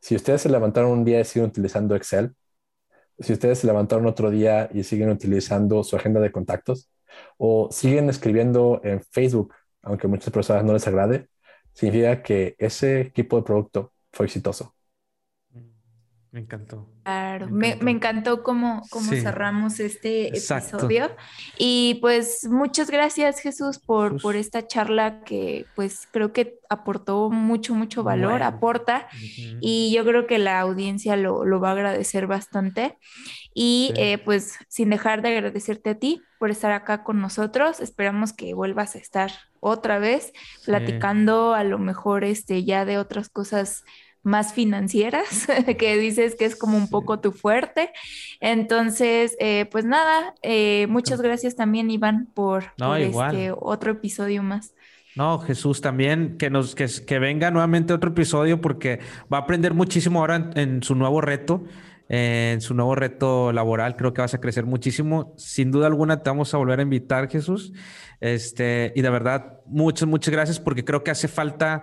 Si 0.00 0.16
ustedes 0.16 0.42
se 0.42 0.48
levantaron 0.48 0.90
un 0.90 1.04
día 1.04 1.20
y 1.20 1.24
siguen 1.24 1.48
utilizando 1.48 1.94
Excel, 1.94 2.34
si 3.20 3.32
ustedes 3.32 3.60
se 3.60 3.66
levantaron 3.66 4.06
otro 4.06 4.30
día 4.30 4.68
y 4.72 4.84
siguen 4.84 5.10
utilizando 5.10 5.84
su 5.84 5.96
agenda 5.96 6.20
de 6.20 6.32
contactos, 6.32 6.90
o 7.38 7.68
siguen 7.70 8.08
escribiendo 8.08 8.80
en 8.84 9.02
Facebook, 9.02 9.54
aunque 9.82 10.06
a 10.06 10.10
muchas 10.10 10.32
personas 10.32 10.64
no 10.64 10.72
les 10.72 10.86
agrade, 10.86 11.28
significa 11.72 12.22
que 12.22 12.56
ese 12.58 13.06
tipo 13.14 13.36
de 13.36 13.42
producto 13.42 13.92
fue 14.12 14.26
exitoso. 14.26 14.74
Me 16.32 16.40
encantó. 16.40 16.88
Claro, 17.02 17.48
me, 17.48 17.76
encantó, 17.90 18.44
cómo, 18.44 18.82
cerramos 19.02 19.80
este 19.80 20.28
episodio. 20.28 21.10
Y 21.58 21.98
pues 22.00 22.46
muchas 22.48 22.88
gracias 22.88 23.40
Jesús 23.40 23.80
por, 23.80 24.22
por 24.22 24.36
esta 24.36 24.64
charla 24.64 25.24
que 25.24 25.66
pues 25.74 26.06
creo 26.12 26.32
que 26.32 26.60
aportó 26.68 27.30
mucho, 27.30 27.74
mucho 27.74 28.04
valor, 28.04 28.44
aporta. 28.44 29.08
Y 29.60 29.92
yo 29.92 30.04
creo 30.04 30.28
que 30.28 30.38
la 30.38 30.60
audiencia 30.60 31.16
lo, 31.16 31.44
va 31.60 31.70
a 31.70 31.72
agradecer 31.72 32.28
bastante. 32.28 32.96
Y 33.52 33.92
eh, 33.96 34.18
pues 34.18 34.56
sin 34.68 34.90
dejar 34.90 35.22
de 35.22 35.30
agradecerte 35.30 35.90
a 35.90 35.98
ti 35.98 36.22
por 36.38 36.52
estar 36.52 36.70
acá 36.70 37.02
con 37.02 37.20
nosotros. 37.20 37.80
Esperamos 37.80 38.32
que 38.32 38.54
vuelvas 38.54 38.94
a 38.94 38.98
estar 38.98 39.32
otra 39.58 39.98
vez 39.98 40.32
platicando 40.64 41.54
a 41.54 41.64
lo 41.64 41.78
mejor 41.78 42.22
este, 42.22 42.62
ya 42.62 42.84
de 42.84 42.98
otras 42.98 43.28
cosas 43.28 43.82
más 44.22 44.52
financieras, 44.52 45.46
que 45.78 45.98
dices 45.98 46.34
que 46.34 46.44
es 46.44 46.56
como 46.56 46.76
un 46.76 46.88
poco 46.88 47.20
tu 47.20 47.32
fuerte. 47.32 47.90
Entonces, 48.40 49.36
eh, 49.40 49.66
pues 49.70 49.84
nada, 49.84 50.34
eh, 50.42 50.86
muchas 50.88 51.20
gracias 51.20 51.56
también, 51.56 51.90
Iván, 51.90 52.28
por, 52.34 52.64
este 52.98 53.52
otro 53.56 53.92
episodio 53.92 54.42
más. 54.42 54.74
No, 55.16 55.38
Jesús 55.38 55.80
también, 55.80 56.36
que 56.38 56.50
nos 56.50 56.74
que, 56.74 56.86
que, 57.06 57.18
venga 57.18 57.50
nuevamente 57.50 57.92
otro 57.92 58.10
episodio 58.10 58.60
porque 58.60 59.00
va 59.32 59.38
a 59.38 59.40
aprender 59.40 59.74
muchísimo 59.74 60.20
ahora 60.20 60.50
en, 60.54 60.82
su 60.84 60.94
nuevo 60.94 61.20
reto, 61.20 61.64
en 62.08 62.60
su 62.60 62.74
nuevo 62.74 62.94
reto 62.94 63.52
laboral. 63.52 63.96
Creo 63.96 64.14
que 64.14 64.20
vas 64.20 64.34
a 64.34 64.40
crecer 64.40 64.66
muchísimo. 64.66 65.34
Sin 65.36 65.72
duda 65.72 65.88
alguna 65.88 66.22
te 66.22 66.30
vamos 66.30 66.54
a 66.54 66.58
volver 66.58 66.78
a 66.78 66.82
invitar, 66.82 67.28
Jesús. 67.28 67.72
Este, 68.20 68.92
y 68.94 69.02
de 69.02 69.10
verdad, 69.10 69.58
muchas, 69.66 70.08
muchas 70.08 70.32
gracias 70.32 70.60
porque 70.60 70.84
creo 70.84 71.02
que 71.02 71.10
hace 71.10 71.26
falta 71.26 71.82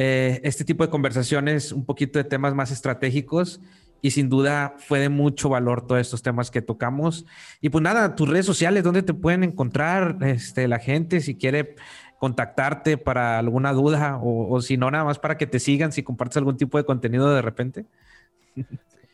eh, 0.00 0.40
este 0.44 0.64
tipo 0.64 0.84
de 0.84 0.90
conversaciones, 0.90 1.72
un 1.72 1.84
poquito 1.84 2.20
de 2.20 2.24
temas 2.24 2.54
más 2.54 2.70
estratégicos 2.70 3.60
y 4.00 4.12
sin 4.12 4.28
duda 4.28 4.76
fue 4.78 5.00
de 5.00 5.08
mucho 5.08 5.48
valor 5.48 5.84
todos 5.84 6.00
estos 6.00 6.22
temas 6.22 6.52
que 6.52 6.62
tocamos. 6.62 7.26
Y 7.60 7.70
pues 7.70 7.82
nada, 7.82 8.14
tus 8.14 8.28
redes 8.28 8.46
sociales, 8.46 8.84
¿dónde 8.84 9.02
te 9.02 9.12
pueden 9.12 9.42
encontrar 9.42 10.18
este, 10.20 10.68
la 10.68 10.78
gente 10.78 11.20
si 11.20 11.34
quiere 11.34 11.74
contactarte 12.20 12.96
para 12.96 13.40
alguna 13.40 13.72
duda 13.72 14.20
o, 14.22 14.60
si 14.62 14.76
no, 14.76 14.88
nada 14.88 15.02
más 15.02 15.18
para 15.18 15.36
que 15.36 15.48
te 15.48 15.58
sigan 15.58 15.90
si 15.90 16.04
compartes 16.04 16.36
algún 16.36 16.56
tipo 16.56 16.78
de 16.78 16.84
contenido 16.84 17.34
de 17.34 17.42
repente? 17.42 17.84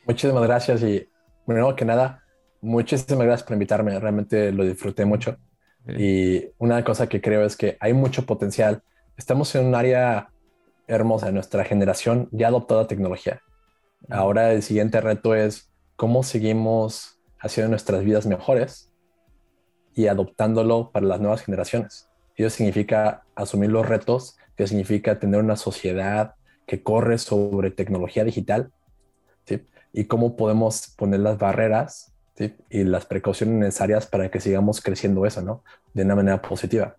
Muchísimas 0.06 0.43
gracias 0.43 0.82
y 0.82 1.09
bueno, 1.47 1.74
que 1.74 1.86
nada, 1.86 2.23
muchísimas 2.61 3.24
gracias 3.24 3.44
por 3.44 3.55
invitarme, 3.55 3.98
realmente 3.98 4.52
lo 4.52 4.65
disfruté 4.65 5.06
mucho. 5.06 5.39
Y 5.89 6.44
una 6.59 6.85
cosa 6.85 7.06
que 7.06 7.23
creo 7.23 7.43
es 7.43 7.56
que 7.56 7.78
hay 7.81 7.94
mucho 7.94 8.27
potencial. 8.27 8.82
Estamos 9.16 9.55
en 9.55 9.65
un 9.65 9.74
área 9.74 10.28
hermosa. 10.86 11.32
Nuestra 11.32 11.65
generación 11.65 12.28
ya 12.32 12.47
ha 12.47 12.48
adoptado 12.51 12.82
la 12.82 12.86
tecnología. 12.86 13.40
Ahora 14.11 14.52
el 14.52 14.62
siguiente 14.62 15.01
reto 15.01 15.35
es 15.35 15.70
cómo 15.97 16.23
seguimos 16.23 17.19
haciendo 17.39 17.70
nuestras 17.70 18.05
vidas 18.05 18.27
mejores 18.27 18.93
y 19.94 20.09
adoptándolo 20.09 20.90
para 20.93 21.06
las 21.06 21.20
nuevas 21.20 21.43
generaciones. 21.43 22.09
Eso 22.36 22.51
significa 22.51 23.23
asumir 23.35 23.70
los 23.70 23.89
retos, 23.89 24.36
que 24.56 24.66
significa 24.66 25.19
tener 25.19 25.40
una 25.40 25.56
sociedad 25.56 26.35
que 26.66 26.82
corre 26.82 27.19
sobre 27.19 27.70
tecnología 27.70 28.24
digital, 28.24 28.73
y 29.94 30.05
cómo 30.06 30.36
podemos 30.36 30.89
poner 30.97 31.20
las 31.20 31.39
barreras 31.39 32.12
y 32.69 32.82
las 32.82 33.06
precauciones 33.06 33.55
necesarias 33.55 34.06
para 34.06 34.28
que 34.28 34.40
sigamos 34.40 34.81
creciendo 34.81 35.24
eso, 35.24 35.40
¿no? 35.40 35.62
De 35.94 36.02
una 36.02 36.16
manera 36.16 36.43
positiva. 36.43 36.97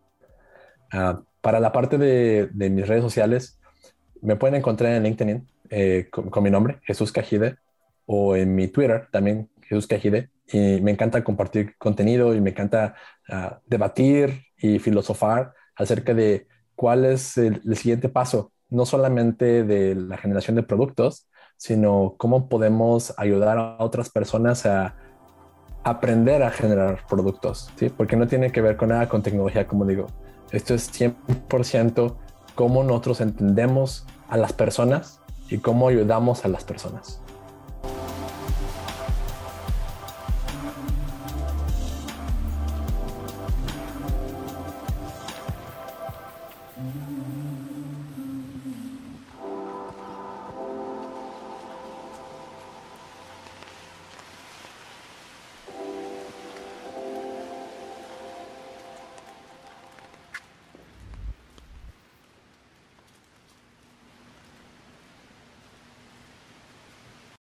Ah, 0.93 1.21
para 1.41 1.59
la 1.59 1.73
parte 1.73 1.97
de, 1.97 2.49
de, 2.53 2.69
mis 2.69 2.87
redes 2.87 3.03
sociales, 3.03 3.59
me 4.25 4.35
pueden 4.35 4.55
encontrar 4.55 4.93
en 4.93 5.03
LinkedIn 5.03 5.47
eh, 5.69 6.07
con, 6.11 6.43
mi 6.43 6.49
nombre, 6.49 6.79
Jesús 6.83 7.11
Cajide, 7.11 7.57
o 8.05 8.35
en 8.35 8.55
mi 8.55 8.67
Twitter 8.67 9.07
también, 9.11 9.49
Jesús 9.61 9.87
Cajide. 9.87 10.29
Y 10.47 10.81
me 10.81 10.91
encanta 10.91 11.23
compartir 11.23 11.75
contenido 11.77 12.35
y 12.35 12.41
me 12.41 12.51
encanta 12.51 12.95
ah, 13.29 13.59
debatir 13.65 14.43
y 14.57 14.79
filosofar 14.79 15.53
acerca 15.75 16.13
de 16.13 16.47
cuál 16.75 17.05
es 17.05 17.37
el, 17.37 17.61
siguiente 17.75 18.09
paso, 18.09 18.51
no 18.69 18.85
solamente 18.85 19.63
de 19.63 19.95
la 19.95 20.17
generación 20.17 20.55
de 20.55 20.63
productos, 20.63 21.27
sino 21.57 22.15
cómo 22.17 22.49
podemos 22.49 23.13
ayudar 23.17 23.57
a 23.57 23.77
otras 23.79 24.09
personas 24.09 24.65
a 24.65 24.95
aprender 25.83 26.43
a 26.43 26.51
generar 26.51 27.05
productos, 27.07 27.71
¿sí? 27.77 27.89
Porque 27.89 28.15
no 28.15 28.27
tiene 28.27 28.51
que 28.51 28.61
ver 28.61 28.75
con 28.75 28.89
nada 28.89 29.07
con 29.07 29.21
tecnología, 29.21 29.67
como 29.67 29.85
digo. 29.85 30.07
Esto 30.51 30.73
es 30.73 30.91
100% 30.91 32.17
cómo 32.55 32.83
nosotros 32.83 33.21
entendemos 33.21 34.05
a 34.29 34.37
las 34.37 34.53
personas 34.53 35.19
y 35.49 35.59
cómo 35.59 35.87
ayudamos 35.87 36.45
a 36.45 36.47
las 36.47 36.63
personas. 36.63 37.21